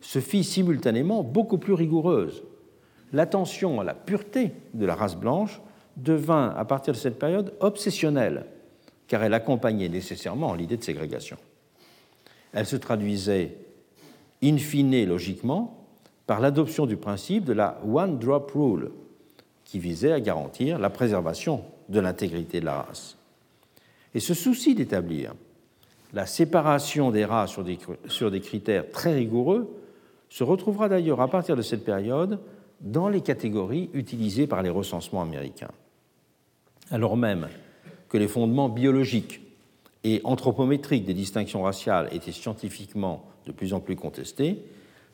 se 0.00 0.20
fit 0.20 0.44
simultanément 0.44 1.24
beaucoup 1.24 1.58
plus 1.58 1.72
rigoureuse. 1.72 2.44
L'attention 3.12 3.80
à 3.80 3.84
la 3.84 3.94
pureté 3.94 4.52
de 4.74 4.86
la 4.86 4.94
race 4.94 5.16
blanche 5.16 5.60
devint, 5.96 6.54
à 6.56 6.64
partir 6.64 6.92
de 6.92 6.98
cette 6.98 7.18
période, 7.18 7.54
obsessionnelle, 7.60 8.46
car 9.06 9.22
elle 9.22 9.34
accompagnait 9.34 9.88
nécessairement 9.88 10.54
l'idée 10.54 10.76
de 10.76 10.84
ségrégation. 10.84 11.36
Elle 12.52 12.66
se 12.66 12.76
traduisait 12.76 13.56
in 14.42 14.58
fine 14.58 15.06
logiquement 15.06 15.86
par 16.26 16.40
l'adoption 16.40 16.86
du 16.86 16.96
principe 16.96 17.44
de 17.44 17.52
la 17.52 17.80
One 17.86 18.18
Drop 18.18 18.50
Rule, 18.54 18.90
qui 19.64 19.78
visait 19.78 20.12
à 20.12 20.20
garantir 20.20 20.78
la 20.78 20.90
préservation 20.90 21.64
de 21.88 22.00
l'intégrité 22.00 22.60
de 22.60 22.66
la 22.66 22.82
race. 22.82 23.16
Et 24.14 24.20
ce 24.20 24.34
souci 24.34 24.74
d'établir 24.74 25.34
la 26.12 26.26
séparation 26.26 27.10
des 27.10 27.24
races 27.24 27.50
sur 27.50 27.64
des, 27.64 27.78
sur 28.08 28.30
des 28.30 28.40
critères 28.40 28.90
très 28.90 29.14
rigoureux 29.14 29.68
se 30.28 30.44
retrouvera 30.44 30.88
d'ailleurs 30.88 31.20
à 31.20 31.28
partir 31.28 31.56
de 31.56 31.62
cette 31.62 31.84
période 31.84 32.40
dans 32.80 33.08
les 33.08 33.20
catégories 33.20 33.90
utilisées 33.92 34.46
par 34.46 34.62
les 34.62 34.70
recensements 34.70 35.22
américains. 35.22 35.70
Alors 36.90 37.16
même 37.16 37.48
que 38.08 38.18
les 38.18 38.28
fondements 38.28 38.68
biologiques 38.68 39.40
et 40.04 40.20
anthropométriques 40.24 41.04
des 41.04 41.14
distinctions 41.14 41.62
raciales 41.62 42.08
étaient 42.12 42.32
scientifiquement 42.32 43.24
de 43.46 43.52
plus 43.52 43.74
en 43.74 43.80
plus 43.80 43.96
contestés, 43.96 44.62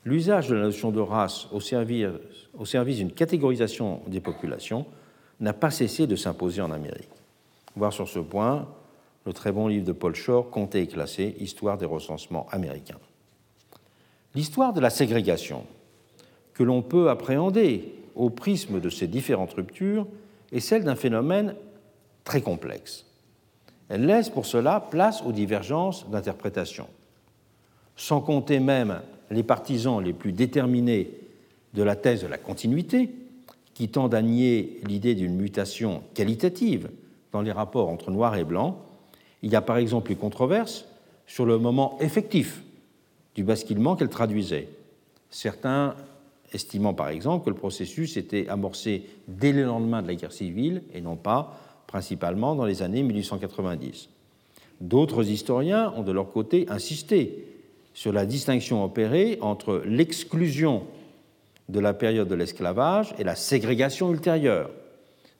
l'usage 0.04 0.48
de 0.48 0.54
la 0.54 0.62
notion 0.62 0.90
de 0.90 1.00
race 1.00 1.48
au 1.52 1.60
service, 1.60 2.96
d'une 2.96 3.12
catégorisation 3.12 4.02
des 4.06 4.20
populations 4.20 4.86
n'a 5.40 5.52
pas 5.52 5.70
cessé 5.70 6.06
de 6.06 6.16
s'imposer 6.16 6.60
en 6.60 6.70
Amérique. 6.70 7.08
Voir 7.74 7.92
sur 7.92 8.08
ce 8.08 8.18
point 8.18 8.68
le 9.24 9.32
très 9.32 9.52
bon 9.52 9.68
livre 9.68 9.84
de 9.84 9.92
Paul 9.92 10.14
Shore, 10.14 10.50
Compté 10.50 10.82
et 10.82 10.86
classé, 10.86 11.36
Histoire 11.38 11.78
des 11.78 11.86
recensements 11.86 12.46
américains. 12.50 12.98
L'histoire 14.34 14.72
de 14.72 14.80
la 14.80 14.90
ségrégation, 14.90 15.64
que 16.54 16.62
l'on 16.62 16.82
peut 16.82 17.10
appréhender 17.10 17.94
au 18.14 18.30
prisme 18.30 18.80
de 18.80 18.90
ces 18.90 19.06
différentes 19.06 19.54
ruptures, 19.54 20.06
est 20.52 20.60
celle 20.60 20.84
d'un 20.84 20.96
phénomène 20.96 21.54
très 22.24 22.42
complexe. 22.42 23.06
Elle 23.88 24.06
laisse 24.06 24.30
pour 24.30 24.46
cela 24.46 24.80
place 24.80 25.22
aux 25.22 25.32
divergences 25.32 26.08
d'interprétation. 26.10 26.86
Sans 27.96 28.20
compter 28.20 28.60
même 28.60 29.00
les 29.30 29.42
partisans 29.42 30.02
les 30.02 30.12
plus 30.12 30.32
déterminés 30.32 31.10
de 31.74 31.82
la 31.82 31.96
thèse 31.96 32.22
de 32.22 32.26
la 32.26 32.38
continuité, 32.38 33.10
qui 33.74 33.88
tendent 33.88 34.14
à 34.14 34.22
nier 34.22 34.80
l'idée 34.84 35.14
d'une 35.14 35.34
mutation 35.34 36.02
qualitative 36.14 36.90
dans 37.32 37.40
les 37.40 37.52
rapports 37.52 37.88
entre 37.88 38.10
noir 38.10 38.36
et 38.36 38.44
blanc, 38.44 38.84
il 39.42 39.50
y 39.50 39.56
a 39.56 39.62
par 39.62 39.78
exemple 39.78 40.12
une 40.12 40.18
controverse 40.18 40.86
sur 41.26 41.46
le 41.46 41.58
moment 41.58 41.98
effectif 42.00 42.62
du 43.34 43.44
basculement 43.44 43.96
qu'elle 43.96 44.10
traduisait. 44.10 44.68
Certains 45.30 45.96
estimant 46.52 46.94
par 46.94 47.08
exemple 47.08 47.44
que 47.44 47.50
le 47.50 47.56
processus 47.56 48.16
était 48.16 48.48
amorcé 48.48 49.06
dès 49.28 49.52
le 49.52 49.64
lendemain 49.64 50.02
de 50.02 50.08
la 50.08 50.14
guerre 50.14 50.32
civile 50.32 50.82
et 50.94 51.00
non 51.00 51.16
pas 51.16 51.58
principalement 51.86 52.54
dans 52.54 52.64
les 52.64 52.82
années 52.82 53.02
1890. 53.02 54.08
D'autres 54.80 55.28
historiens 55.28 55.92
ont 55.96 56.02
de 56.02 56.12
leur 56.12 56.32
côté 56.32 56.66
insisté 56.68 57.46
sur 57.94 58.12
la 58.12 58.26
distinction 58.26 58.84
opérée 58.84 59.38
entre 59.40 59.82
l'exclusion 59.86 60.84
de 61.68 61.80
la 61.80 61.94
période 61.94 62.28
de 62.28 62.34
l'esclavage 62.34 63.14
et 63.18 63.24
la 63.24 63.36
ségrégation 63.36 64.10
ultérieure, 64.10 64.70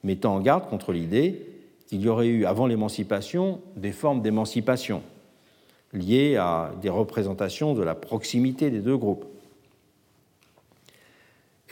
mettant 0.05 0.37
en 0.37 0.41
garde 0.41 0.69
contre 0.69 0.93
l'idée 0.93 1.47
qu'il 1.89 2.01
y 2.01 2.09
aurait 2.09 2.29
eu 2.29 2.45
avant 2.45 2.67
l'émancipation 2.67 3.61
des 3.77 3.93
formes 3.93 4.23
d'émancipation 4.23 5.03
liées 5.93 6.37
à 6.37 6.73
des 6.81 6.89
représentations 6.89 7.75
de 7.75 7.83
la 7.83 7.95
proximité 7.95 8.71
des 8.71 8.81
deux 8.81 8.97
groupes. 8.97 9.27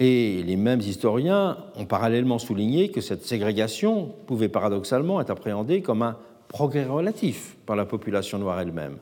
Et 0.03 0.43
les 0.43 0.57
mêmes 0.57 0.81
historiens 0.81 1.59
ont 1.77 1.85
parallèlement 1.85 2.39
souligné 2.39 2.89
que 2.89 3.03
cette 3.03 3.27
ségrégation 3.27 4.15
pouvait 4.27 4.49
paradoxalement 4.49 5.21
être 5.21 5.29
appréhendée 5.29 5.83
comme 5.83 6.01
un 6.01 6.17
progrès 6.49 6.87
relatif 6.87 7.57
par 7.67 7.77
la 7.77 7.85
population 7.85 8.39
noire 8.39 8.59
elle-même, 8.59 8.97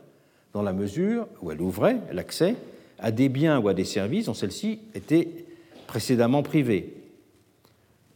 dans 0.52 0.62
la 0.62 0.72
mesure 0.72 1.28
où 1.40 1.52
elle 1.52 1.62
ouvrait 1.62 2.00
l'accès 2.12 2.56
à 2.98 3.12
des 3.12 3.28
biens 3.28 3.60
ou 3.60 3.68
à 3.68 3.74
des 3.74 3.84
services 3.84 4.26
dont 4.26 4.34
celle-ci 4.34 4.80
était 4.92 5.46
précédemment 5.86 6.42
privée. 6.42 6.96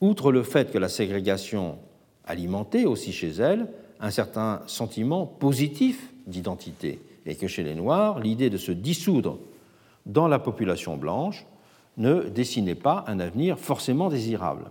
Outre 0.00 0.32
le 0.32 0.42
fait 0.42 0.72
que 0.72 0.78
la 0.78 0.88
ségrégation 0.88 1.78
alimentait 2.26 2.84
aussi 2.84 3.12
chez 3.12 3.30
elle 3.30 3.68
un 4.00 4.10
certain 4.10 4.62
sentiment 4.66 5.24
positif 5.24 6.12
d'identité, 6.26 6.98
et 7.26 7.36
que 7.36 7.46
chez 7.46 7.62
les 7.62 7.76
Noirs, 7.76 8.18
l'idée 8.18 8.50
de 8.50 8.56
se 8.56 8.72
dissoudre 8.72 9.38
dans 10.04 10.26
la 10.26 10.40
population 10.40 10.96
blanche 10.96 11.46
ne 11.96 12.22
dessinait 12.22 12.74
pas 12.74 13.04
un 13.06 13.20
avenir 13.20 13.58
forcément 13.58 14.08
désirable. 14.08 14.70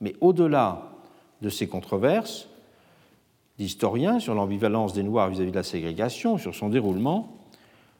Mais 0.00 0.14
au-delà 0.20 0.92
de 1.42 1.48
ces 1.48 1.68
controverses 1.68 2.48
d'historiens 3.58 4.18
sur 4.18 4.34
l'ambivalence 4.34 4.92
des 4.92 5.02
Noirs 5.02 5.30
vis-à-vis 5.30 5.50
de 5.50 5.56
la 5.56 5.62
ségrégation, 5.62 6.38
sur 6.38 6.54
son 6.54 6.68
déroulement, 6.68 7.36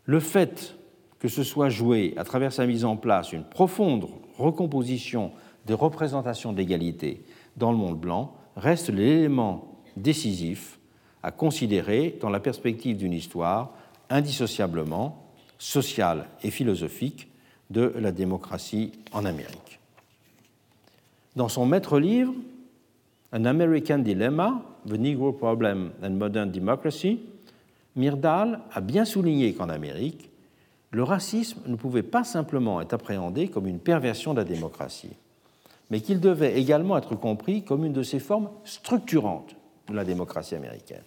le 0.04 0.20
fait 0.20 0.76
que 1.18 1.28
ce 1.28 1.44
soit 1.44 1.68
joué 1.68 2.14
à 2.16 2.24
travers 2.24 2.52
sa 2.52 2.66
mise 2.66 2.84
en 2.84 2.96
place 2.96 3.32
une 3.32 3.44
profonde 3.44 4.08
recomposition 4.38 5.32
des 5.66 5.74
représentations 5.74 6.52
d'égalité 6.52 7.22
dans 7.56 7.70
le 7.70 7.76
monde 7.76 7.98
blanc 7.98 8.34
reste 8.56 8.88
l'élément 8.88 9.76
décisif 9.96 10.78
à 11.22 11.30
considérer 11.30 12.18
dans 12.20 12.30
la 12.30 12.40
perspective 12.40 12.96
d'une 12.96 13.12
histoire 13.12 13.74
indissociablement 14.08 15.26
sociale 15.58 16.26
et 16.42 16.50
philosophique 16.50 17.29
de 17.70 17.92
la 17.98 18.12
démocratie 18.12 18.92
en 19.12 19.24
Amérique. 19.24 19.80
Dans 21.36 21.48
son 21.48 21.66
maître 21.66 21.98
livre, 21.98 22.34
An 23.32 23.44
American 23.44 23.98
Dilemma, 23.98 24.62
The 24.88 24.98
Negro 24.98 25.32
Problem 25.32 25.92
and 26.02 26.10
Modern 26.10 26.50
Democracy, 26.50 27.20
Myrdal 27.94 28.60
a 28.72 28.80
bien 28.80 29.04
souligné 29.04 29.54
qu'en 29.54 29.68
Amérique, 29.68 30.30
le 30.90 31.04
racisme 31.04 31.60
ne 31.66 31.76
pouvait 31.76 32.02
pas 32.02 32.24
simplement 32.24 32.80
être 32.80 32.94
appréhendé 32.94 33.48
comme 33.48 33.68
une 33.68 33.78
perversion 33.78 34.32
de 34.34 34.38
la 34.38 34.44
démocratie, 34.44 35.16
mais 35.90 36.00
qu'il 36.00 36.18
devait 36.18 36.58
également 36.58 36.98
être 36.98 37.14
compris 37.14 37.62
comme 37.62 37.84
une 37.84 37.92
de 37.92 38.02
ses 38.02 38.18
formes 38.18 38.50
structurantes 38.64 39.54
de 39.88 39.94
la 39.94 40.04
démocratie 40.04 40.56
américaine. 40.56 41.02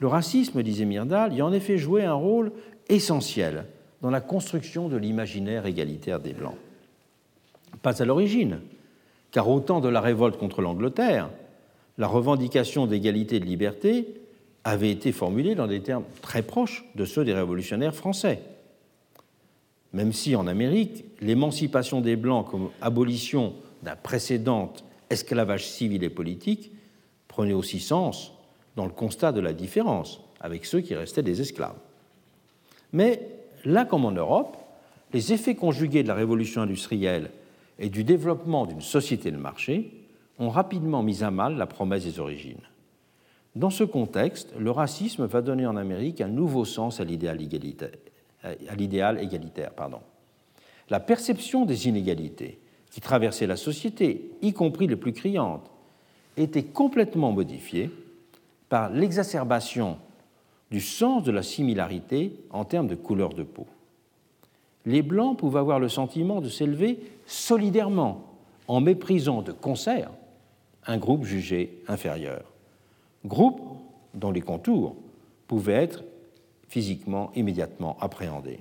Le 0.00 0.08
racisme, 0.08 0.62
disait 0.62 0.86
Myrdal, 0.86 1.34
y 1.34 1.40
a 1.40 1.46
en 1.46 1.52
effet 1.52 1.78
joué 1.78 2.04
un 2.04 2.14
rôle 2.14 2.50
essentiel 2.88 3.66
dans 4.00 4.10
la 4.10 4.20
construction 4.20 4.88
de 4.88 4.96
l'imaginaire 4.96 5.66
égalitaire 5.66 6.20
des 6.20 6.32
Blancs. 6.32 6.56
Pas 7.82 8.02
à 8.02 8.04
l'origine, 8.04 8.60
car 9.30 9.48
au 9.48 9.60
temps 9.60 9.80
de 9.80 9.88
la 9.88 10.00
révolte 10.00 10.38
contre 10.38 10.62
l'Angleterre, 10.62 11.30
la 11.98 12.06
revendication 12.06 12.86
d'égalité 12.86 13.36
et 13.36 13.40
de 13.40 13.44
liberté 13.44 14.14
avait 14.64 14.90
été 14.90 15.12
formulée 15.12 15.54
dans 15.54 15.66
des 15.66 15.80
termes 15.80 16.04
très 16.22 16.42
proches 16.42 16.84
de 16.94 17.04
ceux 17.04 17.24
des 17.24 17.34
révolutionnaires 17.34 17.94
français. 17.94 18.42
Même 19.92 20.12
si 20.12 20.36
en 20.36 20.46
Amérique, 20.46 21.04
l'émancipation 21.20 22.00
des 22.00 22.16
Blancs 22.16 22.46
comme 22.48 22.70
abolition 22.80 23.54
d'un 23.82 23.96
précédent 23.96 24.72
esclavage 25.08 25.66
civil 25.66 26.04
et 26.04 26.10
politique 26.10 26.72
prenait 27.28 27.52
aussi 27.52 27.80
sens 27.80 28.32
dans 28.76 28.84
le 28.84 28.92
constat 28.92 29.32
de 29.32 29.40
la 29.40 29.52
différence 29.52 30.20
avec 30.40 30.64
ceux 30.64 30.80
qui 30.80 30.94
restaient 30.94 31.22
des 31.22 31.40
esclaves. 31.40 31.76
Mais 32.92 33.39
là 33.64 33.84
comme 33.84 34.04
en 34.04 34.12
Europe, 34.12 34.56
les 35.12 35.32
effets 35.32 35.54
conjugués 35.54 36.02
de 36.02 36.08
la 36.08 36.14
révolution 36.14 36.62
industrielle 36.62 37.30
et 37.78 37.88
du 37.88 38.04
développement 38.04 38.66
d'une 38.66 38.80
société 38.80 39.30
de 39.30 39.36
marché 39.36 39.92
ont 40.38 40.50
rapidement 40.50 41.02
mis 41.02 41.22
à 41.22 41.30
mal 41.30 41.56
la 41.56 41.66
promesse 41.66 42.04
des 42.04 42.20
origines. 42.20 42.62
Dans 43.56 43.70
ce 43.70 43.84
contexte, 43.84 44.54
le 44.58 44.70
racisme 44.70 45.26
va 45.26 45.42
donner 45.42 45.66
en 45.66 45.76
Amérique 45.76 46.20
un 46.20 46.28
nouveau 46.28 46.64
sens 46.64 47.00
à 47.00 47.04
l'idéal 47.04 47.40
égalitaire. 47.42 47.90
À. 49.76 49.88
La 50.88 51.00
perception 51.00 51.66
des 51.66 51.88
inégalités 51.88 52.58
qui 52.90 53.00
traversaient 53.00 53.46
la 53.46 53.56
société, 53.56 54.30
y 54.40 54.52
compris 54.52 54.86
les 54.86 54.96
plus 54.96 55.12
criantes, 55.12 55.70
était 56.36 56.64
complètement 56.64 57.32
modifiée 57.32 57.90
par 58.68 58.90
l'exacerbation 58.90 59.98
du 60.70 60.80
sens 60.80 61.22
de 61.22 61.32
la 61.32 61.42
similarité 61.42 62.36
en 62.50 62.64
termes 62.64 62.86
de 62.86 62.94
couleur 62.94 63.30
de 63.30 63.42
peau. 63.42 63.66
Les 64.86 65.02
Blancs 65.02 65.36
pouvaient 65.36 65.58
avoir 65.58 65.78
le 65.78 65.88
sentiment 65.88 66.40
de 66.40 66.48
s'élever 66.48 67.00
solidairement 67.26 68.24
en 68.68 68.80
méprisant 68.80 69.42
de 69.42 69.52
concert 69.52 70.10
un 70.86 70.96
groupe 70.96 71.24
jugé 71.24 71.82
inférieur. 71.88 72.42
Groupe 73.26 73.60
dont 74.14 74.30
les 74.30 74.40
contours 74.40 74.96
pouvaient 75.46 75.74
être 75.74 76.04
physiquement 76.68 77.30
immédiatement 77.34 77.96
appréhendés. 78.00 78.60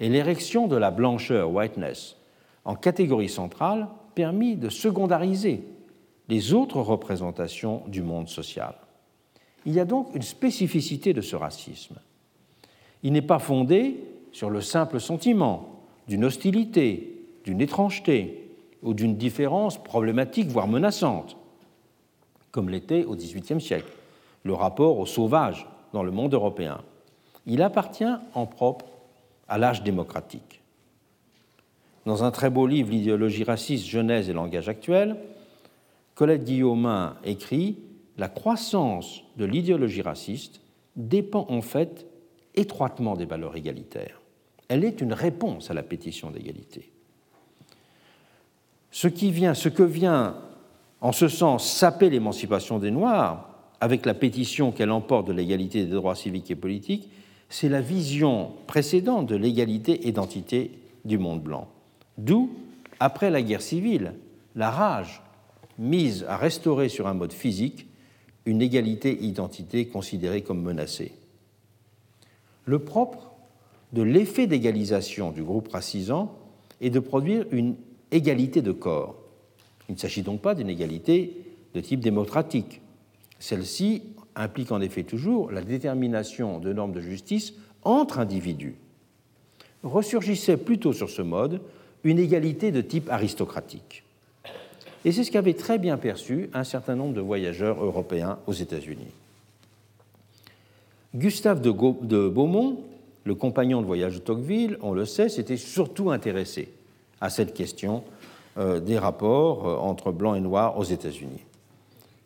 Et 0.00 0.08
l'érection 0.08 0.66
de 0.66 0.76
la 0.76 0.90
blancheur, 0.90 1.52
whiteness, 1.52 2.16
en 2.64 2.74
catégorie 2.74 3.28
centrale 3.28 3.88
permit 4.14 4.56
de 4.56 4.68
secondariser 4.68 5.64
les 6.28 6.54
autres 6.54 6.80
représentations 6.80 7.82
du 7.86 8.02
monde 8.02 8.28
social. 8.28 8.74
Il 9.66 9.72
y 9.72 9.80
a 9.80 9.84
donc 9.84 10.14
une 10.14 10.22
spécificité 10.22 11.12
de 11.12 11.20
ce 11.20 11.36
racisme. 11.36 11.96
Il 13.02 13.12
n'est 13.12 13.22
pas 13.22 13.38
fondé 13.38 13.96
sur 14.32 14.50
le 14.50 14.60
simple 14.60 15.00
sentiment 15.00 15.80
d'une 16.08 16.24
hostilité, 16.24 17.26
d'une 17.44 17.60
étrangeté 17.60 18.50
ou 18.82 18.94
d'une 18.94 19.16
différence 19.16 19.82
problématique, 19.82 20.48
voire 20.48 20.68
menaçante, 20.68 21.36
comme 22.50 22.68
l'était 22.68 23.04
au 23.04 23.14
XVIIIe 23.14 23.60
siècle 23.60 23.90
le 24.44 24.52
rapport 24.52 24.98
au 24.98 25.06
sauvage 25.06 25.66
dans 25.92 26.02
le 26.02 26.10
monde 26.10 26.34
européen. 26.34 26.80
Il 27.46 27.62
appartient 27.62 28.04
en 28.34 28.46
propre 28.46 28.86
à 29.48 29.58
l'âge 29.58 29.82
démocratique. 29.82 30.60
Dans 32.06 32.24
un 32.24 32.30
très 32.30 32.50
beau 32.50 32.66
livre, 32.66 32.90
L'idéologie 32.90 33.44
raciste, 33.44 33.86
Genèse 33.86 34.28
et 34.28 34.34
langage 34.34 34.68
actuel, 34.68 35.16
Colette 36.14 36.44
Guillaumin 36.44 37.16
écrit 37.24 37.78
La 38.16 38.28
croissance 38.28 39.22
de 39.36 39.44
l'idéologie 39.44 40.02
raciste 40.02 40.60
dépend 40.96 41.46
en 41.48 41.60
fait 41.60 42.06
étroitement 42.54 43.16
des 43.16 43.24
valeurs 43.24 43.56
égalitaires. 43.56 44.20
Elle 44.68 44.84
est 44.84 45.00
une 45.00 45.12
réponse 45.12 45.70
à 45.70 45.74
la 45.74 45.82
pétition 45.82 46.30
d'égalité. 46.30 46.90
Ce, 48.90 49.08
qui 49.08 49.32
vient, 49.32 49.54
ce 49.54 49.68
que 49.68 49.82
vient 49.82 50.36
en 51.00 51.12
ce 51.12 51.28
sens 51.28 51.68
saper 51.68 52.10
l'émancipation 52.10 52.78
des 52.78 52.90
Noirs, 52.90 53.50
avec 53.80 54.06
la 54.06 54.14
pétition 54.14 54.72
qu'elle 54.72 54.92
emporte 54.92 55.26
de 55.26 55.32
l'égalité 55.32 55.84
des 55.84 55.92
droits 55.92 56.14
civiques 56.14 56.50
et 56.50 56.56
politiques, 56.56 57.10
c'est 57.48 57.68
la 57.68 57.80
vision 57.80 58.52
précédente 58.66 59.26
de 59.26 59.36
l'égalité 59.36 60.08
identité 60.08 60.70
du 61.04 61.18
monde 61.18 61.42
blanc. 61.42 61.68
D'où, 62.16 62.50
après 63.00 63.30
la 63.30 63.42
guerre 63.42 63.60
civile, 63.60 64.14
la 64.54 64.70
rage 64.70 65.22
mise 65.78 66.24
à 66.28 66.36
restaurer 66.36 66.88
sur 66.88 67.06
un 67.06 67.14
mode 67.14 67.32
physique 67.32 67.86
une 68.46 68.62
égalité-identité 68.62 69.86
considérée 69.86 70.42
comme 70.42 70.62
menacée. 70.62 71.12
Le 72.66 72.78
propre 72.78 73.32
de 73.92 74.02
l'effet 74.02 74.46
d'égalisation 74.46 75.30
du 75.30 75.42
groupe 75.42 75.68
racisant 75.68 76.36
est 76.80 76.90
de 76.90 77.00
produire 77.00 77.46
une 77.50 77.76
égalité 78.10 78.62
de 78.62 78.72
corps. 78.72 79.16
Il 79.88 79.94
ne 79.94 79.98
s'agit 79.98 80.22
donc 80.22 80.40
pas 80.40 80.54
d'une 80.54 80.70
égalité 80.70 81.42
de 81.74 81.80
type 81.80 82.00
démocratique. 82.00 82.80
Celle-ci 83.38 84.02
implique 84.34 84.72
en 84.72 84.80
effet 84.80 85.04
toujours 85.04 85.50
la 85.50 85.62
détermination 85.62 86.58
de 86.58 86.72
normes 86.72 86.92
de 86.92 87.00
justice 87.00 87.54
entre 87.82 88.18
individus. 88.18 88.76
Ressurgissait 89.82 90.56
plutôt 90.56 90.92
sur 90.92 91.10
ce 91.10 91.22
mode 91.22 91.60
une 92.04 92.18
égalité 92.18 92.72
de 92.72 92.80
type 92.80 93.10
aristocratique. 93.10 94.03
Et 95.04 95.12
c'est 95.12 95.24
ce 95.24 95.30
qu'avait 95.30 95.54
très 95.54 95.78
bien 95.78 95.98
perçu 95.98 96.48
un 96.54 96.64
certain 96.64 96.96
nombre 96.96 97.14
de 97.14 97.20
voyageurs 97.20 97.82
européens 97.84 98.38
aux 98.46 98.52
États-Unis. 98.52 99.12
Gustave 101.14 101.60
de, 101.60 101.70
Beaumont, 102.28 102.80
le 103.24 103.34
compagnon 103.34 103.80
de 103.82 103.86
voyage 103.86 104.14
de 104.14 104.18
Tocqueville, 104.18 104.78
on 104.82 104.92
le 104.92 105.04
sait, 105.04 105.28
s'était 105.28 105.56
surtout 105.56 106.10
intéressé 106.10 106.68
à 107.20 107.30
cette 107.30 107.54
question 107.54 108.02
euh, 108.58 108.80
des 108.80 108.98
rapports 108.98 109.68
euh, 109.68 109.76
entre 109.76 110.10
blancs 110.10 110.36
et 110.36 110.40
noirs 110.40 110.78
aux 110.78 110.84
États-Unis. 110.84 111.44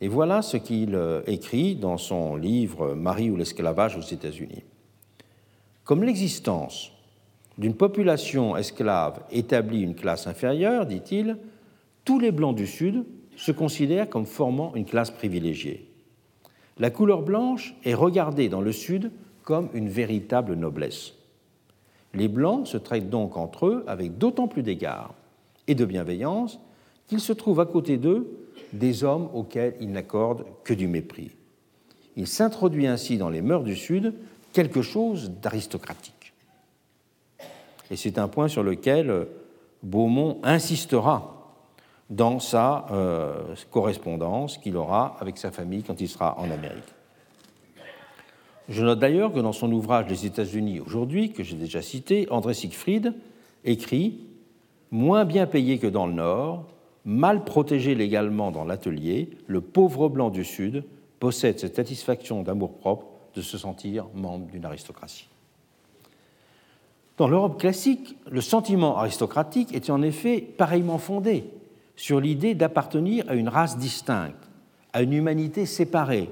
Et 0.00 0.08
voilà 0.08 0.42
ce 0.42 0.56
qu'il 0.56 0.94
euh, 0.94 1.20
écrit 1.26 1.74
dans 1.74 1.98
son 1.98 2.36
livre 2.36 2.94
Marie 2.94 3.30
ou 3.30 3.36
l'esclavage 3.36 3.96
aux 3.96 4.00
États-Unis. 4.00 4.62
Comme 5.84 6.04
l'existence 6.04 6.92
d'une 7.58 7.74
population 7.74 8.56
esclave 8.56 9.20
établit 9.32 9.82
une 9.82 9.96
classe 9.96 10.26
inférieure, 10.26 10.86
dit-il, 10.86 11.36
tous 12.08 12.18
les 12.18 12.32
blancs 12.32 12.56
du 12.56 12.66
Sud 12.66 13.04
se 13.36 13.52
considèrent 13.52 14.08
comme 14.08 14.24
formant 14.24 14.74
une 14.74 14.86
classe 14.86 15.10
privilégiée. 15.10 15.90
La 16.78 16.88
couleur 16.88 17.20
blanche 17.20 17.74
est 17.84 17.92
regardée 17.92 18.48
dans 18.48 18.62
le 18.62 18.72
Sud 18.72 19.10
comme 19.42 19.68
une 19.74 19.90
véritable 19.90 20.54
noblesse. 20.54 21.12
Les 22.14 22.28
blancs 22.28 22.66
se 22.66 22.78
traitent 22.78 23.10
donc 23.10 23.36
entre 23.36 23.66
eux 23.66 23.84
avec 23.86 24.16
d'autant 24.16 24.48
plus 24.48 24.62
d'égard 24.62 25.12
et 25.66 25.74
de 25.74 25.84
bienveillance 25.84 26.58
qu'ils 27.08 27.20
se 27.20 27.34
trouvent 27.34 27.60
à 27.60 27.66
côté 27.66 27.98
d'eux 27.98 28.26
des 28.72 29.04
hommes 29.04 29.28
auxquels 29.34 29.74
ils 29.78 29.92
n'accordent 29.92 30.46
que 30.64 30.72
du 30.72 30.88
mépris. 30.88 31.32
Il 32.16 32.26
s'introduit 32.26 32.86
ainsi 32.86 33.18
dans 33.18 33.28
les 33.28 33.42
mœurs 33.42 33.64
du 33.64 33.76
Sud 33.76 34.14
quelque 34.54 34.80
chose 34.80 35.30
d'aristocratique. 35.42 36.32
Et 37.90 37.96
c'est 37.96 38.16
un 38.16 38.28
point 38.28 38.48
sur 38.48 38.62
lequel 38.62 39.26
Beaumont 39.82 40.38
insistera 40.42 41.37
dans 42.10 42.40
sa 42.40 42.86
euh, 42.90 43.54
correspondance 43.70 44.58
qu'il 44.58 44.76
aura 44.76 45.16
avec 45.20 45.38
sa 45.38 45.50
famille 45.50 45.82
quand 45.82 46.00
il 46.00 46.08
sera 46.08 46.38
en 46.38 46.50
Amérique. 46.50 46.94
Je 48.68 48.84
note 48.84 48.98
d'ailleurs 48.98 49.32
que 49.32 49.40
dans 49.40 49.52
son 49.52 49.72
ouvrage 49.72 50.08
Les 50.08 50.26
États-Unis 50.26 50.80
aujourd'hui, 50.80 51.32
que 51.32 51.42
j'ai 51.42 51.56
déjà 51.56 51.80
cité, 51.80 52.26
André 52.30 52.54
Siegfried 52.54 53.14
écrit 53.64 54.20
Moins 54.90 55.26
bien 55.26 55.46
payé 55.46 55.78
que 55.78 55.86
dans 55.86 56.06
le 56.06 56.14
Nord, 56.14 56.64
mal 57.04 57.44
protégé 57.44 57.94
légalement 57.94 58.50
dans 58.50 58.64
l'atelier, 58.64 59.30
le 59.46 59.60
pauvre 59.60 60.08
blanc 60.08 60.30
du 60.30 60.44
Sud 60.44 60.84
possède 61.20 61.58
cette 61.58 61.76
satisfaction 61.76 62.42
d'amour-propre 62.42 63.06
de 63.34 63.42
se 63.42 63.58
sentir 63.58 64.06
membre 64.14 64.46
d'une 64.46 64.64
aristocratie. 64.64 65.28
Dans 67.18 67.28
l'Europe 67.28 67.60
classique, 67.60 68.16
le 68.30 68.40
sentiment 68.40 68.96
aristocratique 68.96 69.74
était 69.74 69.90
en 69.90 70.02
effet 70.02 70.40
pareillement 70.40 70.98
fondé 70.98 71.44
sur 71.98 72.20
l'idée 72.20 72.54
d'appartenir 72.54 73.24
à 73.28 73.34
une 73.34 73.48
race 73.48 73.76
distincte, 73.76 74.48
à 74.92 75.02
une 75.02 75.12
humanité 75.12 75.66
séparée, 75.66 76.30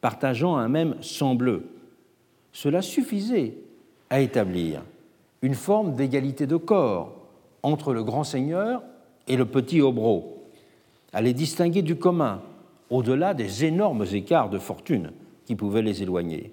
partageant 0.00 0.56
un 0.56 0.68
même 0.68 0.96
sang 1.00 1.36
bleu. 1.36 1.68
Cela 2.52 2.82
suffisait 2.82 3.54
à 4.10 4.20
établir 4.20 4.82
une 5.42 5.54
forme 5.54 5.94
d'égalité 5.94 6.48
de 6.48 6.56
corps 6.56 7.14
entre 7.62 7.94
le 7.94 8.02
grand 8.02 8.24
seigneur 8.24 8.82
et 9.28 9.36
le 9.36 9.46
petit 9.46 9.80
obro, 9.80 10.42
à 11.12 11.22
les 11.22 11.34
distinguer 11.34 11.82
du 11.82 11.94
commun, 11.94 12.42
au-delà 12.90 13.32
des 13.32 13.64
énormes 13.64 14.06
écarts 14.12 14.50
de 14.50 14.58
fortune 14.58 15.12
qui 15.44 15.54
pouvaient 15.54 15.82
les 15.82 16.02
éloigner. 16.02 16.52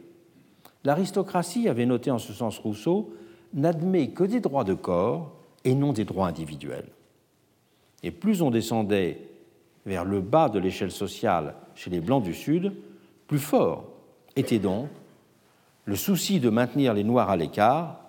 L'aristocratie, 0.84 1.68
avait 1.68 1.88
noté 1.88 2.12
en 2.12 2.20
ce 2.20 2.34
sens 2.34 2.60
Rousseau, 2.60 3.16
n'admet 3.56 4.10
que 4.10 4.24
des 4.24 4.42
droits 4.42 4.64
de 4.64 4.76
corps 4.76 5.32
et 5.64 5.74
non 5.74 5.92
des 5.92 6.06
droits 6.06 6.28
individuels. 6.28 6.90
Et 8.04 8.12
plus 8.12 8.42
on 8.42 8.52
descendait 8.52 9.20
vers 9.86 10.06
le 10.06 10.22
bas 10.22 10.50
de 10.50 10.60
l'échelle 10.60 10.92
sociale 10.92 11.56
chez 11.76 11.90
les 11.90 12.00
Blancs 12.00 12.24
du 12.24 12.34
Sud, 12.34 12.74
plus 13.28 13.40
fort 13.40 13.86
était 14.36 14.60
donc 14.60 14.90
le 15.86 15.96
souci 15.96 16.40
de 16.40 16.50
maintenir 16.50 16.94
les 16.94 17.04
Noirs 17.04 17.30
à 17.30 17.38
l'écart 17.38 18.00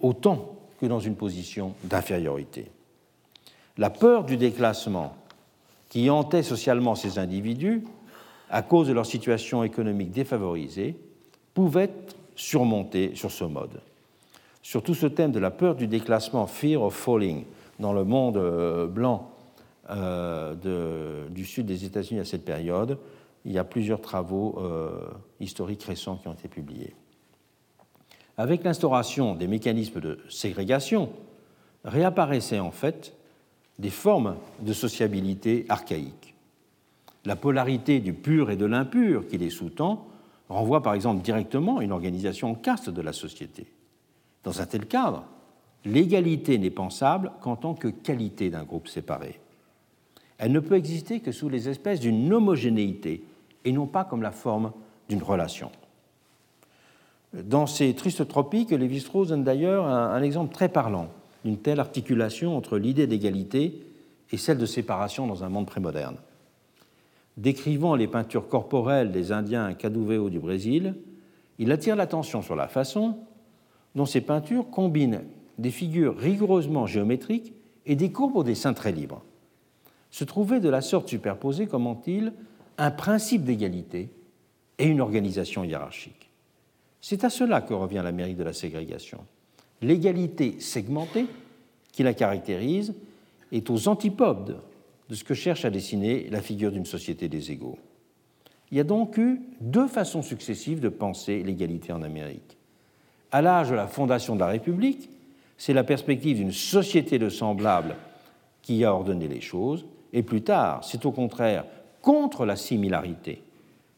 autant 0.00 0.56
que 0.80 0.86
dans 0.86 1.00
une 1.00 1.16
position 1.16 1.74
d'infériorité. 1.84 2.70
La 3.76 3.90
peur 3.90 4.24
du 4.24 4.36
déclassement 4.36 5.16
qui 5.88 6.08
hantait 6.08 6.42
socialement 6.42 6.94
ces 6.94 7.18
individus 7.18 7.84
à 8.48 8.62
cause 8.62 8.88
de 8.88 8.92
leur 8.92 9.06
situation 9.06 9.62
économique 9.62 10.10
défavorisée 10.10 10.96
pouvait 11.54 11.84
être 11.84 12.16
surmontée 12.36 13.12
sur 13.14 13.30
ce 13.30 13.44
mode. 13.44 13.82
Sur 14.62 14.82
tout 14.82 14.94
ce 14.94 15.06
thème 15.06 15.32
de 15.32 15.38
la 15.38 15.50
peur 15.50 15.74
du 15.74 15.86
déclassement, 15.86 16.46
Fear 16.46 16.82
of 16.82 16.94
Falling, 16.94 17.44
dans 17.80 17.92
le 17.92 18.04
monde 18.04 18.36
euh, 18.36 18.86
blanc 18.86 19.32
euh, 19.88 21.28
du 21.28 21.44
sud 21.44 21.66
des 21.66 21.84
États-Unis 21.84 22.20
à 22.20 22.24
cette 22.24 22.44
période, 22.44 22.98
il 23.44 23.52
y 23.52 23.58
a 23.58 23.64
plusieurs 23.64 24.00
travaux 24.00 24.58
euh, 24.58 25.08
historiques 25.40 25.82
récents 25.82 26.16
qui 26.16 26.28
ont 26.28 26.34
été 26.34 26.46
publiés. 26.46 26.94
Avec 28.36 28.62
l'instauration 28.62 29.34
des 29.34 29.48
mécanismes 29.48 30.00
de 30.00 30.18
ségrégation, 30.28 31.10
réapparaissaient 31.84 32.60
en 32.60 32.70
fait 32.70 33.14
des 33.78 33.90
formes 33.90 34.36
de 34.60 34.72
sociabilité 34.72 35.64
archaïques. 35.68 36.34
La 37.24 37.36
polarité 37.36 38.00
du 38.00 38.12
pur 38.12 38.50
et 38.50 38.56
de 38.56 38.66
l'impur 38.66 39.26
qui 39.26 39.38
les 39.38 39.50
sous-tend 39.50 40.06
renvoie 40.48 40.82
par 40.82 40.94
exemple 40.94 41.22
directement 41.22 41.78
à 41.78 41.84
une 41.84 41.92
organisation 41.92 42.50
en 42.50 42.54
caste 42.54 42.90
de 42.90 43.02
la 43.02 43.12
société. 43.12 43.66
Dans 44.44 44.60
un 44.60 44.66
tel 44.66 44.86
cadre, 44.86 45.24
l'égalité 45.84 46.58
n'est 46.58 46.70
pensable 46.70 47.32
qu'en 47.40 47.56
tant 47.56 47.74
que 47.74 47.88
qualité 47.88 48.50
d'un 48.50 48.64
groupe 48.64 48.88
séparé. 48.88 49.40
Elle 50.38 50.52
ne 50.52 50.60
peut 50.60 50.76
exister 50.76 51.20
que 51.20 51.32
sous 51.32 51.48
les 51.48 51.68
espèces 51.68 52.00
d'une 52.00 52.32
homogénéité 52.32 53.24
et 53.64 53.72
non 53.72 53.86
pas 53.86 54.04
comme 54.04 54.22
la 54.22 54.32
forme 54.32 54.72
d'une 55.08 55.22
relation. 55.22 55.70
Dans 57.34 57.66
ces 57.66 57.94
tristes 57.94 58.26
tropiques, 58.26 58.70
Lévi-Strauss 58.70 59.28
donne 59.28 59.44
d'ailleurs 59.44 59.86
un, 59.86 60.22
exemple 60.22 60.52
très 60.52 60.68
parlant 60.68 61.08
d'une 61.44 61.58
telle 61.58 61.78
articulation 61.78 62.56
entre 62.56 62.76
l'idée 62.76 63.06
d'égalité 63.06 63.86
et 64.32 64.36
celle 64.36 64.58
de 64.58 64.66
séparation 64.66 65.26
dans 65.26 65.44
un 65.44 65.48
monde 65.48 65.66
prémoderne. 65.66 66.16
Décrivant 67.36 67.94
les 67.94 68.08
peintures 68.08 68.48
corporelles 68.48 69.12
des 69.12 69.32
Indiens 69.32 69.74
Caduveo 69.74 70.28
du 70.28 70.40
Brésil, 70.40 70.94
il 71.58 71.70
attire 71.70 71.96
l'attention 71.96 72.42
sur 72.42 72.56
la 72.56 72.68
façon 72.68 73.18
dont 73.94 74.06
ces 74.06 74.20
peintures 74.20 74.68
combinent 74.70 75.22
des 75.60 75.70
figures 75.70 76.16
rigoureusement 76.16 76.86
géométriques 76.86 77.52
et 77.84 77.94
des 77.94 78.10
courbes 78.10 78.36
au 78.36 78.42
dessin 78.42 78.72
très 78.72 78.92
libre. 78.92 79.22
Se 80.10 80.24
trouvait 80.24 80.60
de 80.60 80.70
la 80.70 80.80
sorte 80.80 81.08
superposée, 81.08 81.66
comment-il, 81.66 82.32
un 82.78 82.90
principe 82.90 83.44
d'égalité 83.44 84.08
et 84.78 84.86
une 84.86 85.02
organisation 85.02 85.62
hiérarchique. 85.62 86.30
C'est 87.02 87.24
à 87.24 87.30
cela 87.30 87.60
que 87.60 87.74
revient 87.74 88.00
l'Amérique 88.02 88.38
de 88.38 88.42
la 88.42 88.54
ségrégation. 88.54 89.18
L'égalité 89.82 90.58
segmentée 90.60 91.26
qui 91.92 92.02
la 92.02 92.14
caractérise 92.14 92.94
est 93.52 93.68
aux 93.68 93.88
antipodes 93.88 94.60
de 95.10 95.14
ce 95.14 95.24
que 95.24 95.34
cherche 95.34 95.64
à 95.66 95.70
dessiner 95.70 96.28
la 96.30 96.40
figure 96.40 96.72
d'une 96.72 96.86
société 96.86 97.28
des 97.28 97.50
égaux. 97.50 97.78
Il 98.70 98.78
y 98.78 98.80
a 98.80 98.84
donc 98.84 99.18
eu 99.18 99.42
deux 99.60 99.88
façons 99.88 100.22
successives 100.22 100.80
de 100.80 100.88
penser 100.88 101.42
l'égalité 101.42 101.92
en 101.92 102.02
Amérique. 102.02 102.56
À 103.32 103.42
l'âge 103.42 103.70
de 103.70 103.74
la 103.74 103.88
fondation 103.88 104.34
de 104.34 104.40
la 104.40 104.46
République, 104.46 105.10
c'est 105.60 105.74
la 105.74 105.84
perspective 105.84 106.38
d'une 106.38 106.52
société 106.52 107.18
de 107.18 107.28
semblables 107.28 107.94
qui 108.62 108.82
a 108.82 108.94
ordonné 108.94 109.28
les 109.28 109.42
choses, 109.42 109.84
et 110.10 110.22
plus 110.22 110.40
tard, 110.40 110.82
c'est 110.82 111.04
au 111.04 111.12
contraire 111.12 111.66
contre 112.00 112.46
la 112.46 112.56
similarité 112.56 113.42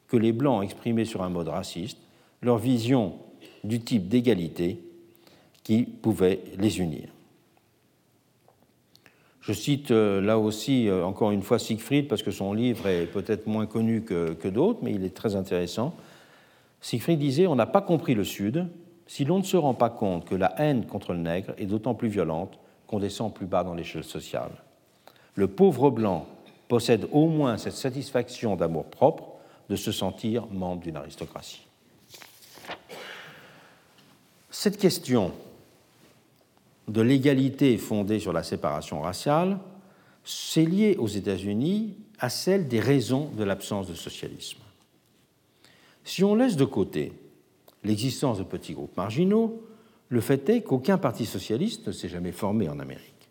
que 0.08 0.16
les 0.16 0.32
Blancs 0.32 0.64
exprimaient 0.64 1.04
sur 1.04 1.22
un 1.22 1.28
mode 1.28 1.46
raciste 1.46 1.98
leur 2.42 2.58
vision 2.58 3.14
du 3.62 3.80
type 3.80 4.08
d'égalité 4.08 4.80
qui 5.62 5.84
pouvait 5.84 6.40
les 6.58 6.80
unir. 6.80 7.10
Je 9.40 9.52
cite 9.52 9.92
euh, 9.92 10.20
là 10.20 10.40
aussi, 10.40 10.88
euh, 10.88 11.04
encore 11.04 11.30
une 11.30 11.42
fois, 11.42 11.60
Siegfried, 11.60 12.08
parce 12.08 12.24
que 12.24 12.32
son 12.32 12.52
livre 12.54 12.88
est 12.88 13.06
peut-être 13.06 13.46
moins 13.46 13.66
connu 13.66 14.02
que, 14.02 14.32
que 14.32 14.48
d'autres, 14.48 14.80
mais 14.82 14.94
il 14.94 15.04
est 15.04 15.14
très 15.14 15.36
intéressant. 15.36 15.94
Siegfried 16.80 17.20
disait 17.20 17.46
On 17.46 17.54
n'a 17.54 17.66
pas 17.66 17.82
compris 17.82 18.14
le 18.14 18.24
Sud 18.24 18.66
si 19.12 19.26
l'on 19.26 19.40
ne 19.40 19.44
se 19.44 19.58
rend 19.58 19.74
pas 19.74 19.90
compte 19.90 20.24
que 20.24 20.34
la 20.34 20.58
haine 20.58 20.86
contre 20.86 21.12
le 21.12 21.18
nègre 21.18 21.52
est 21.58 21.66
d'autant 21.66 21.92
plus 21.92 22.08
violente 22.08 22.58
qu'on 22.86 22.98
descend 22.98 23.34
plus 23.34 23.44
bas 23.44 23.62
dans 23.62 23.74
l'échelle 23.74 24.04
sociale. 24.04 24.52
Le 25.34 25.48
pauvre 25.48 25.90
blanc 25.90 26.26
possède 26.66 27.06
au 27.12 27.26
moins 27.26 27.58
cette 27.58 27.74
satisfaction 27.74 28.56
d'amour 28.56 28.86
propre 28.86 29.32
de 29.68 29.76
se 29.76 29.92
sentir 29.92 30.46
membre 30.46 30.80
d'une 30.80 30.96
aristocratie. 30.96 31.66
Cette 34.48 34.78
question 34.78 35.32
de 36.88 37.02
l'égalité 37.02 37.76
fondée 37.76 38.18
sur 38.18 38.32
la 38.32 38.42
séparation 38.42 39.02
raciale, 39.02 39.58
c'est 40.24 40.64
lié 40.64 40.96
aux 40.98 41.08
États-Unis 41.08 41.98
à 42.18 42.30
celle 42.30 42.66
des 42.66 42.80
raisons 42.80 43.28
de 43.36 43.44
l'absence 43.44 43.88
de 43.88 43.94
socialisme. 43.94 44.62
Si 46.02 46.24
on 46.24 46.34
laisse 46.34 46.56
de 46.56 46.64
côté 46.64 47.12
l'existence 47.84 48.38
de 48.38 48.44
petits 48.44 48.74
groupes 48.74 48.96
marginaux, 48.96 49.62
le 50.08 50.20
fait 50.20 50.48
est 50.48 50.62
qu'aucun 50.62 50.98
parti 50.98 51.26
socialiste 51.26 51.86
ne 51.86 51.92
s'est 51.92 52.08
jamais 52.08 52.32
formé 52.32 52.68
en 52.68 52.78
Amérique. 52.78 53.28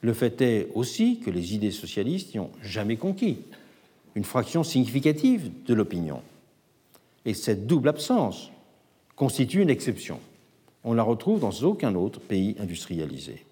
Le 0.00 0.12
fait 0.12 0.40
est 0.40 0.68
aussi 0.74 1.20
que 1.20 1.30
les 1.30 1.54
idées 1.54 1.70
socialistes 1.70 2.34
n'y 2.34 2.40
ont 2.40 2.50
jamais 2.62 2.96
conquis 2.96 3.38
une 4.14 4.24
fraction 4.24 4.62
significative 4.62 5.50
de 5.66 5.74
l'opinion. 5.74 6.22
Et 7.24 7.34
cette 7.34 7.66
double 7.66 7.88
absence 7.88 8.50
constitue 9.16 9.62
une 9.62 9.70
exception 9.70 10.18
on 10.84 10.94
la 10.94 11.02
retrouve 11.02 11.40
dans 11.40 11.52
aucun 11.62 11.94
autre 11.94 12.20
pays 12.20 12.56
industrialisé. 12.58 13.44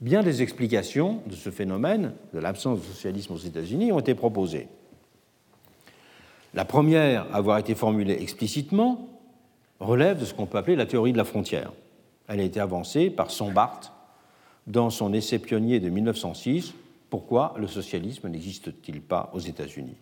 Bien 0.00 0.22
des 0.22 0.42
explications 0.42 1.22
de 1.26 1.34
ce 1.34 1.50
phénomène, 1.50 2.12
de 2.34 2.38
l'absence 2.38 2.80
de 2.80 2.84
socialisme 2.84 3.32
aux 3.32 3.38
États-Unis, 3.38 3.92
ont 3.92 4.00
été 4.00 4.14
proposées. 4.14 4.68
La 6.52 6.64
première 6.64 7.22
à 7.32 7.36
avoir 7.36 7.58
été 7.58 7.74
formulée 7.74 8.18
explicitement 8.20 9.08
relève 9.80 10.20
de 10.20 10.24
ce 10.24 10.34
qu'on 10.34 10.46
peut 10.46 10.58
appeler 10.58 10.76
la 10.76 10.86
théorie 10.86 11.12
de 11.12 11.18
la 11.18 11.24
frontière. 11.24 11.72
Elle 12.28 12.40
a 12.40 12.44
été 12.44 12.60
avancée 12.60 13.10
par 13.10 13.30
Sombart 13.30 13.92
dans 14.66 14.90
son 14.90 15.12
essai 15.12 15.38
pionnier 15.38 15.80
de 15.80 15.88
1906 15.88 16.74
Pourquoi 17.10 17.54
le 17.56 17.66
socialisme 17.66 18.28
n'existe-t-il 18.28 19.00
pas 19.00 19.30
aux 19.32 19.38
États-Unis? 19.38 19.96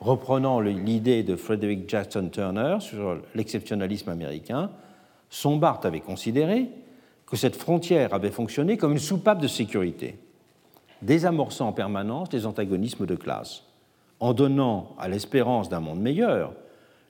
Reprenant 0.00 0.60
l'idée 0.60 1.22
de 1.22 1.36
Frederick 1.36 1.88
Jackson 1.88 2.28
Turner 2.30 2.78
sur 2.80 3.18
l'exceptionnalisme 3.34 4.10
américain, 4.10 4.70
Sombart 5.30 5.80
avait 5.84 6.00
considéré 6.00 6.68
que 7.24 7.36
cette 7.36 7.56
frontière 7.56 8.12
avait 8.12 8.30
fonctionné 8.30 8.76
comme 8.76 8.92
une 8.92 8.98
soupape 8.98 9.40
de 9.40 9.48
sécurité, 9.48 10.18
désamorçant 11.02 11.68
en 11.68 11.72
permanence 11.72 12.32
les 12.32 12.46
antagonismes 12.46 13.06
de 13.06 13.16
classe, 13.16 13.64
en 14.20 14.34
donnant 14.34 14.94
à 14.98 15.08
l'espérance 15.08 15.68
d'un 15.68 15.80
monde 15.80 16.00
meilleur 16.00 16.52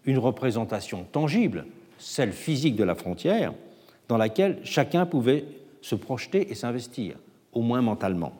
une 0.06 0.18
représentation 0.18 1.04
tangible, 1.10 1.66
celle 1.98 2.32
physique 2.32 2.76
de 2.76 2.84
la 2.84 2.94
frontière, 2.94 3.52
dans 4.08 4.16
laquelle 4.16 4.60
chacun 4.62 5.04
pouvait 5.04 5.44
se 5.82 5.94
projeter 5.94 6.50
et 6.50 6.54
s'investir, 6.54 7.16
au 7.52 7.62
moins 7.62 7.82
mentalement. 7.82 8.32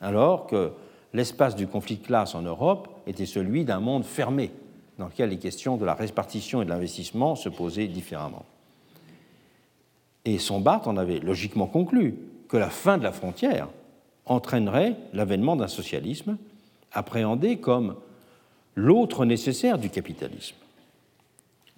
Alors 0.00 0.46
que 0.46 0.72
l'espace 1.12 1.56
du 1.56 1.66
conflit 1.66 1.96
de 1.96 2.06
classe 2.06 2.34
en 2.34 2.42
Europe 2.42 2.88
était 3.06 3.26
celui 3.26 3.64
d'un 3.64 3.80
monde 3.80 4.04
fermé, 4.04 4.50
dans 4.98 5.06
lequel 5.06 5.30
les 5.30 5.38
questions 5.38 5.76
de 5.76 5.84
la 5.84 5.94
répartition 5.94 6.62
et 6.62 6.64
de 6.64 6.70
l'investissement 6.70 7.34
se 7.34 7.48
posaient 7.48 7.88
différemment. 7.88 8.44
Et 10.24 10.38
Sombart 10.38 10.86
en 10.86 10.96
avait 10.96 11.18
logiquement 11.18 11.66
conclu 11.66 12.16
que 12.48 12.56
la 12.56 12.70
fin 12.70 12.98
de 12.98 13.02
la 13.02 13.12
frontière 13.12 13.68
entraînerait 14.26 14.96
l'avènement 15.12 15.56
d'un 15.56 15.68
socialisme 15.68 16.36
appréhendé 16.92 17.56
comme 17.56 17.96
l'autre 18.74 19.24
nécessaire 19.24 19.78
du 19.78 19.90
capitalisme. 19.90 20.56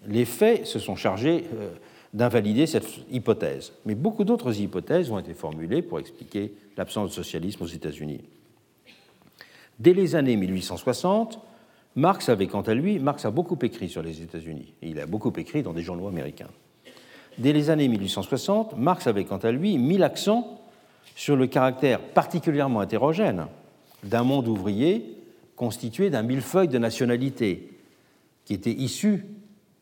Les 0.06 0.24
faits 0.24 0.66
se 0.66 0.78
sont 0.78 0.96
chargés 0.96 1.44
euh, 1.54 1.70
d'invalider 2.12 2.66
cette 2.66 2.86
hypothèse, 3.10 3.72
mais 3.84 3.94
beaucoup 3.94 4.24
d'autres 4.24 4.60
hypothèses 4.60 5.10
ont 5.10 5.18
été 5.18 5.34
formulées 5.34 5.82
pour 5.82 5.98
expliquer 5.98 6.52
l'absence 6.76 7.10
de 7.10 7.14
socialisme 7.14 7.64
aux 7.64 7.68
États-Unis. 7.68 8.20
Dès 9.78 9.92
les 9.92 10.14
années 10.14 10.36
1860, 10.36 11.40
Marx 11.96 12.28
avait 12.28 12.46
quant 12.46 12.62
à 12.62 12.74
lui, 12.74 12.98
Marx 12.98 13.24
a 13.24 13.30
beaucoup 13.30 13.58
écrit 13.62 13.88
sur 13.88 14.02
les 14.02 14.22
États-Unis, 14.22 14.74
il 14.82 15.00
a 15.00 15.06
beaucoup 15.06 15.32
écrit 15.36 15.62
dans 15.62 15.72
des 15.72 15.82
journaux 15.82 16.08
américains. 16.08 16.50
Dès 17.38 17.52
les 17.52 17.70
années 17.70 17.88
1860, 17.88 18.76
Marx 18.76 19.06
avait 19.06 19.24
quant 19.24 19.38
à 19.38 19.50
lui 19.50 19.78
mis 19.78 19.98
l'accent 19.98 20.60
sur 21.16 21.36
le 21.36 21.46
caractère 21.46 22.00
particulièrement 22.00 22.82
hétérogène 22.82 23.46
d'un 24.04 24.22
monde 24.22 24.46
ouvrier 24.48 25.16
constitué 25.56 26.10
d'un 26.10 26.22
millefeuille 26.22 26.68
de 26.68 26.78
nationalités 26.78 27.70
qui 28.44 28.54
était 28.54 28.72
issu 28.72 29.24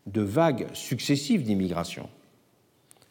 de 0.07 0.23
vagues 0.23 0.67
successives 0.73 1.43
d'immigration. 1.43 2.09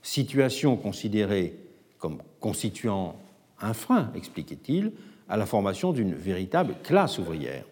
Situation 0.02 0.76
considérée 0.76 1.56
comme 2.00 2.18
constituant 2.40 3.16
un 3.62 3.74
frein, 3.74 4.12
expliquait-il, 4.16 4.92
à 5.30 5.38
la 5.38 5.46
formation 5.46 5.94
d'une 5.94 6.14
véritable 6.14 6.76
classe 6.84 7.20
ouvrière. 7.20 7.64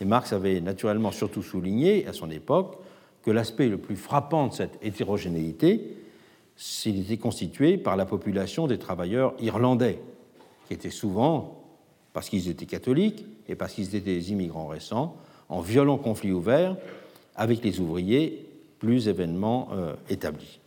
Et 0.00 0.04
Marx 0.04 0.32
avait 0.32 0.60
naturellement 0.60 1.12
surtout 1.12 1.42
souligné 1.42 2.06
à 2.06 2.12
son 2.12 2.30
époque 2.30 2.76
que 3.22 3.30
l'aspect 3.30 3.68
le 3.68 3.78
plus 3.78 3.96
frappant 3.96 4.48
de 4.48 4.52
cette 4.52 4.78
hétérogénéité, 4.82 5.96
s'il 6.56 7.00
était 7.00 7.16
constitué 7.16 7.78
par 7.78 7.96
la 7.96 8.04
population 8.04 8.66
des 8.66 8.78
travailleurs 8.78 9.34
irlandais, 9.40 10.00
qui 10.66 10.74
étaient 10.74 10.90
souvent, 10.90 11.62
parce 12.12 12.28
qu'ils 12.28 12.48
étaient 12.48 12.66
catholiques 12.66 13.24
et 13.48 13.54
parce 13.54 13.74
qu'ils 13.74 13.94
étaient 13.94 14.00
des 14.00 14.32
immigrants 14.32 14.66
récents, 14.66 15.16
en 15.48 15.60
violent 15.60 15.98
conflit 15.98 16.32
ouvert 16.32 16.76
avec 17.36 17.62
les 17.62 17.80
ouvriers 17.80 18.46
plus 18.78 19.08
événements 19.08 19.68
euh, 19.72 19.94
établis. 20.08 20.60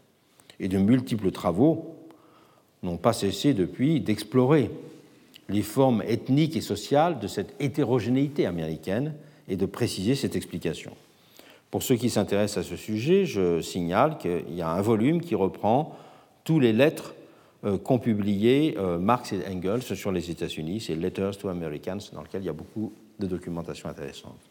Et 0.60 0.68
de 0.68 0.78
multiples 0.78 1.32
travaux 1.32 1.96
n'ont 2.84 2.98
pas 2.98 3.14
cessé 3.14 3.54
depuis 3.54 4.00
d'explorer 4.00 4.72
les 5.50 5.62
formes 5.62 6.04
ethniques 6.08 6.56
et 6.56 6.62
sociales 6.62 7.20
de 7.20 7.28
cette 7.28 7.56
hétérogénéité 7.60 8.46
américaine 8.46 9.14
et 9.48 9.56
de 9.56 9.66
préciser 9.66 10.16
cette 10.16 10.36
explication. 10.36 10.96
Pour 11.72 11.84
ceux 11.84 11.96
qui 11.96 12.10
s'intéressent 12.10 12.66
à 12.66 12.70
ce 12.70 12.76
sujet, 12.76 13.26
je 13.26 13.62
signale 13.62 14.18
qu'il 14.18 14.56
y 14.56 14.62
a 14.62 14.70
un 14.70 14.82
volume 14.82 15.22
qui 15.22 15.36
reprend 15.36 15.98
tous 16.44 16.60
les 16.60 16.74
lettres 16.74 17.14
euh, 17.66 17.78
qu'ont 17.78 18.00
publiées 18.00 18.76
euh, 18.78 18.98
Marx 18.98 19.34
et 19.34 19.42
Engels 19.48 19.84
sur 19.84 20.12
les 20.12 20.32
États-Unis, 20.32 20.80
c'est 20.82 20.96
Letters 20.96 21.38
to 21.38 21.50
Americans, 21.50 22.00
dans 22.14 22.22
lequel 22.22 22.42
il 22.42 22.46
y 22.46 22.50
a 22.50 22.54
beaucoup 22.54 22.94
de 23.20 23.28
documentation 23.28 23.90
intéressante. 23.90 24.49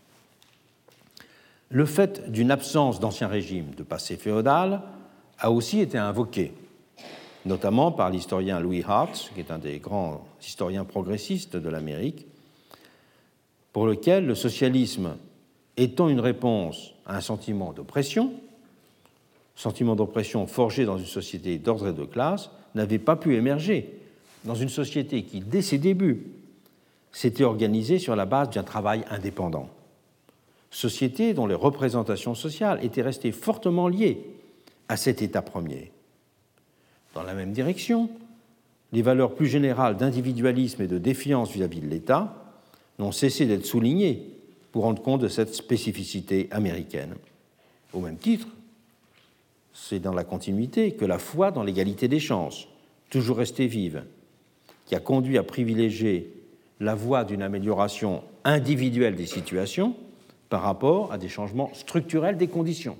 Le 1.70 1.84
fait 1.84 2.30
d'une 2.30 2.50
absence 2.50 2.98
d'ancien 2.98 3.28
régime 3.28 3.74
de 3.76 3.82
passé 3.82 4.16
féodal 4.16 4.80
a 5.38 5.50
aussi 5.50 5.80
été 5.80 5.98
invoqué, 5.98 6.54
notamment 7.44 7.92
par 7.92 8.08
l'historien 8.08 8.58
Louis 8.58 8.82
Hart, 8.86 9.30
qui 9.34 9.40
est 9.40 9.50
un 9.50 9.58
des 9.58 9.78
grands 9.78 10.26
historiens 10.40 10.84
progressistes 10.84 11.56
de 11.56 11.68
l'Amérique, 11.68 12.26
pour 13.72 13.86
lequel 13.86 14.26
le 14.26 14.34
socialisme 14.34 15.16
étant 15.76 16.08
une 16.08 16.20
réponse 16.20 16.94
à 17.06 17.16
un 17.16 17.20
sentiment 17.20 17.72
d'oppression, 17.72 18.32
sentiment 19.54 19.94
d'oppression 19.94 20.46
forgé 20.46 20.86
dans 20.86 20.96
une 20.96 21.04
société 21.04 21.58
d'ordre 21.58 21.88
et 21.88 21.92
de 21.92 22.04
classe, 22.04 22.50
n'avait 22.74 22.98
pas 22.98 23.16
pu 23.16 23.36
émerger 23.36 24.00
dans 24.44 24.54
une 24.54 24.68
société 24.70 25.22
qui, 25.22 25.40
dès 25.40 25.62
ses 25.62 25.78
débuts, 25.78 26.26
s'était 27.12 27.44
organisée 27.44 27.98
sur 27.98 28.16
la 28.16 28.24
base 28.24 28.50
d'un 28.50 28.62
travail 28.62 29.04
indépendant. 29.10 29.68
Société 30.70 31.34
dont 31.34 31.46
les 31.46 31.54
représentations 31.54 32.34
sociales 32.34 32.84
étaient 32.84 33.02
restées 33.02 33.32
fortement 33.32 33.88
liées 33.88 34.20
à 34.88 34.96
cet 34.96 35.22
état 35.22 35.42
premier. 35.42 35.92
Dans 37.14 37.22
la 37.22 37.34
même 37.34 37.52
direction, 37.52 38.10
les 38.92 39.02
valeurs 39.02 39.34
plus 39.34 39.46
générales 39.46 39.96
d'individualisme 39.96 40.82
et 40.82 40.86
de 40.86 40.98
défiance 40.98 41.50
vis-à-vis 41.50 41.80
de 41.80 41.88
l'État 41.88 42.54
n'ont 42.98 43.12
cessé 43.12 43.46
d'être 43.46 43.66
soulignées 43.66 44.34
pour 44.72 44.84
rendre 44.84 45.02
compte 45.02 45.20
de 45.20 45.28
cette 45.28 45.54
spécificité 45.54 46.48
américaine. 46.50 47.14
Au 47.92 48.00
même 48.00 48.18
titre, 48.18 48.48
c'est 49.72 50.00
dans 50.00 50.12
la 50.12 50.24
continuité 50.24 50.92
que 50.92 51.04
la 51.04 51.18
foi 51.18 51.50
dans 51.50 51.62
l'égalité 51.62 52.08
des 52.08 52.20
chances, 52.20 52.68
toujours 53.10 53.38
restée 53.38 53.66
vive, 53.66 54.04
qui 54.86 54.94
a 54.94 55.00
conduit 55.00 55.38
à 55.38 55.42
privilégier 55.42 56.32
la 56.80 56.94
voie 56.94 57.24
d'une 57.24 57.42
amélioration 57.42 58.22
individuelle 58.44 59.16
des 59.16 59.26
situations 59.26 59.96
par 60.48 60.62
rapport 60.62 61.12
à 61.12 61.18
des 61.18 61.28
changements 61.28 61.70
structurels 61.74 62.36
des 62.36 62.48
conditions. 62.48 62.96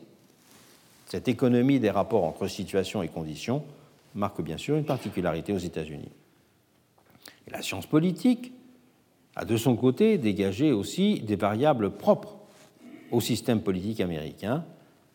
Cette 1.07 1.29
économie 1.29 1.81
des 1.81 1.91
rapports 1.91 2.25
entre 2.25 2.47
situations 2.47 3.03
et 3.03 3.09
conditions 3.09 3.65
marque 4.15 4.43
bien 4.43 4.59
sûr 4.59 4.77
une 4.77 4.85
particularité 4.85 5.53
aux 5.53 5.59
États-Unis. 5.59 6.11
la 7.51 7.63
science 7.63 7.87
politique 7.87 8.53
a 9.37 9.45
de 9.45 9.57
son 9.57 9.77
côté 9.77 10.19
dégagé 10.19 10.73
aussi 10.73 11.21
des 11.21 11.37
variables 11.37 11.91
propres 11.91 12.37
au 13.11 13.21
système 13.21 13.63
politique 13.63 14.01
américain 14.01 14.65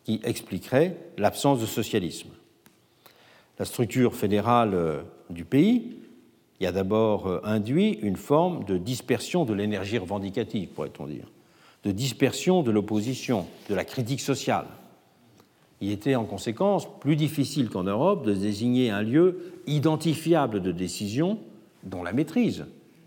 qui 0.04 0.20
expliqueraient 0.24 0.96
l'absence 1.16 1.60
de 1.60 1.66
socialisme. 1.66 2.30
La 3.58 3.64
structure 3.64 4.14
fédérale 4.14 4.74
euh, 4.74 5.02
du 5.30 5.44
pays 5.44 5.96
y 6.60 6.66
a 6.66 6.72
d'abord 6.72 7.26
euh, 7.26 7.40
induit 7.44 7.98
une 8.02 8.16
forme 8.16 8.64
de 8.64 8.78
dispersion 8.78 9.44
de 9.44 9.54
l'énergie 9.54 9.98
revendicative, 9.98 10.68
pourrait-on 10.68 11.06
dire, 11.06 11.26
de 11.84 11.92
dispersion 11.92 12.62
de 12.62 12.70
l'opposition, 12.70 13.46
de 13.68 13.74
la 13.74 13.84
critique 13.84 14.20
sociale. 14.20 14.66
Il 15.80 15.90
était 15.90 16.14
en 16.14 16.24
conséquence 16.24 16.88
plus 17.00 17.16
difficile 17.16 17.68
qu'en 17.68 17.84
Europe 17.84 18.24
de 18.24 18.32
désigner 18.32 18.90
un 18.90 19.02
lieu 19.02 19.52
identifiable 19.66 20.60
de 20.60 20.72
décision 20.72 21.38
dont 21.82 22.02
la 22.02 22.12
maîtrise 22.12 22.64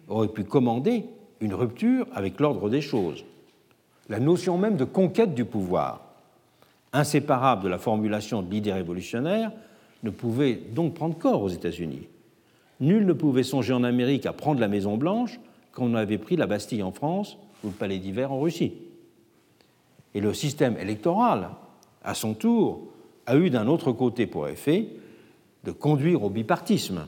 aurait 0.07 0.27
pu 0.27 0.43
commander 0.43 1.05
une 1.41 1.53
rupture 1.53 2.07
avec 2.13 2.39
l'ordre 2.39 2.69
des 2.69 2.81
choses. 2.81 3.25
La 4.09 4.19
notion 4.19 4.57
même 4.57 4.77
de 4.77 4.85
conquête 4.85 5.33
du 5.33 5.45
pouvoir, 5.45 6.01
inséparable 6.93 7.63
de 7.63 7.69
la 7.69 7.79
formulation 7.79 8.41
de 8.41 8.51
l'idée 8.51 8.73
révolutionnaire, 8.73 9.51
ne 10.03 10.09
pouvait 10.09 10.61
donc 10.73 10.93
prendre 10.93 11.17
corps 11.17 11.41
aux 11.41 11.49
États-Unis. 11.49 12.07
Nul 12.79 13.05
ne 13.05 13.13
pouvait 13.13 13.43
songer 13.43 13.73
en 13.73 13.83
Amérique 13.83 14.25
à 14.27 14.33
prendre 14.33 14.59
la 14.59 14.67
Maison 14.67 14.97
Blanche 14.97 15.39
quand 15.71 15.85
on 15.85 15.95
avait 15.95 16.19
pris 16.19 16.35
la 16.35 16.45
Bastille 16.45 16.83
en 16.83 16.91
France 16.91 17.37
ou 17.67 17.71
Palais 17.71 17.99
d'hiver 17.99 18.31
en 18.31 18.39
Russie. 18.39 18.73
Et 20.13 20.21
le 20.21 20.33
système 20.33 20.77
électoral, 20.77 21.49
à 22.03 22.13
son 22.13 22.33
tour, 22.33 22.87
a 23.25 23.35
eu 23.35 23.49
d'un 23.49 23.67
autre 23.67 23.91
côté 23.91 24.25
pour 24.25 24.47
effet 24.47 24.87
de 25.63 25.71
conduire 25.71 26.23
au 26.23 26.29
bipartisme, 26.29 27.07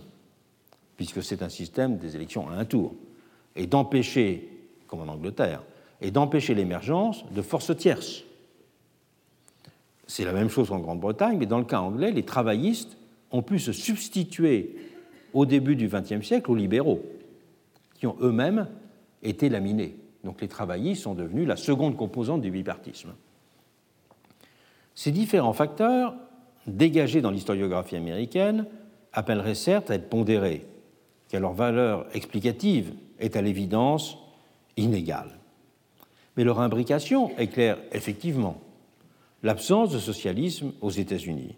puisque 0.97 1.23
c'est 1.23 1.41
un 1.41 1.49
système 1.49 1.97
des 1.97 2.15
élections 2.15 2.49
à 2.49 2.53
un 2.53 2.65
tour, 2.65 2.93
et 3.55 3.65
d'empêcher, 3.65 4.49
comme 4.87 4.99
en 4.99 5.11
Angleterre, 5.11 5.63
et 6.01 6.11
d'empêcher 6.11 6.53
l'émergence 6.53 7.25
de 7.31 7.41
forces 7.41 7.75
tierces. 7.75 8.23
C'est 10.07 10.25
la 10.25 10.33
même 10.33 10.49
chose 10.49 10.71
en 10.71 10.79
Grande-Bretagne, 10.79 11.37
mais 11.37 11.45
dans 11.45 11.59
le 11.59 11.65
cas 11.65 11.79
anglais, 11.79 12.11
les 12.11 12.23
travaillistes 12.23 12.97
ont 13.31 13.41
pu 13.41 13.59
se 13.59 13.71
substituer 13.71 14.75
au 15.33 15.45
début 15.45 15.75
du 15.75 15.87
XXe 15.87 16.25
siècle 16.25 16.51
aux 16.51 16.55
libéraux, 16.55 17.01
qui 17.95 18.07
ont 18.07 18.17
eux-mêmes 18.21 18.67
été 19.21 19.49
laminés. 19.49 19.95
Donc 20.29 20.41
les 20.41 20.47
travaillistes 20.47 21.01
sont 21.01 21.15
devenus 21.15 21.47
la 21.47 21.55
seconde 21.55 21.97
composante 21.97 22.41
du 22.41 22.51
bipartisme. 22.51 23.15
Ces 24.93 25.09
différents 25.09 25.53
facteurs, 25.53 26.13
dégagés 26.67 27.21
dans 27.21 27.31
l'historiographie 27.31 27.95
américaine, 27.95 28.67
appelleraient 29.11 29.55
certes 29.55 29.89
à 29.89 29.95
être 29.95 30.07
pondérés, 30.07 30.67
car 31.29 31.41
leur 31.41 31.53
valeur 31.53 32.05
explicative 32.13 32.93
est 33.17 33.35
à 33.37 33.41
l'évidence 33.41 34.19
inégale. 34.77 35.39
Mais 36.37 36.43
leur 36.43 36.59
imbrication 36.59 37.35
éclaire 37.39 37.79
effectivement 37.91 38.61
l'absence 39.41 39.89
de 39.89 39.97
socialisme 39.97 40.73
aux 40.79 40.91
États-Unis. 40.91 41.55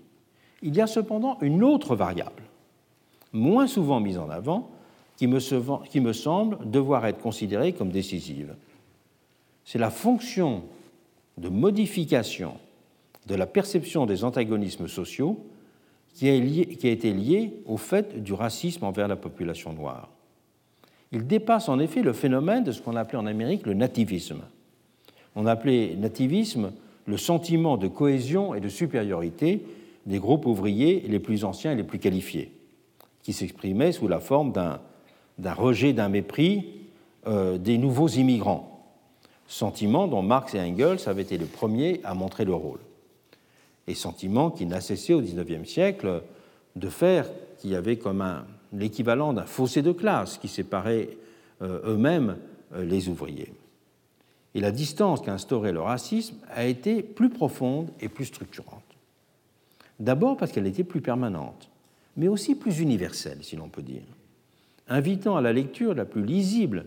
Il 0.61 0.73
y 0.77 0.80
a 0.80 0.88
cependant 0.88 1.38
une 1.41 1.61
autre 1.61 1.93
variable, 1.93 2.43
moins 3.34 3.68
souvent 3.68 3.99
mise 3.99 4.18
en 4.18 4.30
avant, 4.30 4.72
qui 5.22 5.99
me, 5.99 6.14
semble 6.14 6.57
devoir 6.68 7.06
être 7.06 7.19
considérée 7.19 7.73
comme 7.73 7.91
décisive. 7.91 8.56
C'est 9.65 9.77
la 9.77 9.91
fonction 9.91 10.64
de 11.38 11.48
modification 11.48 12.56
de 13.27 13.35
la 13.35 13.45
perception 13.45 14.07
des 14.07 14.23
antagonismes 14.23 14.88
sociaux 14.88 15.45
qui 16.15 16.27
a, 16.27 16.65
qui 16.76 16.88
a, 16.88 16.89
été 16.89 17.14
liée 17.14 17.53
au 17.68 17.77
fait 17.77 18.23
du 18.23 18.34
racisme 18.34 18.84
envers 18.84 19.07
la 19.07 19.15
population 19.15 19.73
noire. 19.73 20.10
Il 21.11 21.27
dépasse 21.27 21.69
en 21.69 21.77
effet 21.77 22.02
le 22.02 22.14
phénomène 22.14 22.64
de 22.64 22.72
ce 22.72 22.81
qu'on 22.81 22.95
appelait 22.95 23.19
en 23.19 23.27
Amérique 23.27 23.68
le 23.68 23.76
nativisme. 23.76 24.41
On 25.35 25.45
appelait 25.45 25.95
nativisme 25.98 26.72
le 27.06 27.18
sentiment 27.18 27.77
de 27.77 27.88
cohésion 27.88 28.56
et 28.56 28.60
de 28.60 28.69
supériorité 28.69 29.64
des 30.07 30.18
groupes 30.18 30.48
ouvriers 30.48 31.03
les 31.07 31.19
plus 31.19 31.45
anciens 31.45 31.73
et 31.73 31.76
les 31.76 31.84
plus 31.84 31.99
qualifiés, 31.99 32.52
qui 33.22 33.34
s'exprimait 33.34 33.91
sous 33.91 34.07
la 34.07 34.19
forme 34.19 34.52
d'un 34.52 34.80
rejet, 35.49 35.93
d'un 35.93 36.09
mépris 36.09 36.81
euh, 37.27 37.57
des 37.57 37.77
nouveaux 37.77 38.07
immigrants, 38.07 38.85
sentiment 39.47 40.07
dont 40.07 40.22
Marx 40.22 40.55
et 40.55 40.59
Engels 40.59 40.99
avaient 41.07 41.22
été 41.22 41.38
les 41.38 41.45
premiers 41.45 41.99
à 42.03 42.13
montrer 42.13 42.45
le 42.45 42.53
rôle, 42.53 42.80
et 43.88 43.95
sentiment 43.95 44.51
qui 44.51 44.65
n'a 44.65 44.81
cessé 44.81 45.13
au 45.13 45.22
XIXe 45.22 45.68
siècle 45.68 46.23
de 46.76 46.89
faire 46.89 47.27
qu'il 47.59 47.72
y 47.72 47.76
avait 47.76 47.97
comme 47.97 48.23
l'équivalent 48.73 49.34
d'un 49.34 49.45
fossé 49.45 49.81
de 49.81 49.91
classe 49.91 50.38
qui 50.38 50.47
séparait 50.47 51.09
euh, 51.61 51.93
eux-mêmes 51.93 52.38
euh, 52.73 52.84
les 52.84 53.09
ouvriers. 53.09 53.53
Et 54.53 54.61
la 54.61 54.72
distance 54.72 55.22
qu'a 55.22 55.34
instaurée 55.34 55.72
le 55.72 55.81
racisme 55.81 56.35
a 56.49 56.65
été 56.65 57.03
plus 57.03 57.30
profonde 57.30 57.89
et 57.99 58.09
plus 58.09 58.26
structurante. 58.26 58.84
D'abord 59.99 60.38
parce 60.38 60.51
qu'elle 60.51 60.68
était 60.68 60.84
plus 60.84 61.01
permanente, 61.01 61.69
mais 62.18 62.27
aussi 62.27 62.55
plus 62.55 62.80
universelle, 62.80 63.39
si 63.41 63.55
l'on 63.55 63.69
peut 63.69 63.81
dire, 63.81 64.01
invitant 64.91 65.38
à 65.38 65.41
la 65.41 65.53
lecture 65.53 65.95
la 65.95 66.05
plus 66.05 66.26
lisible 66.26 66.85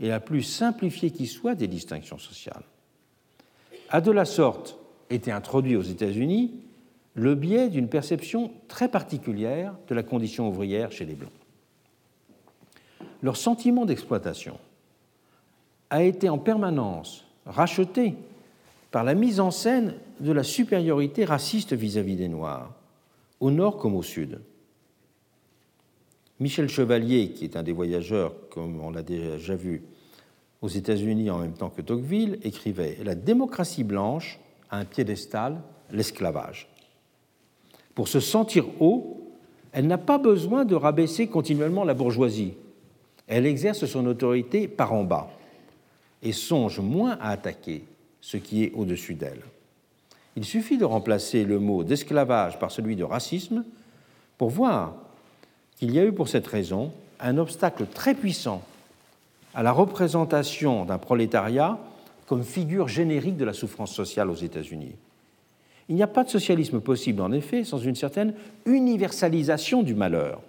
et 0.00 0.08
la 0.08 0.18
plus 0.18 0.42
simplifiée 0.42 1.10
qui 1.10 1.26
soit 1.26 1.54
des 1.54 1.68
distinctions 1.68 2.18
sociales. 2.18 2.64
A 3.90 4.00
de 4.00 4.10
la 4.10 4.24
sorte 4.24 4.78
été 5.10 5.30
introduit 5.30 5.76
aux 5.76 5.82
États-Unis 5.82 6.52
le 7.14 7.34
biais 7.34 7.68
d'une 7.68 7.88
perception 7.88 8.50
très 8.66 8.88
particulière 8.88 9.74
de 9.88 9.94
la 9.94 10.02
condition 10.02 10.48
ouvrière 10.48 10.90
chez 10.90 11.04
les 11.04 11.14
Blancs. 11.14 11.30
leur 13.22 13.36
sentiment 13.36 13.84
d'exploitation 13.84 14.58
a 15.90 16.02
été 16.02 16.28
en 16.28 16.38
permanence 16.38 17.24
racheté 17.46 18.14
par 18.90 19.04
la 19.04 19.14
mise 19.14 19.38
en 19.38 19.50
scène 19.50 19.94
de 20.20 20.32
la 20.32 20.42
supériorité 20.42 21.24
raciste 21.24 21.72
vis-à-vis 21.72 22.16
des 22.16 22.28
Noirs, 22.28 22.72
au 23.40 23.50
nord 23.50 23.76
comme 23.76 23.94
au 23.94 24.02
sud. 24.02 24.40
Michel 26.40 26.68
Chevalier, 26.68 27.30
qui 27.30 27.44
est 27.44 27.56
un 27.56 27.62
des 27.62 27.72
voyageurs, 27.72 28.34
comme 28.50 28.80
on 28.80 28.90
l'a 28.90 29.02
déjà 29.02 29.54
vu, 29.54 29.82
aux 30.62 30.68
États-Unis 30.68 31.30
en 31.30 31.38
même 31.38 31.52
temps 31.52 31.70
que 31.70 31.82
Tocqueville, 31.82 32.38
écrivait 32.42 32.98
La 33.04 33.14
démocratie 33.14 33.84
blanche 33.84 34.40
a 34.70 34.78
un 34.78 34.84
piédestal, 34.84 35.60
l'esclavage. 35.90 36.68
Pour 37.94 38.08
se 38.08 38.18
sentir 38.18 38.66
haut, 38.80 39.30
elle 39.72 39.86
n'a 39.86 39.98
pas 39.98 40.18
besoin 40.18 40.64
de 40.64 40.74
rabaisser 40.74 41.28
continuellement 41.28 41.84
la 41.84 41.94
bourgeoisie. 41.94 42.54
Elle 43.26 43.46
exerce 43.46 43.86
son 43.86 44.06
autorité 44.06 44.68
par 44.68 44.92
en 44.92 45.04
bas 45.04 45.30
et 46.22 46.32
songe 46.32 46.80
moins 46.80 47.18
à 47.20 47.30
attaquer 47.30 47.84
ce 48.20 48.36
qui 48.36 48.64
est 48.64 48.72
au-dessus 48.74 49.14
d'elle. 49.14 49.42
Il 50.36 50.44
suffit 50.44 50.78
de 50.78 50.84
remplacer 50.84 51.44
le 51.44 51.60
mot 51.60 51.84
d'esclavage 51.84 52.58
par 52.58 52.70
celui 52.70 52.96
de 52.96 53.04
racisme 53.04 53.64
pour 54.38 54.50
voir 54.50 54.96
qu'il 55.84 55.94
y 55.94 55.98
a 55.98 56.04
eu 56.04 56.12
pour 56.12 56.28
cette 56.28 56.46
raison 56.46 56.92
un 57.20 57.36
obstacle 57.36 57.84
très 57.92 58.14
puissant 58.14 58.62
à 59.54 59.62
la 59.62 59.70
représentation 59.70 60.86
d'un 60.86 60.96
prolétariat 60.96 61.78
comme 62.26 62.42
figure 62.42 62.88
générique 62.88 63.36
de 63.36 63.44
la 63.44 63.52
souffrance 63.52 63.94
sociale 63.94 64.30
aux 64.30 64.34
États-Unis. 64.34 64.94
Il 65.90 65.94
n'y 65.94 66.02
a 66.02 66.06
pas 66.06 66.24
de 66.24 66.30
socialisme 66.30 66.80
possible, 66.80 67.20
en 67.20 67.32
effet, 67.32 67.64
sans 67.64 67.76
une 67.76 67.96
certaine 67.96 68.32
universalisation 68.64 69.82
du 69.82 69.94
malheur, 69.94 70.40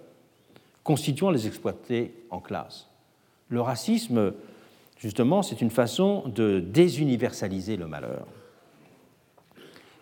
constituant 0.82 1.28
les 1.28 1.46
exploités 1.46 2.14
en 2.30 2.40
classe. 2.40 2.86
Le 3.50 3.60
racisme 3.60 4.32
Justement, 4.98 5.42
c'est 5.42 5.60
une 5.60 5.70
façon 5.70 6.24
de 6.34 6.58
désuniversaliser 6.58 7.76
le 7.76 7.86
malheur. 7.86 8.26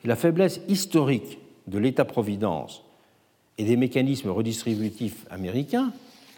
la 0.04 0.14
faiblesse 0.14 0.60
historique 0.68 1.40
de 1.66 1.78
l'État-providence 1.78 2.83
et 3.58 3.64
des 3.64 3.76
mécanismes 3.76 4.30
redistributifs 4.30 5.26
américains 5.30 5.92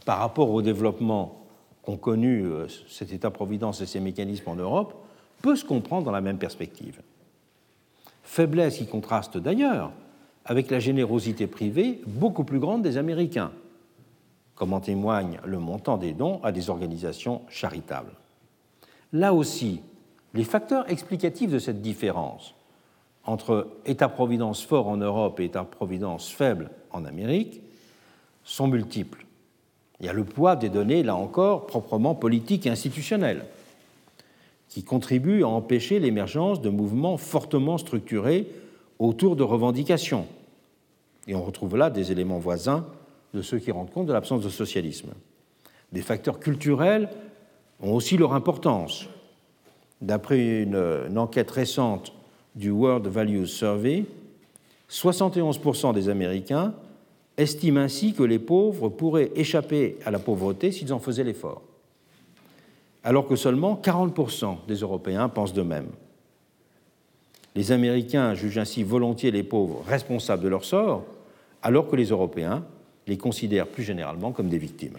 par 0.05 0.19
rapport 0.19 0.51
au 0.51 0.63
développement 0.63 1.47
qu'ont 1.83 1.97
connu 1.97 2.45
euh, 2.45 2.67
cet 2.89 3.13
État-providence 3.13 3.81
et 3.81 3.87
ces 3.87 4.01
mécanismes 4.01 4.51
en 4.51 4.57
Europe 4.57 4.95
peut 5.43 5.57
se 5.57 5.65
comprendre 5.65 6.05
dans 6.05 6.13
la 6.13 6.21
même 6.21 6.39
perspective. 6.39 7.01
Faiblesse 8.23 8.79
qui 8.79 8.87
contraste 8.87 9.39
d'ailleurs 9.39 9.93
avec 10.45 10.71
la 10.71 10.79
générosité 10.79 11.47
privée 11.47 12.01
beaucoup 12.07 12.45
plus 12.45 12.59
grande 12.59 12.83
des 12.83 12.99
Américains, 12.99 13.53
comme 14.55 14.73
en 14.73 14.81
témoigne 14.81 15.41
le 15.45 15.59
montant 15.59 15.97
des 15.97 16.13
dons 16.13 16.41
à 16.43 16.53
des 16.53 16.71
organisations 16.71 17.43
charitables. 17.49 18.13
Là 19.13 19.33
aussi, 19.33 19.81
les 20.35 20.45
facteurs 20.45 20.91
explicatifs 20.91 21.51
de 21.51 21.59
cette 21.59 21.83
différence 21.83 22.55
entre 23.27 23.69
État-providence 23.85 24.65
fort 24.65 24.89
en 24.89 24.97
Europe 24.97 25.41
et 25.41 25.45
État-providence 25.45 26.31
faible 26.31 26.71
en 26.91 27.05
Amérique 27.05 27.61
sont 28.45 28.69
multiples. 28.69 29.27
Il 30.01 30.07
y 30.07 30.09
a 30.09 30.13
le 30.13 30.25
poids 30.25 30.57
des 30.57 30.69
données, 30.69 31.03
là 31.03 31.17
encore, 31.17 31.67
proprement 31.67 32.15
politiques 32.15 32.67
et 32.67 32.71
institutionnelles, 32.71 33.45
qui 34.69 34.85
contribuent 34.85 35.43
à 35.43 35.49
empêcher 35.49 35.99
l'émergence 35.99 36.61
de 36.61 36.69
mouvements 36.69 37.17
fortement 37.17 37.79
structurés 37.79 38.47
autour 38.99 39.37
de 39.37 39.43
revendications. 39.43 40.27
Et 41.27 41.35
on 41.35 41.43
retrouve 41.43 41.77
là 41.77 41.91
des 41.91 42.13
éléments 42.13 42.39
voisins 42.39 42.87
de 43.35 43.43
ceux 43.43 43.59
qui 43.59 43.71
rendent 43.71 43.91
compte 43.91 44.07
de 44.07 44.13
l'absence 44.13 44.43
de 44.43 44.49
socialisme. 44.49 45.11
Des 45.93 46.03
facteurs 46.03 46.41
culturels 46.41 47.09
ont 47.81 47.95
aussi 47.95 48.17
leur 48.17 48.33
importance. 48.33 49.07
D'après 50.01 50.63
une, 50.63 51.17
enquête 51.17 51.51
récente 51.51 52.13
du 52.57 52.71
World 52.71 53.07
Values 53.07 53.47
Survey, 53.47 54.05
71% 54.91 55.95
des 55.95 56.09
Américains 56.09 56.75
estiment 57.37 57.81
ainsi 57.81 58.15
que 58.15 58.23
les 58.23 58.39
pauvres 58.39 58.89
pourraient 58.89 59.31
échapper 59.37 59.99
à 60.05 60.11
la 60.11 60.19
pauvreté 60.19 60.73
s'ils 60.73 60.93
en 60.93 60.99
faisaient 60.99 61.23
l'effort, 61.23 61.63
alors 63.05 63.29
que 63.29 63.37
seulement 63.37 63.81
40% 63.81 64.67
des 64.67 64.77
Européens 64.77 65.29
pensent 65.29 65.53
de 65.53 65.63
même. 65.63 65.89
Les 67.55 67.71
Américains 67.73 68.35
jugent 68.35 68.59
ainsi 68.59 68.83
volontiers 68.83 69.31
les 69.31 69.43
pauvres 69.43 69.85
responsables 69.87 70.43
de 70.43 70.49
leur 70.49 70.65
sort, 70.65 71.05
alors 71.63 71.89
que 71.89 71.97
les 71.97 72.07
Européens 72.07 72.65
les 73.07 73.19
considèrent 73.19 73.69
plus 73.69 73.85
généralement 73.85 74.33
comme 74.33 74.49
des 74.49 74.59
victimes 74.59 74.97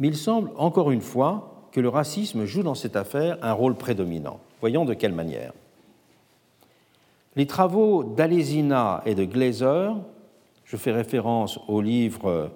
mais 0.00 0.08
il 0.08 0.16
semble 0.16 0.50
encore 0.56 0.90
une 0.90 1.02
fois 1.02 1.68
que 1.70 1.78
le 1.78 1.88
racisme 1.88 2.46
joue 2.46 2.64
dans 2.64 2.74
cette 2.74 2.96
affaire 2.96 3.38
un 3.42 3.52
rôle 3.52 3.76
prédominant. 3.76 4.40
Voyons 4.60 4.84
de 4.84 4.94
quelle 4.94 5.12
manière. 5.12 5.52
Les 7.36 7.46
travaux 7.46 8.04
d'Alesina 8.04 9.02
et 9.06 9.14
de 9.14 9.24
Glazer, 9.24 9.96
je 10.64 10.76
fais 10.76 10.92
référence 10.92 11.58
au 11.68 11.80
livre 11.80 12.50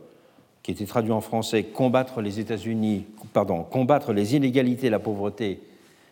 qui 0.63 0.73
était 0.73 0.87
traduit 0.87 1.13
en 1.13 1.21
français 1.21 1.65
Combattre 1.65 2.21
les 2.21 2.41
États-Unis, 2.41 3.05
Combattre 3.71 4.13
les 4.13 4.35
inégalités 4.35 4.89
et 4.89 4.91
la 4.91 4.99
pauvreté, 4.99 5.61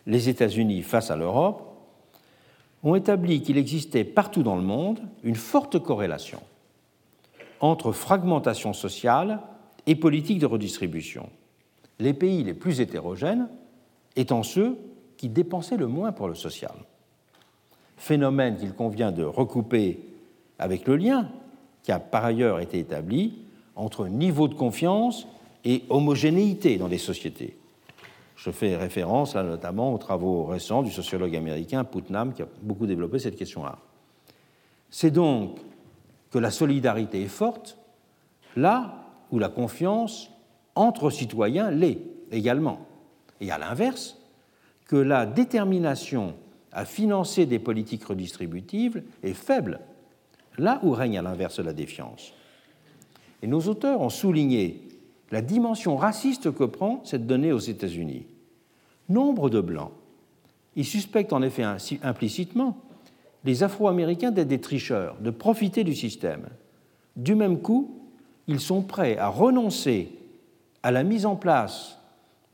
les 0.05 0.29
États-Unis 0.29 0.81
face 0.81 1.11
à 1.11 1.15
l'Europe, 1.15 1.73
ont 2.83 2.95
établi 2.95 3.41
qu'il 3.41 3.57
existait 3.57 4.03
partout 4.03 4.43
dans 4.43 4.55
le 4.55 4.61
monde 4.61 4.99
une 5.23 5.35
forte 5.35 5.79
corrélation 5.79 6.39
entre 7.59 7.93
fragmentation 7.93 8.73
sociale 8.73 9.39
et 9.87 9.95
politique 9.95 10.39
de 10.39 10.45
redistribution. 10.45 11.29
Les 11.99 12.13
pays 12.13 12.43
les 12.43 12.53
plus 12.53 12.81
hétérogènes 12.81 13.47
étant 14.15 14.43
ceux 14.43 14.77
qui 15.23 15.29
dépensaient 15.29 15.77
le 15.77 15.87
moins 15.87 16.11
pour 16.11 16.27
le 16.27 16.35
social. 16.35 16.73
Phénomène 17.95 18.57
qu'il 18.57 18.73
convient 18.73 19.13
de 19.13 19.23
recouper 19.23 20.01
avec 20.59 20.85
le 20.85 20.97
lien 20.97 21.29
qui 21.81 21.93
a 21.93 21.99
par 21.99 22.25
ailleurs 22.25 22.59
été 22.59 22.77
établi 22.77 23.39
entre 23.77 24.09
niveau 24.09 24.49
de 24.49 24.53
confiance 24.53 25.25
et 25.63 25.83
homogénéité 25.87 26.75
dans 26.75 26.89
les 26.89 26.97
sociétés. 26.97 27.55
Je 28.35 28.51
fais 28.51 28.75
référence 28.75 29.33
là 29.33 29.43
notamment 29.43 29.93
aux 29.93 29.97
travaux 29.97 30.43
récents 30.43 30.83
du 30.83 30.91
sociologue 30.91 31.37
américain 31.37 31.85
Putnam 31.85 32.33
qui 32.33 32.41
a 32.41 32.47
beaucoup 32.61 32.85
développé 32.85 33.17
cette 33.17 33.37
question-là. 33.37 33.77
C'est 34.89 35.11
donc 35.11 35.57
que 36.31 36.37
la 36.37 36.51
solidarité 36.51 37.21
est 37.21 37.29
forte 37.29 37.77
là 38.57 39.05
où 39.31 39.39
la 39.39 39.47
confiance 39.47 40.29
entre 40.75 41.09
citoyens 41.09 41.71
l'est 41.71 42.01
également. 42.29 42.79
Et 43.39 43.51
à 43.51 43.57
l'inverse, 43.57 44.17
que 44.85 44.95
la 44.95 45.25
détermination 45.25 46.35
à 46.71 46.85
financer 46.85 47.45
des 47.45 47.59
politiques 47.59 48.05
redistributives 48.05 49.03
est 49.21 49.33
faible, 49.33 49.79
là 50.57 50.79
où 50.83 50.91
règne 50.91 51.17
à 51.17 51.21
l'inverse 51.21 51.59
la 51.59 51.73
défiance. 51.73 52.33
Et 53.41 53.47
nos 53.47 53.61
auteurs 53.61 54.01
ont 54.01 54.09
souligné 54.09 54.87
la 55.31 55.41
dimension 55.41 55.95
raciste 55.95 56.51
que 56.51 56.63
prend 56.63 57.01
cette 57.05 57.27
donnée 57.27 57.51
aux 57.51 57.59
États-Unis. 57.59 58.25
Nombre 59.09 59.49
de 59.49 59.61
Blancs 59.61 59.91
ils 60.75 60.85
suspectent 60.85 61.33
en 61.33 61.41
effet 61.41 61.63
implicitement 62.01 62.77
les 63.43 63.63
Afro-Américains 63.63 64.31
d'être 64.31 64.47
des 64.47 64.61
tricheurs, 64.61 65.17
de 65.19 65.29
profiter 65.29 65.83
du 65.83 65.95
système. 65.95 66.47
Du 67.15 67.35
même 67.35 67.59
coup, 67.59 68.01
ils 68.47 68.59
sont 68.59 68.81
prêts 68.81 69.17
à 69.17 69.27
renoncer 69.27 70.09
à 70.81 70.91
la 70.91 71.03
mise 71.03 71.25
en 71.25 71.35
place 71.35 71.99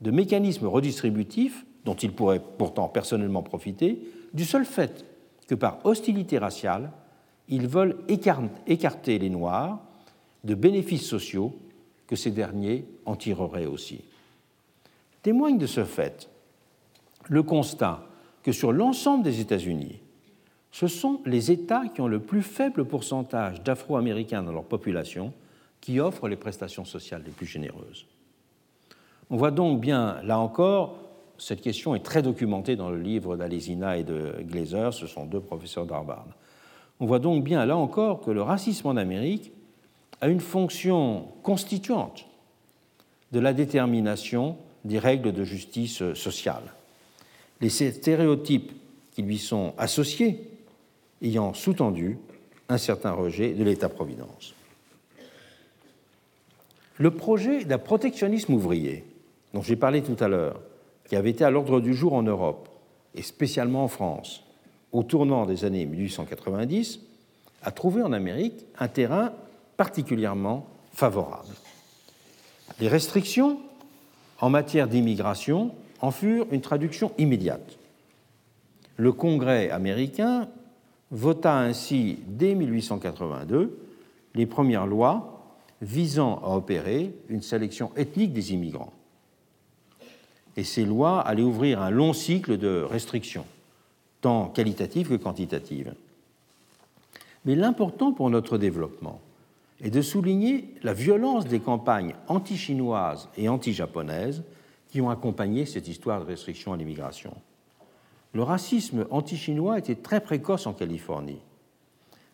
de 0.00 0.10
mécanismes 0.10 0.66
redistributifs 0.66 1.64
dont 1.84 1.94
ils 1.94 2.12
pourraient 2.12 2.42
pourtant 2.58 2.88
personnellement 2.88 3.42
profiter, 3.42 4.00
du 4.32 4.44
seul 4.44 4.64
fait 4.64 5.04
que 5.48 5.54
par 5.54 5.84
hostilité 5.84 6.38
raciale, 6.38 6.92
ils 7.48 7.66
veulent 7.66 7.96
écarter 8.08 9.18
les 9.18 9.30
Noirs 9.30 9.80
de 10.44 10.54
bénéfices 10.54 11.06
sociaux 11.06 11.56
que 12.06 12.16
ces 12.16 12.30
derniers 12.30 12.84
en 13.04 13.16
tireraient 13.16 13.66
aussi. 13.66 14.04
Témoigne 15.22 15.58
de 15.58 15.66
ce 15.66 15.84
fait 15.84 16.28
le 17.28 17.42
constat 17.42 18.04
que 18.42 18.52
sur 18.52 18.72
l'ensemble 18.72 19.22
des 19.22 19.40
États-Unis, 19.40 20.00
ce 20.72 20.86
sont 20.86 21.20
les 21.26 21.50
États 21.50 21.88
qui 21.88 22.00
ont 22.00 22.08
le 22.08 22.20
plus 22.20 22.42
faible 22.42 22.84
pourcentage 22.84 23.62
d'Afro-Américains 23.62 24.42
dans 24.42 24.52
leur 24.52 24.64
population 24.64 25.32
qui 25.80 25.98
offrent 25.98 26.28
les 26.28 26.36
prestations 26.36 26.84
sociales 26.84 27.22
les 27.24 27.32
plus 27.32 27.46
généreuses. 27.46 28.06
On 29.30 29.36
voit 29.36 29.50
donc 29.50 29.80
bien, 29.80 30.22
là 30.22 30.38
encore, 30.38 31.09
cette 31.40 31.62
question 31.62 31.94
est 31.94 32.04
très 32.04 32.20
documentée 32.20 32.76
dans 32.76 32.90
le 32.90 33.00
livre 33.00 33.34
d'Alesina 33.34 33.96
et 33.96 34.04
de 34.04 34.34
Glazer, 34.42 34.92
ce 34.92 35.06
sont 35.06 35.24
deux 35.24 35.40
professeurs 35.40 35.86
d'Harvard. 35.86 36.26
On 37.00 37.06
voit 37.06 37.18
donc 37.18 37.42
bien, 37.42 37.64
là 37.64 37.78
encore, 37.78 38.20
que 38.20 38.30
le 38.30 38.42
racisme 38.42 38.88
en 38.88 38.96
Amérique 38.96 39.50
a 40.20 40.28
une 40.28 40.40
fonction 40.40 41.28
constituante 41.42 42.26
de 43.32 43.40
la 43.40 43.54
détermination 43.54 44.58
des 44.84 44.98
règles 44.98 45.32
de 45.32 45.42
justice 45.42 46.12
sociale. 46.12 46.74
Les 47.62 47.70
stéréotypes 47.70 48.72
qui 49.12 49.22
lui 49.22 49.38
sont 49.38 49.72
associés 49.78 50.46
ayant 51.22 51.54
sous-tendu 51.54 52.18
un 52.68 52.78
certain 52.78 53.12
rejet 53.12 53.54
de 53.54 53.64
l'État-providence. 53.64 54.54
Le 56.98 57.10
projet 57.10 57.64
d'un 57.64 57.78
protectionnisme 57.78 58.52
ouvrier, 58.52 59.04
dont 59.54 59.62
j'ai 59.62 59.76
parlé 59.76 60.02
tout 60.02 60.22
à 60.22 60.28
l'heure, 60.28 60.60
qui 61.10 61.16
avait 61.16 61.30
été 61.30 61.44
à 61.44 61.50
l'ordre 61.50 61.80
du 61.80 61.92
jour 61.92 62.12
en 62.12 62.22
Europe, 62.22 62.68
et 63.16 63.22
spécialement 63.22 63.82
en 63.82 63.88
France, 63.88 64.44
au 64.92 65.02
tournant 65.02 65.44
des 65.44 65.64
années 65.64 65.84
1890, 65.84 67.00
a 67.64 67.72
trouvé 67.72 68.00
en 68.00 68.12
Amérique 68.12 68.64
un 68.78 68.86
terrain 68.86 69.32
particulièrement 69.76 70.68
favorable. 70.92 71.52
Les 72.78 72.86
restrictions 72.86 73.58
en 74.40 74.50
matière 74.50 74.86
d'immigration 74.86 75.74
en 76.00 76.12
furent 76.12 76.46
une 76.52 76.60
traduction 76.60 77.10
immédiate. 77.18 77.76
Le 78.96 79.10
Congrès 79.10 79.68
américain 79.68 80.48
vota 81.10 81.58
ainsi 81.58 82.20
dès 82.28 82.54
1882 82.54 83.80
les 84.36 84.46
premières 84.46 84.86
lois 84.86 85.56
visant 85.82 86.40
à 86.44 86.54
opérer 86.54 87.12
une 87.28 87.42
sélection 87.42 87.90
ethnique 87.96 88.32
des 88.32 88.52
immigrants. 88.52 88.92
Et 90.56 90.64
ces 90.64 90.84
lois 90.84 91.20
allaient 91.20 91.42
ouvrir 91.42 91.80
un 91.80 91.90
long 91.90 92.12
cycle 92.12 92.58
de 92.58 92.80
restrictions, 92.82 93.46
tant 94.20 94.46
qualitatives 94.48 95.08
que 95.08 95.14
quantitatives. 95.14 95.94
Mais 97.44 97.54
l'important 97.54 98.12
pour 98.12 98.30
notre 98.30 98.58
développement 98.58 99.20
est 99.80 99.90
de 99.90 100.02
souligner 100.02 100.74
la 100.82 100.92
violence 100.92 101.46
des 101.46 101.60
campagnes 101.60 102.14
anti-chinoises 102.28 103.28
et 103.36 103.48
anti-japonaises 103.48 104.42
qui 104.90 105.00
ont 105.00 105.10
accompagné 105.10 105.64
cette 105.66 105.88
histoire 105.88 106.20
de 106.20 106.26
restriction 106.26 106.72
à 106.72 106.76
l'immigration. 106.76 107.34
Le 108.32 108.42
racisme 108.42 109.06
anti-chinois 109.10 109.78
était 109.78 109.94
très 109.94 110.20
précoce 110.20 110.66
en 110.66 110.72
Californie. 110.72 111.40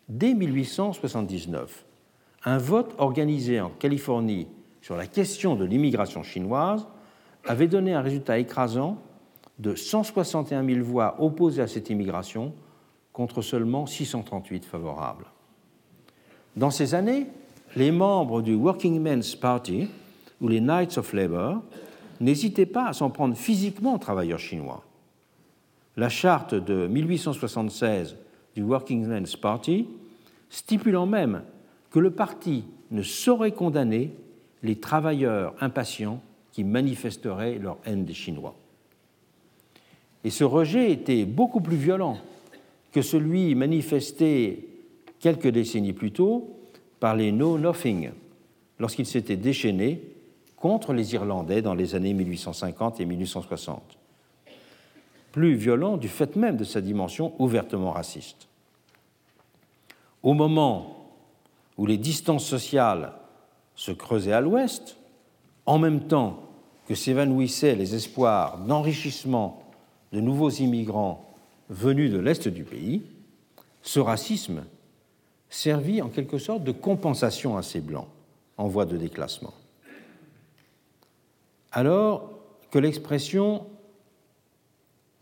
Dès 0.09 0.33
1879, 0.33 1.85
un 2.45 2.57
vote 2.57 2.93
organisé 2.97 3.59
en 3.59 3.69
Californie 3.69 4.47
sur 4.81 4.95
la 4.95 5.07
question 5.07 5.55
de 5.55 5.65
l'immigration 5.65 6.23
chinoise 6.23 6.85
avait 7.47 7.67
donné 7.67 7.93
un 7.93 8.01
résultat 8.01 8.37
écrasant 8.39 8.97
de 9.59 9.73
161 9.73 10.65
000 10.65 10.85
voix 10.85 11.15
opposées 11.19 11.61
à 11.61 11.67
cette 11.67 11.89
immigration 11.89 12.53
contre 13.13 13.41
seulement 13.41 13.85
638 13.85 14.65
favorables. 14.65 15.25
Dans 16.55 16.69
ces 16.69 16.93
années, 16.93 17.27
les 17.75 17.91
membres 17.91 18.41
du 18.41 18.53
Working 18.53 19.01
Men's 19.01 19.35
Party 19.35 19.87
ou 20.41 20.47
les 20.47 20.61
Knights 20.61 20.97
of 20.97 21.13
Labour 21.13 21.63
n'hésitaient 22.19 22.65
pas 22.65 22.87
à 22.87 22.93
s'en 22.93 23.09
prendre 23.09 23.35
physiquement 23.35 23.95
aux 23.95 23.99
travailleurs 23.99 24.39
chinois. 24.39 24.83
La 25.95 26.09
charte 26.09 26.53
de 26.53 26.87
1876 26.87 28.15
du 28.55 28.63
Working 28.63 29.05
Men's 29.07 29.35
Party 29.35 29.87
stipulant 30.49 31.05
même 31.05 31.41
que 31.89 31.99
le 31.99 32.11
parti 32.11 32.65
ne 32.91 33.01
saurait 33.01 33.51
condamner 33.51 34.13
les 34.63 34.79
travailleurs 34.79 35.55
impatients 35.59 36.21
qui 36.57 36.63
manifesteraient 36.63 37.59
leur 37.59 37.77
haine 37.85 38.03
des 38.03 38.15
Chinois. 38.15 38.55
Et 40.23 40.31
ce 40.31 40.43
rejet 40.43 40.91
était 40.91 41.23
beaucoup 41.23 41.61
plus 41.61 41.77
violent 41.77 42.17
que 42.91 43.03
celui 43.03 43.53
manifesté 43.53 44.67
quelques 45.19 45.49
décennies 45.49 45.93
plus 45.93 46.11
tôt 46.11 46.57
par 46.99 47.15
les 47.15 47.31
Know 47.31 47.59
Nothing, 47.59 48.09
lorsqu'ils 48.79 49.05
s'étaient 49.05 49.37
déchaînés 49.37 50.01
contre 50.55 50.93
les 50.93 51.13
Irlandais 51.13 51.61
dans 51.61 51.75
les 51.75 51.93
années 51.93 52.15
1850 52.15 53.01
et 53.01 53.05
1860. 53.05 53.95
Plus 55.33 55.53
violent 55.53 55.97
du 55.97 56.07
fait 56.07 56.35
même 56.35 56.57
de 56.57 56.63
sa 56.63 56.81
dimension 56.81 57.33
ouvertement 57.37 57.91
raciste. 57.91 58.47
Au 60.23 60.33
moment 60.33 61.05
où 61.77 61.85
les 61.85 61.97
distances 61.97 62.47
sociales 62.47 63.13
se 63.75 63.91
creusaient 63.91 64.33
à 64.33 64.41
l'ouest, 64.41 64.97
en 65.67 65.77
même 65.77 66.07
temps 66.07 66.46
que 66.87 66.95
s'évanouissaient 66.95 67.75
les 67.75 67.95
espoirs 67.95 68.57
d'enrichissement 68.59 69.61
de 70.13 70.21
nouveaux 70.21 70.49
immigrants 70.49 71.29
venus 71.69 72.11
de 72.11 72.17
l'Est 72.17 72.47
du 72.47 72.63
pays, 72.63 73.03
ce 73.81 73.99
racisme 73.99 74.63
servit 75.49 76.01
en 76.01 76.07
quelque 76.07 76.37
sorte 76.37 76.63
de 76.63 76.71
compensation 76.71 77.57
à 77.57 77.61
ces 77.61 77.81
Blancs 77.81 78.07
en 78.57 78.67
voie 78.67 78.85
de 78.85 78.97
déclassement. 78.97 79.53
Alors 81.73 82.31
que 82.71 82.79
l'expression 82.79 83.65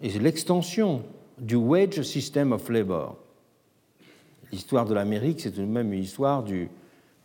et 0.02 0.10
l'extension 0.20 1.04
du 1.40 1.56
wage 1.56 2.02
system 2.04 2.52
of 2.52 2.70
labor, 2.70 3.18
l'histoire 4.52 4.86
de 4.86 4.94
l'Amérique, 4.94 5.42
c'est 5.42 5.52
tout 5.52 5.62
de 5.62 5.66
même 5.66 5.94
une 5.94 6.04
histoire 6.04 6.44
du, 6.44 6.70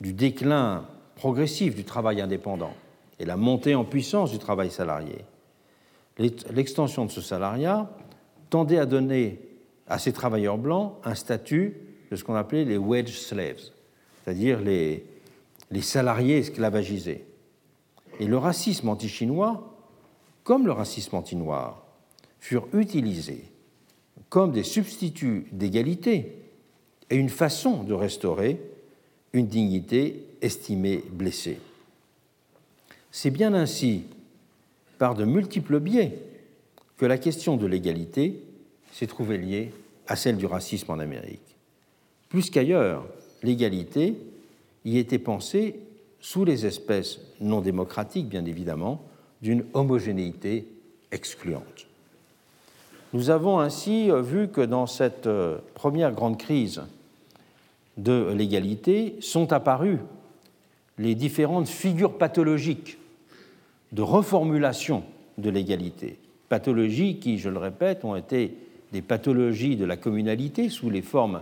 du 0.00 0.14
déclin 0.14 0.86
progressif 1.14 1.74
du 1.74 1.84
travail 1.84 2.22
indépendant 2.22 2.72
et 3.20 3.26
la 3.26 3.36
montée 3.36 3.74
en 3.74 3.84
puissance 3.84 4.32
du 4.32 4.38
travail 4.38 4.70
salarié. 4.70 5.24
L'extension 6.18 7.04
de 7.04 7.10
ce 7.10 7.20
salariat 7.20 7.90
tendait 8.48 8.78
à 8.78 8.86
donner 8.86 9.40
à 9.86 9.98
ces 9.98 10.12
travailleurs 10.12 10.58
blancs 10.58 10.94
un 11.04 11.14
statut 11.14 11.76
de 12.10 12.16
ce 12.16 12.24
qu'on 12.24 12.34
appelait 12.34 12.64
les 12.64 12.78
wage 12.78 13.20
slaves, 13.20 13.60
c'est-à-dire 14.24 14.60
les, 14.60 15.04
salariés 15.82 16.38
esclavagisés. 16.38 17.24
Et 18.18 18.26
le 18.26 18.38
racisme 18.38 18.88
anti-chinois, 18.88 19.76
comme 20.42 20.66
le 20.66 20.72
racisme 20.72 21.14
anti-noir, 21.14 21.84
furent 22.38 22.68
utilisés 22.72 23.44
comme 24.30 24.52
des 24.52 24.62
substituts 24.62 25.46
d'égalité 25.52 26.36
et 27.10 27.16
une 27.16 27.28
façon 27.28 27.82
de 27.82 27.92
restaurer 27.92 28.60
une 29.32 29.46
dignité 29.46 30.26
estimée 30.40 31.02
blessée. 31.10 31.58
C'est 33.12 33.30
bien 33.30 33.54
ainsi, 33.54 34.04
par 34.98 35.14
de 35.14 35.24
multiples 35.24 35.80
biais, 35.80 36.18
que 36.96 37.06
la 37.06 37.18
question 37.18 37.56
de 37.56 37.66
l'égalité 37.66 38.42
s'est 38.92 39.06
trouvée 39.06 39.38
liée 39.38 39.72
à 40.06 40.16
celle 40.16 40.36
du 40.36 40.46
racisme 40.46 40.92
en 40.92 40.98
Amérique. 40.98 41.56
Plus 42.28 42.50
qu'ailleurs, 42.50 43.04
l'égalité 43.42 44.16
y 44.84 44.98
était 44.98 45.18
pensée 45.18 45.80
sous 46.20 46.44
les 46.44 46.66
espèces 46.66 47.20
non 47.40 47.60
démocratiques, 47.60 48.28
bien 48.28 48.44
évidemment, 48.44 49.02
d'une 49.42 49.64
homogénéité 49.72 50.66
excluante. 51.10 51.86
Nous 53.12 53.30
avons 53.30 53.58
ainsi 53.58 54.10
vu 54.22 54.48
que 54.48 54.60
dans 54.60 54.86
cette 54.86 55.26
euh, 55.26 55.58
première 55.74 56.12
grande 56.12 56.38
crise 56.38 56.82
de 57.96 58.32
l'égalité 58.32 59.16
sont 59.20 59.52
apparues 59.52 59.98
les 60.98 61.14
différentes 61.14 61.68
figures 61.68 62.18
pathologiques 62.18 62.98
de 63.92 64.02
reformulation 64.02 65.02
de 65.38 65.50
l'égalité 65.50 66.18
pathologies 66.50 67.20
qui, 67.20 67.38
je 67.38 67.48
le 67.48 67.58
répète, 67.58 68.04
ont 68.04 68.16
été 68.16 68.54
des 68.92 69.00
pathologies 69.00 69.76
de 69.76 69.86
la 69.86 69.96
communalité 69.96 70.68
sous, 70.68 70.90
les 70.90 71.00
formes, 71.00 71.40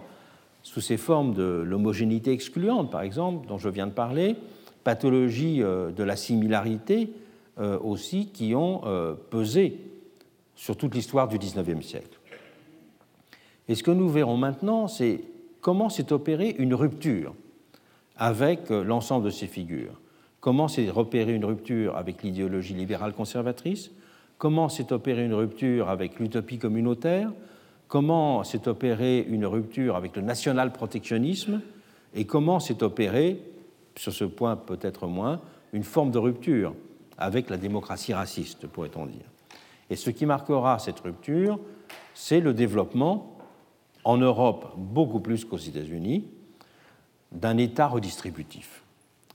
sous 0.62 0.82
ces 0.82 0.98
formes 0.98 1.34
de 1.34 1.64
l'homogénéité 1.66 2.30
excluante, 2.30 2.92
par 2.92 3.00
exemple, 3.00 3.48
dont 3.48 3.58
je 3.58 3.70
viens 3.70 3.86
de 3.88 3.92
parler, 3.92 4.36
pathologies 4.84 5.62
euh, 5.62 5.90
de 5.90 6.04
la 6.04 6.14
similarité 6.14 7.10
euh, 7.58 7.78
aussi 7.80 8.26
qui 8.26 8.54
ont 8.54 8.82
euh, 8.84 9.14
pesé 9.30 9.78
sur 10.54 10.76
toute 10.76 10.94
l'histoire 10.94 11.26
du 11.26 11.38
XIXe 11.38 11.84
siècle. 11.84 12.20
Et 13.66 13.74
ce 13.74 13.82
que 13.82 13.90
nous 13.90 14.10
verrons 14.10 14.36
maintenant, 14.36 14.88
c'est 14.88 15.22
comment 15.62 15.88
s'est 15.88 16.12
opérée 16.12 16.54
une 16.58 16.74
rupture 16.74 17.34
avec 18.16 18.68
l'ensemble 18.70 19.26
de 19.26 19.30
ces 19.30 19.46
figures. 19.46 20.00
Comment 20.40 20.68
s'est 20.68 20.88
repérée 20.90 21.34
une 21.34 21.44
rupture 21.44 21.96
avec 21.96 22.22
l'idéologie 22.22 22.74
libérale 22.74 23.12
conservatrice? 23.12 23.90
Comment 24.38 24.68
s'est 24.68 24.92
opérée 24.92 25.24
une 25.24 25.34
rupture 25.34 25.88
avec 25.88 26.20
l'utopie 26.20 26.58
communautaire, 26.58 27.32
comment 27.88 28.44
s'est 28.44 28.68
opérée 28.68 29.26
une 29.28 29.46
rupture 29.46 29.96
avec 29.96 30.14
le 30.14 30.22
national-protectionnisme, 30.22 31.60
et 32.14 32.24
comment 32.24 32.60
s'est 32.60 32.84
opérée, 32.84 33.42
sur 33.96 34.12
ce 34.12 34.24
point 34.24 34.54
peut-être 34.54 35.08
moins, 35.08 35.40
une 35.72 35.82
forme 35.82 36.12
de 36.12 36.18
rupture 36.18 36.72
avec 37.18 37.50
la 37.50 37.56
démocratie 37.56 38.14
raciste, 38.14 38.68
pourrait-on 38.68 39.06
dire? 39.06 39.26
Et 39.90 39.96
ce 39.96 40.10
qui 40.10 40.24
marquera 40.24 40.78
cette 40.78 41.00
rupture, 41.00 41.58
c'est 42.14 42.40
le 42.40 42.54
développement, 42.54 43.36
en 44.04 44.18
Europe 44.18 44.74
beaucoup 44.76 45.18
plus 45.18 45.44
qu'aux 45.44 45.56
États-Unis, 45.56 46.24
d'un 47.32 47.58
État 47.58 47.88
redistributif. 47.88 48.84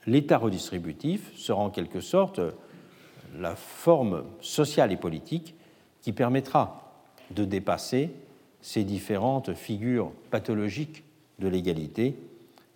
L'État 0.06 0.38
redistributif 0.38 1.32
sera 1.36 1.62
en 1.62 1.70
quelque 1.70 2.02
sorte 2.02 2.42
la 3.38 3.56
forme 3.56 4.26
sociale 4.42 4.92
et 4.92 4.98
politique 4.98 5.56
qui 6.02 6.12
permettra 6.12 6.82
de 7.32 7.46
dépasser 7.46 8.12
ces 8.62 8.84
différentes 8.84 9.54
figures 9.54 10.12
pathologiques 10.30 11.04
de 11.40 11.48
l'égalité 11.48 12.18